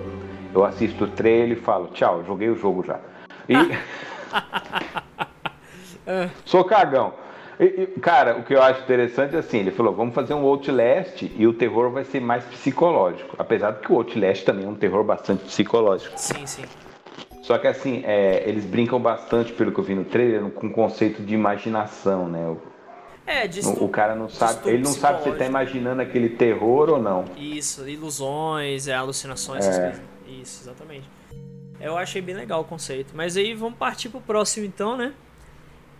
eu 0.53 0.63
assisto 0.63 1.03
o 1.03 1.07
trailer 1.07 1.57
e 1.57 1.61
falo, 1.61 1.87
tchau, 1.93 2.23
joguei 2.25 2.49
o 2.49 2.55
jogo 2.55 2.83
já. 2.83 2.99
E. 3.49 3.53
Sou 6.45 6.63
cagão. 6.63 7.13
Cara, 8.01 8.37
o 8.37 8.43
que 8.43 8.53
eu 8.53 8.61
acho 8.61 8.81
interessante 8.81 9.35
é 9.35 9.39
assim, 9.39 9.59
ele 9.59 9.71
falou, 9.71 9.93
vamos 9.93 10.13
fazer 10.13 10.33
um 10.33 10.43
Outlast 10.43 11.21
e 11.35 11.47
o 11.47 11.53
terror 11.53 11.91
vai 11.91 12.03
ser 12.03 12.19
mais 12.19 12.43
psicológico. 12.45 13.35
Apesar 13.37 13.71
de 13.71 13.79
que 13.79 13.91
o 13.91 13.95
Outlast 13.95 14.43
também 14.43 14.65
é 14.65 14.67
um 14.69 14.75
terror 14.75 15.03
bastante 15.03 15.43
psicológico. 15.45 16.13
Sim, 16.17 16.45
sim. 16.45 16.63
Só 17.41 17.57
que 17.57 17.67
assim, 17.67 18.03
é, 18.05 18.43
eles 18.47 18.65
brincam 18.65 18.99
bastante, 18.99 19.51
pelo 19.51 19.71
que 19.71 19.79
eu 19.79 19.83
vi 19.83 19.95
no 19.95 20.05
trailer, 20.05 20.49
com 20.51 20.67
o 20.67 20.71
conceito 20.71 21.21
de 21.21 21.33
imaginação, 21.33 22.27
né? 22.29 22.47
O, 22.47 22.57
É, 23.25 23.47
de 23.47 23.61
o 23.65 23.87
cara 23.89 24.15
não 24.15 24.29
sabe, 24.29 24.69
ele 24.69 24.83
não 24.83 24.91
sabe 24.91 25.21
se 25.23 25.29
ele 25.29 25.37
tá 25.37 25.43
psicológico. 25.45 25.77
imaginando 25.77 26.01
aquele 26.01 26.29
terror 26.29 26.89
ou 26.89 27.01
não. 27.01 27.25
Isso, 27.37 27.87
ilusões, 27.87 28.87
é, 28.87 28.93
alucinações, 28.93 29.65
essas 29.65 29.77
É. 29.77 29.81
coisas. 29.89 30.01
Isso, 30.41 30.63
exatamente. 30.63 31.09
Eu 31.81 31.97
achei 31.97 32.21
bem 32.21 32.33
legal 32.35 32.61
o 32.61 32.63
conceito. 32.63 33.13
Mas 33.13 33.35
aí 33.35 33.53
vamos 33.53 33.77
partir 33.77 34.07
pro 34.07 34.21
próximo 34.21 34.65
então, 34.65 34.95
né? 34.95 35.13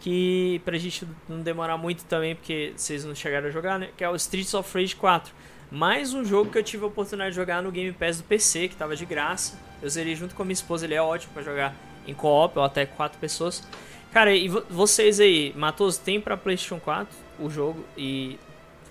Que 0.04 0.62
pra 0.66 0.78
gente 0.78 1.08
não 1.30 1.40
demorar 1.40 1.78
muito 1.78 2.04
também, 2.04 2.36
porque 2.36 2.74
vocês 2.76 3.06
não 3.06 3.16
chegaram 3.16 3.48
a 3.48 3.52
jogar, 3.52 3.80
né? 3.80 3.88
Que 3.96 4.04
é 4.04 4.10
o 4.10 4.16
Streets 4.18 4.54
of 4.54 4.78
Rage 4.78 4.98
4. 4.98 5.34
Mais 5.72 6.14
um 6.14 6.26
jogo 6.26 6.52
que 6.52 6.58
eu 6.58 6.64
tive 6.64 6.84
a 6.84 6.88
oportunidade 6.88 7.30
de 7.30 7.38
jogar 7.38 7.64
no 7.64 7.72
Game 7.72 7.94
Pass 7.94 8.18
do 8.18 8.24
PC, 8.26 8.68
que 8.68 8.76
tava 8.76 8.98
de 8.98 9.06
graça. 9.06 9.58
Eu 9.82 9.90
zerei 9.90 10.14
junto 10.14 10.36
com 10.36 10.42
a 10.42 10.46
minha 10.46 10.54
esposa, 10.54 10.86
ele 10.86 10.94
é 10.94 11.02
ótimo 11.02 11.32
pra 11.34 11.42
jogar 11.42 11.74
em 12.06 12.14
co-op 12.14 12.60
ou 12.60 12.66
até 12.66 12.86
quatro 12.86 13.18
pessoas. 13.18 13.66
Cara, 14.12 14.36
e 14.36 14.50
vo- 14.50 14.66
vocês 14.70 15.22
aí, 15.22 15.54
Matos, 15.56 15.98
tem 15.98 16.20
pra 16.20 16.36
PlayStation 16.36 16.82
4 16.82 17.16
o 17.40 17.50
jogo 17.50 17.84
e 17.98 18.38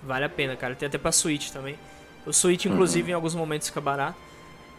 vale 0.01 0.25
a 0.25 0.29
pena, 0.29 0.55
cara. 0.55 0.73
Tem 0.73 0.87
até 0.87 0.97
pra 0.97 1.11
Switch 1.11 1.51
também. 1.51 1.77
O 2.25 2.33
Switch, 2.33 2.65
inclusive, 2.65 3.11
em 3.11 3.13
alguns 3.13 3.35
momentos 3.35 3.67
fica 3.67 3.79
barato. 3.79 4.17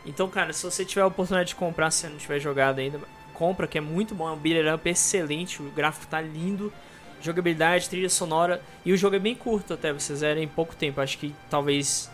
Então, 0.04 0.28
cara, 0.28 0.52
se 0.52 0.64
você 0.64 0.84
tiver 0.84 1.02
a 1.02 1.06
oportunidade 1.06 1.50
de 1.50 1.54
comprar, 1.54 1.92
se 1.92 2.00
você 2.00 2.08
não 2.08 2.16
tiver 2.18 2.40
jogado 2.40 2.80
ainda, 2.80 2.98
compra, 3.34 3.66
que 3.66 3.76
é 3.76 3.80
muito 3.80 4.14
bom. 4.14 4.28
É 4.28 4.32
um 4.32 4.36
beat'em 4.36 4.72
up 4.72 4.88
excelente, 4.88 5.60
o 5.60 5.70
gráfico 5.70 6.06
tá 6.06 6.20
lindo. 6.20 6.72
Jogabilidade, 7.20 7.88
trilha 7.88 8.08
sonora. 8.08 8.60
E 8.84 8.92
o 8.92 8.96
jogo 8.96 9.16
é 9.16 9.18
bem 9.18 9.34
curto 9.34 9.74
até, 9.74 9.92
você 9.92 10.14
zera 10.14 10.40
em 10.40 10.48
pouco 10.48 10.74
tempo. 10.76 11.00
Acho 11.00 11.18
que 11.18 11.34
talvez, 11.48 12.10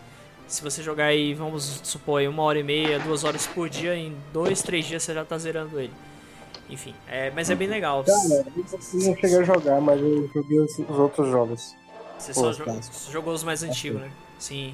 se 0.47 0.61
você 0.63 0.81
jogar 0.81 1.05
aí, 1.05 1.33
vamos 1.33 1.81
supor, 1.83 2.19
aí 2.21 2.27
uma 2.27 2.43
hora 2.43 2.59
e 2.59 2.63
meia, 2.63 2.97
duas 2.99 3.23
horas 3.23 3.45
por 3.45 3.69
dia, 3.69 3.95
em 3.95 4.15
dois, 4.31 4.61
três 4.61 4.85
dias 4.85 5.03
você 5.03 5.13
já 5.13 5.23
tá 5.25 5.37
zerando 5.37 5.79
ele. 5.79 5.93
Enfim, 6.69 6.95
é, 7.09 7.29
mas 7.31 7.49
é 7.49 7.55
bem 7.55 7.67
legal. 7.67 8.03
Cara, 8.05 8.17
eu 8.23 8.99
não 9.01 9.15
cheguei 9.15 9.37
a 9.39 9.43
jogar, 9.43 9.81
mas 9.81 9.99
eu 9.99 10.29
joguei 10.33 10.59
os, 10.59 10.79
os 10.79 10.97
outros 10.97 11.29
jogos. 11.29 11.75
Você 12.17 12.33
só 12.33 12.51
jo- 12.53 12.63
clássicos. 12.63 13.09
jogou 13.11 13.33
os 13.33 13.43
mais 13.43 13.61
antigos, 13.63 13.99
né? 13.99 14.09
Sim. 14.39 14.73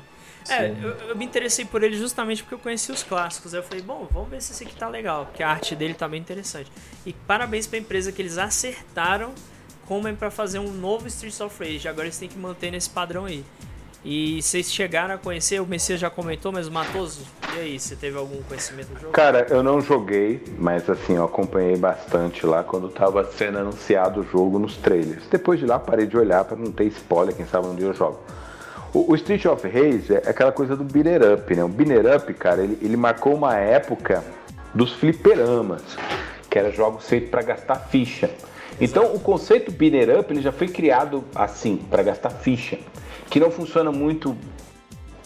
É, 0.49 0.69
eu, 0.81 0.89
eu 1.09 1.15
me 1.15 1.25
interessei 1.25 1.65
por 1.65 1.83
ele 1.83 1.97
justamente 1.97 2.43
porque 2.43 2.55
eu 2.55 2.59
conheci 2.59 2.91
os 2.91 3.03
clássicos. 3.03 3.53
Aí 3.53 3.59
eu 3.59 3.63
falei, 3.63 3.81
bom, 3.81 4.07
vamos 4.11 4.29
ver 4.29 4.41
se 4.41 4.51
esse 4.51 4.63
aqui 4.63 4.75
tá 4.75 4.87
legal, 4.87 5.25
porque 5.25 5.43
a 5.43 5.49
arte 5.49 5.75
dele 5.75 5.93
tá 5.93 6.07
bem 6.07 6.19
interessante. 6.19 6.71
E 7.05 7.13
parabéns 7.13 7.67
pra 7.67 7.77
empresa 7.79 8.11
que 8.11 8.21
eles 8.21 8.37
acertaram 8.37 9.33
como 9.87 10.07
é 10.07 10.13
pra 10.13 10.29
fazer 10.29 10.59
um 10.59 10.71
novo 10.71 11.07
Streets 11.07 11.39
of 11.39 11.63
Rage. 11.63 11.87
Agora 11.87 12.05
eles 12.05 12.17
têm 12.17 12.27
que 12.27 12.37
manter 12.37 12.71
nesse 12.71 12.89
padrão 12.89 13.25
aí. 13.25 13.43
E 14.03 14.41
vocês 14.41 14.71
chegaram 14.71 15.15
a 15.15 15.17
conhecer, 15.17 15.59
o 15.59 15.65
Messias 15.65 15.99
já 15.99 16.09
comentou, 16.09 16.51
mas 16.51 16.67
o 16.67 16.71
Matoso, 16.71 17.25
e 17.55 17.59
aí, 17.59 17.79
você 17.79 17.95
teve 17.95 18.17
algum 18.17 18.41
conhecimento 18.43 18.89
do 18.89 18.99
jogo? 18.99 19.11
Cara, 19.11 19.47
eu 19.49 19.63
não 19.63 19.81
joguei, 19.81 20.41
mas 20.57 20.89
assim, 20.89 21.15
eu 21.15 21.25
acompanhei 21.25 21.75
bastante 21.75 22.45
lá 22.45 22.63
quando 22.63 22.87
tava 22.89 23.23
sendo 23.31 23.57
anunciado 23.57 24.21
o 24.21 24.23
jogo 24.23 24.59
nos 24.59 24.77
trailers. 24.77 25.25
Depois 25.27 25.59
de 25.59 25.65
lá, 25.65 25.79
parei 25.79 26.05
de 26.05 26.15
olhar 26.15 26.45
pra 26.45 26.55
não 26.55 26.71
ter 26.71 26.85
spoiler, 26.85 27.35
quem 27.35 27.45
sabe 27.47 27.67
onde 27.67 27.83
eu 27.83 27.93
jogo. 27.93 28.19
O, 28.97 29.11
o 29.11 29.15
Street 29.15 29.45
of 29.45 29.67
Rage 29.67 30.11
é 30.11 30.27
aquela 30.27 30.51
coisa 30.51 30.75
do 30.75 30.83
beater 30.83 31.21
up, 31.33 31.55
né? 31.55 31.63
O 31.63 31.67
beater 31.67 32.15
up, 32.15 32.33
cara, 32.33 32.63
ele, 32.63 32.79
ele 32.81 32.97
marcou 32.97 33.35
uma 33.35 33.55
época 33.55 34.23
dos 34.73 34.91
fliperamas, 34.93 35.83
que 36.49 36.57
eram 36.57 36.71
jogos 36.71 37.07
feitos 37.07 37.29
pra 37.29 37.43
gastar 37.43 37.75
ficha. 37.75 38.27
Então, 38.81 39.13
o 39.13 39.19
conceito 39.19 39.71
beater 39.71 40.19
up, 40.19 40.33
ele 40.33 40.41
já 40.41 40.51
foi 40.51 40.67
criado 40.67 41.23
assim, 41.35 41.77
pra 41.77 42.01
gastar 42.01 42.31
ficha, 42.31 42.79
que 43.29 43.39
não 43.39 43.51
funciona 43.51 43.91
muito 43.91 44.35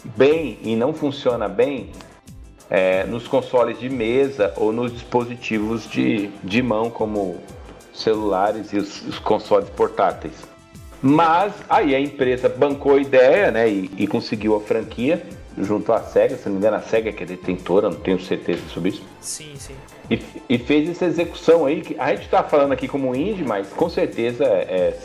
bem 0.04 0.58
e 0.62 0.76
não 0.76 0.92
funciona 0.92 1.48
bem 1.48 1.92
é, 2.68 3.04
nos 3.04 3.26
consoles 3.26 3.80
de 3.80 3.88
mesa 3.88 4.52
ou 4.58 4.70
nos 4.70 4.92
dispositivos 4.92 5.88
de, 5.88 6.28
de 6.44 6.62
mão, 6.62 6.90
como 6.90 7.38
celulares 7.94 8.70
e 8.74 8.76
os, 8.76 9.00
os 9.06 9.18
consoles 9.18 9.70
portáteis. 9.70 10.51
Mas 11.02 11.52
aí 11.68 11.96
a 11.96 12.00
empresa 12.00 12.48
bancou 12.48 12.94
a 12.94 13.00
ideia 13.00 13.50
né, 13.50 13.68
e, 13.68 13.90
e 13.98 14.06
conseguiu 14.06 14.54
a 14.54 14.60
franquia. 14.60 15.20
junto 15.58 15.92
à 15.92 16.00
SEGA, 16.00 16.36
se 16.36 16.46
não 16.46 16.52
me 16.52 16.58
engano, 16.58 16.76
a 16.76 16.80
SEGA 16.80 17.12
que 17.12 17.24
é 17.24 17.26
detentora, 17.26 17.90
não 17.90 17.96
tenho 17.96 18.20
certeza 18.20 18.62
sobre 18.68 18.90
isso. 18.90 19.02
Sim, 19.20 19.52
sim. 19.56 19.74
E, 20.08 20.20
e 20.48 20.58
fez 20.58 20.88
essa 20.88 21.06
execução 21.06 21.66
aí, 21.66 21.80
que 21.80 21.98
a 21.98 22.14
gente 22.14 22.28
tá 22.28 22.44
falando 22.44 22.72
aqui 22.72 22.86
como 22.86 23.14
indie, 23.16 23.44
mas 23.44 23.68
com 23.68 23.88
certeza 23.88 24.44
é, 24.44 24.96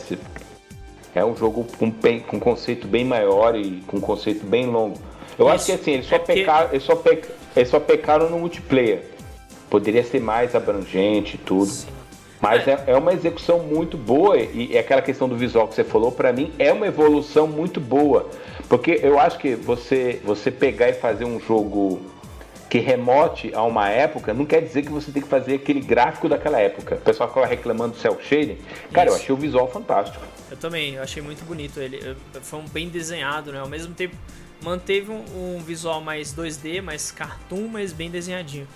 é 1.14 1.24
um 1.24 1.36
jogo 1.36 1.66
com, 1.78 1.90
com 1.90 2.36
um 2.36 2.40
conceito 2.40 2.86
bem 2.86 3.04
maior 3.04 3.56
e 3.56 3.82
com 3.86 4.00
conceito 4.00 4.46
bem 4.46 4.66
longo. 4.66 4.96
Eu 5.36 5.46
isso. 5.46 5.54
acho 5.54 5.66
que 5.66 5.72
assim, 5.72 5.90
eles 5.92 6.06
só, 6.06 6.16
é 6.16 6.18
pecaram, 6.20 6.70
eles, 6.70 6.82
só 6.84 6.94
pecaram, 6.94 7.34
eles 7.56 7.68
só 7.68 7.80
pecaram 7.80 8.30
no 8.30 8.38
multiplayer. 8.38 9.02
Poderia 9.68 10.04
ser 10.04 10.20
mais 10.20 10.54
abrangente 10.54 11.34
e 11.34 11.38
tudo. 11.38 11.66
Sim. 11.66 11.97
Mas 12.40 12.66
é. 12.66 12.84
é. 12.86 12.96
uma 12.96 13.12
execução 13.12 13.60
muito 13.60 13.96
boa 13.96 14.36
e, 14.38 14.72
e 14.72 14.78
aquela 14.78 15.02
questão 15.02 15.28
do 15.28 15.36
visual 15.36 15.66
que 15.66 15.74
você 15.74 15.84
falou, 15.84 16.12
para 16.12 16.32
mim, 16.32 16.52
é 16.58 16.72
uma 16.72 16.86
evolução 16.86 17.46
muito 17.46 17.80
boa. 17.80 18.28
Porque 18.68 19.00
eu 19.02 19.18
acho 19.18 19.38
que 19.38 19.54
você, 19.54 20.20
você 20.24 20.50
pegar 20.50 20.88
e 20.88 20.92
fazer 20.92 21.24
um 21.24 21.40
jogo 21.40 22.00
que 22.68 22.78
remote 22.78 23.50
a 23.54 23.62
uma 23.62 23.88
época, 23.88 24.34
não 24.34 24.44
quer 24.44 24.60
dizer 24.60 24.82
que 24.82 24.90
você 24.90 25.10
tem 25.10 25.22
que 25.22 25.28
fazer 25.28 25.54
aquele 25.54 25.80
gráfico 25.80 26.28
daquela 26.28 26.60
época. 26.60 26.96
O 26.96 27.00
pessoal 27.00 27.28
ficava 27.28 27.46
reclamando 27.46 27.94
do 27.94 27.98
cel 27.98 28.18
shading. 28.20 28.58
Cara, 28.92 29.06
Isso. 29.06 29.16
eu 29.16 29.22
achei 29.22 29.34
o 29.34 29.38
visual 29.38 29.68
fantástico. 29.68 30.22
Eu 30.50 30.56
também, 30.56 30.94
eu 30.94 31.02
achei 31.02 31.22
muito 31.22 31.44
bonito 31.44 31.80
ele. 31.80 32.16
Foi 32.42 32.58
um 32.60 32.68
bem 32.68 32.88
desenhado, 32.88 33.52
né? 33.52 33.58
Ao 33.58 33.68
mesmo 33.68 33.94
tempo, 33.94 34.14
manteve 34.62 35.10
um, 35.10 35.56
um 35.56 35.62
visual 35.62 36.00
mais 36.00 36.34
2D, 36.34 36.82
mais 36.82 37.10
cartoon, 37.10 37.68
mas 37.68 37.92
bem 37.92 38.10
desenhadinho. 38.10 38.66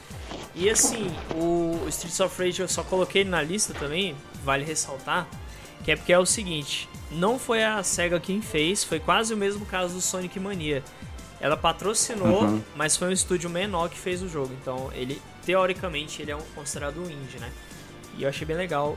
E 0.54 0.68
assim, 0.68 1.10
o 1.34 1.86
Streets 1.88 2.20
of 2.20 2.42
Rage 2.42 2.60
eu 2.60 2.68
só 2.68 2.82
coloquei 2.82 3.24
na 3.24 3.42
lista 3.42 3.74
também, 3.74 4.14
vale 4.44 4.64
ressaltar, 4.64 5.26
que 5.84 5.90
é 5.90 5.96
porque 5.96 6.12
é 6.12 6.18
o 6.18 6.26
seguinte, 6.26 6.88
não 7.10 7.38
foi 7.38 7.64
a 7.64 7.82
SEGA 7.82 8.20
quem 8.20 8.40
fez, 8.40 8.84
foi 8.84 9.00
quase 9.00 9.34
o 9.34 9.36
mesmo 9.36 9.66
caso 9.66 9.94
do 9.94 10.00
Sonic 10.00 10.38
Mania. 10.38 10.82
Ela 11.40 11.56
patrocinou, 11.56 12.44
uhum. 12.44 12.62
mas 12.76 12.96
foi 12.96 13.08
um 13.08 13.12
estúdio 13.12 13.50
menor 13.50 13.88
que 13.88 13.98
fez 13.98 14.22
o 14.22 14.28
jogo. 14.28 14.52
Então, 14.60 14.90
ele, 14.94 15.20
teoricamente, 15.44 16.22
ele 16.22 16.30
é 16.30 16.36
um, 16.36 16.42
considerado 16.54 16.98
um 16.98 17.10
indie, 17.10 17.38
né? 17.40 17.50
E 18.16 18.22
eu 18.22 18.28
achei 18.28 18.46
bem 18.46 18.56
legal 18.56 18.96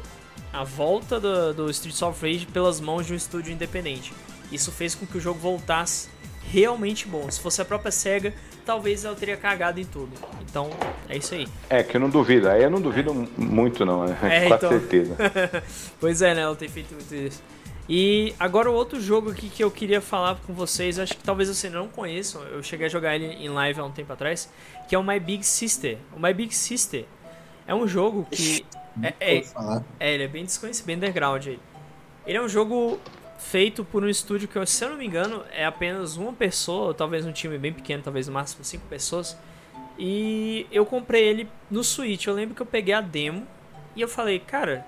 a 0.54 0.64
volta 0.64 1.20
do, 1.20 1.54
do 1.54 1.70
Streets 1.72 2.02
of 2.02 2.22
Rage 2.22 2.46
pelas 2.46 2.80
mãos 2.80 3.08
de 3.08 3.14
um 3.14 3.16
estúdio 3.16 3.52
independente. 3.52 4.14
Isso 4.52 4.72
fez 4.72 4.94
com 4.94 5.08
que 5.08 5.18
o 5.18 5.22
jogo 5.22 5.40
voltasse 5.40 6.10
realmente 6.52 7.08
bom. 7.08 7.30
Se 7.30 7.40
fosse 7.40 7.62
a 7.62 7.66
própria 7.66 7.92
SEGA, 7.92 8.34
talvez 8.66 9.06
ela 9.06 9.16
teria 9.16 9.38
cagado 9.38 9.80
em 9.80 9.86
tudo. 9.86 10.12
Então, 10.42 10.70
é 11.08 11.18
isso 11.18 11.34
aí. 11.34 11.48
É, 11.70 11.84
que 11.84 11.96
eu 11.98 12.02
não 12.02 12.10
duvido. 12.10 12.50
Aí 12.50 12.64
eu 12.64 12.70
não 12.70 12.82
duvido 12.82 13.14
muito, 13.38 13.86
não, 13.86 14.06
né? 14.06 14.18
É, 14.24 14.48
Com 14.50 14.56
então... 14.56 14.70
certeza. 14.70 15.18
pois 16.00 16.22
é, 16.22 16.34
né? 16.34 16.42
Ela 16.42 16.56
tem 16.56 16.70
feito 16.70 16.94
muito 16.94 17.14
isso. 17.14 17.42
E 17.88 18.34
agora 18.40 18.70
o 18.70 18.74
outro 18.74 19.00
jogo 19.00 19.32
aqui 19.32 19.48
que 19.48 19.64
eu 19.64 19.70
queria 19.70 20.02
falar 20.02 20.38
com 20.48 20.54
vocês, 20.54 20.98
acho 20.98 21.16
que 21.16 21.24
talvez 21.24 21.50
vocês 21.50 21.72
não 21.72 21.88
conheçam, 21.88 22.42
eu 22.46 22.64
cheguei 22.64 22.88
a 22.88 22.90
jogar 22.90 23.16
ele 23.16 23.26
em 23.26 23.48
live 23.48 23.80
há 23.80 23.84
um 23.84 23.92
tempo 23.92 24.12
atrás, 24.12 24.52
que 24.90 24.96
é 24.96 24.98
o 24.98 25.04
My 25.04 25.20
Big 25.20 25.46
Sister. 25.46 26.00
O 26.16 26.20
My 26.20 26.34
Big 26.34 26.56
Sister 26.56 27.06
é 27.68 27.76
um 27.76 27.88
jogo 27.88 28.28
que. 28.32 28.66
É, 29.04 29.14
é, 29.20 29.44
é, 30.00 30.14
ele 30.14 30.24
é 30.24 30.28
bem 30.28 30.46
desconhecido, 30.46 30.86
bem 30.86 30.96
underground. 30.96 31.46
Ele 31.46 32.38
é 32.38 32.42
um 32.42 32.48
jogo 32.48 33.00
feito 33.46 33.86
por 33.86 34.04
um 34.04 34.10
estúdio 34.10 34.48
que, 34.48 34.66
se 34.66 34.84
eu 34.84 34.90
não 34.90 34.98
me 34.98 35.06
engano, 35.06 35.44
é 35.52 35.66
apenas 35.66 36.18
uma 36.18 36.34
pessoa, 36.34 36.94
talvez 36.94 37.26
um 37.26 37.32
time 37.32 37.58
bem 37.58 37.72
pequeno, 37.72 38.02
talvez 38.02 38.28
no 38.28 38.34
máximo 38.34 38.64
cinco 38.64 38.86
pessoas. 38.88 39.38
E 39.98 40.66
eu 40.72 40.86
comprei 40.86 41.24
ele 41.24 41.48
no 41.70 41.84
Switch. 41.84 42.26
Eu 42.26 42.34
lembro 42.34 42.56
que 42.56 42.62
eu 42.62 42.66
peguei 42.66 42.94
a 42.94 43.02
demo 43.02 43.48
e 43.96 44.02
eu 44.02 44.08
falei, 44.08 44.40
cara, 44.40 44.86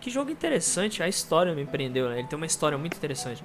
que 0.00 0.10
jogo 0.10 0.30
interessante. 0.30 1.02
A 1.02 1.08
história 1.08 1.54
me 1.54 1.64
prendeu, 1.64 2.08
né? 2.08 2.20
Ele 2.20 2.28
tem 2.28 2.36
uma 2.36 2.46
história 2.46 2.76
muito 2.76 2.96
interessante. 2.96 3.42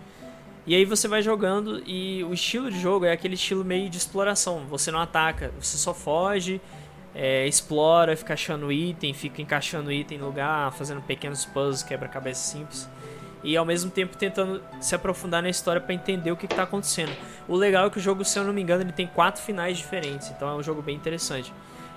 E 0.67 0.75
aí 0.75 0.85
você 0.85 1.07
vai 1.07 1.21
jogando 1.21 1.81
e 1.85 2.23
o 2.23 2.33
estilo 2.33 2.69
de 2.69 2.79
jogo 2.79 3.05
é 3.05 3.11
aquele 3.11 3.35
estilo 3.35 3.63
meio 3.63 3.89
de 3.89 3.97
exploração. 3.97 4.65
Você 4.67 4.91
não 4.91 4.99
ataca, 4.99 5.53
você 5.59 5.77
só 5.77 5.93
foge, 5.93 6.61
é, 7.15 7.47
explora, 7.47 8.15
fica 8.15 8.33
achando 8.33 8.71
item, 8.71 9.13
fica 9.13 9.41
encaixando 9.41 9.91
item 9.91 10.19
no 10.19 10.27
lugar, 10.27 10.71
fazendo 10.73 11.01
pequenos 11.01 11.43
puzzles, 11.45 11.81
quebra-cabeça 11.81 12.41
simples 12.41 12.89
e 13.43 13.57
ao 13.57 13.65
mesmo 13.65 13.91
tempo 13.91 14.15
tentando 14.17 14.61
se 14.79 14.95
aprofundar 14.95 15.43
na 15.43 15.49
história 15.49 15.81
para 15.81 15.93
entender 15.93 16.31
o 16.31 16.37
que 16.37 16.45
está 16.45 16.63
acontecendo. 16.63 17.11
O 17.47 17.55
legal 17.55 17.87
é 17.87 17.89
que 17.89 17.97
o 17.97 18.01
jogo, 18.01 18.23
se 18.23 18.39
eu 18.39 18.43
não 18.43 18.53
me 18.53 18.61
engano, 18.61 18.83
ele 18.83 18.91
tem 18.91 19.05
quatro 19.05 19.41
finais 19.41 19.77
diferentes, 19.77 20.29
então 20.29 20.47
é 20.47 20.55
um 20.55 20.63
jogo 20.63 20.81
bem 20.81 20.95
interessante. 20.95 21.53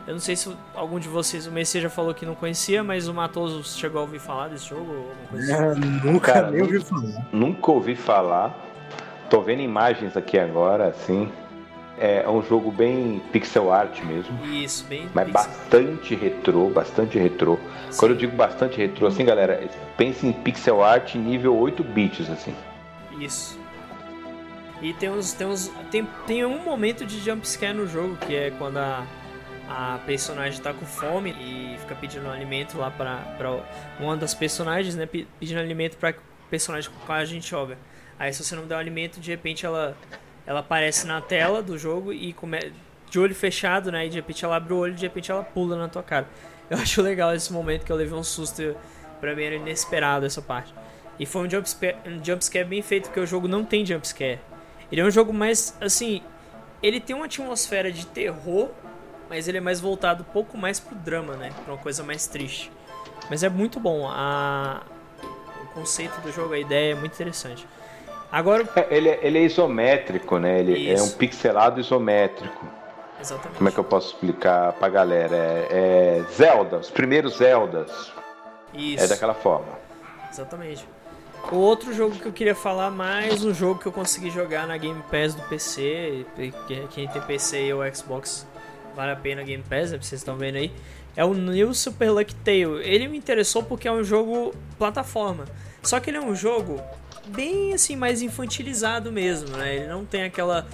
Eu 0.07 0.13
não 0.13 0.21
sei 0.21 0.37
se 0.37 0.55
algum 0.75 1.01
de 1.01 1.09
vocês, 1.09 1.47
o 1.49 1.51
Messi 1.51 1.81
já 1.81 1.91
falou 1.91 2.15
que 2.15 2.25
não 2.25 2.37
conhecia, 2.37 2.83
mas 2.85 3.09
o 3.09 3.15
Matoso 3.15 3.65
chegou 3.65 4.01
a 4.01 4.03
ouvir 4.03 4.21
falar 4.21 4.49
desse 4.49 4.69
jogo? 4.69 5.11
Assim? 5.33 5.53
É, 5.53 5.75
nunca 6.05 6.33
Cara, 6.33 6.51
nem 6.51 6.63
ouvi 6.63 6.81
falar. 6.81 7.27
Nunca 7.33 7.73
ouvi 7.73 7.97
falar. 7.97 8.57
Tô 9.29 9.41
vendo 9.41 9.63
imagens 9.63 10.17
aqui 10.17 10.39
agora, 10.39 10.87
assim. 10.87 11.29
É 11.99 12.29
um 12.29 12.43
jogo 12.43 12.71
bem 12.71 13.23
pixel 13.33 13.73
art 13.73 14.03
mesmo. 14.03 14.39
Isso, 14.45 14.85
bem. 14.85 15.09
Mas 15.15 15.27
pixel. 15.27 15.33
bastante 15.33 16.15
retrô, 16.15 16.69
bastante 16.69 17.19
retrô. 17.19 17.59
Sim. 17.91 17.99
Quando 17.99 18.11
eu 18.13 18.19
digo 18.19 18.37
bastante 18.37 18.77
retrô, 18.77 19.07
assim, 19.07 19.25
galera, 19.25 19.67
pense 19.97 20.27
em 20.27 20.33
pixel 20.33 20.85
art 20.85 21.15
nível 21.15 21.57
8 21.57 21.83
bits, 21.83 22.29
assim. 22.29 22.55
Isso. 23.19 23.59
E 24.83 24.93
tem 24.93 25.11
uns. 25.11 25.33
Tem, 25.33 25.47
uns, 25.47 25.69
tem, 25.91 26.07
tem 26.27 26.45
um 26.45 26.63
momento 26.63 27.07
de 27.07 27.19
jumpscare 27.21 27.75
no 27.75 27.87
jogo, 27.87 28.17
que 28.17 28.35
é 28.35 28.51
quando 28.51 28.77
a, 28.77 29.07
a 29.69 29.99
personagem 30.05 30.61
tá 30.61 30.73
com 30.73 30.85
fome 30.85 31.31
e 31.31 31.79
fica 31.79 31.95
pedindo 31.95 32.29
alimento 32.29 32.77
lá 32.77 32.91
pra, 32.91 33.17
pra 33.39 33.59
uma 33.99 34.17
das 34.17 34.35
personagens, 34.35 34.95
né? 34.95 35.07
Pedindo 35.07 35.59
alimento 35.59 35.97
pra 35.97 36.15
personagem 36.51 36.91
com 36.91 37.07
qual 37.07 37.19
a 37.19 37.25
gente 37.25 37.49
joga. 37.49 37.79
Aí 38.19 38.33
se 38.33 38.45
você 38.45 38.55
não 38.55 38.67
der 38.67 38.75
o 38.75 38.79
alimento, 38.79 39.19
de 39.19 39.31
repente 39.31 39.65
ela 39.65 39.97
ela 40.47 40.61
aparece 40.61 41.07
na 41.07 41.21
tela 41.21 41.63
do 41.63 41.77
jogo 41.77 42.13
e 42.13 42.33
come... 42.33 42.73
de 43.11 43.19
olho 43.19 43.35
fechado, 43.35 43.91
né? 43.91 44.07
E 44.07 44.09
de 44.09 44.17
repente 44.17 44.45
ela 44.45 44.57
abre 44.57 44.73
o 44.73 44.79
olho 44.79 44.93
e 44.93 44.97
de 44.97 45.03
repente 45.03 45.31
ela 45.31 45.43
pula 45.43 45.77
na 45.77 45.89
tua 45.89 46.03
cara. 46.03 46.29
Eu 46.71 46.79
acho 46.79 47.03
legal 47.03 47.35
esse 47.35 47.53
momento 47.53 47.85
que 47.85 47.93
eu 47.93 47.97
levei 47.97 48.19
um 48.19 48.25
susto. 48.25 48.77
Pra 49.21 49.37
mim 49.37 49.45
era 49.45 49.55
inesperado 49.55 50.27
essa 50.27 50.43
parte. 50.43 50.75
E 51.17 51.25
foi 51.25 51.47
um 51.47 51.51
jumpscare, 51.51 51.97
um 52.65 52.69
bem 52.69 52.83
feito, 52.83 53.05
porque 53.05 53.21
o 53.21 53.27
jogo 53.27 53.47
não 53.47 53.65
tem 53.65 53.87
jumpscare. 53.87 54.41
Ele 54.91 55.01
é 55.01 55.05
um 55.05 55.11
jogo 55.11 55.33
mais, 55.33 55.77
assim... 55.81 56.23
Ele 56.83 57.01
tem 57.01 57.15
uma 57.15 57.27
atmosfera 57.27 57.91
de 57.93 58.05
terror, 58.05 58.71
mas 59.31 59.47
ele 59.47 59.59
é 59.59 59.61
mais 59.61 59.81
voltado 59.81 60.27
um 60.29 60.33
pouco 60.33 60.59
mais 60.59 60.81
pro 60.81 60.97
drama, 60.97 61.37
né? 61.37 61.53
Pra 61.65 61.75
uma 61.75 61.83
coisa 61.83 62.03
mais 62.03 62.27
triste. 62.27 62.71
Mas 63.31 63.45
é 63.45 63.49
muito 63.49 63.79
bom. 63.79 64.09
A... 64.09 64.83
O 65.63 65.67
conceito 65.69 66.21
do 66.21 66.33
jogo, 66.33 66.53
a 66.53 66.59
ideia 66.59 66.93
é 66.93 66.95
muito 66.95 67.15
interessante. 67.15 67.65
Agora. 68.37 68.69
É, 68.77 68.87
ele, 68.95 69.09
é, 69.09 69.19
ele 69.23 69.39
é 69.39 69.43
isométrico, 69.45 70.39
né? 70.39 70.61
Ele 70.61 70.93
Isso. 70.93 71.03
é 71.03 71.07
um 71.07 71.11
pixelado 71.13 71.81
isométrico. 71.81 72.67
Exatamente. 73.19 73.57
Como 73.57 73.69
é 73.71 73.73
que 73.73 73.79
eu 73.79 73.85
posso 73.85 74.09
explicar 74.09 74.75
pra 74.75 74.91
galera? 74.91 75.35
É, 75.35 76.19
é 76.21 76.25
Zelda, 76.31 76.77
os 76.77 76.91
primeiros 76.91 77.39
Zeldas. 77.39 78.13
Isso. 78.75 79.03
É 79.03 79.07
daquela 79.07 79.33
forma. 79.33 79.79
Exatamente. 80.31 80.87
O 81.51 81.57
outro 81.57 81.95
jogo 81.95 82.15
que 82.17 82.27
eu 82.27 82.33
queria 82.33 82.55
falar, 82.55 82.91
mais 82.91 83.43
um 83.43 83.55
jogo 83.55 83.81
que 83.81 83.87
eu 83.87 83.93
consegui 83.93 84.29
jogar 84.29 84.67
na 84.67 84.77
Game 84.77 85.03
Pass 85.11 85.35
do 85.35 85.41
PC. 85.45 86.27
Quem 86.91 87.09
tem 87.09 87.23
PC 87.23 87.73
ou 87.73 87.95
Xbox, 87.95 88.47
vale 88.95 89.13
a 89.13 89.17
pena 89.17 89.43
Game 89.45 89.63
Pass, 89.63 89.93
né? 89.93 89.99
vocês 89.99 90.21
estão 90.21 90.37
vendo 90.37 90.57
aí. 90.57 90.71
É 91.17 91.25
o 91.25 91.33
New 91.33 91.73
Super 91.73 92.11
Lucky 92.11 92.35
Tale. 92.35 92.83
Ele 92.85 93.09
me 93.09 93.17
interessou 93.17 93.63
porque 93.63 93.89
é 93.89 93.93
um 93.93 94.05
jogo 94.05 94.55
plataforma. 94.77 95.47
Só 95.83 95.99
que 95.99 96.11
ele 96.11 96.19
é 96.19 96.21
um 96.21 96.35
jogo 96.35 96.83
bem 97.29 97.75
assim 97.75 97.97
mais 97.97 98.23
infantilizado 98.23 99.13
mesmo, 99.13 99.57
né? 99.57 99.77
Ele 99.77 99.87
não 99.89 100.05
tem 100.05 100.25
aquela 100.25 100.67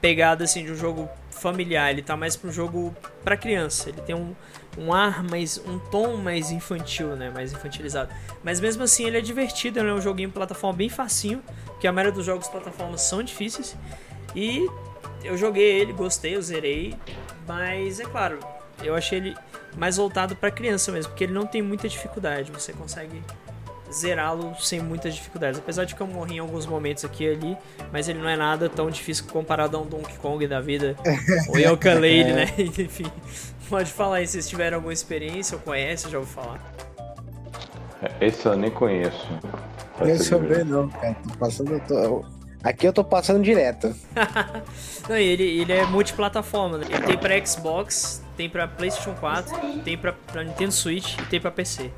pegada 0.00 0.44
assim 0.44 0.64
de 0.64 0.72
um 0.72 0.76
jogo 0.76 1.08
familiar, 1.30 1.90
ele 1.90 2.02
tá 2.02 2.16
mais 2.16 2.34
para 2.36 2.48
um 2.48 2.52
jogo 2.52 2.94
para 3.22 3.36
criança. 3.36 3.90
Ele 3.90 4.00
tem 4.00 4.14
um, 4.14 4.34
um 4.78 4.92
ar 4.92 5.22
mais 5.22 5.58
um 5.58 5.78
tom 5.78 6.16
mais 6.16 6.50
infantil, 6.50 7.14
né? 7.16 7.30
Mais 7.30 7.52
infantilizado. 7.52 8.10
Mas 8.42 8.60
mesmo 8.60 8.82
assim 8.82 9.06
ele 9.06 9.18
é 9.18 9.20
divertido, 9.20 9.78
ele 9.78 9.90
é 9.90 9.92
um 9.92 10.00
joguinho 10.00 10.30
plataforma 10.30 10.76
bem 10.76 10.88
facinho, 10.88 11.42
porque 11.66 11.86
a 11.86 11.92
maioria 11.92 12.12
dos 12.12 12.24
jogos 12.24 12.48
plataformas 12.48 13.02
são 13.02 13.22
difíceis. 13.22 13.76
E 14.34 14.66
eu 15.22 15.36
joguei 15.36 15.80
ele, 15.80 15.92
gostei, 15.92 16.36
eu 16.36 16.42
zerei, 16.42 16.94
mas 17.46 18.00
é 18.00 18.04
claro, 18.04 18.38
eu 18.82 18.94
achei 18.94 19.18
ele 19.18 19.36
mais 19.76 19.96
voltado 19.96 20.34
para 20.36 20.50
criança 20.50 20.92
mesmo, 20.92 21.10
porque 21.10 21.24
ele 21.24 21.32
não 21.32 21.46
tem 21.46 21.62
muita 21.62 21.88
dificuldade, 21.88 22.50
você 22.50 22.72
consegue 22.72 23.22
zerá-lo 23.92 24.54
sem 24.58 24.80
muitas 24.80 25.14
dificuldades. 25.14 25.58
Apesar 25.58 25.84
de 25.84 25.94
que 25.94 26.00
eu 26.00 26.06
morri 26.06 26.36
em 26.36 26.38
alguns 26.38 26.66
momentos 26.66 27.04
aqui 27.04 27.24
e 27.24 27.30
ali, 27.30 27.56
mas 27.92 28.08
ele 28.08 28.18
não 28.18 28.28
é 28.28 28.36
nada 28.36 28.68
tão 28.68 28.90
difícil 28.90 29.24
comparado 29.30 29.76
a 29.76 29.80
um 29.80 29.86
Donkey 29.86 30.16
Kong 30.18 30.46
da 30.46 30.60
vida. 30.60 30.96
ou 31.48 31.58
Yooka 31.58 31.94
Lady, 31.94 32.30
é. 32.30 32.34
né? 32.34 32.46
Enfim, 32.58 33.10
pode 33.68 33.90
falar 33.92 34.16
aí 34.16 34.26
se 34.26 34.34
vocês 34.34 34.48
tiveram 34.48 34.76
alguma 34.76 34.92
experiência 34.92 35.56
ou 35.56 35.62
conhecem, 35.62 36.10
já 36.10 36.18
vou 36.18 36.26
falar. 36.26 36.60
Esse 38.20 38.46
eu 38.46 38.56
nem 38.56 38.70
conheço. 38.70 39.26
Esse 40.02 40.32
eu 40.32 40.40
também 40.40 40.64
não, 40.64 40.88
cara. 40.88 41.16
Tô 41.26 41.38
passando. 41.38 41.80
Tô... 41.86 42.24
Aqui 42.62 42.86
eu 42.86 42.92
tô 42.92 43.04
passando 43.04 43.42
direto. 43.42 43.94
não, 45.08 45.16
ele, 45.16 45.60
ele 45.60 45.72
é 45.72 45.84
multiplataforma. 45.86 46.78
Né? 46.78 46.86
Ele 46.90 47.02
tem 47.02 47.18
pra 47.18 47.46
Xbox, 47.46 48.22
tem 48.36 48.50
pra 48.50 48.68
PlayStation 48.68 49.14
4, 49.14 49.82
tem 49.84 49.96
pra, 49.96 50.12
pra 50.12 50.44
Nintendo 50.44 50.72
Switch 50.72 51.16
e 51.18 51.26
tem 51.26 51.40
pra 51.40 51.50
PC 51.50 51.90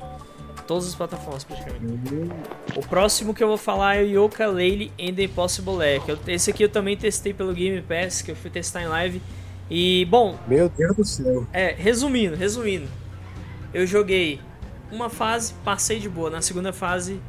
todas 0.69 0.87
as 0.87 0.93
plataformas 0.93 1.43
praticamente. 1.43 2.31
O 2.75 2.81
próximo 2.87 3.33
que 3.33 3.43
eu 3.43 3.47
vou 3.47 3.57
falar 3.57 3.95
é 3.95 4.03
o 4.03 4.25
Yoka 4.25 4.45
Lele 4.45 4.93
and 5.01 5.15
the 5.15 5.23
Impossible 5.23 5.73
Lair. 5.73 5.99
Esse 6.27 6.51
aqui 6.51 6.63
eu 6.63 6.69
também 6.69 6.95
testei 6.95 7.33
pelo 7.33 7.51
Game 7.55 7.81
Pass, 7.81 8.21
que 8.21 8.29
eu 8.29 8.35
fui 8.35 8.51
testar 8.51 8.83
em 8.83 8.87
live. 8.87 9.19
E, 9.67 10.05
bom. 10.05 10.37
Meu 10.47 10.69
Deus 10.69 10.95
do 10.95 11.03
céu. 11.03 11.47
É, 11.51 11.73
resumindo, 11.75 12.35
resumindo. 12.35 12.87
Eu 13.73 13.87
joguei 13.87 14.39
uma 14.91 15.09
fase, 15.09 15.55
passei 15.65 15.99
de 15.99 16.07
boa. 16.07 16.29
Na 16.29 16.39
segunda 16.43 16.71
fase, 16.71 17.19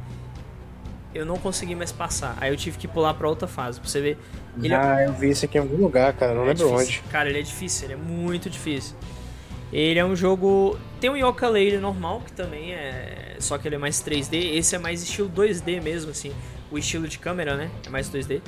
eu 1.11 1.25
não 1.25 1.37
consegui 1.37 1.73
mais 1.73 1.91
passar. 1.91 2.37
Aí 2.39 2.53
eu 2.53 2.57
tive 2.57 2.77
que 2.77 2.87
pular 2.87 3.15
pra 3.15 3.27
outra 3.27 3.47
fase, 3.47 3.79
pra 3.79 3.89
você 3.89 4.01
ver. 4.01 4.19
Ele 4.61 4.71
é 4.71 4.77
ah, 4.77 5.01
é... 5.01 5.07
eu 5.07 5.13
vi 5.13 5.31
isso 5.31 5.45
aqui 5.45 5.57
em 5.57 5.61
algum 5.61 5.77
lugar, 5.77 6.13
cara. 6.13 6.35
Não 6.35 6.43
é 6.43 6.49
lembro 6.49 6.67
difícil. 6.67 6.99
onde. 6.99 7.11
Cara, 7.11 7.27
ele 7.27 7.39
é 7.39 7.41
difícil, 7.41 7.87
ele 7.87 7.93
é 7.93 7.97
muito 7.97 8.51
difícil. 8.51 8.95
Ele 9.71 9.99
é 9.99 10.05
um 10.05 10.15
jogo. 10.15 10.77
Tem 10.99 11.09
um 11.09 11.15
Yoka 11.15 11.47
Layer 11.47 11.79
normal, 11.79 12.21
que 12.25 12.33
também 12.33 12.73
é. 12.73 13.35
Só 13.39 13.57
que 13.57 13.67
ele 13.67 13.75
é 13.75 13.77
mais 13.77 14.03
3D. 14.03 14.55
Esse 14.55 14.75
é 14.75 14.79
mais 14.79 15.01
estilo 15.01 15.29
2D 15.29 15.81
mesmo, 15.81 16.11
assim. 16.11 16.31
O 16.69 16.77
estilo 16.77 17.07
de 17.07 17.17
câmera, 17.17 17.55
né? 17.55 17.71
É 17.85 17.89
mais 17.89 18.09
2D. 18.09 18.41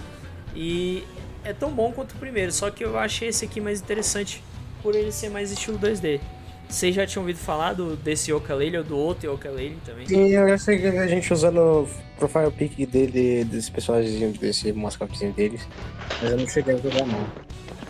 E 0.55 1.03
é 1.43 1.53
tão 1.53 1.71
bom 1.71 1.91
quanto 1.91 2.13
o 2.13 2.17
primeiro, 2.17 2.51
só 2.51 2.69
que 2.69 2.83
eu 2.83 2.97
achei 2.97 3.29
esse 3.29 3.45
aqui 3.45 3.59
mais 3.59 3.81
interessante 3.81 4.41
por 4.81 4.95
ele 4.95 5.11
ser 5.11 5.29
mais 5.29 5.51
estilo 5.51 5.77
2D. 5.77 6.19
Vocês 6.69 6.95
já 6.95 7.05
tinham 7.05 7.23
ouvido 7.23 7.37
falar 7.37 7.73
do, 7.73 7.95
desse 7.95 8.31
Yooka-Laylee 8.31 8.77
ou 8.77 8.83
do 8.83 8.97
outro 8.97 9.29
Yooka-Laylee 9.29 9.77
também? 9.85 10.07
Sim, 10.07 10.29
eu 10.29 10.57
sei 10.57 10.79
que 10.79 10.87
a 10.87 11.07
gente 11.07 11.31
usando 11.31 11.57
o 11.57 11.89
profile 12.17 12.51
pic 12.51 12.89
dele, 12.89 13.43
desse 13.43 13.69
personagem, 13.69 14.31
desse 14.31 14.71
mascotezinho 14.71 15.33
deles, 15.33 15.67
mas 16.21 16.31
eu 16.31 16.37
não 16.37 16.47
cheguei 16.47 16.75
a 16.75 16.77
jogar 16.77 17.05
não. 17.05 17.27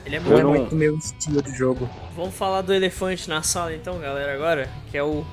Ele 0.06 0.18
é 0.18 0.20
muito, 0.20 0.40
é 0.40 0.44
muito 0.44 0.76
meu 0.76 0.98
estilo 0.98 1.42
de 1.42 1.52
jogo. 1.56 1.90
Vamos 2.16 2.36
falar 2.36 2.62
do 2.62 2.74
elefante 2.74 3.30
na 3.30 3.42
sala 3.42 3.74
então, 3.74 4.00
galera, 4.00 4.34
agora, 4.34 4.70
que 4.92 4.98
é 4.98 5.04
o, 5.04 5.26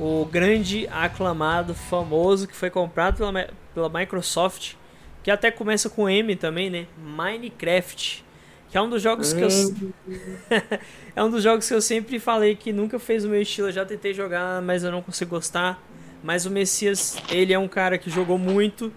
o 0.00 0.24
grande, 0.24 0.88
aclamado, 0.90 1.74
famoso, 1.74 2.46
que 2.48 2.56
foi 2.56 2.70
comprado 2.70 3.16
pela, 3.18 3.48
pela 3.74 3.88
Microsoft, 3.88 4.74
que 5.22 5.30
até 5.30 5.50
começa 5.50 5.88
com 5.88 6.08
M 6.08 6.34
também, 6.36 6.70
né? 6.70 6.86
Minecraft. 6.98 8.24
Que 8.68 8.76
é 8.76 8.82
um 8.82 8.90
dos 8.90 9.00
jogos 9.00 9.32
que 9.32 9.40
eu. 9.40 9.48
é 11.14 11.22
um 11.22 11.30
dos 11.30 11.42
jogos 11.42 11.68
que 11.68 11.74
eu 11.74 11.80
sempre 11.80 12.18
falei 12.18 12.56
que 12.56 12.72
nunca 12.72 12.98
fez 12.98 13.24
o 13.24 13.28
meu 13.28 13.40
estilo. 13.40 13.68
Eu 13.68 13.72
já 13.72 13.84
tentei 13.84 14.12
jogar, 14.12 14.60
mas 14.60 14.82
eu 14.82 14.90
não 14.90 15.00
consigo 15.00 15.30
gostar. 15.30 15.80
Mas 16.22 16.46
o 16.46 16.50
Messias, 16.50 17.16
ele 17.30 17.52
é 17.52 17.58
um 17.58 17.68
cara 17.68 17.96
que 17.96 18.10
jogou 18.10 18.36
muito. 18.36 18.92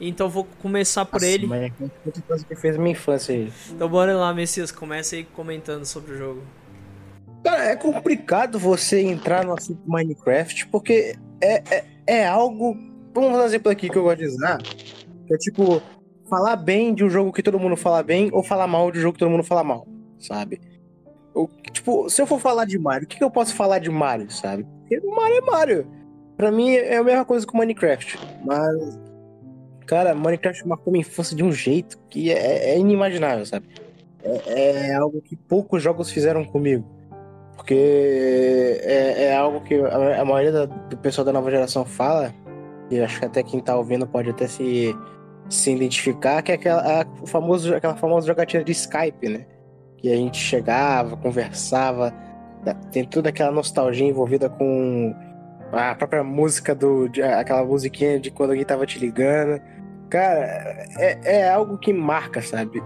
Então 0.00 0.28
vou 0.28 0.44
começar 0.60 1.04
por 1.04 1.20
Nossa, 1.20 1.26
ele. 1.26 1.46
Mas 1.46 1.62
é 1.62 1.72
muita 1.78 2.22
coisa 2.22 2.44
que 2.44 2.54
fez 2.56 2.76
minha 2.76 2.92
infância 2.92 3.34
aí. 3.34 3.52
Então 3.70 3.88
bora 3.88 4.16
lá, 4.16 4.32
Messias. 4.32 4.72
Começa 4.72 5.16
aí 5.16 5.24
comentando 5.24 5.84
sobre 5.84 6.14
o 6.14 6.16
jogo. 6.16 6.42
Cara, 7.44 7.64
é 7.64 7.76
complicado 7.76 8.58
você 8.58 9.00
entrar 9.00 9.44
no 9.44 9.52
assunto 9.52 9.80
Minecraft, 9.86 10.68
porque 10.68 11.16
é, 11.40 11.62
é, 11.74 11.84
é 12.06 12.26
algo. 12.26 12.76
Vamos 13.14 13.32
dar 13.32 13.42
um 13.42 13.46
exemplo 13.46 13.70
aqui 13.70 13.88
que 13.88 13.96
eu 13.96 14.02
gosto 14.02 14.18
de 14.18 14.26
usar. 14.26 14.58
Que 15.26 15.34
é 15.34 15.38
tipo, 15.38 15.82
falar 16.30 16.56
bem 16.56 16.94
de 16.94 17.04
um 17.04 17.10
jogo 17.10 17.32
que 17.32 17.42
todo 17.42 17.58
mundo 17.58 17.76
fala 17.76 18.02
bem 18.02 18.30
ou 18.32 18.42
falar 18.42 18.66
mal 18.66 18.90
de 18.90 18.98
um 18.98 19.02
jogo 19.02 19.14
que 19.14 19.18
todo 19.18 19.30
mundo 19.30 19.42
fala 19.42 19.64
mal, 19.64 19.86
sabe? 20.18 20.60
Eu, 21.34 21.50
tipo, 21.72 22.08
se 22.08 22.22
eu 22.22 22.26
for 22.26 22.40
falar 22.40 22.64
de 22.64 22.78
Mario, 22.78 23.04
o 23.04 23.08
que, 23.08 23.18
que 23.18 23.24
eu 23.24 23.30
posso 23.30 23.54
falar 23.54 23.78
de 23.80 23.90
Mario, 23.90 24.30
sabe? 24.30 24.64
Porque 24.80 25.00
Mario 25.00 25.36
é 25.36 25.40
Mario. 25.40 25.86
Pra 26.36 26.50
mim 26.50 26.72
é 26.72 26.96
a 26.96 27.04
mesma 27.04 27.24
coisa 27.24 27.46
que 27.46 27.52
o 27.52 27.56
Minecraft. 27.56 28.18
Mas, 28.44 28.98
cara, 29.90 30.14
Minecraft 30.14 30.68
marcou 30.68 30.92
minha 30.92 31.00
infância 31.00 31.36
de 31.36 31.42
um 31.42 31.50
jeito 31.50 31.98
que 32.08 32.30
é, 32.30 32.70
é 32.70 32.78
inimaginável, 32.78 33.44
sabe? 33.44 33.66
É, 34.22 34.90
é, 34.90 34.94
algo 34.94 35.20
que 35.20 35.34
poucos 35.34 35.82
jogos 35.82 36.12
fizeram 36.12 36.44
comigo. 36.44 36.86
Porque 37.56 37.74
é, 38.84 39.24
é 39.24 39.36
algo 39.36 39.60
que 39.62 39.74
a, 39.74 40.20
a 40.20 40.24
maioria 40.24 40.52
da, 40.52 40.64
do 40.66 40.96
pessoal 40.96 41.24
da 41.24 41.32
nova 41.32 41.50
geração 41.50 41.84
fala, 41.84 42.32
e 42.88 43.00
acho 43.00 43.18
que 43.18 43.26
até 43.26 43.42
quem 43.42 43.58
tá 43.58 43.76
ouvindo 43.76 44.06
pode 44.06 44.30
até 44.30 44.46
se 44.46 44.94
se 45.48 45.72
identificar, 45.72 46.40
que 46.42 46.52
é 46.52 46.54
aquela, 46.54 47.00
a, 47.00 47.26
famoso, 47.26 47.74
aquela 47.74 47.96
famosa 47.96 48.28
jogatina 48.28 48.62
de 48.62 48.70
Skype, 48.70 49.28
né? 49.28 49.46
Que 49.96 50.12
a 50.12 50.14
gente 50.14 50.38
chegava, 50.38 51.16
conversava, 51.16 52.14
tem 52.92 53.04
toda 53.04 53.30
aquela 53.30 53.50
nostalgia 53.50 54.06
envolvida 54.06 54.48
com 54.48 55.12
a 55.72 55.96
própria 55.96 56.22
música 56.22 56.76
do. 56.76 57.10
Aquela 57.36 57.64
musiquinha 57.64 58.20
de 58.20 58.30
quando 58.30 58.50
alguém 58.50 58.64
tava 58.64 58.86
te 58.86 59.00
ligando. 59.00 59.60
Cara, 60.10 60.84
é, 60.98 61.36
é 61.36 61.48
algo 61.48 61.78
que 61.78 61.92
marca, 61.92 62.42
sabe? 62.42 62.82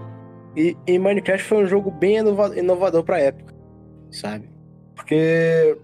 E, 0.55 0.77
e 0.87 0.99
Minecraft 0.99 1.43
foi 1.43 1.63
um 1.63 1.67
jogo 1.67 1.89
bem 1.89 2.17
inovador, 2.17 3.03
pra 3.03 3.19
época, 3.19 3.53
sabe? 4.11 4.47
Porque 4.95 5.77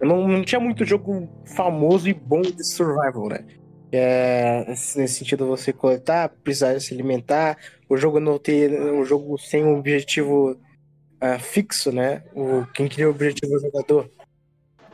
não, 0.00 0.28
não 0.28 0.44
tinha 0.44 0.60
muito 0.60 0.84
jogo 0.84 1.26
famoso 1.46 2.08
e 2.08 2.14
bom 2.14 2.42
de 2.42 2.62
survival, 2.62 3.28
né? 3.30 3.44
É, 3.90 4.66
nesse 4.68 5.08
sentido, 5.08 5.46
você 5.46 5.72
coletar, 5.72 6.28
precisar 6.44 6.78
se 6.78 6.92
alimentar, 6.92 7.56
o 7.88 7.96
jogo 7.96 8.20
não 8.20 8.38
ter 8.38 8.70
um 8.78 9.02
jogo 9.04 9.38
sem 9.38 9.64
um 9.64 9.78
objetivo 9.78 10.50
uh, 10.52 11.38
fixo, 11.40 11.90
né? 11.90 12.22
O, 12.34 12.66
quem 12.74 12.88
cria 12.88 13.08
o 13.08 13.10
objetivo 13.10 13.54
é 13.54 13.56
o 13.56 13.60
jogador. 13.60 14.10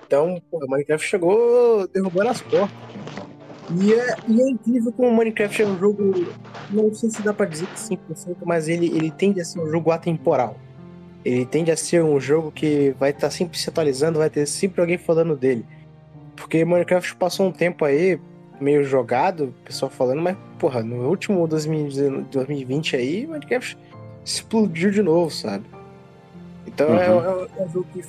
Então, 0.07 0.41
pô, 0.51 0.65
Minecraft 0.69 1.07
chegou 1.07 1.89
derrubando 1.89 2.31
as 2.31 2.41
portas. 2.41 3.34
E 3.71 3.93
é, 3.95 4.17
e 4.29 4.41
é 4.43 4.51
incrível 4.51 4.93
como 4.93 5.09
o 5.09 5.17
Minecraft 5.17 5.63
é 5.63 5.67
um 5.67 5.79
jogo, 5.79 6.27
não 6.71 6.93
sei 6.95 7.11
se 7.11 7.23
dá 7.23 7.33
pra 7.33 7.47
dizer 7.47 7.67
que 7.67 7.77
100%, 7.77 8.37
mas 8.45 8.69
ele, 8.69 8.87
ele 8.87 9.11
tende 9.11 9.41
a 9.41 9.45
ser 9.45 9.61
um 9.61 9.71
jogo 9.71 9.91
atemporal. 9.91 10.57
Ele 11.25 11.47
tende 11.47 11.71
a 11.71 11.77
ser 11.77 12.05
um 12.05 12.21
jogo 12.21 12.53
que 12.53 12.95
vai 12.99 13.11
estar 13.11 13.29
tá 13.29 13.31
sempre 13.31 13.59
se 13.59 13.69
atualizando, 13.71 14.19
vai 14.19 14.29
ter 14.29 14.45
sempre 14.47 14.81
alguém 14.83 14.99
falando 14.99 15.35
dele. 15.35 15.65
Porque 16.37 16.65
Minecraft 16.65 17.17
passou 17.17 17.47
um 17.47 17.53
tempo 17.53 17.85
aí, 17.85 18.21
meio 18.61 18.85
jogado, 18.85 19.45
o 19.45 19.65
pessoal 19.65 19.91
falando, 19.91 20.21
mas, 20.21 20.37
porra, 20.59 20.83
no 20.83 21.09
último 21.09 21.47
2020 21.47 22.97
aí, 22.97 23.27
Minecraft 23.27 23.79
explodiu 24.23 24.91
de 24.91 25.03
novo, 25.03 25.31
sabe? 25.31 25.65
Então 26.67 26.99
é, 26.99 27.11
uhum. 27.11 27.21
é, 27.21 27.49
é, 27.59 27.63
um 27.63 27.69
jogo 27.71 27.87
que 27.93 28.05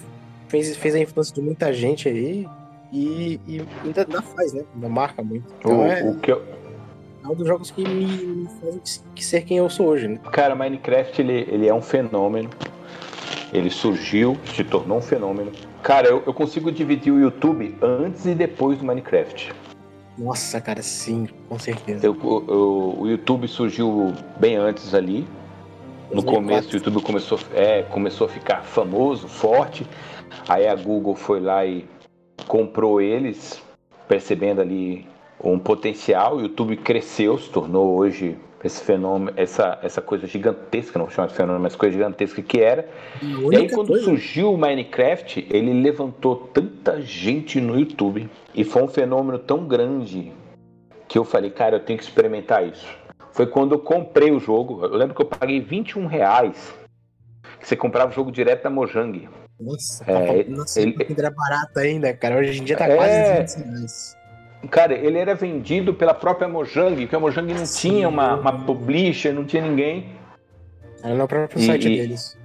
fez, 0.50 0.76
fez 0.76 0.96
a 0.96 1.00
infância 1.00 1.34
de 1.34 1.42
muita 1.42 1.72
gente 1.72 2.10
aí 2.10 2.46
e, 2.92 3.40
e 3.48 3.62
ainda, 3.84 4.02
ainda 4.02 4.22
faz, 4.22 4.54
né? 4.54 4.64
Ainda 4.74 4.90
marca 4.90 5.22
muito. 5.22 5.46
Então 5.60 5.80
o, 5.80 5.86
é, 5.86 6.04
o 6.04 6.16
que 6.16 6.32
eu... 6.32 6.42
é 7.24 7.28
um 7.28 7.36
dos 7.36 7.48
jogos 7.48 7.72
que 7.72 7.88
me, 7.88 8.06
me 8.06 8.48
fazem 8.62 8.82
ser 9.18 9.42
quem 9.42 9.58
eu 9.58 9.70
sou 9.70 9.88
hoje, 9.88 10.08
né? 10.08 10.20
Cara, 10.32 10.56
Minecraft 10.56 11.22
ele, 11.22 11.48
ele 11.50 11.68
é 11.68 11.74
um 11.74 11.82
fenômeno. 11.82 12.50
Ele 13.54 13.70
surgiu, 13.70 14.38
se 14.54 14.64
tornou 14.64 14.98
um 14.98 15.02
fenômeno. 15.02 15.52
Cara, 15.82 16.08
eu, 16.08 16.24
eu 16.26 16.34
consigo 16.34 16.72
dividir 16.72 17.14
o 17.14 17.20
YouTube 17.20 17.78
antes 17.82 18.26
e 18.26 18.34
depois 18.34 18.80
do 18.80 18.86
Minecraft. 18.86 19.54
Nossa, 20.18 20.62
cara, 20.62 20.82
sim, 20.82 21.28
com 21.50 21.60
certeza. 21.60 22.06
Eu, 22.06 22.18
eu, 22.24 22.96
o 23.00 23.08
YouTube 23.08 23.48
surgiu 23.48 24.14
bem 24.40 24.56
antes 24.56 24.94
ali. 24.94 25.28
No 26.10 26.22
2004. 26.22 26.34
começo 26.34 26.70
o 26.70 26.78
YouTube 26.78 27.02
começou, 27.02 27.40
é, 27.54 27.84
começou 27.84 28.28
a 28.28 28.30
ficar 28.30 28.64
famoso, 28.64 29.28
forte. 29.28 29.86
Aí 30.48 30.68
a 30.68 30.76
Google 30.76 31.16
foi 31.16 31.40
lá 31.40 31.66
e 31.66 31.86
comprou 32.48 33.02
eles, 33.02 33.62
percebendo 34.08 34.62
ali 34.62 35.08
um 35.44 35.60
potencial. 35.60 36.38
O 36.38 36.42
YouTube 36.42 36.78
cresceu, 36.78 37.38
se 37.38 37.50
tornou 37.50 37.98
hoje 37.98 38.38
esse 38.64 38.84
fenômeno, 38.84 39.32
essa, 39.36 39.78
essa 39.84 40.02
coisa 40.02 40.26
gigantesca, 40.26 40.98
não 40.98 41.06
vou 41.06 41.14
chamar 41.14 41.28
de 41.28 41.36
fenômeno, 41.36 41.62
mas 41.62 41.76
coisa 41.76 41.94
gigantesca 41.94 42.42
que 42.42 42.60
era. 42.60 42.90
E, 43.22 43.32
e 43.54 43.56
aí 43.56 43.70
quando 43.70 43.90
coisa... 43.90 44.04
surgiu 44.04 44.54
o 44.54 44.58
Minecraft, 44.58 45.48
ele 45.52 45.72
levantou 45.72 46.36
tanta 46.52 47.00
gente 47.02 47.62
no 47.62 47.80
YouTube 47.80 48.28
e 48.56 48.64
foi 48.64 48.82
um 48.82 48.88
fenômeno 48.88 49.38
tão 49.38 49.68
grande 49.68 50.32
que 51.08 51.18
eu 51.18 51.24
falei, 51.24 51.52
cara, 51.52 51.76
eu 51.76 51.80
tenho 51.80 52.00
que 52.00 52.06
experimentar 52.06 52.68
isso. 52.68 52.88
Foi 53.32 53.46
quando 53.46 53.74
eu 53.74 53.80
comprei 53.80 54.32
o 54.32 54.40
jogo, 54.40 54.84
eu 54.84 54.96
lembro 54.96 55.14
que 55.14 55.22
eu 55.22 55.28
paguei 55.28 55.60
21 55.60 56.08
reais, 56.08 56.74
que 57.60 57.68
você 57.68 57.76
comprava 57.76 58.10
o 58.12 58.16
jogo 58.16 58.32
direto 58.32 58.64
da 58.64 58.70
Mojang. 58.70 59.30
Nossa, 59.60 60.04
é, 60.06 60.44
nossa 60.46 60.82
ele 60.82 60.96
era 61.18 61.32
barato 61.32 61.80
ainda, 61.80 62.14
cara. 62.14 62.38
Hoje 62.38 62.60
em 62.60 62.64
dia 62.64 62.76
tá 62.76 62.88
é... 62.88 62.96
quase 62.96 63.22
200 63.44 63.56
reais. 63.56 64.18
Cara, 64.70 64.94
ele 64.94 65.18
era 65.18 65.36
vendido 65.36 65.94
pela 65.94 66.14
própria 66.14 66.48
Mojang, 66.48 66.96
porque 66.96 67.16
a 67.16 67.20
Mojang 67.20 67.54
não 67.54 67.66
Sim, 67.66 67.90
tinha 67.90 68.10
uma, 68.10 68.36
uma 68.36 68.66
publisher, 68.66 69.32
não 69.32 69.46
tinha 69.46 69.62
ninguém. 69.62 70.16
Era 71.04 71.14
no 71.14 71.28
próprio 71.28 71.62
site 71.62 71.88
e, 71.88 71.98
deles. 71.98 72.38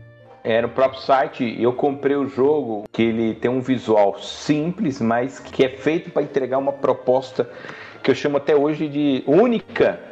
Era 0.44 0.66
no 0.66 0.72
próprio 0.72 1.00
site. 1.00 1.56
Eu 1.60 1.72
comprei 1.72 2.16
o 2.16 2.28
jogo, 2.28 2.84
que 2.92 3.02
ele 3.02 3.34
tem 3.34 3.50
um 3.50 3.60
visual 3.60 4.18
simples, 4.20 5.00
mas 5.00 5.38
que 5.38 5.64
é 5.64 5.70
feito 5.70 6.10
para 6.10 6.22
entregar 6.22 6.58
uma 6.58 6.72
proposta 6.72 7.48
que 8.02 8.10
eu 8.10 8.14
chamo 8.14 8.36
até 8.36 8.54
hoje 8.54 8.88
de 8.88 9.22
única 9.26 10.09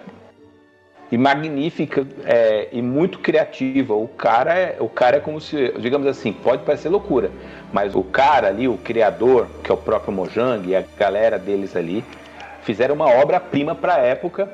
e 1.10 1.16
magnífica 1.16 2.06
é, 2.24 2.68
e 2.72 2.82
muito 2.82 3.18
criativa. 3.18 3.94
O 3.94 4.09
cara 4.09 4.55
é, 4.55 4.76
o 4.78 4.89
cara 4.89 5.16
é 5.16 5.20
como 5.20 5.40
se, 5.40 5.72
digamos 5.78 6.06
assim, 6.06 6.32
pode 6.32 6.62
parecer 6.62 6.89
loucura, 6.89 7.30
mas 7.72 7.94
o 7.94 8.02
cara 8.02 8.48
ali, 8.48 8.68
o 8.68 8.76
criador, 8.76 9.47
que 9.62 9.70
é 9.70 9.74
o 9.74 9.78
próprio 9.78 10.12
Mojang 10.12 10.68
e 10.68 10.76
a 10.76 10.85
galera 10.98 11.39
deles 11.39 11.74
ali, 11.74 12.05
fizeram 12.62 12.94
uma 12.94 13.09
obra-prima 13.10 13.74
para 13.74 13.94
a 13.94 13.98
época. 13.98 14.51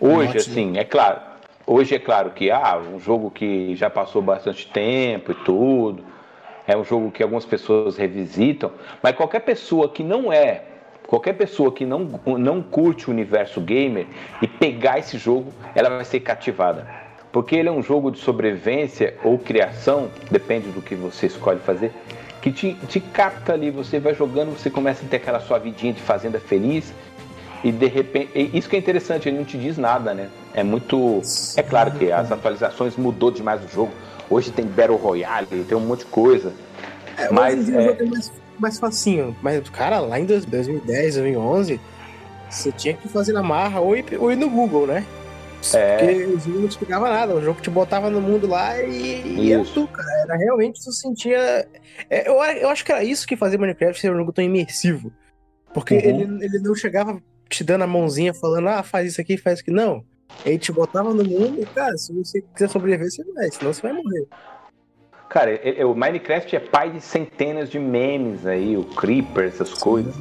Hoje, 0.00 0.36
assim, 0.36 0.76
é 0.76 0.84
claro. 0.84 1.20
Hoje 1.66 1.94
é 1.94 1.98
claro 1.98 2.30
que 2.30 2.50
ah, 2.50 2.78
um 2.78 3.00
jogo 3.00 3.30
que 3.30 3.74
já 3.74 3.88
passou 3.88 4.20
bastante 4.20 4.66
tempo 4.66 5.32
e 5.32 5.34
tudo. 5.34 6.04
É 6.66 6.76
um 6.76 6.84
jogo 6.84 7.10
que 7.10 7.22
algumas 7.22 7.44
pessoas 7.44 7.96
revisitam, 7.96 8.70
mas 9.02 9.14
qualquer 9.14 9.40
pessoa 9.40 9.88
que 9.88 10.02
não 10.02 10.32
é 10.32 10.62
Qualquer 11.06 11.34
pessoa 11.34 11.70
que 11.70 11.84
não, 11.84 12.20
não 12.38 12.62
curte 12.62 13.08
o 13.08 13.12
universo 13.12 13.60
gamer 13.60 14.06
e 14.40 14.48
pegar 14.48 14.98
esse 14.98 15.18
jogo, 15.18 15.52
ela 15.74 15.90
vai 15.90 16.04
ser 16.04 16.20
cativada. 16.20 16.86
Porque 17.30 17.56
ele 17.56 17.68
é 17.68 17.72
um 17.72 17.82
jogo 17.82 18.10
de 18.10 18.18
sobrevivência 18.18 19.14
ou 19.22 19.38
criação, 19.38 20.08
depende 20.30 20.68
do 20.68 20.80
que 20.80 20.94
você 20.94 21.26
escolhe 21.26 21.60
fazer, 21.60 21.92
que 22.40 22.52
te, 22.52 22.74
te 22.88 23.00
capta 23.00 23.52
ali, 23.52 23.70
você 23.70 23.98
vai 23.98 24.14
jogando, 24.14 24.56
você 24.56 24.70
começa 24.70 25.04
a 25.04 25.08
ter 25.08 25.16
aquela 25.16 25.40
sua 25.40 25.58
vidinha 25.58 25.92
de 25.92 26.00
fazenda 26.00 26.38
feliz, 26.38 26.92
e 27.64 27.72
de 27.72 27.86
repente, 27.86 28.50
isso 28.52 28.68
que 28.68 28.76
é 28.76 28.78
interessante, 28.78 29.26
ele 29.26 29.38
não 29.38 29.44
te 29.44 29.56
diz 29.56 29.78
nada, 29.78 30.12
né? 30.12 30.28
É 30.52 30.62
muito. 30.62 31.22
É 31.56 31.62
claro 31.62 31.92
que 31.92 32.12
as 32.12 32.30
atualizações 32.30 32.94
mudou 32.94 33.30
demais 33.30 33.64
o 33.64 33.68
jogo. 33.68 33.90
Hoje 34.28 34.50
tem 34.50 34.66
Battle 34.66 34.98
Royale, 34.98 35.64
tem 35.66 35.76
um 35.76 35.80
monte 35.80 36.00
de 36.00 36.06
coisa. 36.06 36.52
É, 37.16 37.30
mas 37.32 37.70
é... 37.70 37.92
é 37.92 38.04
mais, 38.04 38.30
mais 38.60 38.78
facinho. 38.78 39.36
Mas, 39.42 39.68
cara, 39.70 40.00
lá 40.00 40.18
em 40.18 40.24
2010, 40.24 41.14
2011, 41.14 41.80
você 42.50 42.72
tinha 42.72 42.94
que 42.94 43.08
fazer 43.08 43.32
na 43.32 43.42
marra 43.42 43.80
ou 43.80 43.96
ir, 43.96 44.04
ou 44.18 44.30
ir 44.30 44.36
no 44.36 44.48
Google, 44.48 44.86
né? 44.86 45.04
É. 45.72 45.96
Porque 45.96 46.24
o 46.24 46.38
jogo 46.38 46.58
não 46.60 46.68
te 46.68 46.72
explicava 46.72 47.08
nada, 47.08 47.34
o 47.34 47.42
jogo 47.42 47.60
te 47.60 47.70
botava 47.70 48.10
no 48.10 48.20
mundo 48.20 48.46
lá 48.46 48.80
e, 48.82 49.52
e 49.52 49.64
tu, 49.72 49.86
cara. 49.88 50.22
Era 50.22 50.36
realmente 50.36 50.82
tu 50.82 50.92
sentia. 50.92 51.66
É, 52.10 52.28
eu, 52.28 52.34
eu 52.34 52.68
acho 52.68 52.84
que 52.84 52.92
era 52.92 53.02
isso 53.02 53.26
que 53.26 53.36
fazia 53.36 53.58
Minecraft 53.58 53.98
ser 54.00 54.12
um 54.12 54.16
jogo 54.16 54.32
tão 54.32 54.44
imersivo. 54.44 55.12
Porque 55.72 55.94
uhum. 55.94 56.00
ele, 56.00 56.44
ele 56.44 56.58
não 56.58 56.74
chegava 56.74 57.20
te 57.48 57.64
dando 57.64 57.82
a 57.82 57.86
mãozinha 57.86 58.34
falando, 58.34 58.68
ah, 58.68 58.82
faz 58.82 59.12
isso 59.12 59.20
aqui, 59.20 59.36
faz 59.36 59.58
isso 59.58 59.62
aqui. 59.62 59.70
Não. 59.70 60.04
Ele 60.44 60.58
te 60.58 60.72
botava 60.72 61.14
no 61.14 61.24
mundo 61.24 61.60
e, 61.60 61.66
cara, 61.66 61.96
se 61.96 62.12
você 62.12 62.42
quiser 62.54 62.68
sobreviver, 62.68 63.10
você 63.10 63.24
vai, 63.32 63.50
senão 63.50 63.72
você 63.72 63.82
vai 63.82 63.92
morrer. 63.92 64.26
Cara, 65.34 65.60
o 65.84 65.96
Minecraft 65.96 66.54
é 66.54 66.60
pai 66.60 66.90
de 66.90 67.00
centenas 67.00 67.68
de 67.68 67.76
memes 67.76 68.46
aí, 68.46 68.76
o 68.76 68.84
Creeper, 68.84 69.46
essas 69.48 69.74
coisas. 69.74 70.14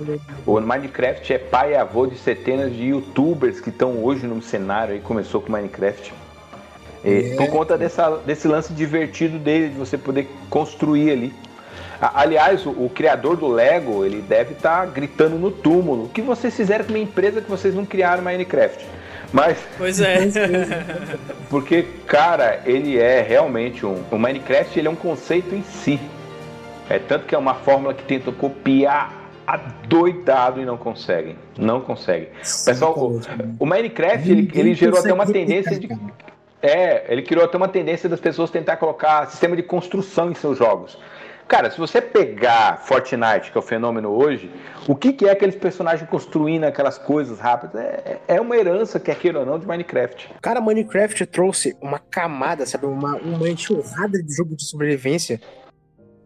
O 0.44 0.60
Minecraft 0.60 1.31
é 1.31 1.38
pai 1.38 1.73
e 1.73 1.76
avô 1.76 2.07
de 2.07 2.18
centenas 2.18 2.73
de 2.73 2.85
youtubers 2.85 3.61
que 3.61 3.69
estão 3.69 4.03
hoje 4.03 4.26
no 4.26 4.41
cenário 4.41 4.95
aí, 4.95 4.99
começou 4.99 5.40
com 5.40 5.52
Minecraft. 5.52 6.11
É. 7.06 7.35
Por 7.38 7.48
conta 7.52 7.77
dessa, 7.77 8.10
desse 8.26 8.48
lance 8.48 8.73
divertido 8.73 9.38
dele, 9.38 9.69
de 9.69 9.77
você 9.77 9.99
poder 9.99 10.27
construir 10.49 11.11
ali. 11.11 11.34
Aliás, 12.02 12.65
o, 12.65 12.72
o, 12.72 12.90
criador 12.90 13.38
do 13.38 13.48
Lego, 13.48 14.03
ele 14.03 14.19
deve 14.19 14.53
estar 14.53 14.80
tá 14.80 14.85
gritando 14.88 15.38
no 15.38 15.52
túmulo. 15.52 16.06
O 16.06 16.10
que 16.10 16.23
vocês 16.23 16.56
fizeram 16.56 16.85
com 16.85 16.91
uma 16.91 16.98
empresa 16.98 17.40
que 17.40 17.52
vocês 17.52 17.76
não 17.76 17.85
criaram 17.85 18.23
Minecraft? 18.23 18.84
Mas. 19.34 19.57
Pois 19.77 19.99
é. 19.99 20.19
porque, 21.49 21.88
cara, 22.05 22.61
ele 22.65 22.99
é 22.99 23.22
realmente 23.22 23.84
um. 23.84 24.03
O 24.11 24.18
Minecraft 24.18 24.80
ele 24.80 24.88
é 24.88 24.91
um 24.91 24.95
conceito 24.95 25.55
em 25.55 25.64
si. 25.64 25.99
É 26.88 26.99
tanto 26.99 27.26
que 27.26 27.34
é 27.34 27.38
uma 27.38 27.55
fórmula 27.55 27.93
que 27.93 28.03
tenta 28.03 28.31
copiar 28.31 29.23
adoidado 29.47 30.61
e 30.61 30.65
não 30.65 30.77
conseguem. 30.77 31.35
Não 31.57 31.81
conseguem. 31.81 32.30
Pessoal, 32.65 32.97
o, 32.97 33.19
o 33.60 33.65
Minecraft 33.65 34.31
ele, 34.31 34.51
ele 34.53 34.73
gerou 34.76 34.99
até 34.99 35.11
uma 35.11 35.26
tendência 35.26 35.80
de. 35.80 35.89
É, 36.61 37.11
ele 37.11 37.23
criou 37.23 37.43
até 37.43 37.57
uma 37.57 37.68
tendência 37.68 38.07
das 38.07 38.22
pessoas 38.22 38.49
tentar 38.49 38.77
colocar 38.77 39.26
sistema 39.27 39.55
de 39.55 39.64
construção 39.64 40.31
em 40.31 40.35
seus 40.35 40.57
jogos. 40.57 40.97
Cara, 41.54 41.70
se 41.70 41.78
você 41.78 42.02
pegar 42.02 42.78
Fortnite, 42.84 43.52
que 43.52 43.56
é 43.56 43.60
o 43.60 43.62
fenômeno 43.62 44.10
hoje, 44.10 44.50
o 44.88 44.96
que, 44.96 45.14
que 45.14 45.26
é 45.28 45.30
aqueles 45.30 45.56
personagens 45.56 46.10
construindo 46.10 46.64
aquelas 46.64 46.98
coisas 46.98 47.38
rápidas? 47.38 47.76
É, 47.80 48.20
é 48.28 48.42
uma 48.42 48.58
herança, 48.58 49.00
quer 49.00 49.20
queira 49.20 49.42
ou 49.42 49.46
não, 49.46 49.60
de 49.60 49.68
Minecraft. 49.68 50.32
Cara, 50.42 50.60
Minecraft 50.60 51.28
trouxe 51.28 51.78
uma 51.80 52.00
camada, 52.00 52.66
sabe? 52.66 52.88
Uma, 52.88 53.18
uma 53.18 53.48
enxurrada 53.48 54.18
de 54.24 54.36
jogo 54.36 54.56
de 54.56 54.64
sobrevivência 54.64 55.40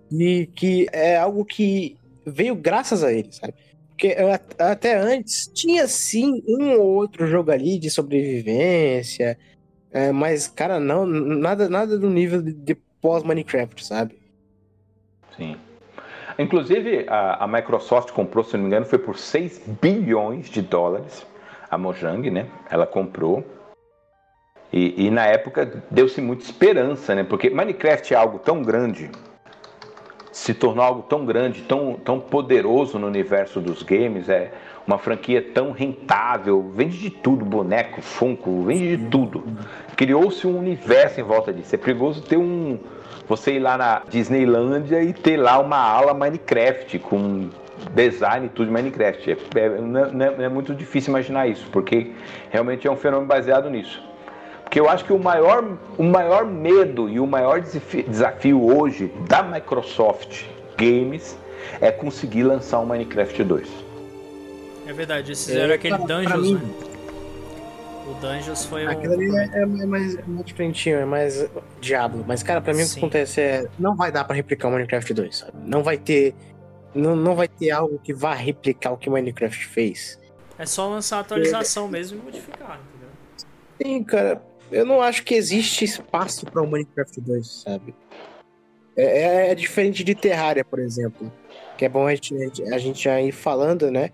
e 0.10 0.49
que 0.56 0.88
é 0.94 1.18
algo 1.18 1.44
que 1.44 1.98
veio 2.26 2.56
graças 2.56 3.04
a 3.04 3.12
ele, 3.12 3.34
sabe? 3.34 3.54
Porque 3.90 4.16
até 4.58 4.95
antes 4.95 5.52
tinha 5.54 5.90
sim 5.90 6.41
um 6.48 6.72
ou 6.80 6.95
outro 6.95 7.28
jogo 7.28 7.52
ali 7.52 7.78
de 7.78 7.90
sobrevivência, 7.90 9.38
é, 9.91 10.10
mas, 10.10 10.48
cara, 10.48 10.80
não, 10.80 11.06
nada, 11.06 11.68
nada 11.68 11.99
do 11.99 12.10
nível 12.10 12.41
de, 12.41 12.54
de 12.54 12.76
pós-Minecraft, 13.02 13.86
sabe? 13.86 14.27
Sim. 15.38 15.55
Inclusive, 16.38 17.05
a, 17.07 17.43
a, 17.43 17.47
Microsoft 17.47 18.11
comprou, 18.11 18.43
se 18.43 18.55
não 18.55 18.64
me 18.64 18.68
engano, 18.68 18.85
foi 18.85 18.99
por 18.99 19.18
6 19.18 19.59
bilhões 19.81 20.49
de 20.49 20.61
dólares. 20.61 21.26
A 21.69 21.77
Mojang, 21.77 22.30
né? 22.30 22.47
Ela 22.69 22.85
comprou. 22.85 23.43
E, 24.72 25.05
e 25.05 25.09
na 25.09 25.26
época 25.26 25.84
deu-se 25.89 26.22
muita 26.22 26.43
esperança, 26.43 27.15
né? 27.15 27.23
Porque 27.23 27.49
Minecraft 27.49 28.14
é 28.14 28.18
algo 28.18 28.39
tão 28.39 28.61
grande, 28.61 29.09
se 30.31 30.53
tornou 30.53 30.84
algo 30.84 31.01
tão 31.03 31.26
grande, 31.26 31.64
tão, 31.64 31.93
tão 31.93 32.19
poderoso 32.19 32.99
no 32.99 33.07
universo 33.07 33.59
dos 33.59 33.81
games, 33.81 34.30
é 34.30 34.51
uma 34.85 34.97
franquia 34.97 35.41
tão 35.41 35.72
rentável, 35.72 36.72
vende 36.73 36.97
de 36.97 37.09
tudo, 37.09 37.43
boneco, 37.43 38.01
funko, 38.01 38.64
vende 38.64 38.97
de 38.97 39.05
tudo. 39.07 39.43
Criou-se 39.95 40.45
um 40.45 40.57
universo 40.57 41.19
em 41.19 41.23
volta 41.23 41.51
disso. 41.51 41.73
É 41.73 41.77
perigoso 41.77 42.22
ter 42.22 42.38
um, 42.38 42.77
você 43.28 43.54
ir 43.54 43.60
lá 43.60 43.78
na 43.78 44.02
Disneylândia 44.10 45.02
e 45.04 45.14
ter 45.14 45.38
lá 45.38 45.60
uma 45.60 45.78
ala 45.78 46.14
Minecraft 46.14 46.99
com 46.99 47.49
design 47.94 48.48
e 48.48 48.49
tudo 48.49 48.68
de 48.68 48.72
Minecraft. 48.72 49.32
É, 49.32 49.60
é, 49.60 49.70
não, 49.82 50.26
é, 50.26 50.44
é 50.45 50.49
muito 50.49 50.74
difícil 50.74 51.12
imaginar 51.12 51.48
isso, 51.48 51.68
porque 51.72 52.14
realmente 52.49 52.88
é 52.88 52.91
um 52.91 52.95
fenômeno 52.95 53.28
baseado 53.28 53.70
nisso. 53.70 54.02
Porque 54.64 54.80
eu 54.80 54.90
acho 54.90 55.06
que 55.06 55.14
o 55.14 55.20
maior, 55.20 55.64
o 55.98 56.04
maior 56.04 56.45
medo 56.45 57.10
e 57.10 57.20
o 57.20 57.28
maior 57.28 57.62
desafio 57.62 58.66
hoje 58.66 59.12
da 59.28 59.41
Microsoft 59.41 60.44
Games 60.78 61.38
é 61.80 61.91
conseguir 61.91 62.44
lançar 62.44 62.80
um 62.80 62.86
Minecraft 62.86 63.44
2. 63.44 63.68
É 64.86 64.94
verdade, 64.94 65.30
eles 65.30 65.45
fizeram 65.45 65.72
é, 65.72 65.76
aquele 65.76 65.98
Dungeons, 65.98 66.52
né? 66.52 66.60
O 68.07 68.13
Dungeons 68.21 68.63
foi 68.63 68.85
um. 68.85 68.89
Aquilo 68.89 69.13
ali 69.13 69.35
é, 69.35 69.61
é, 69.61 69.65
mais, 69.65 70.15
é 70.15 70.23
mais 70.25 70.45
diferentinho, 70.45 70.97
é 70.97 71.05
mais 71.05 71.45
Diablo. 71.81 72.23
Mas, 72.25 72.41
cara, 72.41 72.61
pra 72.61 72.73
mim 72.73 72.84
Sim. 72.84 72.91
o 72.91 72.93
que 72.93 72.99
acontece 72.99 73.41
é. 73.41 73.67
Não 73.77 73.95
vai 73.97 74.11
dar 74.11 74.23
pra 74.23 74.34
replicar 74.34 74.69
o 74.69 74.71
Minecraft 74.71 75.13
2, 75.13 75.38
sabe? 75.38 75.51
Não 75.65 75.84
vai 75.84 75.97
ter. 75.97 76.34
Não, 76.95 77.15
não 77.15 77.35
vai 77.35 77.49
ter 77.49 77.69
algo 77.71 77.99
que 77.99 78.13
vá 78.13 78.34
replicar 78.34 78.91
o 78.91 78.97
que 78.97 79.09
o 79.09 79.11
Minecraft 79.11 79.65
fez. 79.65 80.17
É 80.57 80.65
só 80.65 80.89
lançar 80.89 81.17
a 81.17 81.19
atualização 81.19 81.88
é... 81.88 81.91
mesmo 81.91 82.19
e 82.19 82.23
modificar, 82.23 82.79
entendeu? 82.79 83.09
Sim, 83.81 84.03
cara. 84.03 84.41
Eu 84.71 84.85
não 84.85 85.01
acho 85.01 85.23
que 85.23 85.34
existe 85.34 85.85
espaço 85.85 86.45
para 86.45 86.61
o 86.61 86.67
Minecraft 86.67 87.21
2, 87.21 87.47
sabe? 87.47 87.93
É, 88.95 89.03
é, 89.03 89.51
é, 89.51 89.55
diferente 89.55 90.03
de 90.03 90.15
Terraria, 90.15 90.63
por 90.63 90.79
exemplo. 90.79 91.31
Que 91.77 91.85
é 91.85 91.89
bom 91.89 92.07
a 92.07 92.15
gente, 92.15 92.63
a 92.73 92.77
gente 92.77 93.03
já 93.03 93.21
ir 93.21 93.31
falando, 93.31 93.91
né? 93.91 94.11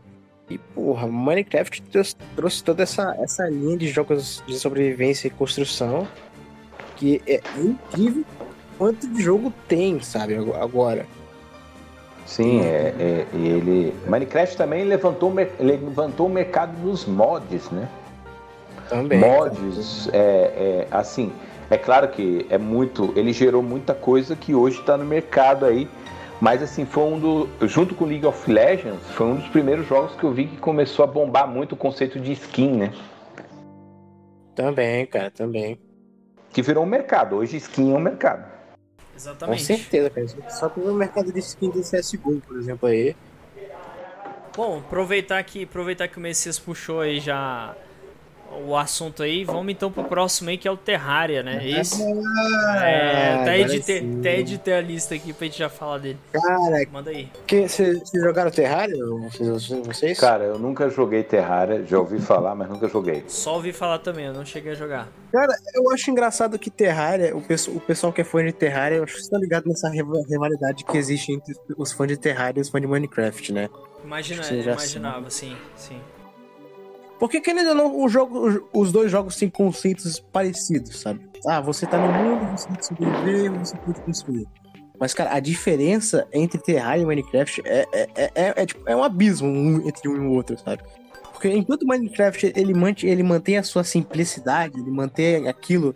E, 0.53 0.57
porra, 0.75 1.07
Minecraft 1.07 1.81
trouxe, 1.83 2.15
trouxe 2.35 2.63
toda 2.63 2.83
essa, 2.83 3.15
essa 3.19 3.49
linha 3.49 3.77
de 3.77 3.87
jogos 3.87 4.43
de 4.45 4.57
sobrevivência 4.59 5.27
e 5.27 5.31
construção 5.31 6.07
que 6.95 7.21
é 7.25 7.41
incrível 7.57 8.23
quanto 8.77 9.07
de 9.07 9.21
jogo 9.21 9.51
tem, 9.67 9.99
sabe, 10.01 10.35
agora. 10.35 11.07
Sim, 12.25 12.61
é, 12.61 12.93
é, 12.99 13.25
ele. 13.33 13.93
Minecraft 14.07 14.55
também 14.55 14.85
levantou, 14.85 15.33
levantou 15.59 16.27
o 16.27 16.29
mercado 16.29 16.71
dos 16.81 17.05
mods, 17.05 17.69
né? 17.71 17.89
Também. 18.87 19.19
Mods, 19.19 20.07
é, 20.13 20.17
é, 20.17 20.87
assim, 20.91 21.31
é 21.69 21.77
claro 21.77 22.07
que 22.09 22.45
é 22.49 22.57
muito. 22.57 23.11
Ele 23.15 23.33
gerou 23.33 23.63
muita 23.63 23.93
coisa 23.93 24.35
que 24.35 24.53
hoje 24.53 24.79
está 24.79 24.95
no 24.97 25.03
mercado 25.03 25.65
aí 25.65 25.89
mas 26.43 26.61
assim, 26.61 26.85
foi 26.85 27.03
um 27.03 27.17
do. 27.17 27.67
Junto 27.69 27.95
com 27.95 28.03
League 28.03 28.25
of 28.25 28.51
Legends, 28.51 29.01
foi 29.11 29.27
um 29.27 29.35
dos 29.37 29.47
primeiros 29.47 29.87
jogos 29.87 30.13
que 30.17 30.25
eu 30.25 30.33
vi 30.33 30.45
que 30.45 30.57
começou 30.57 31.03
a 31.03 31.07
bombar 31.07 31.47
muito 31.47 31.71
o 31.71 31.77
conceito 31.77 32.19
de 32.19 32.33
skin, 32.33 32.79
né? 32.79 32.93
Também, 34.53 35.05
cara, 35.05 35.31
também. 35.31 35.79
Que 36.49 36.61
virou 36.61 36.83
um 36.83 36.85
mercado. 36.85 37.37
Hoje 37.37 37.55
skin 37.55 37.93
é 37.93 37.95
um 37.95 37.99
mercado. 38.01 38.43
Exatamente. 39.15 39.57
Com 39.57 39.65
certeza, 39.65 40.09
cara. 40.09 40.49
Só 40.49 40.67
tem 40.67 40.83
o 40.83 40.93
mercado 40.93 41.31
de 41.31 41.39
skin 41.39 41.69
do 41.69 41.79
CSGO, 41.79 42.41
por 42.41 42.57
exemplo, 42.57 42.89
aí. 42.89 43.15
Bom, 44.53 44.79
aproveitar 44.79 45.41
que, 45.43 45.63
aproveitar 45.63 46.09
que 46.09 46.17
o 46.17 46.19
Messias 46.19 46.59
puxou 46.59 46.99
aí 46.99 47.21
já 47.21 47.73
o 48.65 48.75
assunto 48.75 49.23
aí. 49.23 49.43
Vamos 49.43 49.71
então 49.71 49.91
pro 49.91 50.03
próximo 50.03 50.49
aí, 50.49 50.57
que 50.57 50.67
é 50.67 50.71
o 50.71 50.77
Terraria, 50.77 51.43
né? 51.43 51.67
Esse. 51.67 52.01
Ah, 52.03 52.85
é, 52.85 53.41
até 53.41 53.59
editei, 53.59 54.17
até 54.19 54.39
editei 54.39 54.73
a 54.73 54.81
lista 54.81 55.15
aqui 55.15 55.33
pra 55.33 55.45
gente 55.45 55.59
já 55.59 55.69
falar 55.69 55.99
dele. 55.99 56.19
Cara, 56.31 56.85
manda 56.91 57.11
aí. 57.11 57.29
Vocês 57.47 58.01
jogaram 58.13 58.51
Terraria? 58.51 58.95
Vocês? 59.85 60.19
Cara, 60.19 60.43
eu 60.45 60.59
nunca 60.59 60.89
joguei 60.89 61.23
Terraria, 61.23 61.83
já 61.85 61.99
ouvi 61.99 62.19
falar, 62.19 62.55
mas 62.55 62.69
nunca 62.69 62.87
joguei. 62.87 63.23
Só 63.27 63.55
ouvi 63.55 63.73
falar 63.73 63.99
também, 63.99 64.25
eu 64.25 64.33
não 64.33 64.45
cheguei 64.45 64.73
a 64.73 64.75
jogar. 64.75 65.07
Cara, 65.31 65.53
eu 65.73 65.91
acho 65.91 66.11
engraçado 66.11 66.59
que 66.59 66.69
Terraria, 66.69 67.35
o 67.35 67.41
pessoal, 67.41 67.77
o 67.77 67.79
pessoal 67.79 68.13
que 68.13 68.21
é 68.21 68.23
fã 68.23 68.43
de 68.45 68.53
Terraria, 68.53 68.99
eu 68.99 69.03
acho 69.03 69.15
que 69.15 69.23
você 69.23 69.31
tá 69.31 69.37
ligado 69.37 69.67
nessa 69.67 69.89
rivalidade 69.89 70.83
que 70.83 70.97
existe 70.97 71.31
entre 71.31 71.55
os 71.77 71.91
fãs 71.91 72.07
de 72.07 72.17
Terraria 72.17 72.59
e 72.59 72.61
os 72.61 72.69
fãs 72.69 72.81
de 72.81 72.87
Minecraft, 72.87 73.51
né? 73.51 73.69
Imagina, 74.03 74.45
imaginava, 74.51 75.29
sim, 75.29 75.55
sim. 75.75 75.99
Porque 77.23 77.39
querendo 77.39 77.73
não, 77.73 78.01
o 78.01 78.09
jogo, 78.09 78.67
os 78.73 78.91
dois 78.91 79.09
jogos 79.09 79.37
têm 79.37 79.49
conceitos 79.49 80.19
parecidos, 80.19 80.99
sabe? 80.99 81.21
Ah, 81.47 81.61
você 81.61 81.85
tá 81.85 81.97
no 81.97 82.11
mundo, 82.11 82.51
você 82.51 82.67
tem 82.67 82.75
que 82.75 82.85
sobreviver, 82.85 83.49
você 83.59 83.77
pode 83.77 84.01
construir. 84.01 84.45
Mas, 84.99 85.13
cara, 85.13 85.33
a 85.33 85.39
diferença 85.39 86.27
entre 86.33 86.57
Terraria 86.59 87.03
e 87.03 87.05
Minecraft 87.05 87.61
é, 87.63 87.87
é, 87.93 88.09
é, 88.13 88.31
é, 88.35 88.53
é, 88.57 88.65
tipo, 88.65 88.83
é 88.89 88.93
um 88.93 89.01
abismo 89.01 89.47
um, 89.47 89.87
entre 89.87 90.09
um 90.09 90.15
e 90.17 90.19
o 90.19 90.31
outro, 90.33 90.57
sabe? 90.59 90.83
Porque 91.31 91.49
enquanto 91.49 91.87
Minecraft 91.87 92.51
ele, 92.57 92.73
mantém, 92.73 93.09
ele 93.09 93.23
mantém 93.23 93.57
a 93.57 93.63
sua 93.63 93.85
simplicidade, 93.85 94.77
ele 94.77 94.91
mantém 94.91 95.47
aquilo 95.47 95.95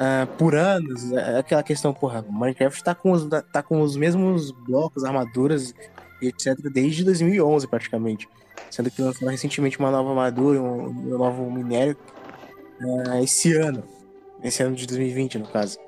uh, 0.00 0.26
por 0.38 0.54
anos, 0.54 1.12
é 1.12 1.40
aquela 1.40 1.62
questão, 1.62 1.92
porra, 1.92 2.24
Minecraft 2.26 2.82
tá 2.82 2.94
com, 2.94 3.12
os, 3.12 3.28
tá 3.52 3.62
com 3.62 3.82
os 3.82 3.98
mesmos 3.98 4.50
blocos, 4.50 5.04
armaduras 5.04 5.74
e 6.22 6.28
etc. 6.28 6.56
desde 6.72 7.04
2011 7.04 7.68
praticamente. 7.68 8.26
Sendo 8.74 8.90
que 8.90 9.00
lançaram 9.00 9.30
recentemente 9.30 9.78
uma 9.78 9.88
nova 9.88 10.08
armadura, 10.08 10.60
um, 10.60 10.88
um 10.88 11.16
novo 11.16 11.48
minério 11.48 11.96
uh, 12.80 13.22
esse 13.22 13.56
ano. 13.56 13.84
Esse 14.42 14.64
ano 14.64 14.74
de 14.74 14.84
2020, 14.88 15.38
no 15.38 15.46
caso. 15.46 15.78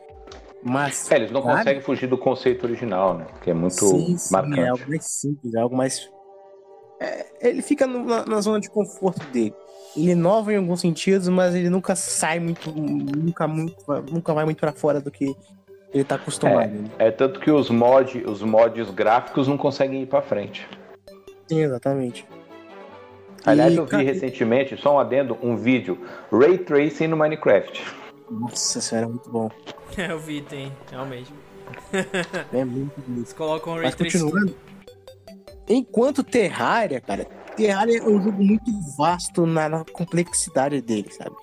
Mas. 0.62 1.10
É, 1.10 1.16
eles 1.16 1.32
não 1.32 1.42
claro, 1.42 1.58
conseguem 1.58 1.82
fugir 1.82 2.06
do 2.06 2.16
conceito 2.16 2.62
original, 2.62 3.18
né? 3.18 3.26
Que 3.42 3.50
é 3.50 3.54
muito 3.54 3.74
sim, 3.74 4.16
sim, 4.16 4.32
marcante. 4.32 4.60
É 4.60 4.68
algo 4.68 4.84
mais 4.86 5.04
simples, 5.04 5.54
é 5.54 5.58
algo 5.58 5.76
mais. 5.76 6.08
É, 7.00 7.26
ele 7.40 7.60
fica 7.60 7.88
no, 7.88 8.04
na, 8.04 8.24
na, 8.24 8.40
zona 8.40 8.60
de 8.60 8.70
conforto 8.70 9.26
dele. 9.32 9.52
Ele 9.96 10.12
inova 10.12 10.52
em 10.52 10.56
alguns 10.56 10.80
sentidos, 10.80 11.28
mas 11.28 11.56
ele 11.56 11.68
nunca 11.68 11.96
sai 11.96 12.38
muito. 12.38 12.70
Nunca, 12.70 13.48
muito, 13.48 13.74
nunca 14.12 14.32
vai 14.32 14.44
muito 14.44 14.60
para 14.60 14.70
fora 14.70 15.00
do 15.00 15.10
que 15.10 15.34
ele 15.92 16.04
tá 16.04 16.14
acostumado. 16.14 16.66
É, 16.66 16.68
né? 16.68 16.90
é 17.00 17.10
tanto 17.10 17.40
que 17.40 17.50
os, 17.50 17.68
mod, 17.68 18.24
os 18.24 18.42
mods 18.42 18.90
gráficos 18.90 19.48
não 19.48 19.58
conseguem 19.58 20.02
ir 20.02 20.06
para 20.06 20.22
frente. 20.22 20.68
Sim, 21.48 21.62
exatamente. 21.62 22.24
Aliás, 23.46 23.72
e, 23.72 23.76
eu 23.76 23.84
vi 23.84 23.90
cara, 23.90 24.02
recentemente, 24.02 24.76
só 24.76 24.96
um 24.96 24.98
adendo, 24.98 25.38
um 25.40 25.56
vídeo 25.56 25.98
Ray 26.32 26.58
Tracing 26.58 27.06
no 27.06 27.16
Minecraft. 27.16 27.82
Nossa, 28.28 28.80
isso 28.80 28.94
era 28.94 29.08
muito 29.08 29.30
bom. 29.30 29.50
É, 29.96 30.10
eu 30.10 30.18
vi, 30.18 30.42
tem, 30.42 30.72
realmente. 30.90 31.32
É 32.52 32.64
muito 32.64 33.00
bonito. 33.00 33.34
Colocam 33.36 33.74
o 33.74 33.76
Ray 33.76 33.84
Mas 33.84 33.94
continuando. 33.94 34.54
Enquanto 35.68 36.24
Terraria, 36.24 37.00
cara, 37.00 37.24
Terraria 37.56 37.98
é 37.98 38.02
um 38.02 38.22
jogo 38.22 38.42
muito 38.42 38.70
vasto 38.96 39.46
na, 39.46 39.68
na 39.68 39.84
complexidade 39.84 40.80
dele, 40.80 41.10
sabe? 41.10 41.34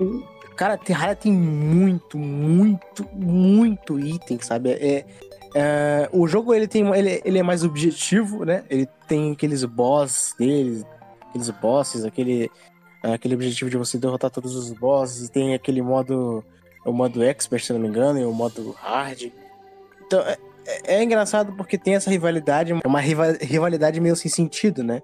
O, 0.00 0.24
cara, 0.56 0.76
Terraria 0.76 1.14
tem 1.14 1.32
muito, 1.32 2.18
muito, 2.18 3.06
muito 3.14 4.00
item, 4.00 4.40
sabe? 4.40 4.70
É, 4.72 5.04
é, 5.54 6.08
o 6.12 6.26
jogo 6.26 6.54
ele 6.54 6.66
tem 6.66 6.86
ele, 6.94 7.20
ele 7.24 7.38
é 7.38 7.42
mais 7.42 7.64
objetivo, 7.64 8.44
né? 8.44 8.64
Ele 8.68 8.88
tem 9.06 9.32
aqueles 9.32 9.64
boss 9.64 10.34
dele, 10.38 10.84
aqueles 11.30 11.50
bosses, 11.50 12.04
aquele 12.04 12.50
aquele 13.02 13.34
objetivo 13.34 13.70
de 13.70 13.78
você 13.78 13.96
derrotar 13.96 14.30
todos 14.30 14.54
os 14.54 14.70
bosses, 14.72 15.30
tem 15.30 15.54
aquele 15.54 15.80
modo 15.80 16.44
o 16.84 16.92
modo 16.92 17.22
expert, 17.22 17.62
se 17.62 17.72
não 17.72 17.80
me 17.80 17.88
engano, 17.88 18.18
e 18.18 18.24
o 18.24 18.32
modo 18.32 18.72
hard. 18.72 19.30
Então, 20.06 20.20
é, 20.20 20.36
é, 20.66 20.96
é 20.96 21.02
engraçado 21.02 21.52
porque 21.52 21.78
tem 21.78 21.94
essa 21.94 22.10
rivalidade, 22.10 22.72
é 22.72 22.88
uma 22.88 23.00
rivalidade 23.00 24.00
meio 24.00 24.16
sem 24.16 24.30
sentido, 24.30 24.82
né? 24.82 25.02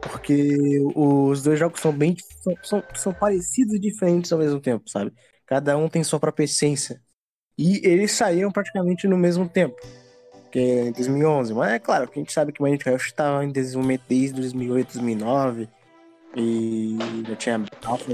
Porque 0.00 0.80
os 0.94 1.42
dois 1.42 1.58
jogos 1.58 1.80
são 1.80 1.92
bem 1.92 2.16
são, 2.40 2.54
são, 2.62 2.82
são 2.94 3.12
parecidos 3.12 3.74
e 3.74 3.78
diferentes 3.78 4.32
ao 4.32 4.38
mesmo 4.38 4.60
tempo, 4.60 4.88
sabe? 4.88 5.12
Cada 5.46 5.76
um 5.76 5.88
tem 5.88 6.04
sua 6.04 6.20
própria 6.20 6.44
essência. 6.44 7.00
E 7.56 7.80
eles 7.84 8.12
saíram 8.12 8.52
praticamente 8.52 9.08
no 9.08 9.18
mesmo 9.18 9.48
tempo, 9.48 9.76
é 10.58 10.88
em 10.88 10.92
2011. 10.92 11.54
Mas 11.54 11.72
é 11.72 11.78
claro 11.78 12.08
a 12.12 12.18
gente 12.18 12.32
sabe 12.32 12.52
que 12.52 12.62
Minecraft 12.62 13.06
estava 13.06 13.44
em 13.44 13.50
desenvolvimento 13.50 14.02
desde 14.08 14.34
2008, 14.34 14.94
2009 14.94 15.68
e 16.36 16.98
já 17.26 17.36
tinha 17.36 17.64
alpha 17.84 18.12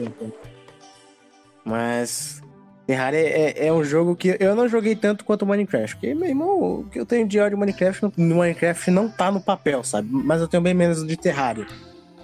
Mas 1.64 2.42
Terraria 2.86 3.20
é, 3.20 3.66
é, 3.66 3.72
um 3.72 3.82
jogo 3.82 4.14
que 4.14 4.36
eu 4.38 4.54
não 4.54 4.68
joguei 4.68 4.94
tanto 4.94 5.24
quanto 5.24 5.46
Minecraft. 5.46 5.96
Porque, 5.96 6.14
meu 6.14 6.28
irmão, 6.28 6.80
o 6.80 6.84
que 6.84 7.00
eu 7.00 7.06
tenho 7.06 7.26
de 7.26 7.38
ódio 7.40 7.56
de 7.56 7.60
Minecraft 7.60 8.12
no 8.16 8.36
Minecraft 8.36 8.90
não 8.90 9.08
tá 9.08 9.30
no 9.30 9.40
papel, 9.40 9.82
sabe? 9.82 10.08
Mas 10.10 10.40
eu 10.40 10.48
tenho 10.48 10.62
bem 10.62 10.74
menos 10.74 11.06
de 11.06 11.16
Terraria. 11.16 11.66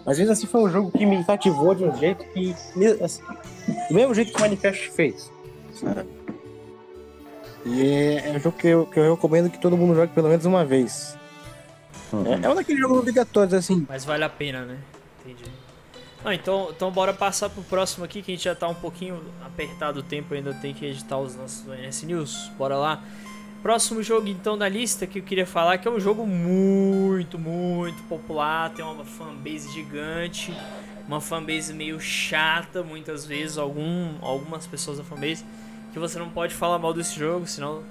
Mas 0.04 0.18
mesmo 0.18 0.32
assim 0.32 0.46
foi 0.46 0.62
um 0.62 0.70
jogo 0.70 0.90
que 0.90 1.04
me 1.06 1.22
cativou 1.24 1.74
de 1.74 1.84
um 1.84 1.96
jeito 1.96 2.24
que. 2.32 2.54
Assim, 3.02 3.22
do 3.88 3.94
mesmo 3.94 4.14
jeito 4.14 4.32
que 4.32 4.38
o 4.38 4.40
Minecraft 4.40 4.90
fez. 4.90 5.32
Sabe? 5.72 6.06
E 7.64 7.82
é, 7.82 8.28
é, 8.28 8.32
um 8.32 8.40
jogo 8.40 8.56
que 8.56 8.66
eu, 8.66 8.86
que 8.86 8.98
eu 8.98 9.14
recomendo 9.14 9.50
que 9.50 9.58
todo 9.58 9.76
mundo 9.76 9.94
jogue 9.94 10.12
pelo 10.12 10.28
menos 10.28 10.44
uma 10.44 10.64
vez. 10.64 11.16
Uhum. 12.12 12.26
É, 12.26 12.46
é 12.46 12.48
um 12.48 12.54
daqueles 12.54 12.80
jogos 12.80 12.98
obrigatórios, 12.98 13.54
assim. 13.54 13.86
Mas 13.88 14.04
vale 14.04 14.24
a 14.24 14.28
pena, 14.28 14.64
né? 14.64 14.78
Entendi. 15.20 15.44
Ah, 16.24 16.34
então, 16.34 16.68
então 16.70 16.90
bora 16.90 17.14
passar 17.14 17.48
pro 17.48 17.62
próximo 17.62 18.04
aqui, 18.04 18.20
que 18.22 18.32
a 18.32 18.34
gente 18.34 18.44
já 18.44 18.54
tá 18.54 18.68
um 18.68 18.74
pouquinho 18.74 19.22
apertado 19.44 20.00
o 20.00 20.02
tempo, 20.02 20.34
ainda 20.34 20.52
tem 20.52 20.74
que 20.74 20.84
editar 20.84 21.18
os 21.18 21.34
nossos 21.34 21.66
NS 21.66 22.02
News. 22.02 22.50
Bora 22.58 22.76
lá. 22.76 23.02
Próximo 23.62 24.02
jogo 24.02 24.26
então 24.26 24.56
da 24.56 24.68
lista 24.68 25.06
que 25.06 25.18
eu 25.18 25.22
queria 25.22 25.46
falar, 25.46 25.76
que 25.76 25.86
é 25.86 25.90
um 25.90 26.00
jogo 26.00 26.26
muito, 26.26 27.38
muito 27.38 28.02
popular, 28.04 28.70
tem 28.70 28.82
uma 28.82 29.04
fanbase 29.04 29.70
gigante, 29.72 30.54
uma 31.06 31.20
fanbase 31.20 31.74
meio 31.74 32.00
chata 32.00 32.82
muitas 32.82 33.26
vezes, 33.26 33.58
algum, 33.58 34.14
algumas 34.22 34.66
pessoas 34.66 34.96
da 34.96 35.04
fanbase, 35.04 35.44
que 35.92 35.98
você 35.98 36.18
não 36.18 36.30
pode 36.30 36.54
falar 36.54 36.78
mal 36.78 36.92
desse 36.92 37.18
jogo, 37.18 37.46
senão 37.46 37.82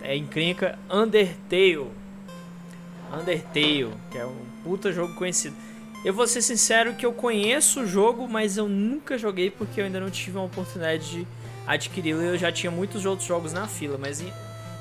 é 0.00 0.16
encrenca. 0.16 0.78
Undertale. 0.90 1.86
Undertale, 3.12 3.90
que 4.10 4.18
é 4.18 4.26
um 4.26 4.36
puta 4.64 4.92
jogo 4.92 5.14
conhecido. 5.14 5.54
Eu 6.04 6.12
vou 6.12 6.26
ser 6.26 6.42
sincero 6.42 6.94
que 6.94 7.06
eu 7.06 7.12
conheço 7.12 7.82
o 7.82 7.86
jogo, 7.86 8.26
mas 8.28 8.56
eu 8.56 8.68
nunca 8.68 9.16
joguei 9.16 9.50
porque 9.50 9.80
eu 9.80 9.84
ainda 9.84 10.00
não 10.00 10.10
tive 10.10 10.36
uma 10.36 10.46
oportunidade 10.46 11.10
de 11.10 11.26
adquiri-lo. 11.66 12.20
Eu 12.22 12.36
já 12.36 12.50
tinha 12.50 12.70
muitos 12.70 13.04
outros 13.04 13.28
jogos 13.28 13.52
na 13.52 13.68
fila, 13.68 13.96
mas 13.96 14.24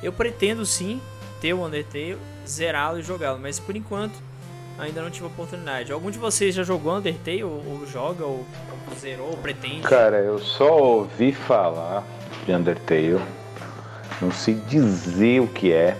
eu 0.01 0.11
pretendo 0.11 0.65
sim 0.65 0.99
ter 1.39 1.53
o 1.53 1.63
Undertale, 1.63 2.17
zerá-lo 2.47 2.99
e 2.99 3.03
jogá-lo, 3.03 3.39
mas 3.39 3.59
por 3.59 3.75
enquanto 3.75 4.13
ainda 4.79 5.01
não 5.01 5.11
tive 5.11 5.27
oportunidade. 5.27 5.91
Algum 5.91 6.09
de 6.09 6.17
vocês 6.17 6.55
já 6.55 6.63
jogou 6.63 6.95
Undertale, 6.95 7.43
ou, 7.43 7.63
ou 7.67 7.85
joga, 7.85 8.25
ou, 8.25 8.45
ou 8.89 8.95
zerou, 8.97 9.29
ou 9.29 9.37
pretende? 9.37 9.81
Cara, 9.81 10.17
eu 10.17 10.39
só 10.39 10.75
ouvi 10.75 11.33
falar 11.33 12.03
de 12.45 12.53
Undertale, 12.53 13.19
não 14.21 14.31
sei 14.31 14.55
dizer 14.67 15.41
o 15.41 15.47
que 15.47 15.71
é. 15.71 15.97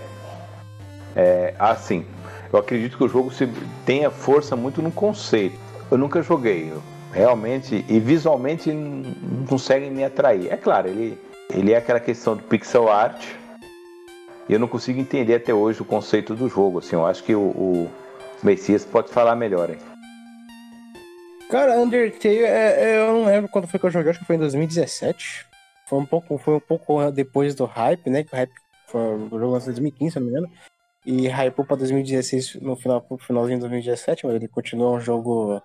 É 1.14 1.54
assim, 1.58 2.06
eu 2.52 2.58
acredito 2.58 2.96
que 2.96 3.04
o 3.04 3.08
jogo 3.08 3.30
se, 3.30 3.48
tenha 3.84 4.10
força 4.10 4.56
muito 4.56 4.80
no 4.80 4.90
conceito. 4.90 5.58
Eu 5.90 5.98
nunca 5.98 6.22
joguei, 6.22 6.72
realmente, 7.12 7.84
e 7.88 8.00
visualmente 8.00 8.72
não 8.72 9.46
consegue 9.46 9.90
me 9.90 10.04
atrair. 10.04 10.50
É 10.50 10.56
claro, 10.56 10.88
ele, 10.88 11.18
ele 11.50 11.72
é 11.72 11.76
aquela 11.76 12.00
questão 12.00 12.36
do 12.36 12.42
pixel 12.42 12.90
art, 12.90 13.24
e 14.48 14.52
eu 14.52 14.58
não 14.58 14.68
consigo 14.68 15.00
entender 15.00 15.34
até 15.34 15.52
hoje 15.52 15.82
o 15.82 15.84
conceito 15.84 16.34
do 16.34 16.48
jogo. 16.48 16.78
Assim, 16.78 16.96
eu 16.96 17.06
acho 17.06 17.22
que 17.22 17.34
o, 17.34 17.40
o 17.40 17.90
Messias 18.42 18.84
pode 18.84 19.10
falar 19.10 19.36
melhor 19.36 19.70
aí. 19.70 19.78
Cara, 21.48 21.78
Undertale, 21.78 22.38
é, 22.38 22.76
é, 22.78 22.98
eu 22.98 23.12
não 23.12 23.26
lembro 23.26 23.50
quando 23.50 23.68
foi 23.68 23.78
que 23.78 23.86
eu 23.86 23.90
joguei, 23.90 24.10
acho 24.10 24.18
que 24.18 24.24
foi 24.24 24.36
em 24.36 24.38
2017. 24.38 25.51
Foi 25.92 25.98
um 25.98 26.06
pouco, 26.06 26.38
foi 26.38 26.54
um 26.54 26.60
pouco 26.60 27.10
depois 27.10 27.54
do 27.54 27.66
hype, 27.66 28.08
né? 28.08 28.24
Que 28.24 28.32
o 28.32 28.36
hype 28.36 28.52
foi 28.86 29.00
o 29.00 29.28
jogo 29.28 29.52
lançado 29.52 29.72
em 29.72 29.74
2015, 29.74 30.10
se 30.10 30.18
não 30.18 30.26
me 30.26 30.32
engano 30.32 30.50
e 31.04 31.28
hypou 31.28 31.64
pra 31.64 31.76
2016 31.76 32.56
no 32.56 32.76
final, 32.76 33.00
pro 33.00 33.18
finalzinho 33.18 33.58
de 33.58 33.62
2017, 33.62 34.26
mas 34.26 34.36
ele 34.36 34.48
continua 34.48 34.92
um 34.92 35.00
jogo. 35.00 35.60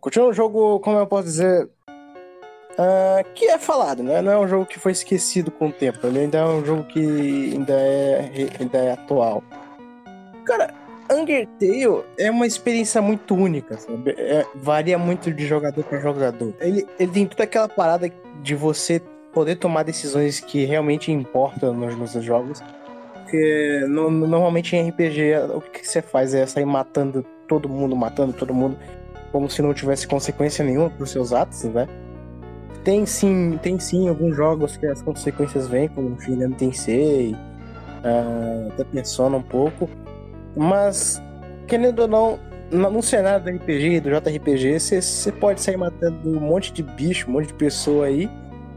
Continua 0.00 0.28
um 0.28 0.32
jogo, 0.32 0.80
como 0.80 0.98
eu 0.98 1.06
posso 1.06 1.24
dizer. 1.24 1.68
Uh, 2.72 3.30
que 3.34 3.44
é 3.44 3.58
falado, 3.58 4.02
né? 4.02 4.22
Não 4.22 4.32
é 4.32 4.38
um 4.38 4.48
jogo 4.48 4.64
que 4.64 4.78
foi 4.78 4.92
esquecido 4.92 5.50
com 5.50 5.68
o 5.68 5.72
tempo. 5.72 6.06
Ele 6.06 6.20
ainda 6.20 6.38
é 6.38 6.44
um 6.44 6.64
jogo 6.64 6.84
que 6.84 7.52
ainda 7.52 7.74
é, 7.74 8.30
ainda 8.58 8.78
é 8.78 8.92
atual. 8.92 9.44
Cara, 10.46 10.72
Undertale 11.10 12.02
é 12.16 12.30
uma 12.30 12.46
experiência 12.46 13.02
muito 13.02 13.34
única, 13.34 13.76
sabe? 13.76 14.14
É, 14.16 14.46
varia 14.54 14.96
muito 14.96 15.30
de 15.30 15.46
jogador 15.46 15.84
para 15.84 16.00
jogador. 16.00 16.54
Ele, 16.60 16.88
ele 16.98 17.12
tem 17.12 17.26
toda 17.26 17.44
aquela 17.44 17.68
parada 17.68 18.10
de 18.42 18.54
você 18.54 19.02
poder 19.32 19.56
tomar 19.56 19.82
decisões 19.82 20.40
que 20.40 20.64
realmente 20.64 21.10
importam 21.10 21.74
nos, 21.74 21.96
nos 21.96 22.24
jogos. 22.24 22.62
Porque 23.14 23.86
no, 23.88 24.10
normalmente 24.10 24.76
em 24.76 24.88
RPG 24.90 25.54
o 25.54 25.60
que 25.60 25.86
você 25.86 26.02
faz? 26.02 26.34
É 26.34 26.46
sair 26.46 26.66
matando 26.66 27.24
todo 27.48 27.68
mundo, 27.68 27.96
matando 27.96 28.32
todo 28.32 28.52
mundo, 28.52 28.76
como 29.30 29.48
se 29.48 29.62
não 29.62 29.72
tivesse 29.72 30.06
consequência 30.06 30.64
nenhuma 30.64 30.90
pros 30.90 31.10
seus 31.10 31.32
atos, 31.32 31.64
né? 31.64 31.88
Tem 32.84 33.06
sim, 33.06 33.58
tem 33.62 33.78
sim 33.78 34.08
alguns 34.08 34.36
jogos 34.36 34.76
que 34.76 34.86
as 34.86 35.00
consequências 35.00 35.68
vêm, 35.68 35.88
como 35.88 36.20
Shin 36.20 36.50
Tensei, 36.50 37.32
uh, 37.32 38.72
até 38.72 38.84
Persona 38.84 39.36
um 39.36 39.42
pouco, 39.42 39.88
mas 40.56 41.22
querendo 41.66 42.00
ou 42.00 42.08
não, 42.08 42.38
no 42.70 43.02
cenário 43.02 43.44
do 43.44 43.50
RPG, 43.50 44.00
do 44.00 44.10
JRPG, 44.10 44.80
você 44.80 45.32
pode 45.32 45.60
sair 45.60 45.76
matando 45.76 46.28
um 46.28 46.40
monte 46.40 46.72
de 46.72 46.82
bicho, 46.82 47.28
um 47.28 47.34
monte 47.34 47.48
de 47.48 47.54
pessoa 47.54 48.06
aí, 48.06 48.28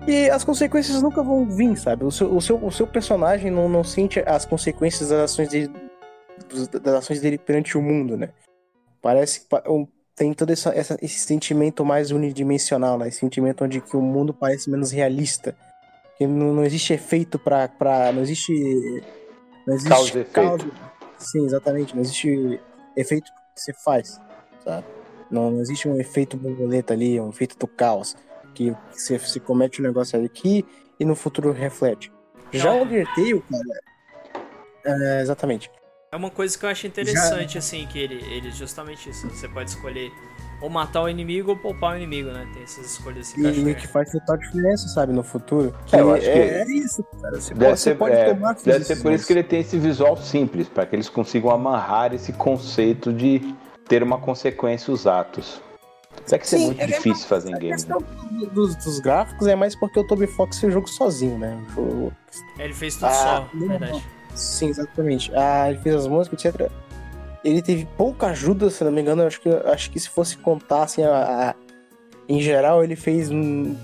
e 0.07 0.30
as 0.30 0.44
consequências 0.44 1.02
nunca 1.02 1.23
vão 1.23 1.45
vir, 1.45 1.76
sabe? 1.77 2.03
O 2.03 2.11
seu, 2.11 2.36
o 2.36 2.41
seu, 2.41 2.64
o 2.64 2.72
seu 2.72 2.86
personagem 2.86 3.49
não, 3.49 3.68
não 3.68 3.84
sente 3.84 4.19
as 4.26 4.45
consequências 4.45 5.10
das 5.10 5.32
ações 5.32 5.49
dele, 5.49 5.72
das 6.82 6.94
ações 6.95 7.19
dele 7.19 7.38
perante 7.38 7.77
o 7.77 7.82
mundo, 7.82 8.15
né? 8.15 8.30
Parece 9.02 9.41
que 9.41 9.48
tem 10.15 10.34
todo 10.34 10.52
essa, 10.52 10.69
essa, 10.69 10.98
esse 11.02 11.19
sentimento 11.19 11.84
mais 11.84 12.11
unidimensional, 12.11 12.98
né? 12.98 13.07
Esse 13.07 13.19
sentimento 13.19 13.64
onde 13.64 13.82
que 13.82 13.98
o 13.98 14.02
mundo 14.02 14.34
parece 14.34 14.69
menos 14.69 14.91
realista. 14.91 15.56
Que 16.18 16.26
não, 16.26 16.53
não 16.53 16.64
existe 16.64 16.94
efeito 16.94 17.38
para 17.38 17.69
não 18.14 18.22
existe 18.22 18.53
Não 19.68 19.73
existe 19.73 19.90
Causa 19.90 20.18
e 20.18 20.22
efeito. 20.22 20.73
Sim, 21.18 21.45
exatamente. 21.45 21.95
Não 21.95 22.02
existe 22.02 22.60
efeito 22.95 23.32
que 23.56 23.61
você 23.61 23.73
faz, 23.73 24.19
sabe? 24.64 24.86
Não, 25.30 25.52
não 25.52 25.61
existe 25.61 25.88
um 25.90 25.99
efeito 25.99 26.38
borboleta 26.38 26.94
ali, 26.94 27.19
um 27.19 27.30
efeito 27.30 27.57
do 27.57 27.68
caos, 27.68 28.15
que 28.56 28.76
você, 28.91 29.19
você 29.19 29.40
comete 29.40 29.82
um 29.82 29.84
negócio 29.86 30.23
aqui 30.23 30.65
e 30.99 31.06
no 31.06 31.15
futuro 31.15 31.52
reflete. 31.52 32.11
Já 32.52 32.72
o 32.72 32.84
Undertale, 32.84 33.44
cara. 33.52 33.64
É, 34.86 35.22
exatamente. 35.22 35.69
É 36.11 36.15
uma 36.15 36.30
coisa 36.30 36.57
que 36.57 36.65
eu 36.65 36.69
acho 36.69 36.88
interessante, 36.88 37.57
assim, 37.57 37.86
que 37.88 37.99
ele, 37.99 38.23
ele 38.34 38.49
justamente 38.52 39.10
isso. 39.10 39.27
Você 39.30 39.49
pode 39.49 39.72
escolher 39.72 40.10
ou 40.61 40.69
matar 40.69 41.02
o 41.02 41.10
inimigo 41.10 41.52
ou 41.52 41.57
poupar 41.57 41.94
o 41.94 41.98
inimigo, 41.98 42.32
né? 42.32 42.48
Tem 42.53 42.64
essas 42.64 42.86
escolhas 42.94 43.27
assim. 43.27 43.41
que 43.41 43.48
E 43.48 43.64
legal. 43.64 43.82
que 43.82 43.88
faz 43.88 44.10
total 44.11 44.38
diferença, 44.38 44.88
sabe, 44.88 45.11
no 45.11 45.23
futuro. 45.23 45.76
Que 45.86 45.98
É, 45.98 45.99
eu 45.99 46.14
acho 46.14 46.22
que- 46.22 46.30
é, 46.30 46.61
é 46.61 46.65
isso, 46.72 47.03
cara. 47.22 47.41
Você 47.41 47.53
Deve, 47.53 47.65
pode, 47.65 47.80
você 47.80 47.90
ser, 47.90 47.95
pode 47.98 48.15
é, 48.15 48.34
tomar 48.34 48.56
deve 48.64 48.86
ser 48.86 48.95
por 49.02 49.11
isso 49.11 49.27
que 49.27 49.34
ele 49.34 49.44
tem 49.44 49.60
esse 49.60 49.77
visual 49.77 50.15
simples, 50.15 50.69
para 50.69 50.86
que 50.86 50.95
eles 50.95 51.10
consigam 51.10 51.49
amarrar 51.52 52.14
esse 52.14 52.32
conceito 52.32 53.11
de 53.11 53.53
ter 53.90 54.02
uma 54.02 54.18
consequência 54.18 54.94
os 54.94 55.06
atos. 55.06 55.61
Será 56.26 56.40
que 56.40 56.46
isso 56.46 56.56
é 56.56 56.58
Sim, 56.58 56.66
muito 56.66 56.82
é 56.82 56.86
difícil 56.88 57.28
fazer 57.28 57.52
em 57.52 57.56
A 57.56 57.58
game? 57.60 57.74
questão 57.74 58.00
do- 58.32 58.46
dos, 58.48 58.76
dos 58.78 59.00
gráficos 59.00 59.48
é 59.48 59.56
mais 59.56 59.76
porque 59.76 60.00
o 60.00 60.04
Toby 60.08 60.28
Fox 60.28 60.60
fez 60.60 60.72
o 60.72 60.74
jogo 60.74 60.90
sozinho, 60.90 61.38
né? 61.38 61.58
O- 61.78 62.12
É, 62.58 62.66
Ele 62.66 62.74
fez 62.74 62.96
tudo 62.96 63.06
Ah, 63.08 63.12
só, 63.12 63.50
não, 63.54 63.68
verdade. 63.68 64.04
Sim, 64.34 64.68
exatamente. 64.70 65.32
Ah, 65.36 65.70
ele 65.70 65.80
fez 65.80 65.96
as 65.96 66.08
músicas, 66.08 66.44
etc. 66.44 66.70
Ele 67.44 67.62
teve 67.62 67.86
pouca 67.98 68.28
ajuda, 68.28 68.70
se 68.72 68.84
não 68.84 68.92
me 68.92 69.02
engano. 69.02 69.22
Eu 69.22 69.28
acho 69.28 69.40
que, 69.40 69.50
acho 69.50 69.92
que 69.92 70.00
se 70.00 70.10
fosse 70.10 70.36
contar, 70.38 70.84
assim, 70.84 71.04
a, 71.04 71.52
a- 71.52 71.56
em 72.28 72.42
geral, 72.42 72.84
ele 72.84 72.96
fez 72.96 73.30
hum, 73.30 73.76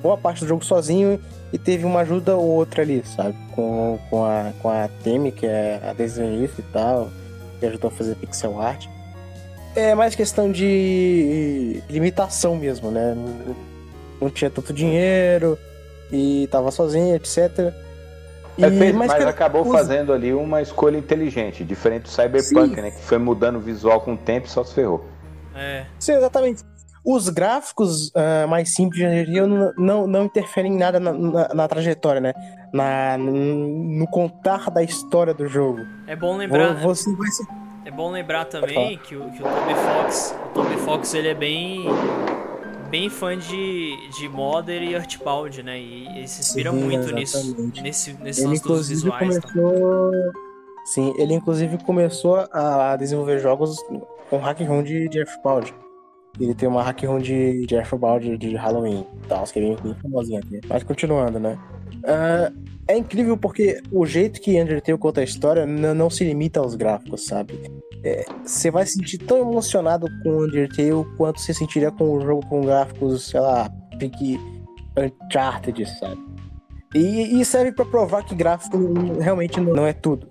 boa 0.00 0.16
parte 0.16 0.40
do 0.40 0.46
jogo 0.46 0.64
sozinho 0.64 1.20
e 1.52 1.58
teve 1.58 1.84
uma 1.84 2.00
ajuda 2.00 2.36
ou 2.36 2.44
outra 2.50 2.82
ali, 2.82 3.02
sabe? 3.04 3.36
Com, 3.52 3.98
com, 4.08 4.24
a, 4.24 4.52
com 4.62 4.68
a 4.70 4.88
Temi, 5.02 5.32
que 5.32 5.44
é 5.44 5.80
a 5.84 5.92
desenhista 5.92 6.60
e 6.60 6.64
tal, 6.72 7.10
que 7.58 7.66
ajudou 7.66 7.88
a 7.88 7.90
fazer 7.92 8.14
pixel 8.14 8.60
art. 8.60 8.86
É 9.76 9.94
mais 9.94 10.14
questão 10.14 10.50
de 10.52 11.82
limitação 11.90 12.56
mesmo, 12.56 12.90
né? 12.90 13.14
Não, 14.20 14.30
tinha 14.30 14.48
tanto 14.50 14.72
dinheiro 14.72 15.58
e 16.12 16.48
tava 16.50 16.70
sozinho, 16.70 17.14
etc. 17.16 17.72
É, 18.56 18.68
E- 18.68 18.78
fez, 18.78 18.94
mas, 18.94 19.12
cara, 19.12 19.30
acabou 19.30 19.62
os- 19.62 19.72
fazendo 19.72 20.12
ali 20.12 20.32
uma 20.32 20.62
escolha 20.62 20.96
inteligente, 20.96 21.64
diferente 21.64 22.02
do 22.04 22.08
Cyberpunk, 22.08 22.74
Sim. 22.76 22.80
né? 22.82 22.90
Que 22.92 23.02
foi 23.02 23.18
mudando 23.18 23.56
o 23.56 23.60
visual 23.60 24.00
com 24.00 24.14
o 24.14 24.16
tempo 24.16 24.46
e 24.46 24.50
só 24.50 24.62
se 24.62 24.72
ferrou. 24.74 25.04
É, 25.56 25.84
Sim, 25.98 26.12
exatamente. 26.12 26.62
Os 27.04 27.28
gráficos 27.28 28.10
ah, 28.14 28.46
mais 28.46 28.72
simples 28.72 28.98
de 29.00 29.06
Unreal 29.06 29.46
não, 29.46 29.72
não, 29.76 30.06
não 30.06 30.24
interferem 30.24 30.72
em 30.72 30.78
nada 30.78 30.98
na, 31.00 31.12
na- 31.12 31.48
na 31.52 31.68
trajetória, 31.68 32.20
né? 32.20 32.32
Na, 32.72 33.18
no 33.18 34.06
contar 34.06 34.70
da 34.70 34.82
história 34.82 35.34
do 35.34 35.46
jogo. 35.48 35.80
é 36.06 36.14
bom 36.16 36.36
lembrar, 36.36 36.74
Você 36.80 37.12
vai 37.16 37.28
se... 37.28 37.44
é 37.84 37.90
bom 37.90 38.10
lembrar 38.10 38.44
também 38.46 38.98
que 38.98 39.14
o, 39.16 39.30
que 39.30 39.42
o 39.42 39.44
Toby 39.44 39.74
Fox, 39.74 40.34
o 40.46 40.48
Toby 40.54 40.76
Fox 40.76 41.14
ele 41.14 41.28
é 41.28 41.34
bem 41.34 41.84
bem 42.90 43.10
fã 43.10 43.36
de, 43.36 43.96
de 44.16 44.28
Modder 44.28 44.82
e 44.82 44.94
Earthbound, 44.94 45.62
né? 45.64 45.78
E 45.80 46.06
ele 46.16 46.28
se 46.28 46.40
inspira 46.40 46.70
Sim, 46.70 46.76
muito 46.78 47.12
nisso, 47.12 47.38
exatamente. 47.38 47.82
nesse, 47.82 48.12
nesse 48.14 48.40
Ele 48.42 48.50
lance 48.50 48.62
dos 48.62 48.88
visuais. 48.88 49.38
tá? 49.38 49.48
começou... 49.48 50.12
Sim, 50.84 51.14
ele 51.18 51.34
inclusive 51.34 51.78
começou 51.82 52.46
a 52.52 52.94
desenvolver 52.96 53.38
jogos 53.38 53.82
com 54.30 54.36
hack 54.38 54.60
room 54.60 54.82
de, 54.82 55.08
de 55.08 55.18
Earthbound. 55.18 55.74
Ele 56.38 56.54
tem 56.54 56.68
uma 56.68 56.82
hack 56.82 57.02
room 57.04 57.18
de, 57.18 57.66
de 57.66 57.74
Earthbound 57.74 58.36
de 58.36 58.54
Halloween 58.54 59.06
e 59.24 59.26
tal, 59.26 59.44
que 59.44 59.58
é 59.58 59.62
bem, 59.62 59.76
bem 59.82 59.94
famosinha 59.94 60.40
aqui. 60.40 60.60
Mas 60.68 60.82
continuando, 60.82 61.40
né? 61.40 61.58
Ah, 62.04 62.50
é 62.86 62.98
incrível 62.98 63.36
porque 63.36 63.80
o 63.90 64.04
jeito 64.04 64.40
que 64.40 64.60
Undertale 64.60 64.98
conta 64.98 65.20
a 65.20 65.24
história 65.24 65.66
não 65.66 66.10
se 66.10 66.24
limita 66.24 66.60
aos 66.60 66.74
gráficos, 66.74 67.26
sabe? 67.26 67.58
É, 68.02 68.24
Você 68.44 68.70
vai 68.70 68.84
se 68.84 68.94
sentir 68.94 69.18
tão 69.18 69.38
emocionado 69.38 70.06
com 70.22 70.42
Undertale 70.42 71.04
quanto 71.16 71.40
você 71.40 71.54
sentiria 71.54 71.90
com 71.90 72.04
o 72.12 72.20
jogo 72.20 72.46
com 72.46 72.60
gráficos, 72.60 73.28
sei 73.28 73.40
lá, 73.40 73.70
pique 73.98 74.38
Uncharted, 74.96 75.86
sabe? 75.98 76.22
E, 76.94 77.40
e 77.40 77.44
serve 77.44 77.72
pra 77.72 77.84
provar 77.84 78.24
que 78.24 78.34
gráfico 78.34 78.78
realmente 79.18 79.60
não 79.60 79.72
não 79.72 79.86
é 79.86 79.92
tudo. 79.92 80.28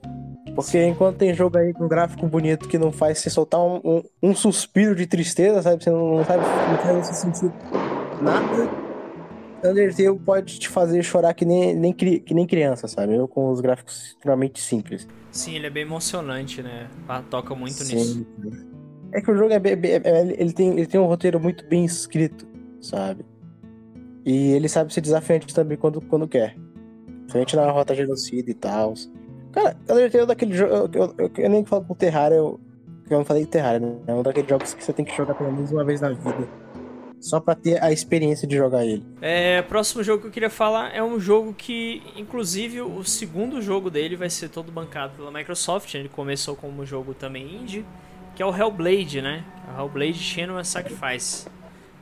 Porque 0.55 0.85
enquanto 0.85 1.17
tem 1.17 1.33
jogo 1.33 1.57
aí 1.57 1.73
com 1.73 1.87
gráfico 1.87 2.27
bonito 2.27 2.67
que 2.67 2.77
não 2.77 2.91
faz 2.91 3.17
você 3.17 3.29
soltar 3.29 3.59
um, 3.59 3.81
um, 3.83 4.03
um 4.21 4.35
suspiro 4.35 4.95
de 4.95 5.07
tristeza, 5.07 5.61
sabe? 5.63 5.83
Você 5.83 5.89
não, 5.89 6.17
não 6.17 6.25
sabe, 6.25 6.43
não 6.69 6.77
faz 6.77 7.07
você 7.07 7.13
sentir 7.13 7.51
nada. 8.21 8.82
Undertale 9.63 10.19
pode 10.19 10.59
te 10.59 10.67
fazer 10.69 11.01
chorar 11.03 11.33
que 11.33 11.45
nem, 11.45 11.75
nem, 11.75 11.93
que 11.93 12.33
nem 12.33 12.45
criança, 12.45 12.87
sabe? 12.87 13.15
Eu 13.15 13.27
com 13.27 13.49
os 13.49 13.61
gráficos 13.61 14.07
extremamente 14.07 14.59
simples. 14.59 15.07
Sim, 15.31 15.55
ele 15.55 15.67
é 15.67 15.69
bem 15.69 15.83
emocionante, 15.83 16.61
né? 16.61 16.89
Ah, 17.07 17.21
Toca 17.21 17.55
muito 17.55 17.83
Sim. 17.83 17.95
nisso. 17.95 18.27
É 19.13 19.21
que 19.21 19.31
o 19.31 19.35
jogo 19.37 19.53
é, 19.53 19.59
bem- 19.59 19.73
é- 19.83 20.35
ele, 20.37 20.53
tem, 20.53 20.69
ele 20.71 20.85
tem 20.87 20.99
um 20.99 21.05
roteiro 21.05 21.39
muito 21.39 21.65
bem 21.67 21.85
escrito, 21.85 22.47
sabe? 22.81 23.25
E 24.25 24.51
ele 24.51 24.67
sabe 24.69 24.93
ser 24.93 25.01
desafiante 25.01 25.53
também 25.53 25.77
quando, 25.77 26.01
quando 26.01 26.27
quer. 26.27 26.55
Principalmente 27.21 27.55
na 27.55 27.71
rota 27.71 27.95
genocida 27.95 28.49
e 28.49 28.53
tal. 28.53 28.93
Cara, 29.51 29.77
Undertale 29.89 30.23
é 30.23 30.25
daquele 30.27 30.55
jogo. 30.55 30.73
Eu, 30.73 30.89
eu, 30.93 31.15
eu, 31.17 31.31
eu 31.37 31.49
nem 31.49 31.63
falo 31.63 31.85
com 31.85 31.93
Terraria, 31.93 32.37
eu, 32.37 32.59
eu 33.09 33.17
não 33.17 33.25
falei 33.25 33.43
de 33.43 33.49
Terraria, 33.49 33.79
né? 33.79 33.95
É 34.07 34.13
um 34.13 34.23
daqueles 34.23 34.49
jogos 34.49 34.73
que 34.73 34.83
você 34.83 34.91
tem 34.93 35.05
que 35.05 35.15
jogar 35.15 35.35
pelo 35.35 35.51
menos 35.51 35.71
uma 35.71 35.85
vez 35.85 36.01
na 36.01 36.09
vida. 36.09 36.47
Só 37.23 37.39
pra 37.39 37.55
ter 37.55 37.81
a 37.81 37.89
experiência 37.89 38.45
de 38.45 38.57
jogar 38.57 38.85
ele. 38.85 39.01
É, 39.21 39.61
próximo 39.61 40.03
jogo 40.03 40.23
que 40.23 40.27
eu 40.27 40.31
queria 40.31 40.49
falar 40.49 40.93
é 40.93 41.01
um 41.01 41.17
jogo 41.17 41.53
que, 41.53 42.03
inclusive, 42.17 42.81
o 42.81 43.01
segundo 43.05 43.61
jogo 43.61 43.89
dele 43.89 44.17
vai 44.17 44.29
ser 44.29 44.49
todo 44.49 44.73
bancado 44.73 45.13
pela 45.15 45.31
Microsoft. 45.31 45.93
Ele 45.93 46.09
começou 46.09 46.53
como 46.53 46.85
jogo 46.85 47.13
também 47.13 47.55
indie, 47.55 47.85
que 48.35 48.43
é 48.43 48.45
o 48.45 48.53
Hellblade, 48.53 49.21
né? 49.21 49.45
O 49.69 49.79
Hellblade 49.79 50.19
Shenmue 50.19 50.65
Sacrifice. 50.65 51.47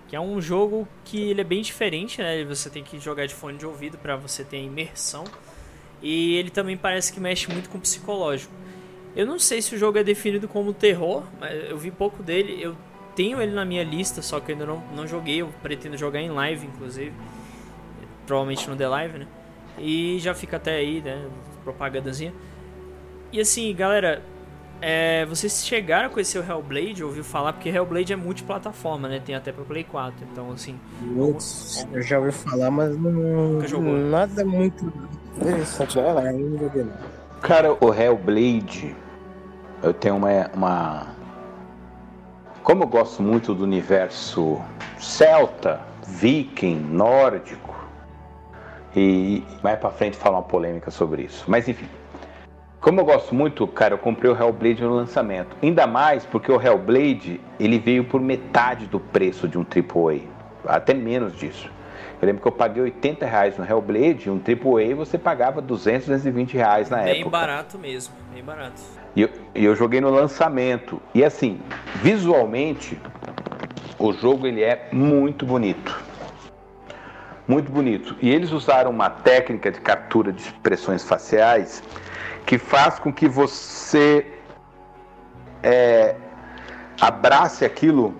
Que 0.07 0.15
é 0.15 0.19
um 0.19 0.41
jogo 0.41 0.87
que 1.05 1.29
ele 1.29 1.41
é 1.41 1.43
bem 1.43 1.61
diferente, 1.61 2.19
né? 2.19 2.43
Você 2.45 2.67
tem 2.71 2.83
que 2.83 2.97
jogar 2.97 3.27
de 3.27 3.35
fone 3.35 3.59
de 3.59 3.65
ouvido 3.65 3.99
para 3.99 4.15
você 4.15 4.43
ter 4.43 4.57
a 4.57 4.61
imersão. 4.61 5.25
E 6.01 6.35
ele 6.35 6.49
também 6.49 6.75
parece 6.75 7.13
que 7.13 7.19
mexe 7.19 7.47
muito 7.47 7.69
com 7.69 7.77
o 7.77 7.81
psicológico. 7.81 8.51
Eu 9.15 9.27
não 9.27 9.37
sei 9.37 9.61
se 9.61 9.75
o 9.75 9.77
jogo 9.77 9.99
é 9.99 10.03
definido 10.03 10.47
como 10.47 10.73
terror, 10.73 11.23
mas 11.39 11.69
eu 11.69 11.77
vi 11.77 11.91
pouco 11.91 12.23
dele. 12.23 12.57
Eu 12.59 12.75
tenho 13.15 13.41
ele 13.41 13.51
na 13.51 13.65
minha 13.65 13.83
lista, 13.83 14.21
só 14.21 14.39
que 14.39 14.51
eu 14.51 14.55
ainda 14.55 14.65
não, 14.65 14.83
não 14.95 15.07
joguei. 15.07 15.41
Eu 15.41 15.49
pretendo 15.61 15.97
jogar 15.97 16.21
em 16.21 16.29
live, 16.29 16.67
inclusive. 16.67 17.13
Provavelmente 18.25 18.69
no 18.69 18.75
The 18.75 18.87
Live, 18.87 19.19
né? 19.19 19.27
E 19.77 20.17
já 20.19 20.33
fica 20.33 20.57
até 20.57 20.75
aí, 20.75 21.01
né? 21.01 21.27
Propagandazinha. 21.63 22.33
E 23.31 23.39
assim, 23.39 23.73
galera, 23.73 24.21
é, 24.81 25.25
vocês 25.25 25.63
chegaram 25.63 26.07
a 26.07 26.09
conhecer 26.09 26.39
o 26.39 26.43
Hellblade, 26.43 27.03
ouviu 27.03 27.23
falar, 27.23 27.53
porque 27.53 27.69
Hellblade 27.69 28.11
é 28.11 28.15
multiplataforma, 28.15 29.07
né? 29.07 29.21
Tem 29.23 29.35
até 29.35 29.51
pra 29.51 29.63
Play 29.63 29.83
4. 29.83 30.27
Então, 30.31 30.51
assim, 30.51 30.79
Putz, 31.15 31.87
eu 31.93 32.01
já 32.01 32.17
ouvi 32.17 32.31
falar, 32.31 32.71
mas 32.71 32.97
não. 32.97 33.11
Nunca 33.11 33.67
jogou. 33.67 33.93
Nada 33.97 34.43
muito 34.43 34.91
interessante. 35.37 35.97
Não, 35.97 36.19
eu 36.19 36.49
não 36.49 36.57
joguei 36.57 36.83
não. 36.83 36.93
Cara, 37.41 37.73
o 37.79 37.93
Hellblade, 37.93 38.95
eu 39.83 39.93
tenho 39.93 40.15
uma, 40.15 40.29
uma. 40.53 41.10
Como 42.63 42.83
eu 42.83 42.87
gosto 42.87 43.23
muito 43.23 43.55
do 43.55 43.63
universo 43.63 44.61
celta, 44.99 45.81
viking, 46.05 46.75
nórdico, 46.75 47.75
e 48.95 49.43
mais 49.63 49.79
pra 49.79 49.89
frente 49.89 50.15
falar 50.15 50.37
uma 50.37 50.43
polêmica 50.43 50.91
sobre 50.91 51.23
isso. 51.23 51.45
Mas 51.47 51.67
enfim. 51.67 51.87
Como 52.79 52.99
eu 52.99 53.05
gosto 53.05 53.33
muito, 53.33 53.65
cara, 53.67 53.93
eu 53.93 53.97
comprei 53.97 54.31
o 54.31 54.35
Hellblade 54.35 54.81
no 54.81 54.93
lançamento. 54.93 55.55
Ainda 55.61 55.85
mais 55.85 56.25
porque 56.25 56.51
o 56.51 56.59
Hellblade, 56.59 57.39
ele 57.59 57.77
veio 57.77 58.03
por 58.03 58.19
metade 58.19 58.87
do 58.87 58.99
preço 58.99 59.47
de 59.47 59.57
um 59.57 59.61
AAA. 59.63 60.21
Até 60.65 60.93
menos 60.93 61.35
disso. 61.35 61.69
Eu 62.21 62.25
lembro 62.25 62.41
que 62.41 62.47
eu 62.47 62.51
paguei 62.51 62.83
80 62.83 63.25
reais 63.25 63.57
no 63.57 63.65
Hellblade, 63.65 64.29
um 64.29 64.39
AAA 64.39 64.95
você 64.95 65.17
pagava 65.17 65.61
200, 65.61 66.07
220 66.07 66.53
reais 66.53 66.89
na 66.89 66.97
bem 66.97 67.21
época. 67.21 67.29
barato 67.29 67.79
mesmo. 67.79 68.13
Bem 68.31 68.43
barato. 68.43 68.81
E 69.15 69.21
eu, 69.23 69.29
eu 69.53 69.75
joguei 69.75 69.99
no 70.01 70.09
lançamento. 70.09 71.01
E 71.13 71.23
assim, 71.23 71.59
visualmente, 71.95 72.99
o 73.99 74.13
jogo 74.13 74.47
ele 74.47 74.63
é 74.63 74.89
muito 74.91 75.45
bonito. 75.45 76.03
Muito 77.47 77.71
bonito. 77.71 78.15
E 78.21 78.29
eles 78.29 78.51
usaram 78.51 78.91
uma 78.91 79.09
técnica 79.09 79.71
de 79.71 79.81
captura 79.81 80.31
de 80.31 80.41
expressões 80.41 81.03
faciais 81.03 81.83
que 82.45 82.57
faz 82.57 82.99
com 82.99 83.11
que 83.11 83.27
você 83.27 84.25
é, 85.61 86.15
abrace 86.99 87.65
aquilo 87.65 88.15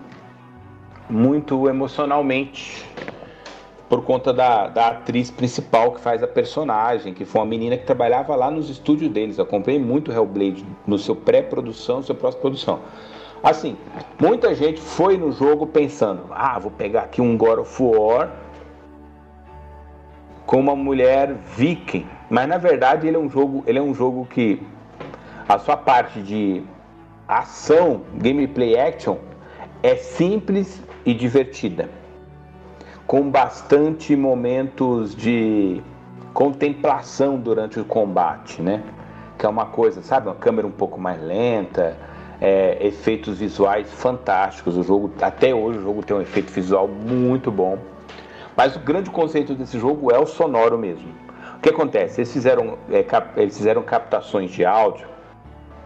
muito 1.10 1.68
emocionalmente 1.68 2.86
por 3.92 4.06
conta 4.06 4.32
da, 4.32 4.68
da 4.68 4.88
atriz 4.88 5.30
principal 5.30 5.92
que 5.92 6.00
faz 6.00 6.24
a 6.24 6.28
personagem, 6.28 7.14
que 7.14 7.26
foi 7.26 7.42
uma 7.42 7.48
menina 7.48 7.76
que 7.76 7.86
trabalhava 7.86 8.34
lá 8.38 8.50
nos 8.50 8.70
estúdios 8.70 9.12
deles. 9.12 9.38
Eu 9.38 9.46
comprei 9.46 9.78
muito 9.78 10.14
Hellblade 10.14 10.66
no 10.88 10.98
seu 10.98 11.14
pré-produção, 11.14 12.02
seu 12.02 12.16
pós-produção. 12.16 12.80
Assim, 13.44 13.76
muita 14.18 14.56
gente 14.56 14.80
foi 14.80 15.18
no 15.18 15.34
jogo 15.34 15.68
pensando: 15.68 16.22
ah, 16.32 16.58
vou 16.58 16.72
pegar 16.72 17.02
aqui 17.02 17.22
um 17.22 17.38
God 17.38 17.60
of 17.60 17.84
War 17.84 18.32
com 20.46 20.62
uma 20.62 20.74
mulher 20.74 21.36
viking. 21.58 22.08
Mas 22.30 22.48
na 22.48 22.58
verdade 22.58 23.10
ele 23.10 23.18
é 23.18 23.20
um 23.20 23.30
jogo, 23.30 23.62
ele 23.68 23.78
é 23.78 23.82
um 23.82 23.94
jogo 23.94 24.26
que 24.26 24.66
a 25.50 25.60
sua 25.60 25.76
parte 25.76 26.22
de 26.22 26.64
ação, 27.28 28.04
gameplay 28.14 28.80
action 28.80 29.18
é 29.84 29.98
simples 29.98 30.82
e 31.06 31.14
divertida. 31.14 32.00
Com 33.12 33.30
bastante 33.30 34.16
momentos 34.16 35.14
de 35.14 35.82
contemplação 36.34 37.38
durante 37.38 37.78
o 37.78 37.84
combate, 37.84 38.62
né? 38.62 38.82
Que 39.38 39.46
é 39.46 39.50
uma 39.50 39.66
coisa, 39.66 40.02
sabe, 40.02 40.30
uma 40.30 40.36
câmera 40.36 40.66
um 40.66 40.72
pouco 40.72 40.98
mais 40.98 41.22
lenta, 41.22 41.98
é, 42.40 42.78
efeitos 42.80 43.38
visuais 43.38 43.92
fantásticos. 43.92 44.78
O 44.78 44.84
jogo, 44.84 45.12
até 45.22 45.54
hoje, 45.54 45.80
o 45.80 45.82
jogo 45.82 46.06
tem 46.06 46.16
um 46.16 46.22
efeito 46.22 46.54
visual 46.54 46.88
muito 46.88 47.52
bom. 47.52 47.80
Mas 48.56 48.78
o 48.78 48.80
grande 48.80 49.10
conceito 49.10 49.56
desse 49.56 49.78
jogo 49.78 50.10
é 50.10 50.18
o 50.18 50.26
sonoro 50.26 50.78
mesmo. 50.78 51.10
O 51.58 51.60
que 51.60 51.68
acontece? 51.68 52.22
Eles 52.22 52.32
fizeram, 52.32 52.78
é, 52.90 53.04
cap, 53.04 53.38
eles 53.38 53.58
fizeram 53.58 53.84
captações 53.84 54.52
de 54.52 54.64
áudio 54.64 55.06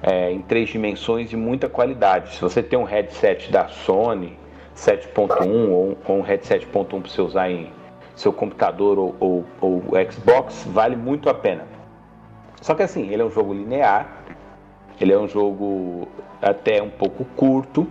é, 0.03 0.31
em 0.31 0.43
três 0.43 0.69
dimensões 0.69 1.27
de 1.27 1.35
muita 1.35 1.67
qualidade. 1.67 2.35
Se 2.35 2.41
você 2.41 2.61
tem 2.61 2.77
um 2.77 2.83
headset 2.83 3.51
da 3.51 3.67
Sony 3.67 4.37
7.1 4.75 5.69
ou, 5.69 5.97
ou 6.05 6.17
um 6.17 6.21
headset 6.21 6.65
7.1 6.67 7.01
para 7.01 7.09
você 7.09 7.21
usar 7.21 7.49
em 7.49 7.71
seu 8.15 8.31
computador 8.31 8.97
ou, 8.97 9.15
ou, 9.19 9.45
ou 9.61 9.83
Xbox, 10.11 10.65
vale 10.67 10.95
muito 10.95 11.29
a 11.29 11.33
pena. 11.33 11.67
Só 12.61 12.73
que 12.73 12.83
assim, 12.83 13.09
ele 13.09 13.21
é 13.21 13.25
um 13.25 13.31
jogo 13.31 13.53
linear, 13.53 14.23
ele 14.99 15.11
é 15.11 15.17
um 15.17 15.27
jogo 15.27 16.07
até 16.41 16.81
um 16.81 16.89
pouco 16.89 17.25
curto, 17.35 17.87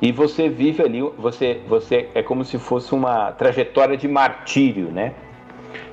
e 0.00 0.12
você 0.12 0.48
vive 0.48 0.82
ali, 0.82 1.00
você, 1.16 1.62
você 1.66 2.08
é 2.14 2.22
como 2.22 2.44
se 2.44 2.58
fosse 2.58 2.94
uma 2.94 3.32
trajetória 3.32 3.96
de 3.96 4.06
martírio, 4.06 4.90
né? 4.90 5.14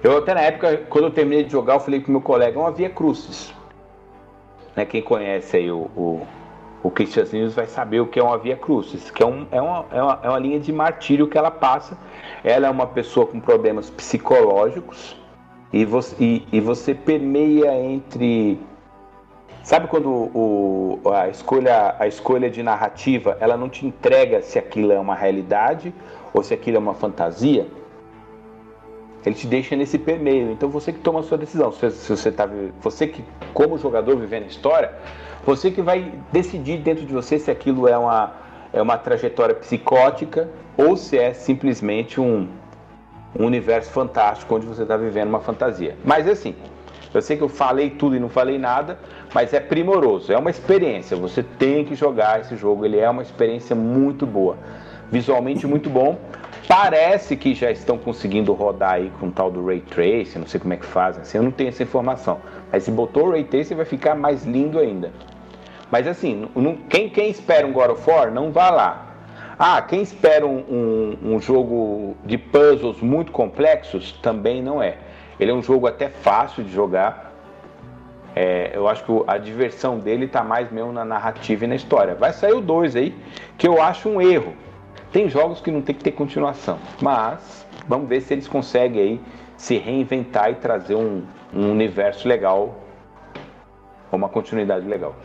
Eu 0.03 0.17
até 0.17 0.33
na 0.33 0.41
época, 0.41 0.77
quando 0.89 1.05
eu 1.05 1.11
terminei 1.11 1.43
de 1.43 1.51
jogar, 1.51 1.75
eu 1.75 1.79
falei 1.79 2.01
com 2.01 2.11
meu 2.11 2.21
colega, 2.21 2.59
uma 2.59 2.71
via 2.71 2.89
crucis. 2.89 3.53
Né? 4.75 4.85
Quem 4.85 5.01
conhece 5.01 5.57
aí 5.57 5.71
o, 5.71 5.89
o, 5.95 6.27
o 6.83 6.91
Christian 6.91 7.25
News 7.31 7.53
vai 7.53 7.65
saber 7.65 8.01
o 8.01 8.07
que 8.07 8.19
é 8.19 8.23
uma 8.23 8.37
via 8.37 8.57
crucis, 8.57 9.09
que 9.09 9.23
é, 9.23 9.25
um, 9.25 9.47
é, 9.49 9.61
uma, 9.61 9.85
é, 9.89 10.03
uma, 10.03 10.19
é 10.23 10.29
uma 10.29 10.39
linha 10.39 10.59
de 10.59 10.71
martírio 10.71 11.27
que 11.27 11.37
ela 11.37 11.49
passa. 11.49 11.97
Ela 12.43 12.67
é 12.67 12.69
uma 12.69 12.85
pessoa 12.85 13.25
com 13.25 13.39
problemas 13.39 13.89
psicológicos 13.89 15.15
e 15.71 15.85
você, 15.85 16.15
e, 16.19 16.45
e 16.51 16.59
você 16.59 16.93
permeia 16.93 17.73
entre 17.73 18.59
Sabe 19.63 19.87
quando 19.87 20.09
o, 20.09 20.99
a, 21.09 21.29
escolha, 21.29 21.95
a 21.97 22.05
escolha 22.05 22.49
de 22.49 22.61
narrativa 22.61 23.37
ela 23.39 23.55
não 23.55 23.69
te 23.69 23.87
entrega 23.87 24.41
se 24.41 24.59
aquilo 24.59 24.91
é 24.91 24.99
uma 24.99 25.15
realidade 25.15 25.93
ou 26.33 26.43
se 26.43 26.53
aquilo 26.53 26.75
é 26.75 26.79
uma 26.81 26.93
fantasia? 26.93 27.65
Ele 29.25 29.33
te 29.33 29.47
deixa 29.47 29.73
nesse 29.77 29.97
permeio. 29.97 30.51
Então 30.51 30.67
você 30.67 30.91
que 30.91 30.99
toma 30.99 31.21
a 31.21 31.23
sua 31.23 31.37
decisão. 31.37 31.71
Se, 31.71 31.89
se 31.91 32.09
você 32.09 32.29
tá, 32.29 32.45
você 32.81 33.07
que 33.07 33.23
como 33.53 33.77
jogador 33.77 34.17
vivendo 34.17 34.43
a 34.43 34.47
história, 34.47 34.93
você 35.45 35.71
que 35.71 35.81
vai 35.81 36.13
decidir 36.31 36.77
dentro 36.77 37.05
de 37.05 37.13
você 37.13 37.37
se 37.37 37.51
aquilo 37.51 37.87
é 37.87 37.97
uma 37.97 38.43
é 38.73 38.81
uma 38.81 38.97
trajetória 38.97 39.53
psicótica 39.53 40.49
ou 40.75 40.97
se 40.97 41.17
é 41.17 41.31
simplesmente 41.31 42.19
um, 42.19 42.47
um 43.37 43.45
universo 43.45 43.91
fantástico 43.91 44.55
onde 44.55 44.65
você 44.65 44.81
está 44.81 44.97
vivendo 44.97 45.29
uma 45.29 45.39
fantasia. 45.39 45.95
Mas 46.03 46.27
assim, 46.27 46.55
eu 47.13 47.21
sei 47.21 47.37
que 47.37 47.43
eu 47.43 47.49
falei 47.49 47.91
tudo 47.91 48.15
e 48.15 48.19
não 48.19 48.29
falei 48.29 48.57
nada, 48.57 48.97
mas 49.33 49.53
é 49.53 49.59
primoroso, 49.59 50.33
é 50.33 50.37
uma 50.37 50.49
experiência. 50.49 51.15
Você 51.15 51.43
tem 51.43 51.85
que 51.85 51.93
jogar 51.93 52.41
esse 52.41 52.55
jogo, 52.55 52.83
ele 52.83 52.97
é 52.97 53.07
uma 53.07 53.21
experiência 53.21 53.75
muito 53.75 54.25
boa, 54.25 54.57
visualmente 55.11 55.67
muito 55.67 55.89
bom. 55.89 56.17
Parece 56.67 57.35
que 57.35 57.53
já 57.53 57.69
estão 57.69 57.97
conseguindo 57.97 58.53
rodar 58.53 58.93
aí 58.93 59.11
com 59.19 59.27
o 59.27 59.31
tal 59.31 59.51
do 59.51 59.63
Ray 59.63 59.81
Tracing, 59.81 60.39
não 60.39 60.47
sei 60.47 60.59
como 60.59 60.73
é 60.73 60.77
que 60.77 60.85
fazem, 60.85 61.21
assim, 61.21 61.37
eu 61.37 61.43
não 61.43 61.51
tenho 61.51 61.69
essa 61.69 61.83
informação. 61.83 62.39
Mas 62.71 62.83
se 62.83 62.91
botou 62.91 63.27
o 63.27 63.31
Ray 63.31 63.43
Tracing 63.43 63.75
vai 63.75 63.85
ficar 63.85 64.15
mais 64.15 64.43
lindo 64.45 64.79
ainda. 64.79 65.11
Mas 65.93 66.07
assim, 66.07 66.49
não, 66.55 66.75
quem, 66.89 67.07
quem 67.07 67.29
espera 67.29 67.67
um 67.67 67.71
God 67.71 67.91
of 67.91 68.09
War, 68.09 68.31
não 68.31 68.51
vá 68.51 68.71
lá. 68.71 69.13
Ah, 69.59 69.79
quem 69.79 70.01
espera 70.01 70.43
um, 70.43 70.57
um, 70.67 71.35
um 71.35 71.39
jogo 71.39 72.17
de 72.25 72.35
puzzles 72.35 72.99
muito 72.99 73.31
complexos, 73.31 74.11
também 74.13 74.59
não 74.59 74.81
é. 74.81 74.97
Ele 75.39 75.51
é 75.51 75.53
um 75.53 75.61
jogo 75.61 75.85
até 75.85 76.09
fácil 76.09 76.63
de 76.63 76.73
jogar. 76.73 77.31
É, 78.35 78.71
eu 78.73 78.87
acho 78.87 79.03
que 79.03 79.11
a 79.27 79.37
diversão 79.37 79.99
dele 79.99 80.25
está 80.25 80.43
mais 80.43 80.71
mesmo 80.71 80.91
na 80.91 81.05
narrativa 81.05 81.65
e 81.65 81.67
na 81.67 81.75
história. 81.75 82.15
Vai 82.15 82.33
sair 82.33 82.53
o 82.53 82.61
2 82.61 82.95
aí, 82.95 83.15
que 83.55 83.67
eu 83.67 83.79
acho 83.79 84.09
um 84.09 84.19
erro. 84.19 84.55
Tem 85.11 85.29
jogos 85.29 85.61
que 85.61 85.69
não 85.69 85.83
tem 85.83 85.93
que 85.93 86.03
ter 86.03 86.13
continuação, 86.13 86.79
mas 86.99 87.67
vamos 87.87 88.09
ver 88.09 88.21
se 88.21 88.33
eles 88.33 88.47
conseguem 88.47 88.99
aí 88.99 89.21
se 89.57 89.77
reinventar 89.77 90.49
e 90.49 90.55
trazer 90.55 90.95
um, 90.95 91.21
um 91.53 91.69
universo 91.69 92.27
legal, 92.27 92.79
uma 94.11 94.27
continuidade 94.27 94.87
legal. 94.87 95.15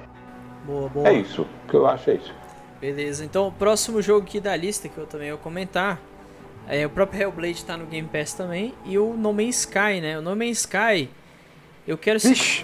Boa, 0.69 0.89
boa. 0.89 1.09
É 1.09 1.15
isso, 1.15 1.43
o 1.43 1.71
que 1.71 1.75
eu 1.75 1.87
acho 1.87 2.11
é 2.11 2.15
isso. 2.15 2.35
Beleza, 2.81 3.25
então 3.25 3.49
o 3.49 3.53
próximo 3.53 4.01
jogo 4.01 4.25
aqui 4.25 4.39
da 4.39 4.55
lista 4.55 4.89
que 4.89 4.99
eu 4.99 5.07
também 5.07 5.31
vou 5.31 5.39
comentar 5.39 6.01
é, 6.69 6.85
o 6.85 6.91
próprio 6.91 7.23
Hellblade 7.23 7.57
está 7.57 7.79
no 7.79 7.87
Game 7.87 8.07
Pass 8.07 8.35
também. 8.35 8.75
E 8.85 8.99
o 8.99 9.15
No 9.15 9.33
Man's 9.33 9.61
Sky, 9.61 10.01
né? 10.03 10.19
O 10.19 10.23
No 10.23 10.37
Man's 10.37 10.59
Sky, 10.59 11.09
eu 11.87 11.97
quero, 11.97 12.19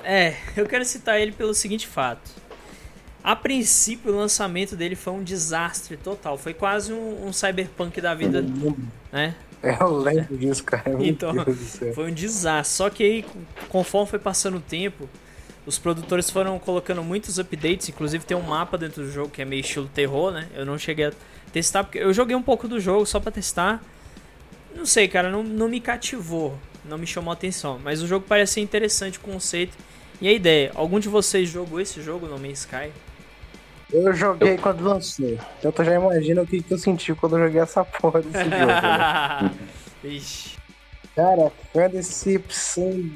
é, 0.04 0.36
eu 0.54 0.66
quero 0.66 0.84
citar 0.84 1.18
ele 1.18 1.32
pelo 1.32 1.54
seguinte 1.54 1.86
fato. 1.86 2.30
A 3.22 3.34
princípio, 3.34 4.12
o 4.12 4.16
lançamento 4.16 4.76
dele 4.76 4.94
foi 4.94 5.14
um 5.14 5.22
desastre 5.22 5.96
total. 5.96 6.36
Foi 6.36 6.52
quase 6.52 6.92
um, 6.92 7.26
um 7.26 7.32
cyberpunk 7.32 7.98
da 7.98 8.14
vida, 8.14 8.44
né? 9.10 9.34
Eu 9.62 9.96
lembro 9.96 10.36
disso, 10.36 10.62
cara. 10.62 10.84
então, 11.00 11.32
foi 11.94 12.10
um 12.10 12.14
desastre. 12.14 12.76
Só 12.76 12.90
que 12.90 13.02
aí, 13.02 13.24
conforme 13.70 14.10
foi 14.10 14.18
passando 14.18 14.58
o 14.58 14.60
tempo, 14.60 15.08
os 15.66 15.78
produtores 15.78 16.28
foram 16.30 16.58
colocando 16.58 17.02
muitos 17.02 17.38
updates. 17.38 17.88
Inclusive, 17.88 18.24
tem 18.24 18.36
um 18.36 18.42
mapa 18.42 18.76
dentro 18.76 19.02
do 19.02 19.10
jogo 19.10 19.30
que 19.30 19.40
é 19.40 19.44
meio 19.44 19.60
estilo 19.60 19.88
terror, 19.88 20.30
né? 20.32 20.48
Eu 20.54 20.66
não 20.66 20.78
cheguei 20.78 21.06
a 21.06 21.12
testar, 21.52 21.84
porque 21.84 21.98
eu 21.98 22.12
joguei 22.12 22.36
um 22.36 22.42
pouco 22.42 22.68
do 22.68 22.78
jogo 22.78 23.06
só 23.06 23.18
pra 23.18 23.32
testar. 23.32 23.82
Não 24.74 24.84
sei, 24.84 25.08
cara, 25.08 25.30
não, 25.30 25.42
não 25.42 25.68
me 25.68 25.80
cativou, 25.80 26.58
não 26.84 26.98
me 26.98 27.06
chamou 27.06 27.30
a 27.30 27.34
atenção. 27.34 27.80
Mas 27.82 28.02
o 28.02 28.06
jogo 28.06 28.26
parece 28.28 28.54
ser 28.54 28.60
interessante, 28.60 29.18
o 29.18 29.22
conceito 29.22 29.76
e 30.20 30.28
a 30.28 30.32
ideia. 30.32 30.72
Algum 30.74 30.98
de 30.98 31.08
vocês 31.08 31.48
jogou 31.48 31.80
esse 31.80 32.02
jogo, 32.02 32.26
No 32.26 32.38
Man's 32.38 32.60
Sky? 32.60 32.90
Eu 33.92 34.12
joguei 34.12 34.54
eu... 34.54 34.58
quando 34.58 34.82
lançou. 34.82 35.38
Então 35.58 35.70
tu 35.70 35.84
já 35.84 35.94
imagina 35.94 36.42
o 36.42 36.46
que, 36.46 36.62
que 36.62 36.74
eu 36.74 36.78
senti 36.78 37.14
quando 37.14 37.38
eu 37.38 37.46
joguei 37.46 37.60
essa 37.60 37.84
porra 37.84 38.20
desse 38.20 38.44
jogo. 38.44 38.66
Né? 38.66 39.50
Ixi. 40.16 40.56
Cara, 41.14 41.52
foi 41.72 41.82
uma 41.82 41.88
decepção 41.90 43.10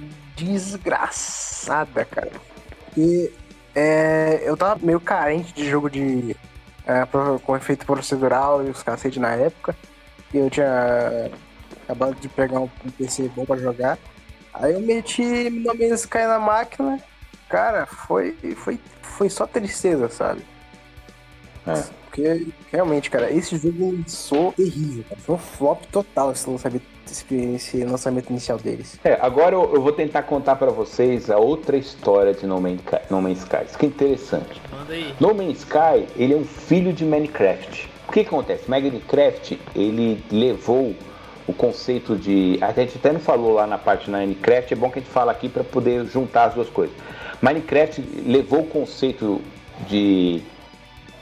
desgraçada, 0.45 2.05
cara. 2.05 2.33
E 2.97 3.31
é, 3.75 4.43
eu 4.45 4.57
tava 4.57 4.85
meio 4.85 5.01
carente 5.01 5.53
de 5.53 5.69
jogo 5.69 5.89
de. 5.91 6.37
É, 6.87 7.07
com 7.45 7.55
efeito 7.55 7.85
procedural 7.85 8.67
e 8.67 8.71
os 8.71 8.83
cacete 8.83 9.21
na 9.21 9.35
época. 9.35 9.77
E 10.33 10.39
eu 10.39 10.49
tinha 10.49 11.31
acabado 11.85 12.15
de 12.17 12.29
pegar 12.29 12.61
um, 12.61 12.69
PC 12.97 13.31
bom 13.35 13.45
pra 13.45 13.57
jogar. 13.57 13.99
Aí 14.53 14.73
eu 14.73 14.81
meti 14.81 15.51
no 15.51 15.75
Man's 15.75 16.01
Sky 16.01 16.27
na 16.27 16.39
máquina. 16.39 16.99
Cara, 17.49 17.87
foi, 17.87 18.37
foi, 18.57 18.81
foi 19.03 19.31
só 19.31 19.47
tristeza, 19.47 20.09
sabe? 20.09 20.43
É. 21.67 21.83
Porque 22.05 22.49
realmente, 22.73 23.11
cara, 23.11 23.31
esse 23.31 23.57
jogo 23.57 23.93
lançou 23.93 24.53
terrível, 24.53 25.05
cara. 25.09 25.21
Foi 25.21 25.35
um 25.35 25.39
flop 25.39 25.85
total 25.93 26.33
esse 26.33 26.49
lançamento, 26.49 26.85
esse 27.11 27.85
lançamento 27.85 28.31
inicial 28.31 28.59
deles. 28.59 28.99
É, 29.05 29.19
agora 29.21 29.55
eu, 29.55 29.75
eu 29.75 29.81
vou 29.81 29.93
tentar 29.93 30.23
contar 30.23 30.57
para 30.57 30.71
vocês 30.71 31.31
a 31.31 31.39
outra 31.39 31.77
história 31.77 32.35
de 32.35 32.47
No 32.47 32.61
Man's, 32.61 32.81
Sky, 32.81 33.01
no 33.11 33.23
Man's 33.23 33.39
Sky. 33.39 33.65
Isso 33.67 33.79
que 33.79 33.87
é 33.87 33.89
interessante. 33.89 34.61
Manda 34.71 34.93
aí. 34.93 35.15
No 35.21 35.35
Man's 35.35 35.59
Sky, 35.59 36.07
ele 36.17 36.35
é 36.35 36.37
um 36.37 36.45
filho 36.45 36.93
de 36.93 37.05
Minecraft. 37.05 37.91
O 38.09 38.13
que 38.13 38.21
acontece? 38.21 38.71
Minecraft, 38.71 39.61
ele 39.75 40.23
levou 40.31 40.95
o 41.47 41.53
conceito 41.53 42.15
de. 42.15 42.59
A 42.61 42.73
gente 42.73 42.99
até 42.99 43.13
não 43.13 43.21
falou 43.21 43.55
lá 43.55 43.67
na 43.67 43.79
parte 43.79 44.11
na 44.11 44.19
Minecraft, 44.19 44.73
é 44.73 44.77
bom 44.77 44.91
que 44.91 44.99
a 44.99 45.03
gente 45.03 45.11
fala 45.11 45.33
aqui 45.33 45.49
para 45.49 45.65
poder 45.65 46.05
juntar 46.07 46.45
as 46.45 46.55
duas 46.55 46.69
coisas. 46.69 46.95
Minecraft 47.41 48.03
levou 48.27 48.61
o 48.61 48.67
conceito 48.67 49.41
de 49.87 50.43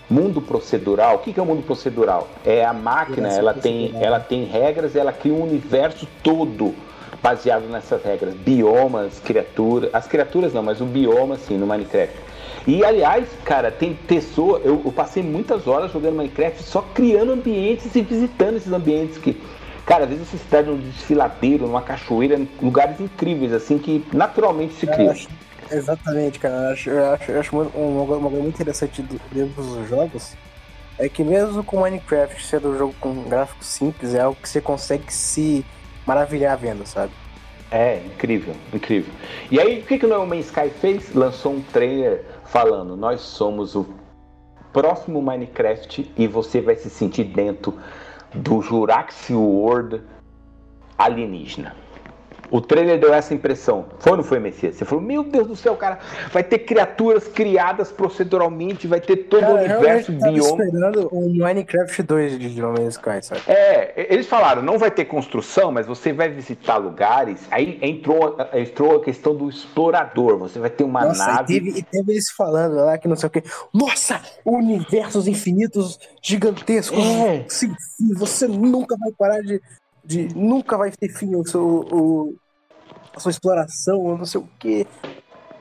mundo 0.09 0.41
procedural. 0.41 1.17
O 1.17 1.19
que 1.19 1.39
é 1.39 1.43
o 1.43 1.47
mundo 1.47 1.63
procedural? 1.63 2.29
É 2.45 2.65
a 2.65 2.73
máquina, 2.73 3.29
ela 3.29 3.55
tem, 3.55 3.93
ela 4.01 4.21
tem 4.21 4.45
regras, 4.45 4.95
ela 4.97 5.13
cria 5.13 5.35
um 5.35 5.43
universo 5.43 6.07
todo 6.23 6.75
baseado 7.23 7.67
nessas 7.69 8.05
regras, 8.05 8.35
biomas, 8.35 9.19
criaturas, 9.19 9.91
as 9.93 10.07
criaturas 10.07 10.53
não, 10.53 10.63
mas 10.63 10.81
o 10.81 10.85
bioma 10.85 11.35
assim 11.35 11.57
no 11.57 11.67
Minecraft. 11.67 12.15
E 12.67 12.85
aliás, 12.85 13.29
cara, 13.45 13.71
tem 13.71 13.95
pessoa, 13.95 14.61
eu, 14.65 14.83
eu 14.85 14.93
passei 14.93 15.23
muitas 15.23 15.67
horas 15.67 15.93
jogando 15.93 16.17
Minecraft 16.17 16.63
só 16.63 16.83
criando 16.95 17.33
ambientes 17.33 17.95
e 17.95 18.03
visitando 18.03 18.57
esses 18.57 18.73
ambientes 18.73 19.19
que 19.19 19.41
Cara, 19.87 20.03
às 20.03 20.11
vezes 20.11 20.27
você 20.27 20.37
está 20.37 20.63
num 20.63 20.79
desfiladeiro, 20.79 21.65
numa 21.65 21.81
cachoeira, 21.81 22.41
lugares 22.61 22.99
incríveis, 22.99 23.53
assim, 23.53 23.79
que 23.79 24.05
naturalmente 24.13 24.75
se 24.75 24.85
cria. 24.85 25.15
Exatamente, 25.71 26.39
cara. 26.39 26.55
Eu 26.55 26.73
acho, 26.73 26.91
eu 26.91 27.13
acho, 27.13 27.31
eu 27.31 27.41
acho 27.41 27.57
uma, 27.57 27.65
uma, 27.75 28.07
coisa 28.07 28.43
muito 28.43 28.55
interessante 28.55 29.03
dentro 29.03 29.63
dos 29.63 29.89
jogos 29.89 30.37
é 30.99 31.09
que 31.09 31.23
mesmo 31.23 31.63
com 31.63 31.81
Minecraft 31.81 32.45
sendo 32.45 32.71
um 32.71 32.79
jogo 32.79 32.95
com 33.01 33.25
gráficos 33.25 33.67
simples, 33.67 34.15
é 34.15 34.21
algo 34.21 34.39
que 34.41 34.49
você 34.49 34.61
consegue 34.61 35.13
se 35.13 35.65
maravilhar 36.07 36.57
vendo, 36.57 36.87
sabe? 36.87 37.13
É, 37.71 37.99
incrível, 37.99 38.55
incrível. 38.73 39.13
E 39.51 39.61
aí, 39.61 39.81
o 39.81 39.83
que, 39.83 39.99
que 39.99 40.07
o 40.07 40.09
No 40.09 40.25
Man's 40.25 40.47
Sky 40.47 40.71
fez? 40.71 41.15
Lançou 41.15 41.55
um 41.55 41.61
trailer 41.61 42.25
falando: 42.47 42.97
Nós 42.97 43.21
somos 43.21 43.75
o 43.75 43.87
próximo 44.73 45.21
Minecraft 45.21 46.13
e 46.17 46.27
você 46.27 46.61
vai 46.61 46.77
se 46.77 46.89
sentir 46.89 47.25
dentro 47.25 47.77
do 48.35 48.63
Jurassic 48.63 49.33
World 49.33 50.03
alienígena. 50.97 51.75
O 52.51 52.61
trailer 52.61 52.99
deu 52.99 53.13
essa 53.13 53.35
impressão. 53.35 53.87
Foi 53.99 54.13
ou 54.13 54.19
não 54.19 54.25
foi, 54.25 54.39
Messias? 54.39 54.77
Você 54.77 54.85
falou, 54.85 55.03
meu 55.03 55.23
Deus 55.23 55.49
do 55.49 55.57
céu, 55.57 55.77
cara, 55.77 55.99
vai 56.33 56.43
ter 56.43 56.61
criaturas 56.61 57.27
criadas 57.29 57.91
proceduralmente, 57.91 58.87
vai 58.87 59.01
ter 59.01 59.17
todo 59.17 59.41
cara, 59.41 59.53
o 59.53 59.57
universo 59.57 60.13
bioma. 60.13 60.65
esperando 60.65 61.09
o 61.11 61.29
Minecraft 61.29 62.03
2 62.03 62.39
de 62.39 62.61
No 62.61 62.73
Man's 62.73 62.95
Sky, 62.95 63.23
sabe? 63.23 63.43
É, 63.47 64.07
eles 64.13 64.27
falaram, 64.27 64.63
não 64.63 64.79
vai 64.79 64.91
ter 64.91 65.05
construção, 65.05 65.73
mas 65.73 65.87
você 65.87 66.13
vai 66.13 66.29
visitar 66.29 66.77
lugares. 66.77 67.41
Aí 67.51 67.79
entrou, 67.83 68.37
entrou 68.53 68.97
a 68.97 69.05
questão 69.05 69.35
do 69.35 69.49
explorador. 69.49 70.39
Você 70.39 70.59
vai 70.59 70.71
ter 70.71 70.85
uma 70.85 71.05
Nossa, 71.05 71.27
nave. 71.27 71.55
E 71.55 71.61
teve, 71.61 71.79
e 71.79 71.83
teve 71.83 72.13
eles 72.13 72.31
falando 72.31 72.77
lá 72.77 72.99
que 72.99 73.09
não 73.09 73.17
sei 73.17 73.27
o 73.27 73.31
que. 73.31 73.43
Nossa, 73.73 74.21
universos 74.45 75.27
infinitos 75.27 75.99
gigantescos. 76.23 76.99
É. 76.99 77.45
Sim, 77.49 77.75
sim, 77.79 78.15
você 78.15 78.47
nunca 78.47 78.97
vai 78.97 79.13
parar 79.13 79.41
de 79.41 79.61
de 80.07 80.29
nunca 80.35 80.79
vai 80.79 80.91
ter 80.91 81.09
fim 81.09 81.35
o 81.35 81.45
seu, 81.45 81.65
o, 81.91 82.37
a 83.15 83.19
sua 83.19 83.31
exploração, 83.31 84.17
não 84.17 84.25
sei 84.25 84.41
o 84.41 84.49
quê. 84.59 84.87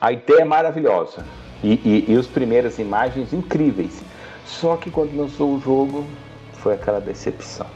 A 0.00 0.12
ideia 0.12 0.42
é 0.42 0.44
maravilhosa. 0.44 1.24
E, 1.64 1.80
e, 1.84 2.12
e 2.12 2.16
as 2.16 2.26
primeiras 2.26 2.78
imagens 2.78 3.32
incríveis. 3.32 4.02
Só 4.46 4.76
que 4.76 4.90
quando 4.90 5.16
lançou 5.16 5.54
o 5.54 5.60
jogo, 5.60 6.06
foi 6.52 6.74
aquela 6.74 7.00
decepção. 7.00 7.66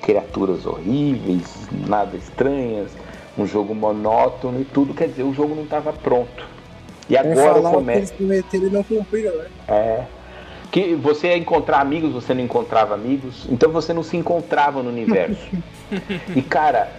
Criaturas 0.00 0.64
horríveis, 0.64 1.68
nada 1.86 2.16
estranhas, 2.16 2.90
um 3.36 3.46
jogo 3.46 3.74
monótono 3.74 4.60
e 4.60 4.64
tudo. 4.64 4.94
Quer 4.94 5.08
dizer, 5.08 5.24
o 5.24 5.34
jogo 5.34 5.54
não 5.54 5.64
estava 5.64 5.92
pronto. 5.92 6.46
E 7.10 7.16
agora 7.16 7.60
começa. 7.60 7.98
Eles 7.98 8.10
prometeram 8.12 8.66
e 8.66 8.70
não 8.70 8.82
cumpriram, 8.82 9.36
né? 9.36 9.48
É. 9.68 10.06
Que 10.70 10.94
você 10.94 11.28
ia 11.28 11.36
encontrar 11.36 11.80
amigos, 11.80 12.12
você 12.12 12.34
não 12.34 12.42
encontrava 12.42 12.94
amigos, 12.94 13.46
então 13.48 13.70
você 13.70 13.92
não 13.92 14.02
se 14.02 14.16
encontrava 14.16 14.82
no 14.82 14.90
universo. 14.90 15.48
e 16.36 16.42
cara, 16.42 16.90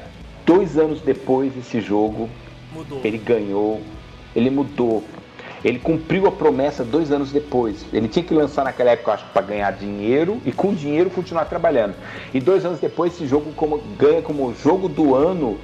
dois 0.45 0.77
anos 0.77 1.01
depois 1.01 1.55
esse 1.57 1.79
jogo, 1.79 2.29
mudou. 2.73 3.01
ele 3.03 3.17
ganhou, 3.17 3.81
ele 4.35 4.49
mudou. 4.49 5.03
Ele 5.63 5.77
cumpriu 5.77 6.25
a 6.25 6.31
promessa 6.31 6.85
dois 6.85 7.11
anos 7.11 7.31
depois. 7.31 7.85
Ele 7.91 8.07
tinha 8.07 8.23
que 8.23 8.33
lançar 8.33 8.63
naquela 8.63 8.91
época, 8.91 9.11
acho, 9.11 9.25
para 9.33 9.41
ganhar 9.41 9.71
dinheiro 9.71 10.41
e 10.45 10.51
com 10.51 10.73
dinheiro 10.73 11.09
continuar 11.09 11.45
trabalhando. 11.45 11.95
E 12.33 12.39
dois 12.39 12.65
anos 12.65 12.79
depois, 12.79 13.13
esse 13.13 13.27
jogo 13.27 13.51
como, 13.53 13.77
ganha 13.97 14.21
como 14.21 14.53
jogo 14.55 14.87
do 14.87 15.13
ano 15.13 15.59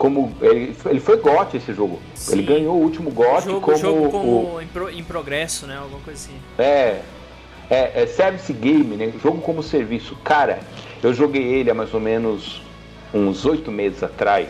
como 0.00 0.32
ele, 0.40 0.74
ele 0.86 0.98
foi 0.98 1.18
GOT 1.18 1.58
esse 1.58 1.74
jogo. 1.74 2.00
Sim. 2.14 2.32
Ele 2.32 2.42
ganhou 2.44 2.74
o 2.74 2.80
último 2.80 3.10
GOT 3.10 3.44
jogo, 3.44 3.60
como, 3.60 3.76
jogo 3.76 4.10
como 4.10 4.54
o, 4.54 4.62
em, 4.62 4.66
pro, 4.66 4.88
em, 4.88 5.04
progresso, 5.04 5.66
né? 5.66 5.76
Alguma 5.76 6.00
coisa 6.00 6.18
assim. 6.18 6.38
É, 6.58 7.02
é, 7.68 8.02
é 8.02 8.06
service 8.06 8.50
game, 8.50 8.96
né? 8.96 9.12
Jogo 9.22 9.42
como 9.42 9.62
serviço. 9.62 10.16
Cara, 10.24 10.60
eu 11.02 11.12
joguei 11.12 11.42
ele 11.42 11.70
há 11.70 11.74
mais 11.74 11.92
ou 11.92 12.00
menos 12.00 12.62
uns 13.12 13.44
oito 13.44 13.70
meses 13.70 14.02
atrás. 14.02 14.48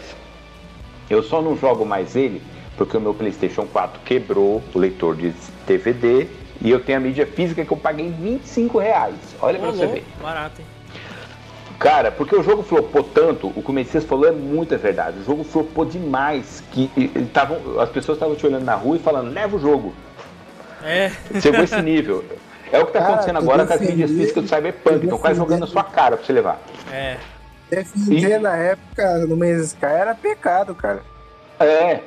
Eu 1.11 1.21
só 1.21 1.43
não 1.43 1.57
jogo 1.57 1.85
mais 1.85 2.15
ele 2.15 2.41
porque 2.77 2.97
o 2.97 3.01
meu 3.01 3.13
PlayStation 3.13 3.67
4 3.67 4.03
quebrou 4.05 4.63
o 4.73 4.79
leitor 4.79 5.17
de 5.17 5.35
DVD 5.67 6.29
e 6.61 6.71
eu 6.71 6.79
tenho 6.79 6.99
a 6.99 7.01
mídia 7.01 7.27
física 7.27 7.65
que 7.65 7.73
eu 7.73 7.77
paguei 7.77 8.09
25 8.09 8.79
reais. 8.79 9.17
Olha 9.43 9.59
pra 9.59 9.73
você 9.73 9.87
ver. 9.89 10.05
Barato, 10.23 10.61
hein? 10.61 10.80
Cara, 11.81 12.13
porque 12.13 12.37
o 12.37 12.43
jogo 12.43 12.63
flopou 12.63 13.03
tanto, 13.03 13.47
o 13.57 13.63
que 13.63 13.71
o 13.71 13.73
Messias 13.73 14.05
falou 14.05 14.29
é 14.29 14.31
muita 14.31 14.77
verdade. 14.77 15.19
O 15.21 15.25
jogo 15.25 15.43
flopou 15.43 15.87
demais 15.87 16.63
que 16.71 16.91
tavam, 17.33 17.81
as 17.81 17.89
pessoas 17.89 18.17
estavam 18.17 18.37
te 18.37 18.47
olhando 18.47 18.67
na 18.67 18.75
rua 18.75 18.97
e 18.97 18.99
falando, 18.99 19.33
leva 19.33 19.57
o 19.57 19.59
jogo. 19.59 19.95
É. 20.85 21.11
Chegou 21.41 21.65
esse 21.65 21.81
nível. 21.81 22.23
É 22.71 22.79
o 22.79 22.85
que 22.85 22.97
está 22.97 23.09
acontecendo 23.09 23.39
agora 23.39 23.67
com 23.67 23.73
as 23.73 23.81
mídias 23.81 24.11
físicas 24.11 24.45
do 24.45 24.49
Cyberpunk. 24.49 25.05
Estão 25.05 25.19
quase 25.19 25.39
jogando 25.39 25.61
na 25.61 25.67
sua 25.67 25.83
cara 25.83 26.19
pra 26.19 26.27
você 26.27 26.35
levar. 26.35 26.61
É. 26.93 27.17
Defender 27.71 28.37
e... 28.37 28.39
na 28.39 28.57
época, 28.57 29.19
no 29.27 29.35
mês 29.35 29.69
Sky, 29.69 29.87
era 29.87 30.15
pecado, 30.15 30.75
cara. 30.75 31.03
É. 31.59 32.01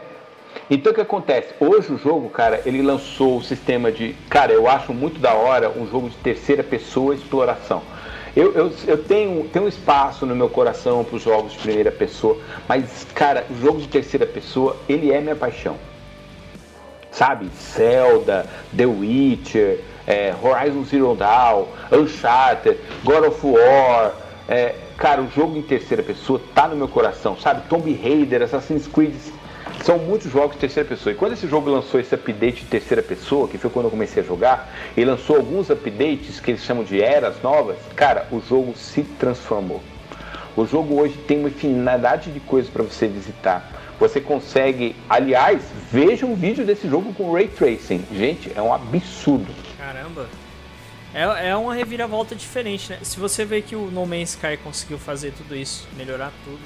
Então 0.69 0.91
o 0.91 0.95
que 0.95 1.01
acontece? 1.01 1.51
Hoje 1.59 1.91
o 1.91 1.97
jogo, 1.97 2.29
cara, 2.29 2.61
ele 2.63 2.83
lançou 2.83 3.37
o 3.37 3.43
sistema 3.43 3.91
de. 3.91 4.13
Cara, 4.29 4.53
eu 4.53 4.69
acho 4.69 4.93
muito 4.93 5.19
da 5.19 5.33
hora 5.33 5.71
um 5.71 5.87
jogo 5.87 6.11
de 6.11 6.17
terceira 6.17 6.63
pessoa 6.63 7.15
exploração. 7.15 7.81
Eu, 8.35 8.51
eu, 8.53 8.73
eu 8.87 9.03
tenho, 9.03 9.47
tenho 9.49 9.65
um 9.65 9.67
espaço 9.67 10.25
no 10.25 10.35
meu 10.35 10.49
coração 10.49 11.03
para 11.03 11.15
os 11.15 11.21
jogos 11.21 11.51
de 11.51 11.59
primeira 11.59 11.91
pessoa, 11.91 12.37
mas, 12.67 13.05
cara, 13.13 13.45
o 13.49 13.61
jogo 13.61 13.79
de 13.79 13.87
terceira 13.87 14.25
pessoa, 14.25 14.75
ele 14.89 15.11
é 15.11 15.21
minha 15.21 15.35
paixão. 15.35 15.77
Sabe? 17.11 17.47
Zelda, 17.55 18.47
The 18.75 18.87
Witcher, 18.87 19.81
é, 20.07 20.33
Horizon 20.41 20.83
Zero 20.83 21.15
Dawn, 21.15 21.65
Uncharted, 21.91 22.79
God 23.03 23.27
of 23.27 23.45
War. 23.45 24.15
É, 24.49 24.75
cara, 24.97 25.21
o 25.21 25.29
jogo 25.29 25.55
em 25.55 25.61
terceira 25.61 26.01
pessoa 26.01 26.41
tá 26.55 26.67
no 26.67 26.75
meu 26.75 26.87
coração, 26.87 27.37
sabe? 27.37 27.67
Tomb 27.69 27.93
Raider, 27.93 28.41
Assassin's 28.41 28.87
Creed 28.87 29.13
são 29.81 29.97
muitos 29.97 30.31
jogos 30.31 30.53
de 30.53 30.59
terceira 30.59 30.87
pessoa. 30.87 31.13
E 31.13 31.15
quando 31.15 31.33
esse 31.33 31.47
jogo 31.47 31.69
lançou 31.69 31.99
esse 31.99 32.13
update 32.13 32.61
de 32.61 32.65
terceira 32.65 33.01
pessoa, 33.01 33.47
que 33.47 33.57
foi 33.57 33.69
quando 33.69 33.85
eu 33.85 33.91
comecei 33.91 34.21
a 34.21 34.25
jogar, 34.25 34.73
ele 34.95 35.09
lançou 35.09 35.35
alguns 35.35 35.69
updates 35.69 36.39
que 36.39 36.51
eles 36.51 36.63
chamam 36.63 36.83
de 36.83 37.01
eras 37.01 37.41
novas, 37.41 37.77
cara, 37.95 38.27
o 38.31 38.41
jogo 38.41 38.75
se 38.77 39.03
transformou. 39.03 39.81
O 40.55 40.65
jogo 40.65 40.99
hoje 41.01 41.17
tem 41.27 41.39
uma 41.39 41.49
infinidade 41.49 42.31
de 42.31 42.39
coisas 42.39 42.69
para 42.69 42.83
você 42.83 43.07
visitar. 43.07 43.71
Você 43.99 44.21
consegue, 44.21 44.95
aliás, 45.09 45.63
veja 45.91 46.25
um 46.25 46.35
vídeo 46.35 46.65
desse 46.65 46.87
jogo 46.87 47.13
com 47.13 47.31
ray 47.31 47.47
tracing. 47.47 48.03
Gente, 48.11 48.51
é 48.55 48.61
um 48.61 48.73
absurdo. 48.73 49.53
Caramba. 49.77 50.27
É, 51.13 51.49
é 51.49 51.55
uma 51.55 51.73
reviravolta 51.73 52.35
diferente, 52.35 52.91
né? 52.91 52.99
Se 53.03 53.19
você 53.19 53.45
vê 53.45 53.61
que 53.61 53.75
o 53.75 53.91
No 53.91 54.05
Man's 54.05 54.31
Sky 54.31 54.57
conseguiu 54.63 54.97
fazer 54.97 55.31
tudo 55.31 55.55
isso, 55.55 55.87
melhorar 55.95 56.31
tudo, 56.43 56.59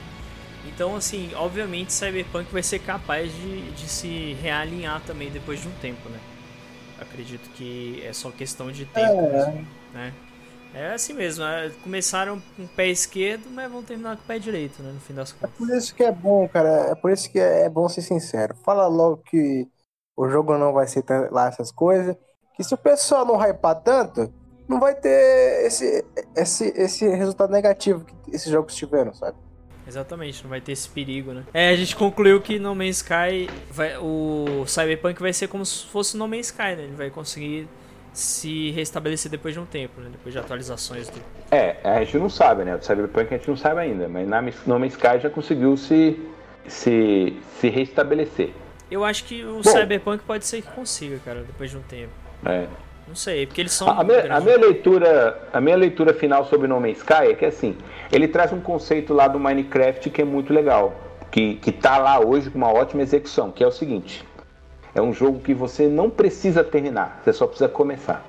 então, 0.67 0.95
assim, 0.95 1.33
obviamente 1.35 1.93
Cyberpunk 1.93 2.51
vai 2.51 2.63
ser 2.63 2.79
capaz 2.79 3.31
de, 3.33 3.71
de 3.71 3.87
se 3.87 4.33
realinhar 4.41 5.01
também 5.05 5.31
depois 5.31 5.61
de 5.61 5.67
um 5.67 5.71
tempo, 5.81 6.09
né? 6.09 6.19
Acredito 6.99 7.49
que 7.51 8.03
é 8.05 8.11
só 8.13 8.31
questão 8.31 8.71
de 8.71 8.85
tempo, 8.85 9.19
é. 9.19 9.31
mesmo, 9.31 9.67
né? 9.93 10.13
É 10.73 10.93
assim 10.93 11.13
mesmo, 11.13 11.43
né? 11.43 11.71
começaram 11.81 12.41
com 12.55 12.63
o 12.63 12.67
pé 12.67 12.87
esquerdo, 12.87 13.49
mas 13.49 13.71
vão 13.71 13.81
terminar 13.81 14.17
com 14.17 14.23
o 14.23 14.25
pé 14.25 14.37
direito, 14.37 14.81
né? 14.83 14.91
No 14.91 14.99
fim 14.99 15.13
das 15.13 15.31
contas. 15.31 15.49
É 15.49 15.57
por 15.57 15.69
isso 15.75 15.95
que 15.95 16.03
é 16.03 16.11
bom, 16.11 16.47
cara. 16.47 16.91
É 16.91 16.95
por 16.95 17.11
isso 17.11 17.31
que 17.31 17.39
é 17.39 17.69
bom 17.69 17.87
ser 17.87 18.01
sincero. 18.01 18.55
Fala 18.63 18.87
logo 18.87 19.17
que 19.17 19.67
o 20.15 20.27
jogo 20.27 20.57
não 20.57 20.73
vai 20.73 20.87
ser 20.87 21.03
lá 21.31 21.47
essas 21.47 21.71
coisas. 21.71 22.15
Que 22.55 22.63
se 22.63 22.73
o 22.73 22.77
pessoal 22.77 23.25
não 23.25 23.37
hypar 23.37 23.81
tanto, 23.81 24.31
não 24.67 24.79
vai 24.79 24.93
ter 24.93 25.65
esse, 25.65 26.05
esse, 26.35 26.73
esse 26.75 27.07
resultado 27.07 27.51
negativo 27.51 28.03
que 28.03 28.35
esses 28.35 28.51
jogos 28.51 28.75
tiveram, 28.75 29.13
sabe? 29.13 29.37
Exatamente, 29.87 30.43
não 30.43 30.49
vai 30.49 30.59
ter 30.59 30.73
esse 30.73 30.89
perigo, 30.89 31.31
né? 31.31 31.43
É, 31.53 31.69
a 31.69 31.75
gente 31.75 31.95
concluiu 31.95 32.41
que 32.41 32.59
No 32.59 32.75
Man's 32.75 32.97
Sky, 32.97 33.49
vai, 33.71 33.97
o 33.97 34.65
Cyberpunk 34.67 35.21
vai 35.21 35.31
ser 35.31 35.47
como 35.47 35.65
se 35.65 35.85
fosse 35.85 36.17
No 36.17 36.27
Man's 36.27 36.47
Sky, 36.47 36.75
né? 36.75 36.83
Ele 36.83 36.95
vai 36.95 37.09
conseguir 37.09 37.67
se 38.11 38.71
restabelecer 38.71 39.31
depois 39.31 39.53
de 39.53 39.59
um 39.59 39.65
tempo, 39.65 40.01
né? 40.01 40.09
Depois 40.11 40.33
de 40.33 40.39
atualizações 40.39 41.07
do... 41.07 41.21
É, 41.51 41.77
a 41.83 42.03
gente 42.03 42.17
não 42.17 42.29
sabe, 42.29 42.65
né? 42.65 42.75
O 42.75 42.81
Cyberpunk 42.83 43.33
a 43.33 43.37
gente 43.37 43.47
não 43.47 43.55
sabe 43.55 43.79
ainda, 43.79 44.09
mas 44.09 44.27
na 44.27 44.41
No 44.41 44.79
Man's 44.79 44.93
Sky 44.93 45.19
já 45.21 45.29
conseguiu 45.29 45.77
se, 45.77 46.19
se, 46.67 47.37
se 47.59 47.69
restabelecer. 47.69 48.51
Eu 48.89 49.05
acho 49.05 49.23
que 49.25 49.43
o 49.43 49.61
Bom, 49.61 49.71
Cyberpunk 49.71 50.23
pode 50.23 50.45
ser 50.45 50.61
que 50.61 50.71
consiga, 50.71 51.19
cara, 51.23 51.43
depois 51.43 51.69
de 51.69 51.77
um 51.77 51.81
tempo. 51.81 52.11
É. 52.45 52.67
Não 53.07 53.15
sei, 53.15 53.45
porque 53.45 53.61
eles 53.61 53.71
são. 53.71 53.87
A, 53.87 54.03
minha, 54.03 54.35
a, 54.35 54.39
minha, 54.41 54.57
leitura, 54.57 55.47
a 55.53 55.61
minha 55.61 55.77
leitura 55.77 56.13
final 56.13 56.45
sobre 56.45 56.67
No 56.67 56.79
Man's 56.79 56.97
Sky 56.97 57.31
é 57.31 57.33
que 57.33 57.45
assim, 57.45 57.77
ele 58.11 58.27
traz 58.27 58.51
um 58.51 58.59
conceito 58.59 59.13
lá 59.13 59.27
do 59.27 59.39
Minecraft 59.39 60.09
que 60.09 60.21
é 60.21 60.25
muito 60.25 60.53
legal, 60.53 60.93
que, 61.31 61.55
que 61.55 61.71
tá 61.71 61.97
lá 61.97 62.19
hoje 62.19 62.49
com 62.49 62.57
uma 62.57 62.71
ótima 62.71 63.01
execução, 63.01 63.49
que 63.49 63.63
é 63.63 63.67
o 63.67 63.71
seguinte: 63.71 64.25
é 64.93 65.01
um 65.01 65.13
jogo 65.13 65.39
que 65.39 65.53
você 65.53 65.87
não 65.87 66.09
precisa 66.09 66.63
terminar, 66.63 67.21
você 67.23 67.31
só 67.31 67.47
precisa 67.47 67.69
começar. 67.69 68.25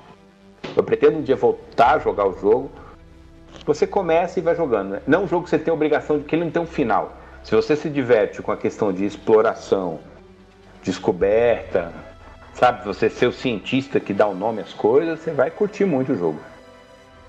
Eu 0.75 0.83
pretendo 0.83 1.17
um 1.17 1.21
dia 1.21 1.35
voltar 1.35 1.95
a 1.95 1.99
jogar 1.99 2.27
o 2.27 2.39
jogo. 2.39 2.71
Você 3.65 3.85
começa 3.85 4.39
e 4.39 4.41
vai 4.41 4.55
jogando. 4.55 4.91
Né? 4.91 5.01
Não 5.05 5.21
é 5.21 5.23
um 5.23 5.27
jogo 5.27 5.43
que 5.43 5.49
você 5.49 5.59
tem 5.59 5.71
a 5.71 5.73
obrigação 5.73 6.19
de 6.19 6.23
que 6.23 6.35
ele 6.35 6.45
não 6.45 6.51
tem 6.51 6.61
um 6.61 6.67
final. 6.67 7.17
Se 7.43 7.55
você 7.55 7.75
se 7.75 7.89
diverte 7.89 8.41
com 8.41 8.51
a 8.51 8.57
questão 8.57 8.93
de 8.93 9.05
exploração, 9.05 9.99
descoberta, 10.83 11.91
Sabe, 12.53 12.85
você 12.85 13.09
ser 13.09 13.27
o 13.27 13.31
cientista 13.31 13.99
que 13.99 14.13
dá 14.13 14.27
o 14.27 14.35
nome 14.35 14.61
às 14.61 14.73
coisas, 14.73 15.19
você 15.19 15.31
vai 15.31 15.49
curtir 15.49 15.85
muito 15.85 16.11
o 16.11 16.17
jogo. 16.17 16.39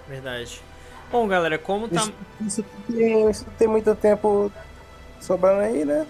Verdade. 0.09 0.61
Bom, 1.11 1.27
galera, 1.27 1.59
como 1.59 1.89
tá. 1.89 2.03
Isso, 2.03 2.13
isso, 2.41 2.65
tem, 2.93 3.31
isso 3.31 3.47
tem 3.59 3.69
muito 3.69 3.95
tempo 3.95 4.51
sobrando 5.21 5.61
aí, 5.61 5.85
né? 5.85 6.07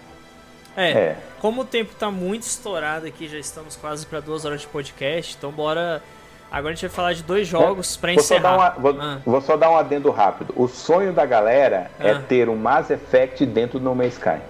É, 0.77 0.91
é, 0.91 1.17
como 1.41 1.63
o 1.63 1.65
tempo 1.65 1.95
tá 1.99 2.11
muito 2.11 2.45
estourado 2.45 3.07
aqui, 3.07 3.29
já 3.29 3.39
estamos 3.39 3.77
quase 3.77 4.07
para 4.07 4.21
duas 4.21 4.45
horas 4.45 4.61
de 4.61 4.67
podcast, 4.67 5.37
então 5.37 5.51
bora. 5.51 6.03
Agora 6.51 6.73
a 6.73 6.75
gente 6.75 6.87
vai 6.87 6.91
falar 6.91 7.13
de 7.13 7.23
dois 7.23 7.47
jogos 7.47 7.97
é, 7.97 8.01
para 8.01 8.13
encerrar. 8.13 8.51
Só 8.51 8.57
uma, 8.57 8.71
vou, 8.71 9.01
ah. 9.01 9.21
vou, 9.25 9.41
só 9.41 9.57
dar 9.57 9.71
um 9.71 9.77
adendo 9.77 10.11
rápido. 10.11 10.53
O 10.57 10.67
sonho 10.67 11.13
da 11.13 11.25
galera 11.25 11.91
é 11.99 12.11
ah. 12.11 12.15
é 12.17 12.19
ter 12.21 12.49
um 12.49 12.57
Mass 12.57 12.91
Effect 12.91 13.47
dentro 13.47 13.79
do 13.79 13.85
No 13.85 13.95
Man's 13.95 14.15
Sky. 14.15 14.41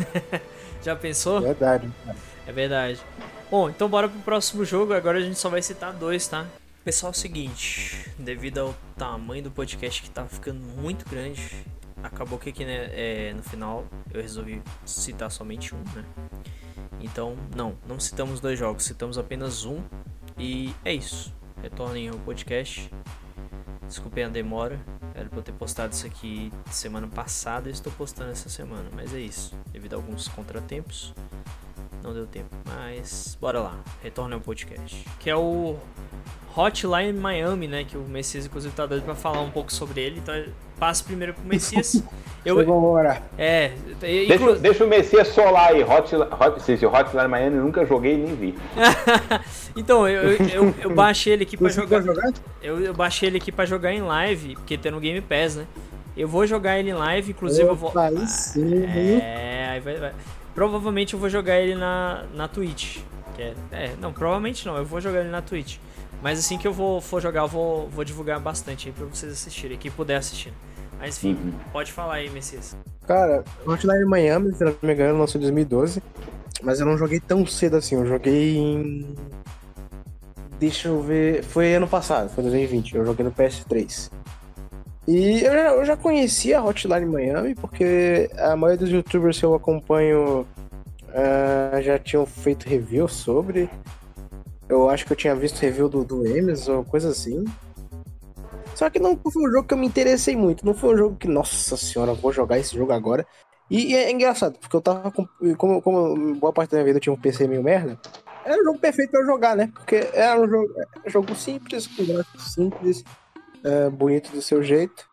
Já 0.82 0.96
pensou? 0.96 1.40
Verdade. 1.40 1.90
É 2.46 2.52
verdade. 2.52 3.00
Bom, 3.50 3.70
então 3.70 3.88
bora 3.88 4.10
pro 4.10 4.20
próximo 4.20 4.62
jogo. 4.62 4.92
Agora 4.92 5.16
a 5.16 5.22
gente 5.22 5.38
só 5.38 5.48
vai 5.48 5.62
citar 5.62 5.94
dois, 5.94 6.28
tá? 6.28 6.46
Pessoal, 6.84 7.10
é 7.10 7.16
o 7.16 7.18
seguinte, 7.18 8.10
devido 8.18 8.58
ao 8.58 8.74
tamanho 8.96 9.42
do 9.42 9.50
podcast 9.50 10.02
que 10.02 10.10
tá 10.10 10.26
ficando 10.26 10.60
muito 10.60 11.08
grande, 11.08 11.64
acabou 12.02 12.38
que 12.38 12.50
aqui 12.50 12.64
né, 12.64 12.90
é, 12.92 13.32
no 13.34 13.42
final 13.42 13.86
eu 14.12 14.20
resolvi 14.20 14.62
citar 14.84 15.30
somente 15.30 15.74
um, 15.74 15.78
né? 15.94 16.04
Então, 17.00 17.36
não, 17.56 17.74
não 17.86 17.98
citamos 17.98 18.38
dois 18.38 18.58
jogos, 18.58 18.84
citamos 18.84 19.16
apenas 19.16 19.64
um. 19.64 19.82
E 20.38 20.74
é 20.84 20.92
isso. 20.92 21.34
Retornem 21.62 22.08
ao 22.08 22.18
podcast. 22.18 22.90
Desculpem 23.86 24.24
a 24.24 24.28
demora. 24.28 24.78
Era 25.14 25.28
pra 25.28 25.38
eu 25.38 25.42
ter 25.42 25.52
postado 25.52 25.94
isso 25.94 26.06
aqui 26.06 26.52
semana 26.70 27.08
passada 27.08 27.68
e 27.68 27.72
estou 27.72 27.92
postando 27.92 28.30
essa 28.30 28.48
semana. 28.48 28.90
Mas 28.94 29.14
é 29.14 29.20
isso. 29.20 29.58
Devido 29.72 29.94
a 29.94 29.96
alguns 29.96 30.28
contratempos, 30.28 31.14
não 32.08 32.14
deu 32.14 32.26
tempo. 32.26 32.48
Mas 32.66 33.36
bora 33.40 33.60
lá. 33.60 33.78
Retornem 34.02 34.34
ao 34.34 34.40
podcast. 34.40 35.04
Que 35.18 35.30
é 35.30 35.36
o 35.36 35.76
Hotline 36.56 37.12
Miami, 37.12 37.68
né? 37.68 37.84
Que 37.84 37.96
o 37.96 38.02
Messias, 38.02 38.46
inclusive, 38.46 38.74
tá 38.74 38.86
doido 38.86 39.04
pra 39.04 39.14
falar 39.14 39.40
um 39.40 39.50
pouco 39.50 39.72
sobre 39.72 40.00
ele. 40.00 40.18
Então, 40.18 40.34
passo 40.78 41.04
primeiro 41.04 41.34
pro 41.34 41.44
Messias. 41.44 42.02
Eu, 42.44 42.58
Agora. 42.60 43.20
É. 43.36 43.72
Deixa, 44.00 44.56
deixa, 44.56 44.84
o 44.84 44.88
Messias 44.88 45.28
solar 45.28 45.72
aí. 45.72 45.82
Hot, 45.82 46.14
Hot, 46.16 46.86
Hotline 46.86 47.28
Miami 47.28 47.56
eu 47.56 47.64
nunca 47.64 47.84
joguei 47.84 48.16
nem 48.16 48.34
vi. 48.34 48.54
então, 49.76 50.08
eu, 50.08 50.32
eu, 50.32 50.74
eu, 50.82 50.94
baixei 50.94 51.34
ele 51.34 51.42
aqui 51.42 51.58
pra 51.58 51.68
jogar. 51.68 52.00
jogar? 52.00 52.32
Eu, 52.62 52.80
eu 52.80 52.94
baixei 52.94 53.28
ele 53.28 53.36
aqui 53.36 53.52
pra 53.52 53.66
jogar 53.66 53.92
em 53.92 54.00
live, 54.00 54.54
porque 54.54 54.78
tem 54.78 54.90
no 54.90 55.00
Game 55.00 55.20
Pass, 55.20 55.56
né? 55.56 55.66
Eu 56.16 56.26
vou 56.26 56.46
jogar 56.46 56.78
ele 56.78 56.90
em 56.90 56.94
live, 56.94 57.32
inclusive 57.32 57.64
Opa, 57.64 57.72
eu 57.72 57.76
vou. 57.76 57.92
Aí 57.98 58.26
sim. 58.26 58.84
É, 58.84 59.68
aí 59.72 59.80
vai, 59.80 59.96
vai. 59.96 60.12
Provavelmente 60.58 61.14
eu 61.14 61.20
vou 61.20 61.28
jogar 61.28 61.60
ele 61.60 61.76
na, 61.76 62.24
na 62.34 62.48
Twitch. 62.48 62.98
É, 63.38 63.54
é, 63.70 63.94
não, 64.00 64.12
provavelmente 64.12 64.66
não, 64.66 64.76
eu 64.76 64.84
vou 64.84 65.00
jogar 65.00 65.20
ele 65.20 65.28
na 65.28 65.40
Twitch. 65.40 65.78
Mas 66.20 66.36
assim 66.40 66.58
que 66.58 66.66
eu 66.66 66.72
vou, 66.72 67.00
for 67.00 67.22
jogar, 67.22 67.42
eu 67.42 67.46
vou, 67.46 67.88
vou 67.88 68.04
divulgar 68.04 68.40
bastante 68.40 68.88
aí 68.88 68.92
pra 68.92 69.06
vocês 69.06 69.32
assistirem, 69.32 69.78
quem 69.78 69.88
puder 69.88 70.16
assistir. 70.16 70.52
Mas 70.98 71.16
enfim, 71.16 71.34
uhum. 71.40 71.52
pode 71.70 71.92
falar 71.92 72.14
aí, 72.14 72.28
Messias. 72.28 72.76
Cara, 73.06 73.44
Hotline 73.64 74.04
Miami, 74.04 74.52
se 74.52 74.64
não 74.64 74.74
me 74.82 74.92
engano, 74.92 75.20
lançou 75.20 75.38
em 75.38 75.42
2012. 75.42 76.02
Mas 76.60 76.80
eu 76.80 76.86
não 76.86 76.98
joguei 76.98 77.20
tão 77.20 77.46
cedo 77.46 77.76
assim, 77.76 77.94
eu 77.94 78.04
joguei 78.04 78.56
em. 78.56 79.14
Deixa 80.58 80.88
eu 80.88 81.00
ver. 81.00 81.44
Foi 81.44 81.72
ano 81.72 81.86
passado, 81.86 82.30
foi 82.30 82.42
2020, 82.42 82.96
eu 82.96 83.06
joguei 83.06 83.24
no 83.24 83.30
PS3. 83.30 84.10
E 85.08 85.42
eu 85.42 85.52
já, 85.54 85.70
eu 85.70 85.84
já 85.86 85.96
conhecia 85.96 86.58
a 86.58 86.62
Hotline 86.62 87.06
Miami, 87.06 87.54
porque 87.54 88.28
a 88.36 88.54
maioria 88.54 88.84
dos 88.84 88.90
youtubers 88.90 89.38
que 89.38 89.44
eu 89.46 89.54
acompanho 89.54 90.46
uh, 91.08 91.80
já 91.80 91.98
tinham 91.98 92.26
feito 92.26 92.68
review 92.68 93.08
sobre. 93.08 93.70
Eu 94.68 94.90
acho 94.90 95.06
que 95.06 95.12
eu 95.14 95.16
tinha 95.16 95.34
visto 95.34 95.60
review 95.60 95.88
do, 95.88 96.04
do 96.04 96.26
Emes 96.26 96.68
ou 96.68 96.84
coisa 96.84 97.08
assim. 97.08 97.42
Só 98.74 98.90
que 98.90 98.98
não 98.98 99.16
foi 99.16 99.48
um 99.48 99.50
jogo 99.50 99.66
que 99.66 99.72
eu 99.72 99.78
me 99.78 99.86
interessei 99.86 100.36
muito. 100.36 100.66
Não 100.66 100.74
foi 100.74 100.94
um 100.94 100.98
jogo 100.98 101.16
que, 101.16 101.26
nossa 101.26 101.74
senhora, 101.78 102.12
vou 102.12 102.30
jogar 102.30 102.58
esse 102.58 102.76
jogo 102.76 102.92
agora. 102.92 103.26
E, 103.70 103.92
e 103.92 103.96
é 103.96 104.12
engraçado, 104.12 104.58
porque 104.58 104.76
eu 104.76 104.80
tava 104.82 105.10
com. 105.10 105.26
Como, 105.56 105.80
como 105.80 106.34
boa 106.34 106.52
parte 106.52 106.72
da 106.72 106.76
minha 106.76 106.84
vida 106.84 106.98
eu 106.98 107.00
tinha 107.00 107.14
um 107.14 107.20
PC 107.20 107.48
meio 107.48 107.62
merda, 107.62 107.98
era 108.44 108.60
o 108.60 108.64
jogo 108.64 108.78
perfeito 108.78 109.10
pra 109.10 109.20
eu 109.20 109.26
jogar, 109.26 109.56
né? 109.56 109.70
Porque 109.74 110.08
era 110.12 110.40
um 110.40 110.48
jogo, 110.48 110.68
um 111.06 111.10
jogo 111.10 111.34
simples, 111.34 111.86
com 111.86 112.04
gráficos 112.04 112.52
simples, 112.52 113.04
é, 113.64 113.90
bonito 113.90 114.30
do 114.32 114.42
seu 114.42 114.62
jeito. 114.62 115.06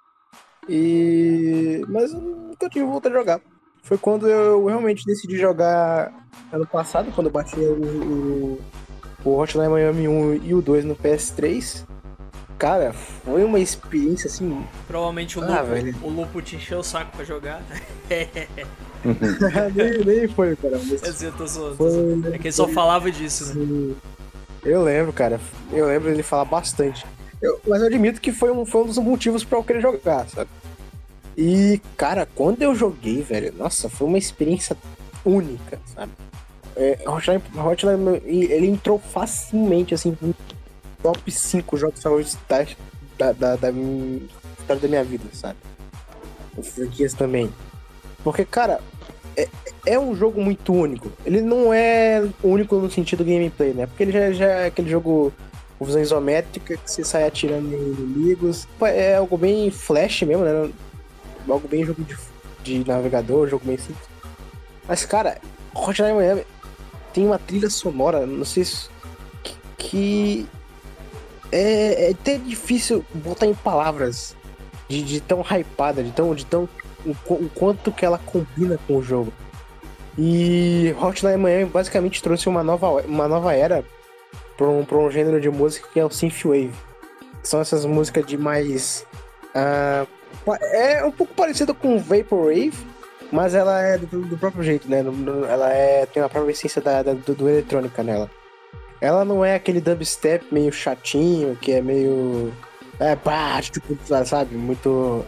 E. 0.68 1.84
Mas 1.88 2.14
eu 2.14 2.20
nunca 2.20 2.70
tive 2.70 2.86
vontade 2.86 3.14
de 3.14 3.20
jogar. 3.20 3.42
Foi 3.84 3.98
quando 3.98 4.28
eu 4.28 4.66
realmente 4.66 5.06
decidi 5.06 5.38
jogar 5.38 6.12
ano 6.52 6.66
passado, 6.66 7.12
quando 7.14 7.28
eu 7.28 7.34
baixei 7.34 7.68
o, 7.68 7.84
o 7.84 8.62
o 9.26 9.40
Hotline 9.40 9.68
Miami 9.68 10.08
1 10.08 10.36
e 10.44 10.54
o 10.54 10.62
2 10.62 10.86
no 10.86 10.96
PS3. 10.96 11.84
Cara, 12.58 12.94
foi 12.94 13.44
uma 13.44 13.60
experiência 13.60 14.28
assim. 14.28 14.64
Provavelmente 14.88 15.38
o, 15.38 15.44
ah, 15.44 15.62
Lupo, 15.62 16.06
o 16.06 16.10
Lupo 16.10 16.42
te 16.42 16.56
encheu 16.56 16.80
o 16.80 16.84
saco 16.84 17.12
pra 17.18 17.26
jogar. 17.26 17.62
nem, 19.76 20.06
nem 20.06 20.28
foi, 20.30 20.56
cara. 20.56 20.80
Mas 21.02 21.22
eu 21.22 21.34
tô 21.34 21.46
zoando. 21.46 21.76
Foi, 21.76 22.34
é 22.34 22.38
que 22.38 22.48
ele 22.48 22.54
só 22.54 22.68
falava 22.68 23.12
disso, 23.12 23.54
né? 23.58 23.96
Eu 24.64 24.84
lembro, 24.84 25.12
cara. 25.12 25.40
Eu 25.74 25.88
lembro 25.88 26.10
ele 26.10 26.24
falar 26.24 26.46
bastante. 26.46 27.06
Eu, 27.46 27.62
mas 27.68 27.80
eu 27.80 27.88
admito 27.88 28.20
que 28.20 28.32
foi 28.32 28.52
um, 28.52 28.66
foi 28.66 28.82
um 28.82 28.88
dos 28.88 28.98
motivos 28.98 29.44
pra 29.44 29.60
eu 29.60 29.64
querer 29.64 29.80
jogar, 29.80 30.28
sabe? 30.28 30.50
E, 31.38 31.80
cara, 31.96 32.28
quando 32.34 32.62
eu 32.64 32.74
joguei, 32.74 33.22
velho, 33.22 33.54
nossa, 33.56 33.88
foi 33.88 34.08
uma 34.08 34.18
experiência 34.18 34.76
única, 35.24 35.80
sabe? 35.94 36.12
É, 36.76 36.98
Hotline, 37.06 37.44
Hotline, 37.56 38.22
ele 38.26 38.68
entrou 38.68 38.98
facilmente, 38.98 39.94
assim, 39.94 40.18
no 40.20 40.34
top 41.04 41.32
5 41.32 41.78
jogos 41.78 42.02
favoritos 42.02 42.36
da, 42.50 43.32
da, 43.32 43.56
da, 43.56 43.72
minha, 43.72 44.22
da 44.68 44.88
minha 44.88 45.04
vida, 45.04 45.26
sabe? 45.32 45.58
Franquias 46.64 47.14
também. 47.14 47.54
Porque, 48.24 48.44
cara, 48.44 48.80
é, 49.38 49.48
é 49.86 50.00
um 50.00 50.16
jogo 50.16 50.42
muito 50.42 50.74
único. 50.74 51.12
Ele 51.24 51.42
não 51.42 51.72
é 51.72 52.28
único 52.42 52.76
no 52.78 52.90
sentido 52.90 53.24
gameplay, 53.24 53.72
né? 53.72 53.86
Porque 53.86 54.02
ele 54.02 54.12
já, 54.12 54.32
já 54.32 54.46
é 54.46 54.66
aquele 54.68 54.90
jogo 54.90 55.32
com 55.78 55.86
visão 55.86 56.02
isométrica 56.02 56.78
que 56.78 56.90
você 56.90 57.04
sai 57.04 57.26
atirando 57.28 57.74
em 57.74 57.94
inimigos. 57.94 58.68
É 58.82 59.16
algo 59.16 59.38
bem 59.38 59.70
flash 59.72 60.24
mesmo, 60.24 60.44
né? 60.44 60.72
Algo 61.48 61.68
bem 61.68 61.86
jogo 61.86 62.04
de, 62.04 62.18
de 62.64 62.88
navegador, 62.88 63.48
jogo 63.48 63.66
bem 63.66 63.78
simples. 63.78 64.08
Mas, 64.88 65.06
cara, 65.06 65.40
Hotline 65.74 66.14
Miami 66.14 66.46
tem 67.14 67.26
uma 67.26 67.40
trilha 67.40 67.70
sonora, 67.70 68.26
não 68.26 68.46
sei 68.46 68.66
se. 68.66 68.90
que, 69.44 69.56
que 69.78 70.50
é, 71.52 72.08
é, 72.08 72.12
até 72.12 72.38
difícil 72.38 73.06
botar 73.14 73.46
em 73.46 73.54
palavras 73.54 74.36
de, 74.88 75.02
de 75.04 75.20
tão 75.22 75.42
hypada, 75.42 76.04
de 76.04 76.12
tão. 76.12 76.34
De 76.34 76.46
tão 76.46 76.70
o, 77.06 77.12
o, 77.34 77.50
quanto 77.54 77.92
que 77.92 78.04
ela 78.04 78.18
combina 78.18 78.80
com 78.88 78.98
o 78.98 79.04
jogo. 79.04 79.32
E 80.18 80.96
Hotline 81.00 81.38
Miami 81.38 81.66
basicamente 81.66 82.24
trouxe 82.24 82.48
uma 82.48 82.64
nova, 82.64 83.04
uma 83.04 83.28
nova 83.28 83.54
era 83.54 83.84
para 84.58 84.68
um, 84.68 84.86
pra 84.86 84.98
um 84.98 85.12
gênero 85.12 85.40
de 85.40 85.50
música 85.50 85.88
que 85.92 86.00
é 86.00 86.06
o 86.06 86.10
Synthwave. 86.10 86.74
São 87.44 87.62
essas 87.62 87.86
músicas 87.86 88.26
de 88.26 88.38
mais. 88.38 89.06
Uh, 89.56 90.08
é 90.72 91.04
um 91.04 91.12
pouco 91.12 91.34
parecido 91.34 91.74
com 91.74 92.00
Vaporwave, 92.00 92.74
mas 93.32 93.54
ela 93.54 93.82
é 93.82 93.98
do, 93.98 94.22
do 94.22 94.38
próprio 94.38 94.64
jeito, 94.64 94.90
né? 94.90 95.04
Ela 95.50 95.74
é, 95.74 96.06
tem 96.06 96.22
a 96.22 96.30
própria 96.30 96.52
essência 96.52 96.82
da, 96.82 97.04
da 97.04 97.14
do, 97.14 97.36
do, 97.36 97.50
eletrônica 97.50 98.04
nela. 98.04 98.30
Ela 99.02 99.26
não 99.26 99.44
é 99.44 99.56
aquele 99.56 99.82
dubstep 99.82 100.46
meio 100.52 100.72
chatinho, 100.72 101.56
que 101.56 101.72
é 101.72 101.82
meio. 101.82 102.52
É, 103.00 103.16
pá, 103.16 103.62
tipo, 103.62 103.98
sabe? 104.26 104.56
Muito. 104.56 105.26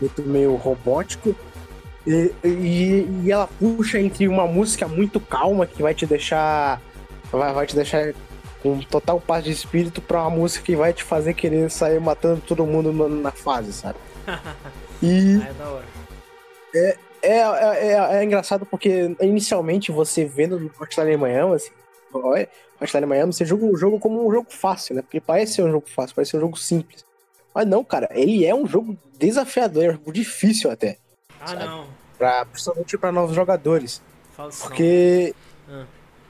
Muito 0.00 0.22
meio 0.22 0.54
robótico. 0.56 1.34
E, 2.06 2.30
e, 2.44 3.08
e, 3.24 3.32
ela 3.32 3.48
puxa 3.58 3.98
entre 3.98 4.28
uma 4.28 4.46
música 4.46 4.86
muito 4.86 5.18
calma 5.18 5.66
que 5.66 5.82
vai 5.82 5.94
te 5.94 6.04
deixar. 6.04 6.80
Vai, 7.32 7.52
vai 7.52 7.66
te 7.66 7.74
deixar 7.74 8.12
com 8.66 8.80
total 8.80 9.20
paz 9.20 9.44
de 9.44 9.52
espírito 9.52 10.02
pra 10.02 10.22
uma 10.22 10.30
música 10.30 10.64
que 10.64 10.74
vai 10.74 10.92
te 10.92 11.04
fazer 11.04 11.34
querer 11.34 11.70
sair 11.70 12.00
matando 12.00 12.42
todo 12.44 12.66
mundo 12.66 12.92
na, 13.08 13.30
fase, 13.30 13.72
sabe? 13.72 13.98
E. 15.02 15.36
é 15.36 15.52
da 15.52 15.68
hora. 15.68 15.84
É, 16.74 16.96
é, 17.20 17.38
é, 17.38 17.92
é, 17.92 18.16
é, 18.16 18.24
engraçado 18.24 18.64
porque 18.64 19.14
inicialmente 19.20 19.92
você 19.92 20.24
vendo 20.24 20.58
no 20.58 20.70
Hotline 20.80 21.18
Miami, 21.18 21.54
assim, 21.54 21.70
Hotline 22.80 23.06
Miami, 23.06 23.30
você 23.30 23.44
joga 23.44 23.66
o 23.66 23.76
jogo 23.76 24.00
como 24.00 24.26
um 24.26 24.32
jogo 24.32 24.46
fácil, 24.48 24.96
né? 24.96 25.02
Porque 25.02 25.20
parece 25.20 25.52
ser 25.52 25.62
um 25.64 25.70
jogo 25.70 25.86
fácil, 25.86 26.16
parece 26.16 26.30
ser 26.30 26.38
um 26.38 26.40
jogo 26.40 26.56
simples. 26.56 27.04
Mas 27.54 27.66
não, 27.66 27.84
cara, 27.84 28.08
ele 28.12 28.46
é 28.46 28.54
um 28.54 28.66
jogo 28.66 28.96
desafiador, 29.18 29.84
é 29.84 29.88
um 29.90 29.92
jogo 29.92 30.12
difícil 30.14 30.70
até. 30.70 30.96
Ah, 31.38 31.48
sabe? 31.48 31.64
não. 31.66 31.86
Pra, 32.16 32.46
principalmente 32.46 32.96
pra 32.96 33.12
novos 33.12 33.36
jogadores. 33.36 34.00
Fala 34.34 34.50
porque. 34.50 35.34
Ah. 35.68 35.84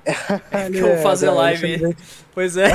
É 0.06 0.70
que 0.70 0.78
eu 0.78 0.94
vou 0.94 0.96
fazer 0.98 1.26
é, 1.26 1.30
live. 1.30 1.96
Pois 2.32 2.56
é. 2.56 2.68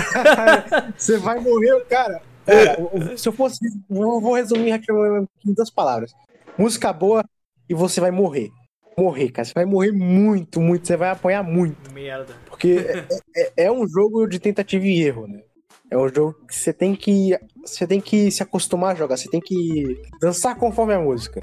você 0.98 1.18
vai 1.18 1.40
morrer, 1.40 1.84
cara. 1.86 2.22
É, 2.46 3.16
se 3.18 3.30
eu 3.30 3.34
fosse. 3.34 3.60
Eu 3.90 4.20
vou 4.20 4.36
resumir 4.36 4.74
aqui 4.74 4.92
em 4.92 5.54
duas 5.54 5.70
palavras. 5.70 6.12
Música 6.58 6.92
boa, 6.92 7.24
e 7.70 7.74
você 7.74 8.02
vai 8.02 8.12
morrer. 8.12 8.50
Morrer, 8.98 9.32
cara. 9.32 9.46
Você 9.46 9.54
vai 9.54 9.66
morrer 9.66 9.92
muito, 9.92 10.60
muito. 10.60 10.88
Você 10.88 10.98
vai 10.98 11.10
apanhar 11.10 11.44
muito. 11.44 11.92
Merda. 11.94 12.34
Porque 12.46 12.86
é, 12.88 13.08
é, 13.36 13.54
é, 13.66 13.72
um 13.72 13.88
jogo 13.88 14.28
de 14.28 14.40
tentativa 14.40 14.86
e 14.86 15.02
erro, 15.02 15.28
né? 15.28 15.42
É 15.90 15.98
um 15.98 16.08
jogo 16.10 16.36
que 16.46 16.56
você 16.56 16.74
tem 16.74 16.96
que. 16.96 17.38
Você 17.66 17.88
tem 17.88 18.02
que 18.02 18.30
se 18.32 18.44
acostumar 18.44 18.92
a 18.92 18.96
jogar. 18.96 19.18
Você 19.18 19.30
tem 19.30 19.40
que 19.40 20.02
dançar 20.20 20.56
conforme 20.56 20.94
a 20.94 21.00
música. 21.00 21.42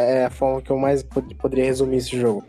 É 0.00 0.24
a 0.24 0.30
forma 0.30 0.62
que 0.62 0.70
eu 0.70 0.78
mais 0.78 1.02
poderia 1.02 1.66
resumir 1.66 1.98
esse 1.98 2.18
jogo. 2.18 2.44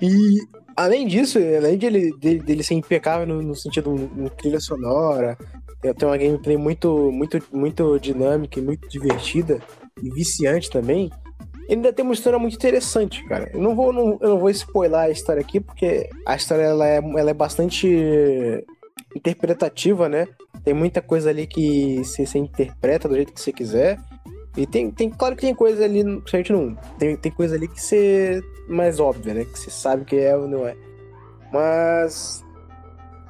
E 0.00 0.38
além 0.76 1.06
disso, 1.06 1.38
além 1.38 1.78
de 1.78 1.86
ele, 1.86 2.16
dele, 2.18 2.40
dele 2.40 2.62
ser 2.62 2.74
impecável 2.74 3.26
no, 3.26 3.42
no 3.42 3.54
sentido 3.54 3.90
no 3.90 4.30
trilha 4.30 4.60
sonora, 4.60 5.36
tem 5.80 6.08
uma 6.08 6.16
gameplay 6.16 6.56
muito, 6.56 7.10
muito, 7.10 7.42
muito 7.52 7.98
dinâmica 7.98 8.58
e 8.58 8.62
muito 8.62 8.88
divertida 8.88 9.60
e 10.02 10.10
viciante 10.10 10.70
também, 10.70 11.10
ainda 11.68 11.92
tem 11.92 12.04
uma 12.04 12.14
história 12.14 12.38
muito 12.38 12.54
interessante, 12.54 13.24
cara. 13.26 13.50
Eu 13.52 13.60
não 13.60 13.74
vou, 13.74 13.92
não, 13.92 14.18
eu 14.20 14.30
não 14.30 14.38
vou 14.38 14.50
spoiler 14.50 15.00
a 15.00 15.10
história 15.10 15.40
aqui, 15.40 15.60
porque 15.60 16.08
a 16.26 16.36
história 16.36 16.62
ela 16.62 16.86
é, 16.86 16.96
ela 16.98 17.30
é 17.30 17.34
bastante 17.34 17.88
interpretativa, 19.14 20.08
né? 20.08 20.28
Tem 20.64 20.74
muita 20.74 21.02
coisa 21.02 21.30
ali 21.30 21.46
que 21.46 21.98
você, 21.98 22.24
você 22.24 22.38
interpreta 22.38 23.08
do 23.08 23.16
jeito 23.16 23.32
que 23.32 23.40
você 23.40 23.52
quiser. 23.52 23.98
E 24.56 24.66
tem, 24.66 24.90
tem, 24.90 25.08
claro 25.08 25.34
que 25.34 25.42
tem 25.42 25.54
coisa 25.54 25.84
ali, 25.84 26.04
principalmente 26.04 26.52
no 26.52 26.76
tem, 26.98 27.16
tem 27.16 27.32
coisa 27.32 27.54
ali 27.54 27.66
que 27.66 27.80
você 27.80 28.42
mais 28.68 29.00
óbvia, 29.00 29.34
né? 29.34 29.44
Que 29.44 29.58
você 29.58 29.70
sabe 29.70 30.04
que 30.04 30.16
é 30.16 30.36
ou 30.36 30.46
não 30.46 30.66
é. 30.66 30.76
Mas. 31.52 32.44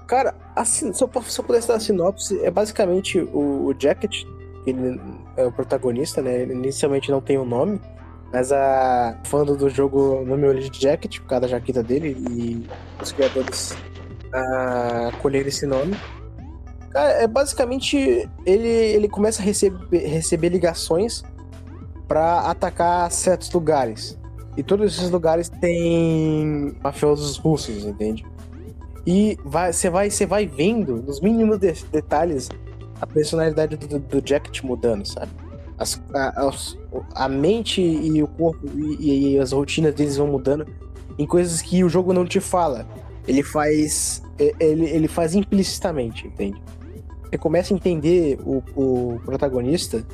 Cara, 0.09 0.35
assim, 0.55 0.93
se, 0.93 1.03
eu, 1.03 1.11
se 1.23 1.41
eu 1.41 1.45
pudesse 1.45 1.69
dar 1.69 1.77
a 1.77 1.81
sinopse, 1.81 2.39
é 2.45 2.51
basicamente 2.51 3.19
o, 3.19 3.67
o 3.67 3.75
Jacket, 3.79 4.25
ele 4.67 5.01
é 5.37 5.47
o 5.47 5.53
protagonista, 5.53 6.21
né? 6.21 6.43
Ele 6.43 6.53
inicialmente 6.55 7.11
não 7.11 7.21
tem 7.21 7.39
o 7.39 7.43
um 7.43 7.47
nome, 7.47 7.81
mas 8.33 8.53
a 8.53 9.19
fã 9.25 9.45
do 9.45 9.71
jogo 9.71 10.23
nomeou 10.27 10.53
ele 10.53 10.69
de 10.69 10.81
Jacket 10.83 11.21
por 11.21 11.29
causa 11.29 11.43
da 11.43 11.49
jaqueta 11.49 11.83
dele 11.83 12.17
e 12.29 12.67
os 13.01 13.13
criadores 13.13 13.77
a 14.33 15.13
colher 15.21 15.47
esse 15.47 15.67
nome. 15.67 15.97
Cara, 16.93 17.23
é 17.23 17.27
basicamente 17.27 18.29
ele, 18.45 18.69
ele 18.69 19.09
começa 19.09 19.41
a 19.41 19.45
receber, 19.45 19.99
receber 20.07 20.51
ligações 20.51 21.23
para 22.07 22.41
atacar 22.41 23.11
certos 23.11 23.51
lugares. 23.51 24.19
E 24.57 24.63
todos 24.63 24.95
esses 24.95 25.11
lugares 25.11 25.49
têm 25.49 26.77
mafiosos 26.83 27.39
russos, 27.39 27.85
entende? 27.85 28.27
E 29.07 29.39
você 29.45 29.89
vai, 29.89 30.11
você 30.11 30.27
vai 30.27 30.47
vendo, 30.47 30.97
nos 30.97 31.21
mínimos 31.21 31.59
de 31.59 31.73
detalhes, 31.91 32.51
a 33.01 33.07
personalidade 33.07 33.77
do, 33.77 33.99
do 33.99 34.23
Jacket 34.25 34.63
mudando, 34.63 35.07
sabe? 35.07 35.33
As, 35.79 36.01
a, 36.15 36.49
as, 36.49 36.79
a, 37.15 37.29
mente 37.29 37.81
e 37.81 38.23
o 38.23 38.29
corpo 38.29 38.61
e, 38.77 39.33
e, 39.33 39.39
as 39.39 39.51
rotinas 39.53 39.95
deles 39.95 40.17
vão 40.17 40.29
mudando 40.29 40.67
em 41.19 41.27
coisas 41.27 41.61
que 41.63 41.83
o 41.83 41.89
jogo 41.89 42.13
não 42.13 42.25
te 42.27 42.39
fala. 42.39 42.87
Ele 43.27 43.43
faz. 43.43 44.23
Ele, 44.39 44.85
ele 44.85 45.09
faz 45.09 45.35
implicitamente, 45.35 46.27
entende? 46.27 46.63
Você 47.33 47.39
começa 47.39 47.73
a 47.73 47.77
entender 47.77 48.39
o, 48.45 48.63
o 48.77 49.21
protagonista 49.25 50.05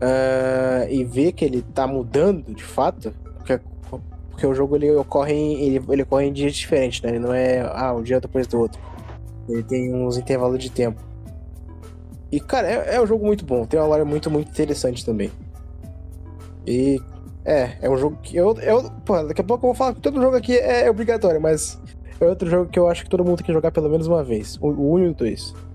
uh, 0.00 0.88
e 0.88 1.04
ver 1.04 1.32
que 1.32 1.44
ele 1.44 1.60
tá 1.60 1.86
mudando 1.86 2.54
de 2.54 2.64
fato, 2.64 3.12
porque, 3.36 3.60
porque 4.30 4.46
o 4.46 4.54
jogo 4.54 4.76
ele 4.76 4.90
ocorre 4.92 5.34
em, 5.34 5.60
ele, 5.60 5.84
ele 5.90 6.02
ocorre 6.04 6.24
em 6.24 6.32
dias 6.32 6.54
diferentes, 6.54 7.02
né? 7.02 7.10
Ele 7.10 7.18
não 7.18 7.34
é 7.34 7.70
ah, 7.74 7.92
um 7.92 8.02
dia 8.02 8.18
depois 8.18 8.46
do 8.46 8.60
outro. 8.60 8.80
Ele 9.46 9.62
tem 9.62 9.94
uns 9.94 10.16
intervalos 10.16 10.58
de 10.58 10.70
tempo. 10.70 11.02
E, 12.32 12.40
cara, 12.40 12.66
é, 12.66 12.94
é 12.94 13.00
um 13.02 13.06
jogo 13.06 13.26
muito 13.26 13.44
bom. 13.44 13.66
Tem 13.66 13.78
uma 13.78 13.86
lore 13.86 14.04
muito, 14.04 14.30
muito 14.30 14.50
interessante 14.50 15.04
também. 15.04 15.30
E. 16.66 16.98
É, 17.44 17.76
é 17.82 17.90
um 17.90 17.96
jogo 17.98 18.16
que. 18.22 18.34
Eu, 18.34 18.58
eu, 18.60 18.90
pô, 19.04 19.22
daqui 19.22 19.42
a 19.42 19.44
pouco 19.44 19.66
eu 19.66 19.68
vou 19.68 19.74
falar 19.74 19.94
que 19.94 20.00
todo 20.00 20.18
jogo 20.18 20.34
aqui 20.34 20.56
é, 20.56 20.86
é 20.86 20.90
obrigatório, 20.90 21.40
mas 21.40 21.78
é 22.18 22.26
outro 22.26 22.48
jogo 22.48 22.70
que 22.70 22.78
eu 22.78 22.88
acho 22.88 23.04
que 23.04 23.10
todo 23.10 23.22
mundo 23.22 23.36
tem 23.36 23.46
que 23.46 23.52
jogar 23.52 23.70
pelo 23.70 23.90
menos 23.90 24.06
uma 24.06 24.24
vez. 24.24 24.58
O 24.62 24.94
1 24.94 24.98
e 24.98 25.08
o 25.08 25.14
2. 25.14 25.67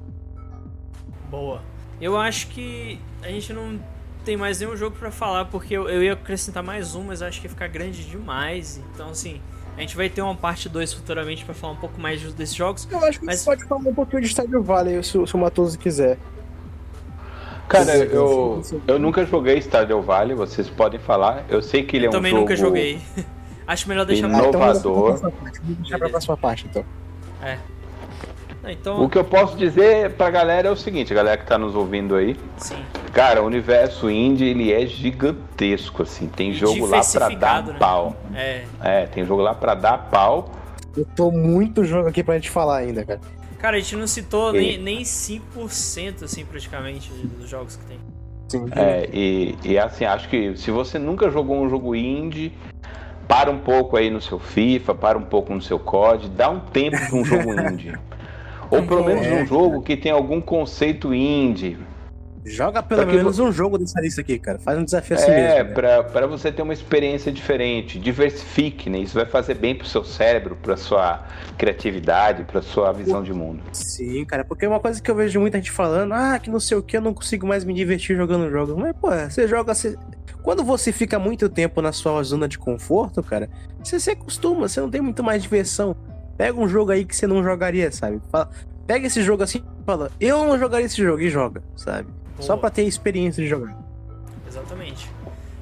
Boa. 1.34 1.62
Eu 2.00 2.16
acho 2.16 2.48
que 2.50 3.00
a 3.24 3.28
gente 3.28 3.52
não 3.52 3.80
tem 4.24 4.38
mais 4.38 4.60
nenhum 4.60 4.78
jogo 4.78 4.96
para 4.96 5.10
falar, 5.10 5.46
porque 5.46 5.74
eu, 5.76 5.90
eu, 5.90 6.04
ia 6.04 6.14
acrescentar 6.14 6.62
mais 6.62 6.94
um, 6.94 7.06
mas 7.06 7.24
acho 7.24 7.42
que 7.42 7.48
ia 7.48 7.50
ficar 7.50 7.68
grande 7.68 8.06
demais. 8.06 8.80
Então, 8.94 9.10
assim, 9.10 9.42
a 9.76 9.82
gente 9.82 9.96
vai 9.96 10.10
ter 10.10 10.22
uma 10.22 10.36
parte 10.36 10.70
2 10.70 10.94
futuramente 10.94 11.44
para 11.44 11.56
falar 11.56 11.74
um 11.74 11.78
pouco 11.78 12.00
mais 12.00 12.22
desses 12.34 12.54
jogos. 12.54 12.88
Eu 12.90 13.04
acho 13.04 13.20
que 13.20 13.26
mas... 13.26 13.44
pode 13.44 13.66
falar 13.66 13.82
um 13.82 13.96
pouquinho 13.96 14.22
de 14.22 14.30
Stardew 14.30 14.62
Valley, 14.62 15.04
se, 15.04 15.12
se 15.26 15.36
o 15.36 15.38
Matoso 15.40 15.78
quiser. 15.80 16.20
Cara, 17.68 17.96
eu, 17.98 18.62
eu 18.86 19.00
nunca 19.00 19.26
joguei 19.26 19.58
Stardew 19.58 20.04
Valley, 20.04 20.36
vocês 20.36 20.70
podem 20.70 21.00
falar. 21.00 21.46
Eu 21.50 21.64
sei 21.64 21.82
que 21.82 21.98
ele 21.98 22.06
é 22.06 22.10
um 22.10 22.12
também 22.12 22.30
jogo... 22.30 22.42
nunca 22.42 22.56
joguei. 22.56 23.02
Acho 23.66 23.90
melhor 23.90 24.06
deixar 24.06 24.30
inovador. 24.30 25.18
Pra... 25.18 25.30
Então, 25.30 25.34
vamos 25.64 25.78
deixar 25.80 25.98
pra 25.98 26.10
próxima 26.10 26.38
parte, 26.38 26.68
então. 26.70 26.86
É. 27.42 27.58
Então... 28.66 29.04
O 29.04 29.10
que 29.10 29.18
eu 29.18 29.24
posso 29.24 29.58
dizer 29.58 30.12
pra 30.12 30.30
galera 30.30 30.70
é 30.70 30.72
o 30.72 30.76
seguinte, 30.76 31.14
galera 31.14 31.38
que 31.38 31.46
tá 31.46 31.58
nos 31.58 31.76
ouvindo 31.76 32.16
aí. 32.16 32.38
Sim. 32.58 32.82
Cara, 33.12 33.42
o 33.44 33.46
universo 33.46 34.10
indie, 34.10 34.46
ele 34.46 34.72
é 34.72 34.86
gigantesco, 34.86 36.04
assim. 36.04 36.28
Tem 36.28 36.54
jogo 36.54 36.86
lá 36.86 37.02
pra 37.04 37.30
dar 37.30 37.64
né? 37.64 37.76
pau. 37.78 38.16
É. 38.34 38.64
É, 38.82 39.06
tem 39.06 39.26
jogo 39.26 39.42
lá 39.42 39.54
pra 39.54 39.76
dar 39.76 40.10
pau. 40.10 40.52
Eu 40.96 41.06
tô 41.16 41.30
muito 41.32 41.84
jogo 41.84 42.08
aqui 42.08 42.24
pra 42.24 42.36
gente 42.36 42.50
falar 42.50 42.78
ainda, 42.78 43.04
cara. 43.04 43.20
Cara, 43.60 43.78
a 43.78 43.80
gente 43.80 43.96
não 43.96 44.08
citou 44.08 44.56
e... 44.56 44.60
nem, 44.60 44.78
nem 44.78 45.02
5%, 45.02 46.24
assim, 46.24 46.46
praticamente, 46.46 47.12
dos 47.12 47.50
jogos 47.50 47.76
que 47.76 47.86
tem. 47.86 48.00
Sim. 48.50 48.66
É, 48.76 49.10
e, 49.12 49.58
e 49.64 49.80
assim, 49.80 50.06
acho 50.06 50.30
que 50.30 50.56
se 50.58 50.70
você 50.70 51.00
nunca 51.00 51.30
jogou 51.32 51.62
um 51.62 51.70
jogo 51.70 51.96
indie, 51.96 52.54
para 53.28 53.50
um 53.50 53.58
pouco 53.58 53.98
aí 53.98 54.10
no 54.10 54.22
seu 54.22 54.38
FIFA, 54.38 54.94
para 54.96 55.18
um 55.18 55.24
pouco 55.24 55.54
no 55.54 55.62
seu 55.62 55.80
COD, 55.80 56.30
dá 56.30 56.50
um 56.50 56.60
tempo 56.60 56.98
para 56.98 57.16
um 57.16 57.26
jogo 57.26 57.54
indie. 57.60 57.94
Ou 58.76 58.84
pelo 58.84 59.06
menos 59.06 59.28
um 59.28 59.46
jogo 59.46 59.82
que 59.82 59.96
tem 59.96 60.12
algum 60.12 60.42
conceito 60.42 61.14
indie. 61.14 61.78
Joga 62.46 62.84
pelo 62.84 63.06
menos 63.06 63.40
um 63.40 63.52
jogo 63.52 63.78
dessa 63.78 64.02
lista 64.02 64.20
aqui, 64.20 64.38
cara. 64.38 64.60
Faz 64.60 64.78
um 64.78 64.84
desafio 64.84 65.16
assim 65.16 65.32
é, 65.32 65.64
mesmo. 65.64 65.80
É, 65.80 66.04
para 66.04 66.28
você 66.28 66.52
ter 66.52 66.62
uma 66.62 66.74
experiência 66.74 67.32
diferente. 67.32 67.98
Diversifique, 67.98 68.90
né? 68.90 69.00
Isso 69.00 69.14
vai 69.14 69.26
fazer 69.26 69.54
bem 69.54 69.74
pro 69.74 69.88
seu 69.88 70.04
cérebro, 70.04 70.58
pra 70.62 70.76
sua 70.76 71.26
criatividade, 71.58 72.44
pra 72.44 72.62
sua 72.62 72.92
visão 72.92 73.24
de 73.24 73.32
mundo. 73.32 73.62
Sim, 73.72 74.26
cara. 74.26 74.44
Porque 74.44 74.66
é 74.66 74.68
uma 74.68 74.80
coisa 74.80 75.02
que 75.02 75.10
eu 75.10 75.16
vejo 75.16 75.40
muita 75.40 75.58
gente 75.58 75.72
falando, 75.72 76.14
ah, 76.14 76.38
que 76.38 76.50
não 76.50 76.60
sei 76.60 76.76
o 76.76 76.84
que, 76.84 76.98
eu 76.98 77.02
não 77.02 77.14
consigo 77.14 77.48
mais 77.48 77.64
me 77.64 77.74
divertir 77.74 78.18
jogando 78.18 78.50
jogos. 78.52 78.76
Mas, 78.76 78.94
pô, 78.94 79.10
você 79.10 79.48
joga. 79.48 79.74
Você... 79.74 79.96
Quando 80.42 80.66
você 80.66 80.92
fica 80.92 81.18
muito 81.18 81.48
tempo 81.48 81.82
na 81.82 81.94
sua 81.94 82.22
zona 82.24 82.50
de 82.50 82.60
conforto, 82.60 83.24
cara, 83.24 83.50
você 83.82 83.98
se 83.98 84.12
acostuma, 84.12 84.68
você 84.68 84.82
não 84.82 84.90
tem 84.90 85.00
muito 85.00 85.24
mais 85.24 85.42
diversão. 85.42 85.96
Pega 86.38 86.60
um 86.60 86.68
jogo 86.68 86.92
aí 86.92 87.06
que 87.06 87.16
você 87.16 87.28
não 87.28 87.44
jogaria, 87.44 87.92
sabe? 87.92 88.22
Fala, 88.32 88.50
pega 88.88 89.08
esse 89.08 89.22
jogo 89.22 89.44
assim 89.44 89.60
e 89.60 89.86
fala, 89.86 90.12
eu 90.20 90.46
não 90.46 90.58
jogaria 90.58 90.86
esse 90.86 91.02
jogo 91.02 91.22
e 91.22 91.30
joga, 91.30 91.64
sabe? 91.76 92.10
Boa. 92.36 92.42
Só 92.42 92.58
pra 92.58 92.70
ter 92.70 92.84
experiência 92.84 93.44
de 93.44 93.50
jogar. 93.50 93.78
Exatamente. 94.48 95.10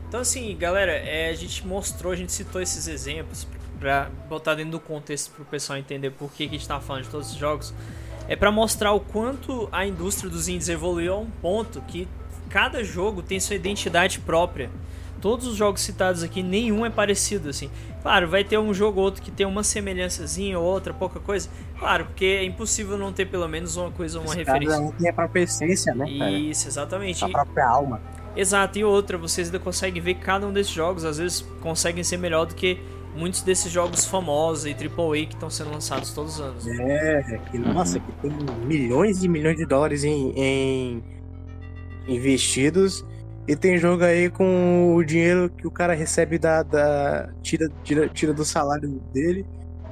Então 0.07 0.19
assim, 0.19 0.56
galera, 0.57 0.91
é, 0.91 1.30
a 1.30 1.34
gente 1.34 1.65
mostrou, 1.65 2.14
a 2.14 2.15
gente 2.15 2.31
citou 2.31 2.61
esses 2.61 2.88
exemplos 2.88 3.48
para 3.80 4.10
botar 4.30 4.56
dentro 4.56 4.72
do 4.72 4.80
contexto 4.80 5.31
pro 5.31 5.43
pessoal 5.43 5.80
entender 5.80 6.11
por 6.11 6.31
que, 6.31 6.48
que 6.48 6.56
a 6.56 6.57
gente 6.57 6.68
tá 6.68 6.80
falando 6.80 7.03
de 7.03 7.10
todos 7.10 7.31
os 7.31 7.38
jogos. 7.38 7.73
É 8.27 8.35
para 8.35 8.52
mostrar 8.52 8.93
o 8.93 8.99
quanto 8.99 9.68
a 9.72 9.85
indústria 9.85 10.30
dos 10.30 10.48
indies 10.48 10.69
evoluiu 10.69 11.14
a 11.14 11.18
um 11.18 11.30
ponto 11.30 11.81
que 11.81 12.07
cada 12.49 12.84
jogo 12.84 13.22
tem 13.22 13.39
sua 13.39 13.56
identidade 13.56 14.19
própria. 14.19 14.69
Todos 15.22 15.45
os 15.45 15.56
jogos 15.56 15.81
citados 15.81 16.23
aqui, 16.23 16.41
nenhum 16.41 16.85
é 16.85 16.89
parecido, 16.89 17.49
assim. 17.49 17.69
Claro, 18.02 18.27
vai 18.27 18.43
ter 18.43 18.57
um 18.57 18.73
jogo 18.73 18.99
ou 18.99 19.06
outro 19.06 19.22
que 19.22 19.30
tem 19.30 19.45
uma 19.45 19.64
semelhançazinha 19.64 20.57
ou 20.57 20.65
outra, 20.65 20.93
pouca 20.93 21.19
coisa. 21.19 21.48
Claro, 21.77 22.06
porque 22.06 22.26
é 22.26 22.43
impossível 22.43 22.98
não 22.98 23.14
ter 23.14 23.27
pelo 23.27 23.48
menos 23.48 23.77
uma 23.77 23.91
coisa, 23.91 24.19
uma 24.19 24.27
Esse 24.27 24.38
referência. 24.38 24.77
Cada 24.77 24.81
um 24.81 24.91
tem 24.91 25.10
a 25.10 25.14
própria 25.14 25.43
essência, 25.43 25.93
né? 25.93 26.06
Cara? 26.18 26.31
Isso, 26.31 26.68
exatamente. 26.68 27.23
A 27.23 27.30
própria 27.30 27.68
alma. 27.68 28.02
Exato, 28.35 28.80
e 28.80 28.84
outra, 28.84 29.18
vocês 29.18 29.48
ainda 29.48 29.60
conseguem 29.60 30.02
ver 30.02 30.15
cada 30.15 30.48
um 30.48 30.53
desses 30.53 30.72
jogos, 30.72 31.03
às 31.03 31.18
vezes 31.18 31.41
conseguem 31.60 32.03
ser 32.03 32.18
melhor 32.18 32.45
do 32.45 32.56
que 32.56 32.80
muitos 33.15 33.41
desses 33.41 33.72
jogos 33.72 34.06
famosos 34.06 34.65
e 34.65 34.69
AAA 34.69 35.26
que 35.27 35.34
estão 35.34 35.49
sendo 35.49 35.72
lançados 35.72 36.14
todos 36.14 36.35
os 36.35 36.41
anos. 36.41 36.68
É, 36.68 37.39
que, 37.52 37.57
nossa, 37.57 37.99
que 37.99 38.11
tem 38.14 38.31
milhões 38.65 39.23
e 39.23 39.27
milhões 39.27 39.57
de 39.57 39.65
dólares 39.65 40.03
em, 40.03 40.31
em 40.35 41.03
investidos 42.07 43.06
e 43.48 43.56
tem 43.56 43.78
jogo 43.78 44.04
aí 44.04 44.30
com 44.30 44.96
o 44.96 45.04
dinheiro 45.04 45.50
que 45.50 45.66
o 45.66 45.72
cara 45.72 45.94
recebe 45.94 46.38
da. 46.38 46.64
da 46.64 47.30
tira, 47.42 47.70
tira, 47.84 48.08
tira 48.08 48.34
do 48.34 48.46
salário 48.46 48.90
dele. 49.14 49.46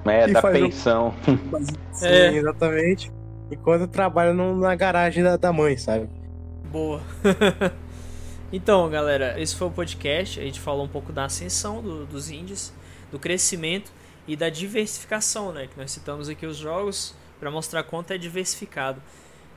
É, 0.06 0.28
da 0.28 0.42
pensão. 0.42 1.14
Um... 1.28 1.66
Sim, 1.92 2.08
é. 2.08 2.34
exatamente. 2.34 3.12
Enquanto 3.52 3.88
trabalha 3.88 4.34
na 4.34 4.76
garagem 4.76 5.24
da, 5.24 5.36
da 5.36 5.52
mãe, 5.52 5.76
sabe? 5.78 6.08
Boa. 6.72 7.02
então, 8.54 8.88
galera, 8.90 9.40
esse 9.42 9.56
foi 9.56 9.68
o 9.68 9.72
podcast. 9.72 10.40
A 10.40 10.44
gente 10.44 10.60
falou 10.60 10.86
um 10.86 10.88
pouco 10.88 11.12
da 11.12 11.26
ascensão 11.26 11.82
do, 11.82 12.06
dos 12.06 12.30
indies, 12.30 12.72
do 13.12 13.18
crescimento 13.18 13.92
e 14.28 14.36
da 14.36 14.50
diversificação, 14.50 15.52
né? 15.52 15.68
Que 15.68 15.80
nós 15.80 15.92
citamos 15.92 16.30
aqui 16.30 16.46
os 16.46 16.58
jogos 16.58 17.16
para 17.40 17.50
mostrar 17.50 17.84
quanto 17.84 18.12
é 18.12 18.18
diversificado. 18.18 19.02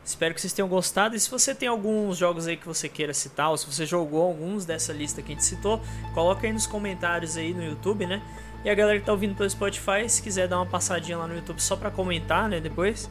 Espero 0.04 0.34
que 0.34 0.40
vocês 0.40 0.52
tenham 0.52 0.68
gostado. 0.68 1.14
E 1.14 1.20
se 1.20 1.30
você 1.30 1.54
tem 1.54 1.68
alguns 1.68 2.16
jogos 2.16 2.46
aí 2.46 2.56
que 2.56 2.66
você 2.66 2.88
queira 2.88 3.14
citar, 3.14 3.50
ou 3.50 3.56
se 3.56 3.66
você 3.66 3.86
jogou 3.86 4.22
alguns 4.22 4.64
dessa 4.64 4.92
lista 4.92 5.22
que 5.22 5.32
a 5.32 5.34
gente 5.34 5.44
citou, 5.44 5.80
coloca 6.12 6.46
aí 6.46 6.52
nos 6.52 6.66
comentários 6.66 7.36
aí 7.36 7.54
no 7.54 7.62
YouTube, 7.62 8.06
né? 8.06 8.20
E 8.64 8.70
a 8.70 8.74
galera 8.74 8.98
que 8.98 9.06
tá 9.06 9.12
ouvindo 9.12 9.34
pelo 9.34 9.48
Spotify, 9.48 10.08
se 10.08 10.22
quiser 10.22 10.46
dar 10.48 10.58
uma 10.58 10.66
passadinha 10.66 11.18
lá 11.18 11.26
no 11.26 11.34
YouTube 11.34 11.60
só 11.60 11.76
para 11.76 11.90
comentar, 11.90 12.48
né, 12.48 12.60
depois. 12.60 13.08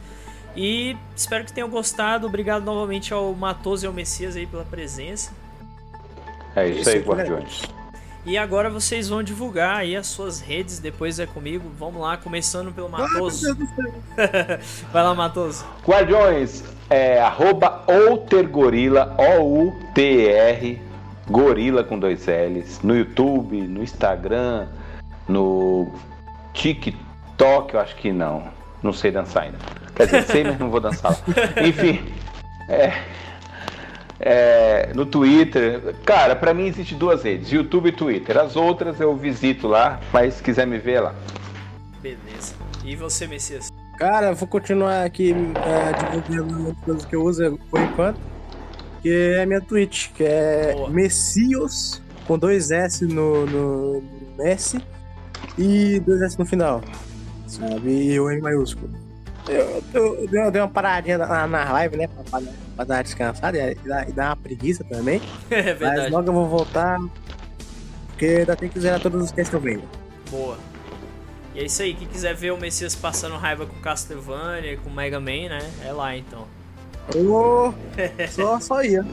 E 0.56 0.96
espero 1.16 1.44
que 1.44 1.52
tenham 1.52 1.68
gostado. 1.68 2.26
Obrigado 2.26 2.64
novamente 2.64 3.12
ao 3.12 3.32
Matoso 3.34 3.84
e 3.84 3.86
ao 3.86 3.92
Messias 3.92 4.36
aí 4.36 4.46
pela 4.46 4.64
presença. 4.64 5.32
É 6.54 6.68
isso, 6.68 6.80
isso 6.80 6.90
aí, 6.90 6.98
Guardiões. 7.00 7.62
E 8.24 8.38
agora 8.38 8.70
vocês 8.70 9.08
vão 9.08 9.22
divulgar 9.22 9.78
aí 9.78 9.96
as 9.96 10.06
suas 10.06 10.40
redes, 10.40 10.78
depois 10.78 11.18
é 11.18 11.26
comigo. 11.26 11.70
Vamos 11.78 12.00
lá, 12.00 12.16
começando 12.16 12.72
pelo 12.72 12.88
Matoso. 12.88 13.56
Vai 14.92 15.02
lá, 15.02 15.14
Matoso. 15.14 15.64
Guardiões, 15.84 16.62
é 16.88 17.20
arroba 17.20 17.82
outergorila, 17.88 19.16
O-U-T-R 19.18 20.92
Gorila 21.28 21.84
com 21.84 21.98
dois 21.98 22.26
L's, 22.26 22.80
no 22.82 22.96
YouTube, 22.96 23.60
no 23.62 23.82
Instagram, 23.82 24.66
no 25.28 25.92
TikTok, 26.52 27.74
eu 27.74 27.80
acho 27.80 27.96
que 27.96 28.12
não. 28.12 28.44
Não 28.82 28.92
sei 28.92 29.10
dançar 29.10 29.44
ainda. 29.44 29.58
Quer 29.94 30.06
dizer, 30.06 30.22
sei, 30.24 30.44
mas 30.44 30.58
não 30.58 30.70
vou 30.70 30.80
dançar 30.80 31.12
lá. 31.12 31.18
Enfim, 31.66 32.04
é, 32.68 32.92
é, 34.22 34.92
no 34.94 35.04
Twitter. 35.04 35.94
Cara, 36.04 36.36
para 36.36 36.54
mim 36.54 36.66
existe 36.66 36.94
duas 36.94 37.24
redes, 37.24 37.50
YouTube 37.50 37.88
e 37.88 37.92
Twitter. 37.92 38.38
As 38.38 38.56
outras 38.56 39.00
eu 39.00 39.14
visito 39.16 39.66
lá, 39.66 40.00
mas 40.12 40.34
se 40.34 40.42
quiser 40.42 40.66
me 40.66 40.78
ver 40.78 40.92
é 40.92 41.00
lá. 41.00 41.14
Beleza. 42.00 42.54
E 42.84 42.96
você, 42.96 43.26
Messias? 43.26 43.70
Cara, 43.98 44.28
eu 44.28 44.34
vou 44.34 44.48
continuar 44.48 45.04
aqui 45.04 45.32
é, 45.32 46.20
divulgando 46.28 46.70
as 46.70 46.84
coisas 46.84 47.04
que 47.04 47.16
eu 47.16 47.22
uso 47.22 47.58
por 47.70 47.80
enquanto. 47.80 48.20
Que 49.02 49.34
é 49.36 49.42
a 49.42 49.46
minha 49.46 49.60
Twitch, 49.60 50.10
que 50.12 50.22
é 50.24 50.72
Boa. 50.74 50.88
Messios, 50.88 52.00
com 52.26 52.38
dois 52.38 52.70
S 52.70 53.04
no, 53.04 53.46
no 53.46 54.02
S 54.40 54.80
e 55.58 56.00
dois 56.00 56.22
S 56.22 56.38
no 56.38 56.46
final. 56.46 56.80
Sabe? 57.46 58.12
E 58.12 58.20
o 58.20 58.30
M 58.30 58.40
maiúsculo. 58.40 59.01
Eu, 59.48 59.82
eu, 59.92 60.28
eu, 60.32 60.50
dei 60.50 60.60
uma 60.60 60.68
paradinha 60.68 61.18
na, 61.18 61.46
na 61.46 61.72
live, 61.72 61.96
né? 61.96 62.06
Pra, 62.06 62.22
pra, 62.22 62.52
pra 62.76 62.84
dar 62.84 62.94
uma 62.96 63.02
descansada 63.02 63.58
e, 63.58 63.74
dar, 63.74 64.08
e 64.08 64.12
dar 64.12 64.26
uma 64.30 64.36
preguiça 64.36 64.84
também. 64.84 65.20
É 65.50 65.62
verdade. 65.62 66.02
Mas 66.02 66.10
logo 66.10 66.28
eu 66.28 66.32
vou 66.32 66.48
voltar. 66.48 67.00
Porque 68.08 68.26
ainda 68.26 68.54
tem 68.54 68.68
que 68.68 68.78
zerar 68.78 69.00
todos 69.00 69.32
os 69.32 69.48
vendo. 69.60 69.82
Boa. 70.30 70.56
E 71.54 71.60
é 71.60 71.64
isso 71.64 71.82
aí, 71.82 71.92
quem 71.92 72.08
quiser 72.08 72.34
ver 72.34 72.52
o 72.52 72.56
Messias 72.56 72.94
passando 72.94 73.36
raiva 73.36 73.66
com 73.66 73.78
Castlevania, 73.80 74.78
com 74.78 74.88
Mega 74.88 75.20
Man, 75.20 75.48
né? 75.48 75.70
É 75.84 75.92
lá 75.92 76.16
então. 76.16 76.46
Oh, 77.14 77.74
só, 78.30 78.60
só 78.60 78.82
ia. 78.82 79.04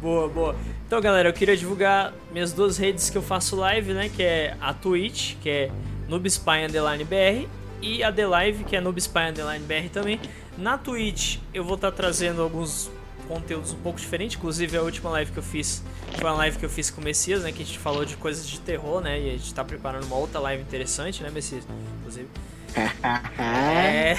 boa, 0.00 0.28
boa. 0.28 0.56
Então, 0.86 1.00
galera, 1.00 1.28
eu 1.28 1.32
queria 1.32 1.56
divulgar 1.56 2.12
minhas 2.32 2.52
duas 2.52 2.78
redes 2.78 3.10
que 3.10 3.18
eu 3.18 3.22
faço 3.22 3.54
live, 3.56 3.92
né? 3.92 4.08
Que 4.08 4.22
é 4.22 4.56
a 4.60 4.72
Twitch, 4.72 5.36
que 5.40 5.48
é 5.48 5.70
NoobSpy 6.08 6.64
Underline 6.66 7.04
BR, 7.04 7.48
e 7.84 8.02
a 8.02 8.10
The 8.10 8.26
Live, 8.26 8.64
que 8.64 8.74
é 8.74 8.80
NoobSpy 8.80 9.18
Underline 9.18 9.64
BR 9.66 9.90
também. 9.92 10.18
Na 10.56 10.78
Twitch, 10.78 11.38
eu 11.52 11.62
vou 11.62 11.74
estar 11.74 11.90
tá 11.90 11.96
trazendo 11.96 12.40
alguns 12.40 12.90
conteúdos 13.28 13.72
um 13.72 13.76
pouco 13.76 14.00
diferentes. 14.00 14.38
Inclusive, 14.38 14.76
a 14.78 14.82
última 14.82 15.10
live 15.10 15.32
que 15.32 15.38
eu 15.38 15.42
fiz 15.42 15.82
foi 16.16 16.30
uma 16.30 16.36
live 16.38 16.56
que 16.56 16.64
eu 16.64 16.70
fiz 16.70 16.90
com 16.90 17.02
o 17.02 17.04
Messias, 17.04 17.42
né? 17.42 17.52
Que 17.52 17.62
a 17.62 17.66
gente 17.66 17.78
falou 17.78 18.06
de 18.06 18.16
coisas 18.16 18.48
de 18.48 18.58
terror, 18.60 19.02
né? 19.02 19.20
E 19.20 19.28
a 19.28 19.32
gente 19.32 19.52
tá 19.52 19.62
preparando 19.62 20.04
uma 20.04 20.16
outra 20.16 20.40
live 20.40 20.62
interessante, 20.62 21.22
né, 21.22 21.30
Messias? 21.30 21.66
Inclusive. 22.00 22.28
é. 23.38 24.14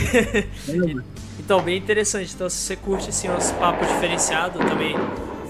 então, 1.40 1.62
bem 1.62 1.78
interessante. 1.78 2.34
Então, 2.36 2.48
se 2.50 2.58
você 2.58 2.76
curte 2.76 3.10
assim, 3.10 3.30
uns 3.30 3.52
papos 3.54 3.88
diferenciados, 3.88 4.62
eu 4.62 4.68
também 4.68 4.96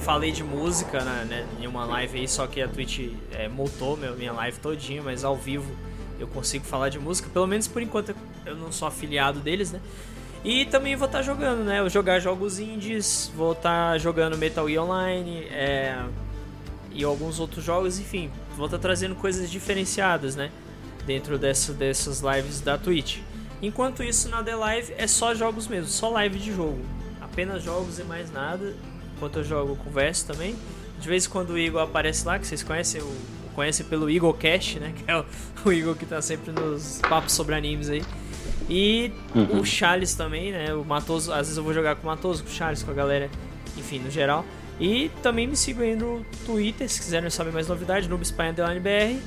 falei 0.02 0.32
de 0.32 0.44
música 0.44 1.04
né, 1.04 1.26
né, 1.28 1.48
em 1.60 1.68
uma 1.68 1.84
live 1.84 2.20
aí, 2.20 2.28
só 2.28 2.46
que 2.46 2.62
a 2.62 2.68
Twitch 2.68 3.12
é, 3.32 3.48
multou 3.48 3.98
meu, 3.98 4.16
minha 4.16 4.32
live 4.32 4.60
todinha, 4.60 5.02
mas 5.02 5.24
ao 5.24 5.36
vivo 5.36 5.76
eu 6.20 6.28
consigo 6.28 6.66
falar 6.66 6.90
de 6.90 7.00
música. 7.00 7.30
Pelo 7.32 7.48
menos 7.48 7.68
por 7.68 7.82
enquanto 7.82 8.16
eu 8.46 8.56
não 8.56 8.72
sou 8.72 8.88
afiliado 8.88 9.40
deles, 9.40 9.72
né? 9.72 9.80
E 10.44 10.66
também 10.66 10.96
vou 10.96 11.08
estar 11.08 11.20
tá 11.20 11.24
jogando, 11.24 11.64
né? 11.64 11.80
Eu 11.80 11.90
jogar 11.90 12.20
jogos 12.20 12.60
indies, 12.60 13.32
vou 13.36 13.54
estar 13.54 13.94
tá 13.94 13.98
jogando 13.98 14.38
Metal 14.38 14.68
Gear 14.68 14.84
Online 14.84 15.40
é, 15.50 16.00
e 16.92 17.04
alguns 17.04 17.40
outros 17.40 17.64
jogos, 17.64 18.00
enfim. 18.00 18.30
Vou 18.56 18.66
estar 18.66 18.78
tá 18.78 18.82
trazendo 18.82 19.16
coisas 19.16 19.50
diferenciadas, 19.50 20.36
né? 20.36 20.52
Dentro 21.06 21.38
dessa, 21.40 21.74
dessas 21.74 22.22
lives 22.22 22.62
da 22.62 22.78
Twitch. 22.78 23.20
Enquanto 23.62 24.04
isso, 24.04 24.30
na 24.30 24.44
The 24.44 24.56
Live 24.56 24.94
é 24.98 25.08
só 25.08 25.34
jogos 25.34 25.68
mesmo, 25.68 25.88
só 25.88 26.10
live 26.10 26.38
de 26.38 26.54
jogo. 26.54 26.80
Apenas 27.20 27.64
jogos 27.64 27.98
e 27.98 28.04
mais 28.04 28.32
nada. 28.32 28.76
Enquanto 29.16 29.40
eu 29.40 29.44
jogo, 29.44 29.72
eu 29.72 29.76
converso 29.78 30.28
também. 30.28 30.56
De 31.00 31.08
vez 31.08 31.26
em 31.26 31.30
quando 31.30 31.52
o 31.52 31.58
Igor 31.58 31.82
aparece 31.82 32.26
lá, 32.26 32.38
que 32.38 32.46
vocês 32.46 32.62
conhecem, 32.62 33.02
o, 33.02 33.16
conhecem 33.56 33.86
pelo 33.86 34.34
Cash, 34.34 34.76
né? 34.76 34.94
Que 34.96 35.10
é 35.10 35.18
o, 35.18 35.26
o 35.66 35.74
Igor 35.74 35.96
que 35.96 36.06
tá 36.06 36.22
sempre 36.22 36.52
nos 36.52 37.00
papos 37.08 37.34
sobre 37.34 37.56
animes 37.56 37.90
aí. 37.90 38.04
E 38.70 39.12
uhum. 39.34 39.62
o 39.62 39.66
Charles 39.66 40.14
também, 40.14 40.52
né? 40.52 40.74
O 40.74 40.84
Matoso, 40.84 41.32
às 41.32 41.40
vezes 41.40 41.58
eu 41.58 41.64
vou 41.64 41.74
jogar 41.74 41.96
com 41.96 42.04
o 42.04 42.06
Matoso, 42.06 42.44
com 42.44 42.50
o 42.50 42.52
Charles, 42.52 42.84
com 42.84 42.92
a 42.92 42.94
galera, 42.94 43.30
enfim, 43.78 44.00
no 44.00 44.10
geral. 44.10 44.46
E 44.80 45.10
também 45.24 45.48
me 45.48 45.56
sigam 45.56 45.84
aí 45.84 45.96
no 45.96 46.26
Twitter, 46.46 46.90
se 46.90 47.00
quiserem 47.00 47.30
saber 47.30 47.52
mais 47.52 47.68
novidades, 47.68 48.10
Noob 48.10 48.24
Spy 48.26 48.52
BR. 48.82 49.20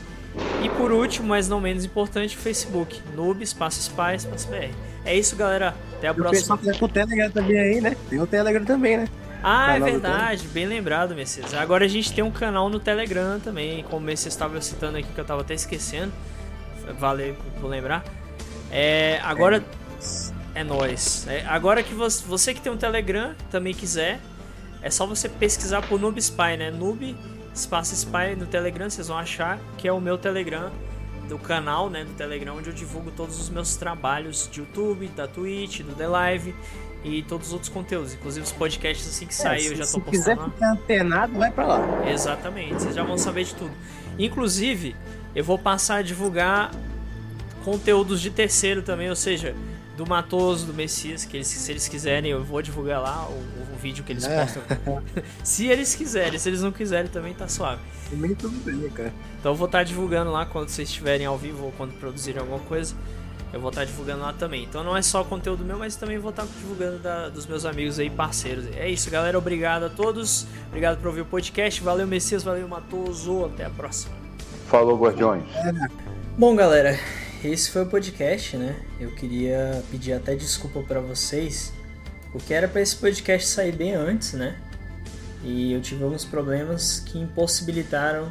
E 0.62 0.68
por 0.76 0.92
último, 0.92 1.28
mas 1.28 1.48
não 1.48 1.60
menos 1.60 1.84
importante, 1.84 2.36
o 2.36 2.38
Facebook, 2.38 3.00
Noob 3.14 3.42
Espaço 3.42 3.80
Spy 3.80 4.16
Espaço 4.16 4.48
BR. 4.48 4.70
É 5.04 5.16
isso, 5.16 5.34
galera. 5.36 5.74
Até 5.96 6.08
a 6.08 6.14
próxima. 6.14 6.54
O 6.54 6.58
pessoal 6.58 6.88
tem 6.88 6.88
o 6.88 6.88
Telegram 6.88 7.30
também 7.30 7.58
aí, 7.58 7.80
né? 7.80 7.96
Tem 8.10 8.20
o 8.20 8.26
Telegram 8.26 8.64
também, 8.64 8.98
né? 8.98 9.08
Ah, 9.42 9.76
é 9.76 9.80
verdade, 9.80 10.48
bem 10.48 10.66
lembrado, 10.66 11.14
Messias. 11.14 11.54
Agora 11.54 11.84
a 11.84 11.88
gente 11.88 12.12
tem 12.12 12.24
um 12.24 12.30
canal 12.30 12.68
no 12.68 12.80
Telegram 12.80 13.38
também, 13.38 13.82
como 13.84 13.98
o 13.98 14.00
Messias 14.00 14.34
estava 14.34 14.60
citando 14.60 14.98
aqui, 14.98 15.08
que 15.12 15.18
eu 15.18 15.22
estava 15.22 15.42
até 15.42 15.54
esquecendo. 15.54 16.12
Valeu 16.98 17.36
por 17.60 17.68
lembrar. 17.68 18.04
É, 18.70 19.20
agora 19.22 19.64
é, 20.54 20.60
é 20.60 20.64
nós. 20.64 21.26
É, 21.28 21.44
agora 21.46 21.82
que 21.82 21.94
você, 21.94 22.24
você 22.24 22.54
que 22.54 22.60
tem 22.60 22.72
um 22.72 22.76
Telegram 22.76 23.34
também 23.50 23.74
quiser, 23.74 24.20
é 24.82 24.90
só 24.90 25.06
você 25.06 25.28
pesquisar 25.28 25.82
por 25.82 26.00
Noob 26.00 26.18
Spy, 26.18 26.56
né? 26.58 26.70
Noob 26.70 27.16
espaço 27.54 27.94
Spy 27.94 28.36
no 28.36 28.46
Telegram, 28.46 28.88
vocês 28.88 29.08
vão 29.08 29.18
achar 29.18 29.58
que 29.76 29.88
é 29.88 29.92
o 29.92 30.00
meu 30.00 30.16
Telegram 30.16 30.70
do 31.28 31.38
canal, 31.38 31.90
né, 31.90 32.04
do 32.04 32.12
Telegram, 32.14 32.56
onde 32.56 32.70
eu 32.70 32.72
divulgo 32.72 33.10
todos 33.10 33.38
os 33.38 33.50
meus 33.50 33.76
trabalhos 33.76 34.48
de 34.50 34.60
YouTube, 34.60 35.08
da 35.08 35.26
Twitch, 35.28 35.80
do 35.82 35.94
The 35.94 36.06
Live 36.08 36.54
e 37.04 37.22
todos 37.22 37.48
os 37.48 37.52
outros 37.52 37.70
conteúdos, 37.70 38.14
inclusive 38.14 38.44
os 38.44 38.52
podcasts 38.52 39.08
assim 39.08 39.26
que 39.26 39.32
é, 39.32 39.36
sair 39.36 39.66
eu 39.66 39.76
já 39.76 39.86
tô 39.86 40.00
postando. 40.00 40.02
Se 40.02 40.18
quiser 40.18 40.36
ficar 40.36 40.72
antenado, 40.72 41.38
vai 41.38 41.50
para 41.50 41.66
lá. 41.66 42.10
Exatamente, 42.10 42.74
vocês 42.74 42.94
já 42.94 43.04
vão 43.04 43.16
saber 43.16 43.44
de 43.44 43.54
tudo. 43.54 43.72
Inclusive, 44.18 44.96
eu 45.34 45.44
vou 45.44 45.58
passar 45.58 45.96
a 45.96 46.02
divulgar 46.02 46.72
conteúdos 47.64 48.20
de 48.20 48.30
terceiro 48.30 48.82
também, 48.82 49.08
ou 49.08 49.16
seja, 49.16 49.54
do 49.96 50.06
Matoso, 50.06 50.66
do 50.66 50.74
Messias, 50.74 51.24
que 51.24 51.36
eles, 51.36 51.48
se 51.48 51.70
eles 51.70 51.88
quiserem, 51.88 52.30
eu 52.30 52.42
vou 52.42 52.62
divulgar 52.62 53.00
lá 53.02 53.28
o, 53.28 53.74
o 53.74 53.76
vídeo 53.76 54.04
que 54.04 54.12
eles 54.12 54.24
é. 54.24 54.40
postam. 54.40 54.62
se 55.42 55.66
eles 55.66 55.94
quiserem, 55.94 56.38
se 56.38 56.48
eles 56.48 56.62
não 56.62 56.72
quiserem 56.72 57.10
também 57.10 57.34
tá 57.34 57.48
suave. 57.48 57.82
Também 58.08 58.34
tudo 58.34 58.56
bem, 58.64 58.88
cara. 58.90 59.12
Então 59.38 59.52
eu 59.52 59.56
vou 59.56 59.66
estar 59.66 59.78
tá 59.78 59.84
divulgando 59.84 60.30
lá 60.30 60.46
quando 60.46 60.68
vocês 60.68 60.88
estiverem 60.88 61.26
ao 61.26 61.36
vivo 61.36 61.66
ou 61.66 61.72
quando 61.72 61.92
produzirem 61.98 62.40
alguma 62.40 62.60
coisa. 62.60 62.94
Eu 63.52 63.60
vou 63.60 63.70
estar 63.70 63.84
divulgando 63.84 64.22
lá 64.22 64.32
também. 64.32 64.64
Então 64.64 64.84
não 64.84 64.96
é 64.96 65.00
só 65.00 65.24
conteúdo 65.24 65.64
meu, 65.64 65.78
mas 65.78 65.96
também 65.96 66.18
vou 66.18 66.30
estar 66.30 66.44
divulgando 66.44 66.98
da, 66.98 67.28
dos 67.28 67.46
meus 67.46 67.64
amigos 67.64 67.98
aí, 67.98 68.10
parceiros. 68.10 68.66
É 68.76 68.88
isso, 68.88 69.10
galera. 69.10 69.38
Obrigado 69.38 69.84
a 69.84 69.88
todos. 69.88 70.46
Obrigado 70.68 70.98
por 70.98 71.08
ouvir 71.08 71.22
o 71.22 71.26
podcast. 71.26 71.82
Valeu, 71.82 72.06
Messias. 72.06 72.42
Valeu, 72.42 72.68
Matoso. 72.68 73.46
Até 73.46 73.64
a 73.64 73.70
próxima. 73.70 74.14
Falou, 74.66 74.98
Guardiões. 74.98 75.44
Bom, 76.36 76.54
galera, 76.54 76.98
esse 77.42 77.70
foi 77.70 77.82
o 77.82 77.86
podcast, 77.86 78.56
né? 78.56 78.76
Eu 79.00 79.14
queria 79.14 79.82
pedir 79.90 80.12
até 80.12 80.34
desculpa 80.34 80.82
para 80.82 81.00
vocês, 81.00 81.72
porque 82.30 82.52
era 82.52 82.68
para 82.68 82.82
esse 82.82 82.96
podcast 82.96 83.48
sair 83.48 83.72
bem 83.72 83.94
antes, 83.94 84.34
né? 84.34 84.56
E 85.42 85.72
eu 85.72 85.80
tive 85.80 86.04
alguns 86.04 86.24
problemas 86.24 87.00
que 87.00 87.18
impossibilitaram 87.18 88.30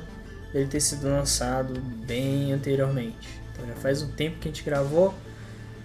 ele 0.54 0.68
ter 0.68 0.80
sido 0.80 1.08
lançado 1.08 1.80
bem 2.06 2.54
anteriormente. 2.54 3.37
Já 3.68 3.76
faz 3.76 4.02
um 4.02 4.12
tempo 4.12 4.40
que 4.40 4.48
a 4.48 4.52
gente 4.52 4.64
gravou, 4.64 5.14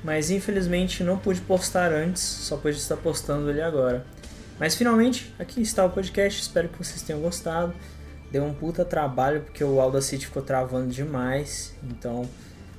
mas 0.04 0.30
infelizmente 0.30 1.02
não 1.02 1.18
pude 1.18 1.40
postar 1.40 1.92
antes, 1.92 2.22
só 2.22 2.56
pude 2.56 2.76
estar 2.76 2.96
postando 2.96 3.50
ele 3.50 3.60
agora. 3.60 4.04
Mas 4.58 4.74
finalmente, 4.74 5.34
aqui 5.38 5.60
está 5.60 5.84
o 5.84 5.90
podcast, 5.90 6.40
espero 6.40 6.68
que 6.68 6.78
vocês 6.78 7.02
tenham 7.02 7.20
gostado. 7.20 7.74
Deu 8.30 8.44
um 8.44 8.54
puta 8.54 8.84
trabalho 8.84 9.42
porque 9.42 9.62
o 9.62 9.80
Audacity 9.80 10.26
ficou 10.26 10.42
travando 10.42 10.88
demais, 10.88 11.74
então 11.82 12.28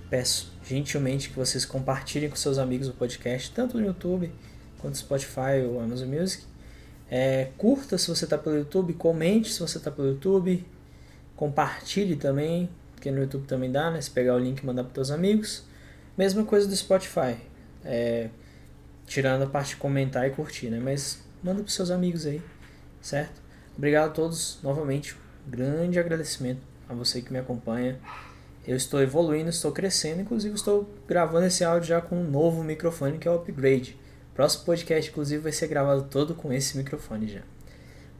peço 0.10 0.52
gentilmente 0.66 1.30
que 1.30 1.36
vocês 1.36 1.66
compartilhem 1.66 2.30
com 2.30 2.36
seus 2.36 2.58
amigos 2.58 2.88
o 2.88 2.94
podcast, 2.94 3.52
tanto 3.52 3.78
no 3.78 3.86
YouTube 3.86 4.32
quanto 4.80 4.94
no 4.94 5.00
Spotify 5.00 5.62
ou 5.68 5.80
Amazon 5.80 6.10
Music. 6.10 6.44
É, 7.10 7.50
curta 7.58 7.98
se 7.98 8.08
você 8.08 8.26
está 8.26 8.38
pelo 8.38 8.58
YouTube, 8.58 8.94
comente 8.94 9.52
se 9.52 9.60
você 9.60 9.78
está 9.78 9.92
pelo 9.92 10.10
YouTube, 10.10 10.66
compartilhe 11.36 12.16
também, 12.16 12.70
porque 13.04 13.12
no 13.12 13.20
YouTube 13.20 13.46
também 13.46 13.70
dá, 13.70 13.92
né? 13.92 14.00
Se 14.00 14.10
pegar 14.10 14.34
o 14.34 14.40
link 14.40 14.60
e 14.60 14.66
mandar 14.66 14.86
para 14.86 14.94
seus 14.94 15.12
amigos. 15.12 15.66
Mesma 16.18 16.46
coisa 16.46 16.66
do 16.66 16.74
Spotify, 16.74 17.36
é, 17.84 18.30
tirando 19.06 19.42
a 19.42 19.48
parte 19.48 19.72
de 19.72 19.76
comentar 19.76 20.26
e 20.26 20.30
curtir, 20.30 20.70
né? 20.70 20.80
Mas 20.82 21.22
manda 21.44 21.62
para 21.62 21.72
seus 21.72 21.92
amigos 21.92 22.26
aí, 22.26 22.42
certo? 23.02 23.42
Obrigado 23.78 24.10
a 24.10 24.14
todos 24.14 24.60
novamente, 24.64 25.18
grande 25.46 26.00
agradecimento 26.00 26.62
a 26.88 26.94
você 26.94 27.22
que 27.22 27.34
me 27.34 27.40
acompanha 27.40 28.00
eu 28.66 28.78
estou 28.78 29.02
evoluindo, 29.02 29.50
estou 29.50 29.74
crescendo, 29.74 30.22
inclusive 30.22 30.56
estou 30.56 30.90
gravando 31.06 31.48
esse 31.48 31.66
áudio 31.66 31.90
já 31.90 32.00
com 32.00 32.16
um 32.16 32.24
novo 32.24 32.64
microfone 32.64 33.18
que 33.18 33.28
é 33.28 33.32
o 33.32 33.36
Upgrade. 33.36 34.00
Próximo 34.34 34.64
podcast, 34.64 35.12
inclusive, 35.12 35.44
vai 35.44 35.52
ser 35.52 35.68
gravado 35.68 36.04
todo 36.04 36.34
com 36.34 36.54
esse 36.54 36.78
microfone 36.78 37.28
já. 37.28 37.42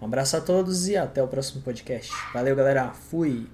Um 0.02 0.06
abraço 0.06 0.36
a 0.36 0.42
todos 0.42 0.90
e 0.90 0.98
até 0.98 1.24
o 1.24 1.30
próximo 1.30 1.62
podcast. 1.62 2.12
Valeu, 2.34 2.56
galera. 2.56 2.92
Fui! 2.92 3.48